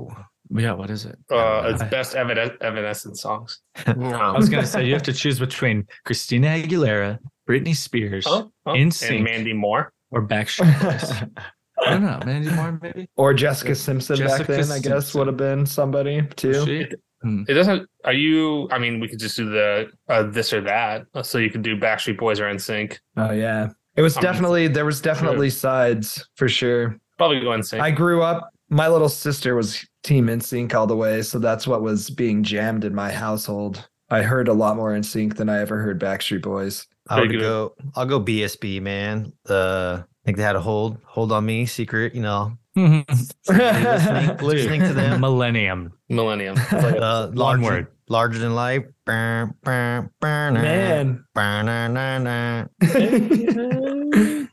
Yeah, 0.50 0.72
what 0.72 0.90
is 0.90 1.06
it? 1.06 1.16
Uh, 1.30 1.62
it's 1.72 1.82
best 1.84 2.14
Evan- 2.14 2.56
Evanescence 2.60 3.22
songs. 3.22 3.60
No. 3.96 4.10
I 4.34 4.36
was 4.36 4.48
gonna 4.50 4.66
say 4.66 4.84
you 4.84 4.92
have 4.92 5.02
to 5.04 5.12
choose 5.12 5.38
between 5.38 5.86
Christina 6.04 6.48
Aguilera, 6.48 7.18
Britney 7.48 7.74
Spears, 7.74 8.26
Oh, 8.28 8.50
oh, 8.66 8.74
In 8.74 8.82
and 8.82 8.94
Sync. 8.94 9.24
Mandy 9.24 9.52
Moore. 9.54 9.92
or 10.10 10.26
Backstreet 10.26 10.76
Boys. 10.82 11.10
I 11.86 11.90
don't 11.90 12.02
know, 12.02 12.20
Mandy 12.26 12.50
Moore 12.50 12.78
maybe. 12.82 13.08
or 13.16 13.32
Jessica 13.32 13.74
Simpson 13.74 14.18
back 14.18 14.28
Jessica 14.28 14.52
then, 14.52 14.70
I 14.72 14.78
guess, 14.80 15.14
would 15.14 15.26
have 15.28 15.38
been 15.38 15.64
somebody 15.64 16.20
too. 16.36 16.64
she? 16.66 16.86
Hmm. 17.22 17.44
It 17.48 17.54
doesn't. 17.54 17.88
Are 18.04 18.12
you? 18.12 18.68
I 18.70 18.78
mean, 18.78 19.00
we 19.00 19.08
could 19.08 19.18
just 19.18 19.36
do 19.36 19.48
the 19.48 19.90
uh, 20.08 20.24
this 20.24 20.52
or 20.52 20.60
that. 20.62 21.06
So 21.22 21.38
you 21.38 21.50
could 21.50 21.62
do 21.62 21.76
Backstreet 21.78 22.18
Boys 22.18 22.40
or 22.40 22.44
NSYNC. 22.44 22.98
Oh 23.16 23.32
yeah. 23.32 23.70
It 23.96 24.02
was 24.02 24.16
I 24.16 24.20
mean, 24.20 24.32
definitely 24.32 24.68
there 24.68 24.84
was 24.84 25.00
definitely 25.00 25.50
sides 25.50 26.28
for 26.36 26.48
sure. 26.48 26.96
Probably 27.18 27.40
go 27.40 27.48
NSYNC. 27.48 27.80
I 27.80 27.90
grew 27.90 28.22
up. 28.22 28.50
My 28.68 28.88
little 28.88 29.10
sister 29.10 29.54
was 29.54 29.86
Team 30.02 30.26
NSYNC 30.28 30.74
all 30.74 30.86
the 30.86 30.96
way, 30.96 31.22
so 31.22 31.38
that's 31.38 31.66
what 31.66 31.82
was 31.82 32.08
being 32.08 32.42
jammed 32.42 32.84
in 32.84 32.94
my 32.94 33.12
household. 33.12 33.86
I 34.10 34.22
heard 34.22 34.48
a 34.48 34.52
lot 34.52 34.76
more 34.76 34.92
NSYNC 34.92 35.36
than 35.36 35.48
I 35.48 35.60
ever 35.60 35.78
heard 35.80 36.00
Backstreet 36.00 36.42
Boys. 36.42 36.86
I 37.08 37.20
would 37.20 37.38
go. 37.38 37.74
I'll 37.94 38.06
go 38.06 38.20
BSB, 38.20 38.80
man. 38.80 39.32
Uh, 39.48 40.02
I 40.02 40.24
think 40.24 40.36
they 40.36 40.42
had 40.42 40.56
a 40.56 40.60
hold 40.60 40.98
hold 41.04 41.32
on 41.32 41.44
me, 41.44 41.66
secret. 41.66 42.14
You 42.14 42.22
know, 42.22 42.56
listening, 42.74 43.06
listening 44.40 44.80
to 44.82 44.92
them. 44.94 45.20
Millennium. 45.20 45.92
Millennium. 46.08 46.56
Uh, 46.72 47.26
One 47.28 47.36
larger, 47.36 47.62
word. 47.62 47.86
larger 48.08 48.38
than 48.38 48.54
life. 48.54 48.82
Man. 49.06 49.54
Man. 49.62 51.24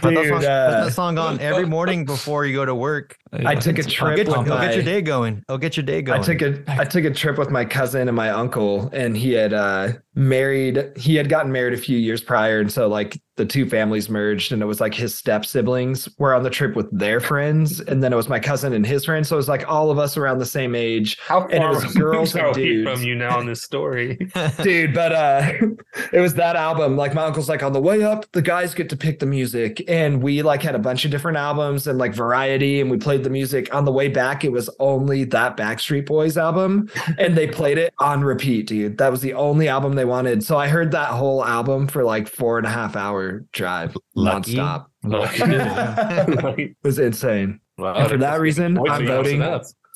Put 0.00 0.14
that, 0.14 0.14
Dude, 0.14 0.28
song, 0.28 0.38
put 0.40 0.44
uh, 0.44 0.84
that 0.84 0.92
song 0.92 1.16
on 1.18 1.38
every 1.40 1.64
morning 1.64 2.04
before 2.04 2.44
you 2.44 2.56
go 2.56 2.64
to 2.64 2.74
work. 2.74 3.16
I 3.44 3.54
took 3.54 3.76
a 3.78 3.80
It's 3.80 3.88
I'll 3.88 3.92
trip 3.94 4.16
get, 4.16 4.28
with 4.28 4.36
I'll 4.36 4.60
get 4.60 4.74
your 4.74 4.84
day 4.84 5.02
going. 5.02 5.44
I'll 5.48 5.58
get 5.58 5.76
your 5.76 5.84
day 5.84 6.02
going. 6.02 6.20
I 6.20 6.22
took 6.22 6.42
a 6.42 6.62
I 6.68 6.84
took 6.84 7.04
a 7.04 7.10
trip 7.10 7.38
with 7.38 7.50
my 7.50 7.64
cousin 7.64 8.08
and 8.08 8.16
my 8.16 8.30
uncle, 8.30 8.88
and 8.92 9.16
he 9.16 9.32
had 9.32 9.52
uh, 9.52 9.92
married. 10.14 10.92
He 10.96 11.14
had 11.16 11.28
gotten 11.28 11.52
married 11.52 11.74
a 11.74 11.78
few 11.78 11.98
years 11.98 12.20
prior, 12.22 12.60
and 12.60 12.70
so 12.70 12.88
like 12.88 13.20
the 13.36 13.44
two 13.44 13.68
families 13.68 14.08
merged, 14.08 14.52
and 14.52 14.62
it 14.62 14.66
was 14.66 14.80
like 14.80 14.94
his 14.94 15.14
step 15.14 15.44
siblings 15.44 16.08
were 16.18 16.32
on 16.34 16.44
the 16.44 16.50
trip 16.50 16.76
with 16.76 16.86
their 16.96 17.18
friends, 17.20 17.80
and 17.80 18.02
then 18.02 18.12
it 18.12 18.16
was 18.16 18.28
my 18.28 18.38
cousin 18.38 18.72
and 18.72 18.86
his 18.86 19.04
friends. 19.04 19.28
So 19.28 19.36
it 19.36 19.38
was 19.38 19.48
like 19.48 19.68
all 19.68 19.90
of 19.90 19.98
us 19.98 20.16
around 20.16 20.38
the 20.38 20.46
same 20.46 20.74
age, 20.74 21.18
How 21.20 21.42
and 21.46 21.54
it 21.54 21.58
far 21.58 21.74
was 21.74 21.84
girls 21.94 22.34
and 22.34 22.44
are 22.44 22.48
we 22.54 22.54
dudes. 22.54 22.90
from 22.90 23.02
you 23.02 23.14
now 23.16 23.40
in 23.40 23.46
this 23.46 23.62
story? 23.62 24.18
dude 24.62 24.94
but 24.94 25.12
uh 25.12 25.52
it 26.12 26.20
was 26.20 26.34
that 26.34 26.56
album 26.56 26.96
like 26.96 27.14
my 27.14 27.24
uncle's 27.24 27.48
like 27.48 27.62
on 27.62 27.72
the 27.72 27.80
way 27.80 28.02
up 28.02 28.30
the 28.32 28.42
guys 28.42 28.74
get 28.74 28.88
to 28.88 28.96
pick 28.96 29.18
the 29.18 29.26
music 29.26 29.82
and 29.88 30.22
we 30.22 30.42
like 30.42 30.62
had 30.62 30.74
a 30.74 30.78
bunch 30.78 31.04
of 31.04 31.10
different 31.10 31.36
albums 31.36 31.86
and 31.86 31.98
like 31.98 32.14
variety 32.14 32.80
and 32.80 32.90
we 32.90 32.96
played 32.96 33.23
the 33.24 33.30
music 33.30 33.74
on 33.74 33.84
the 33.84 33.92
way 33.92 34.08
back 34.08 34.44
it 34.44 34.52
was 34.52 34.70
only 34.78 35.24
that 35.24 35.56
backstreet 35.56 36.06
boys 36.06 36.36
album 36.36 36.88
and 37.18 37.36
they 37.36 37.46
played 37.46 37.78
it 37.78 37.92
on 37.98 38.22
repeat 38.22 38.66
dude 38.66 38.98
that 38.98 39.10
was 39.10 39.20
the 39.20 39.34
only 39.34 39.68
album 39.68 39.94
they 39.94 40.04
wanted 40.04 40.42
so 40.44 40.56
i 40.56 40.68
heard 40.68 40.90
that 40.92 41.08
whole 41.08 41.44
album 41.44 41.86
for 41.88 42.04
like 42.04 42.28
four 42.28 42.58
and 42.58 42.66
a 42.66 42.70
half 42.70 42.94
hour 42.96 43.44
drive 43.52 43.96
Lucky. 44.14 44.54
nonstop 44.54 44.86
Lucky. 45.02 45.42
it 46.62 46.76
was 46.82 46.98
insane 46.98 47.60
Wow, 47.76 47.94
and 47.94 48.08
for 48.08 48.18
that 48.18 48.40
reason 48.40 48.78
i'm 48.88 49.06
voting 49.06 49.40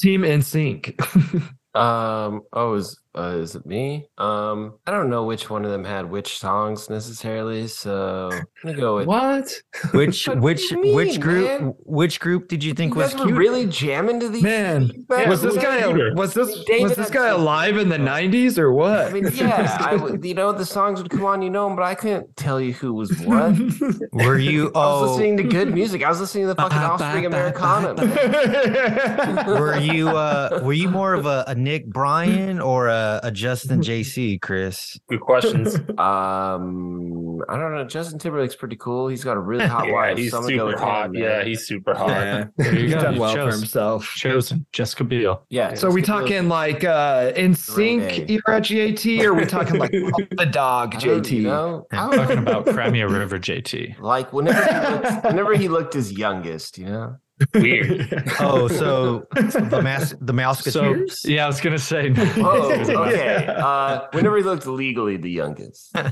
team 0.01 0.23
NSYNC 0.23 1.49
Um. 1.75 2.43
Oh, 2.53 2.75
is 2.75 2.99
uh, 3.19 3.37
is 3.37 3.55
it 3.57 3.67
me? 3.67 4.07
Um. 4.19 4.75
I 4.87 4.91
don't 4.93 5.11
know 5.11 5.25
which 5.25 5.51
one 5.51 5.65
of 5.65 5.71
them 5.71 5.85
had 5.85 6.09
which 6.11 6.39
songs 6.39 6.89
necessarily. 6.89 7.67
So 7.69 8.31
I'm 8.33 8.45
gonna 8.65 8.79
go 8.79 8.97
with. 8.97 9.07
What? 9.07 9.53
which 9.93 10.27
What 10.29 10.41
which 10.41 10.73
mean, 10.73 10.95
which 10.95 11.21
group 11.21 11.47
man? 11.61 11.75
which 11.85 12.21
group 12.21 12.49
did 12.49 12.63
you 12.65 12.75
think 12.75 12.95
you 12.95 13.01
was 13.01 13.15
cute? 13.15 13.31
really 13.37 13.67
jamming 13.67 14.21
to 14.21 14.29
these. 14.29 14.43
man 14.43 14.91
Yeah, 15.11 15.29
was 15.29 15.43
this 15.43 15.57
guy 15.57 15.83
Peter? 15.83 16.15
was 16.15 16.35
this 16.35 16.65
David 16.65 16.83
was 16.85 16.97
this 16.97 17.11
guy 17.11 17.29
alive 17.29 17.77
in 17.77 17.89
the 17.89 17.99
90s 17.99 18.59
or 18.59 18.73
what 18.73 19.07
I 19.09 19.11
mean, 19.13 19.29
yeah, 19.35 19.77
I. 19.81 19.95
You 20.23 20.35
know, 20.35 20.53
the 20.53 20.65
songs 20.67 21.01
would 21.03 21.11
come 21.11 21.25
on, 21.25 21.43
you 21.43 21.51
know, 21.51 21.69
'em, 21.69 21.77
but 21.77 21.83
I 21.83 21.95
couldn't 21.95 22.37
tell 22.37 22.61
you 22.61 22.73
who 22.73 22.93
was 22.95 23.11
what. 23.23 23.55
Were 24.13 24.39
you? 24.39 24.67
I 24.75 24.79
was 24.79 25.03
Oh, 25.03 25.11
listening 25.13 25.37
to 25.39 25.43
good 25.45 25.73
music. 25.75 26.03
I 26.05 26.09
was 26.09 26.21
listening 26.21 26.45
to 26.45 26.49
the 26.49 26.55
fucking 26.57 26.79
Offspring 26.79 27.27
Americana. 27.27 27.95
man. 27.95 29.47
were 29.47 29.77
you? 29.79 30.09
Uh, 30.09 30.61
were 30.63 30.73
you 30.73 30.89
more 30.91 31.15
of 31.15 31.27
a, 31.27 31.45
a 31.49 31.55
Nick 31.55 31.87
Bryan 31.87 32.61
or 32.61 32.89
a, 32.89 33.08
a 33.23 33.31
Justin 33.31 33.81
JC, 33.89 34.41
Chris? 34.41 34.99
Good 35.09 35.21
questions. 35.21 35.77
Um, 35.99 37.41
I 37.49 37.57
don't 37.57 37.75
know. 37.75 37.85
Justin 37.85 38.19
Timberlake's 38.19 38.55
pretty 38.57 38.77
cool. 38.77 39.09
He's 39.09 39.23
got 39.25 39.37
a 39.37 39.41
really 39.41 39.67
hot 39.67 39.87
yeah, 39.89 39.93
wife. 39.93 40.19
he's 40.19 40.31
so 40.31 40.39
I'm 40.39 40.43
gonna 40.45 40.57
go 40.57 40.59
super 40.59 40.67
with 40.73 40.81
him, 40.81 40.89
hot. 40.89 41.11
yeah, 41.15 41.45
he's 41.45 41.67
super 41.67 41.95
hot. 41.95 42.09
Yeah, 42.11 42.45
he's 42.73 42.93
done 42.93 43.15
You 43.15 43.21
well 43.21 43.35
for 43.35 43.51
himself. 43.53 44.05
Chosen 44.17 44.67
Jessica 44.73 45.05
Biel. 45.05 45.43
Yeah. 45.51 45.75
So 45.75 45.89
are 45.89 45.91
we 45.93 46.01
let's 46.01 46.09
talking 46.09 46.43
those- 46.45 46.51
like 46.51 46.85
uh 46.85 47.33
NSYNC 47.33 47.99
Great 48.27 48.31
era 48.31 48.61
JT 48.61 49.23
or 49.25 49.31
are 49.31 49.35
we 49.35 49.45
talking 49.47 49.79
like 49.79 49.91
the 49.93 50.49
dog 50.51 50.95
I 50.97 50.99
JT? 50.99 51.31
You 51.31 51.43
know, 51.43 51.87
I 51.93 51.97
I'm 51.99 52.11
talking 52.13 52.39
about 52.39 52.67
Cry 52.67 52.91
Me 52.91 53.01
a 53.01 53.09
River 53.09 53.39
JT. 53.39 54.01
like 54.01 54.33
whenever 54.33 54.63
he 54.65 54.81
looked, 54.91 55.25
whenever 55.25 55.55
he 55.57 55.69
looked 55.69 55.95
his 55.95 56.13
youngest, 56.13 56.79
you 56.79 56.87
know. 56.87 57.17
Weird. 57.55 58.25
Oh, 58.41 58.69
so 58.69 59.27
the 59.35 59.81
mas 59.83 60.15
the 60.21 60.33
So 60.33 60.33
Mouseketeers? 60.33 61.25
yeah, 61.29 61.45
I 61.45 61.47
was 61.47 61.61
gonna 61.61 61.79
say. 61.79 62.13
Oh, 62.39 62.73
okay. 62.73 63.45
Yeah. 63.45 63.53
Uh, 63.65 64.09
whenever 64.13 64.37
he 64.37 64.43
looked 64.43 64.67
legally 64.67 65.17
the 65.17 65.31
youngest. 65.31 65.91
uh, 65.95 66.03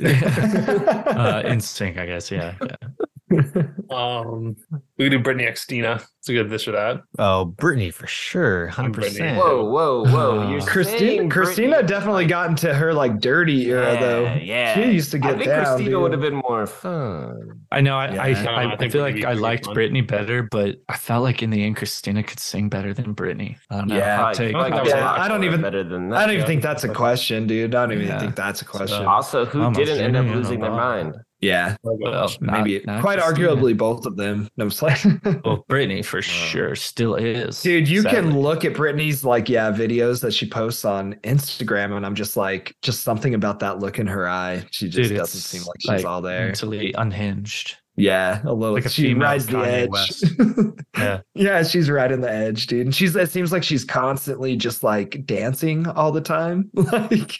NSYNC, 1.42 1.98
I 1.98 2.06
guess. 2.06 2.30
Yeah. 2.30 2.54
yeah. 2.62 2.76
Um, 3.90 4.56
we 4.98 5.08
could 5.08 5.10
do 5.10 5.18
Britney 5.30 5.48
Xtina. 5.48 6.02
It's 6.18 6.28
a 6.28 6.32
good 6.32 6.50
this 6.50 6.66
or 6.66 6.72
that. 6.72 7.02
Oh, 7.18 7.54
Britney 7.56 7.92
for 7.92 8.06
sure, 8.06 8.66
hundred 8.66 8.94
percent. 8.94 9.38
Whoa, 9.38 9.64
whoa, 9.64 10.04
whoa! 10.04 10.40
Uh, 10.40 10.50
You're 10.50 10.60
Christina 10.62 10.98
saying 10.98 11.30
Christina 11.30 11.76
Britney- 11.82 11.86
definitely 11.86 12.26
got 12.26 12.50
into 12.50 12.74
her 12.74 12.92
like 12.92 13.20
dirty 13.20 13.66
era 13.70 13.94
yeah, 13.94 14.00
though. 14.00 14.34
Yeah, 14.42 14.74
She 14.74 14.92
used 14.92 15.10
to 15.12 15.18
get. 15.18 15.28
I 15.28 15.32
get 15.34 15.38
think 15.38 15.50
down. 15.50 15.64
Christina 15.64 15.90
dude. 15.90 16.02
would 16.02 16.12
have 16.12 16.20
been 16.20 16.36
more 16.48 16.66
fun. 16.66 17.60
I 17.70 17.80
know. 17.80 17.96
I 17.96 18.10
Yeah. 18.12 18.22
I, 18.22 18.26
I 18.28 18.32
I, 18.32 18.64
I 18.72 18.76
I 18.80 18.88
feel 18.88 19.02
like 19.02 19.24
I 19.24 19.32
liked 19.34 19.66
fun. 19.66 19.76
Britney 19.76 20.06
better, 20.06 20.42
but 20.50 20.76
I 20.88 20.96
felt 20.96 21.22
like 21.22 21.42
in 21.42 21.50
the 21.50 21.62
end, 21.64 21.76
Christina 21.76 22.22
could 22.24 22.40
sing 22.40 22.68
better 22.68 22.92
than 22.92 23.14
Britney. 23.14 23.56
I 23.70 23.78
don't 23.78 23.88
know. 23.88 23.96
Yeah. 23.96 24.16
Hot 24.16 24.34
take. 24.34 24.54
I 24.54 24.70
think 24.70 24.88
Yeah, 24.88 25.12
I 25.12 25.28
don't 25.28 25.44
even- 25.44 25.60
better 25.62 25.84
than 25.84 26.08
that. 26.10 26.16
I 26.18 26.20
don't 26.22 26.30
even 26.30 26.40
Yeah. 26.42 26.46
think 26.46 26.62
that's 26.62 26.82
a 26.84 26.88
question, 26.88 27.46
dude. 27.46 27.74
I 27.74 27.82
don't 27.86 27.92
even 27.94 28.08
Yeah. 28.08 28.18
think 28.18 28.34
that's 28.34 28.62
a 28.62 28.64
question. 28.64 29.04
Also, 29.04 29.44
who 29.44 29.62
Almost 29.62 29.78
didn't 29.78 30.02
end 30.04 30.16
up 30.16 30.26
losing 30.34 30.60
their 30.60 30.70
mind? 30.70 31.14
Yeah, 31.40 31.76
Well, 31.82 31.98
uh, 32.06 32.28
not- 32.40 32.64
maybe 32.64 32.82
not 32.86 33.02
quite 33.02 33.18
Christina. 33.18 33.48
arguably 33.50 33.76
both 33.76 34.06
of 34.06 34.16
them. 34.16 34.48
No, 34.56 34.64
I'm 34.64 34.70
like, 34.80 35.04
Well, 35.44 35.64
Britney 35.70 36.02
for 36.04 36.18
uh, 36.18 36.22
sure 36.22 36.74
still 36.74 37.14
is. 37.14 37.60
dude, 37.60 37.88
you 37.88 38.02
sadly. 38.02 38.20
can 38.30 38.40
look 38.40 38.64
at 38.64 38.72
Britney's 38.72 39.22
like 39.24 39.48
yeah 39.48 39.70
videos 39.70 40.20
that 40.22 40.32
she 40.32 40.48
posts 40.48 40.84
on 40.86 41.14
Instagram, 41.24 41.94
and 41.96 42.06
I'm 42.06 42.14
just 42.14 42.36
like, 42.38 42.74
just 42.82 43.02
something 43.02 43.34
about 43.34 43.60
that 43.60 43.78
look 43.80 43.98
in 43.98 44.06
her 44.06 44.26
eye. 44.28 44.64
She 44.70 44.88
just 44.88 45.10
Dude, 45.10 45.18
doesn't 45.18 45.40
seem 45.40 45.62
like 45.62 45.76
she's 45.98 46.04
all 46.06 46.22
there. 46.22 46.46
Mentally 46.46 46.92
unhinged. 46.94 47.76
Yeah, 47.98 48.40
a 48.44 48.52
little. 48.52 48.74
Like 48.74 48.84
a 48.86 48.88
she 48.90 49.14
rides 49.14 49.46
the 49.46 49.58
edge. 49.58 50.22
Yeah. 50.98 51.20
yeah, 51.34 51.62
she's 51.62 51.90
right 51.90 52.10
in 52.10 52.22
the 52.22 52.30
edge, 52.32 52.66
dude. 52.68 52.86
And 52.86 52.94
she's. 52.94 53.14
It 53.14 53.30
seems 53.30 53.52
like 53.52 53.62
she's 53.62 53.84
constantly 53.84 54.56
just 54.56 54.82
like 54.82 55.24
dancing 55.26 55.86
all 55.86 56.10
the 56.12 56.22
time, 56.22 56.70
like, 56.74 57.38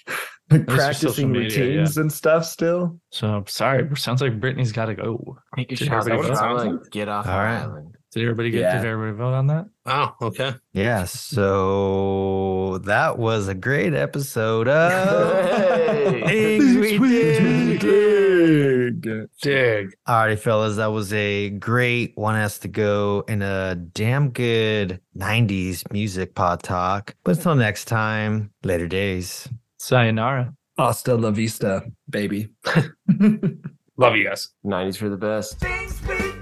like 0.51 0.61
her 0.71 0.77
social 0.77 0.77
practicing 0.77 1.33
media, 1.33 1.59
yeah. 1.59 1.65
routines 1.65 1.97
and 1.99 2.13
stuff. 2.13 2.45
Still, 2.45 2.99
So 3.11 3.45
sorry. 3.49 3.89
Sounds 3.97 4.21
like 4.21 4.39
Britney's 4.41 4.73
got 4.73 4.87
to 4.87 4.95
go. 4.95 5.39
Take 5.57 5.73
a 5.73 5.77
Did 5.77 5.89
shot. 5.89 6.09
everybody 6.09 6.71
like, 6.71 6.91
get 6.91 7.09
off 7.09 7.27
All 7.27 7.33
the 7.33 7.39
right. 7.39 7.57
island. 7.63 7.97
Did 8.13 8.23
everybody 8.23 8.51
get? 8.51 8.61
Yeah. 8.61 8.77
Did 8.81 8.87
everybody 8.89 9.17
vote 9.19 9.35
on 9.35 9.47
that? 9.49 9.67
Oh, 9.85 10.15
okay. 10.23 10.55
Yeah, 10.73 11.05
so 11.05 12.79
that 12.85 13.19
was 13.19 13.49
a 13.49 13.55
great 13.55 13.93
episode 13.93 14.69
of 14.69 14.91
Hey. 16.27 16.59
Things 16.59 16.99
We 16.99 17.79
Did. 17.79 19.01
Dig. 19.43 19.95
Alrighty, 20.09 20.39
fellas, 20.39 20.77
that 20.77 20.87
was 20.87 21.13
a 21.13 21.51
great 21.51 22.13
one 22.17 22.35
has 22.37 22.59
to 22.61 22.69
go 22.69 23.25
in 23.29 23.43
a 23.43 23.75
damn 23.75 24.31
good 24.31 25.01
90s 25.17 25.91
music 25.93 26.35
pod 26.35 26.63
talk. 26.63 27.15
But 27.25 27.37
until 27.37 27.55
next 27.57 27.85
time, 27.87 28.51
later 28.63 28.87
days. 28.87 29.49
Sayonara. 29.79 30.53
hasta 30.79 31.17
la 31.17 31.31
vista, 31.31 31.83
baby. 32.09 32.51
Love 33.99 34.17
you 34.17 34.25
guys. 34.25 34.53
90s 34.65 34.99
for 34.99 35.09
the 35.09 35.17
best. 35.17 36.36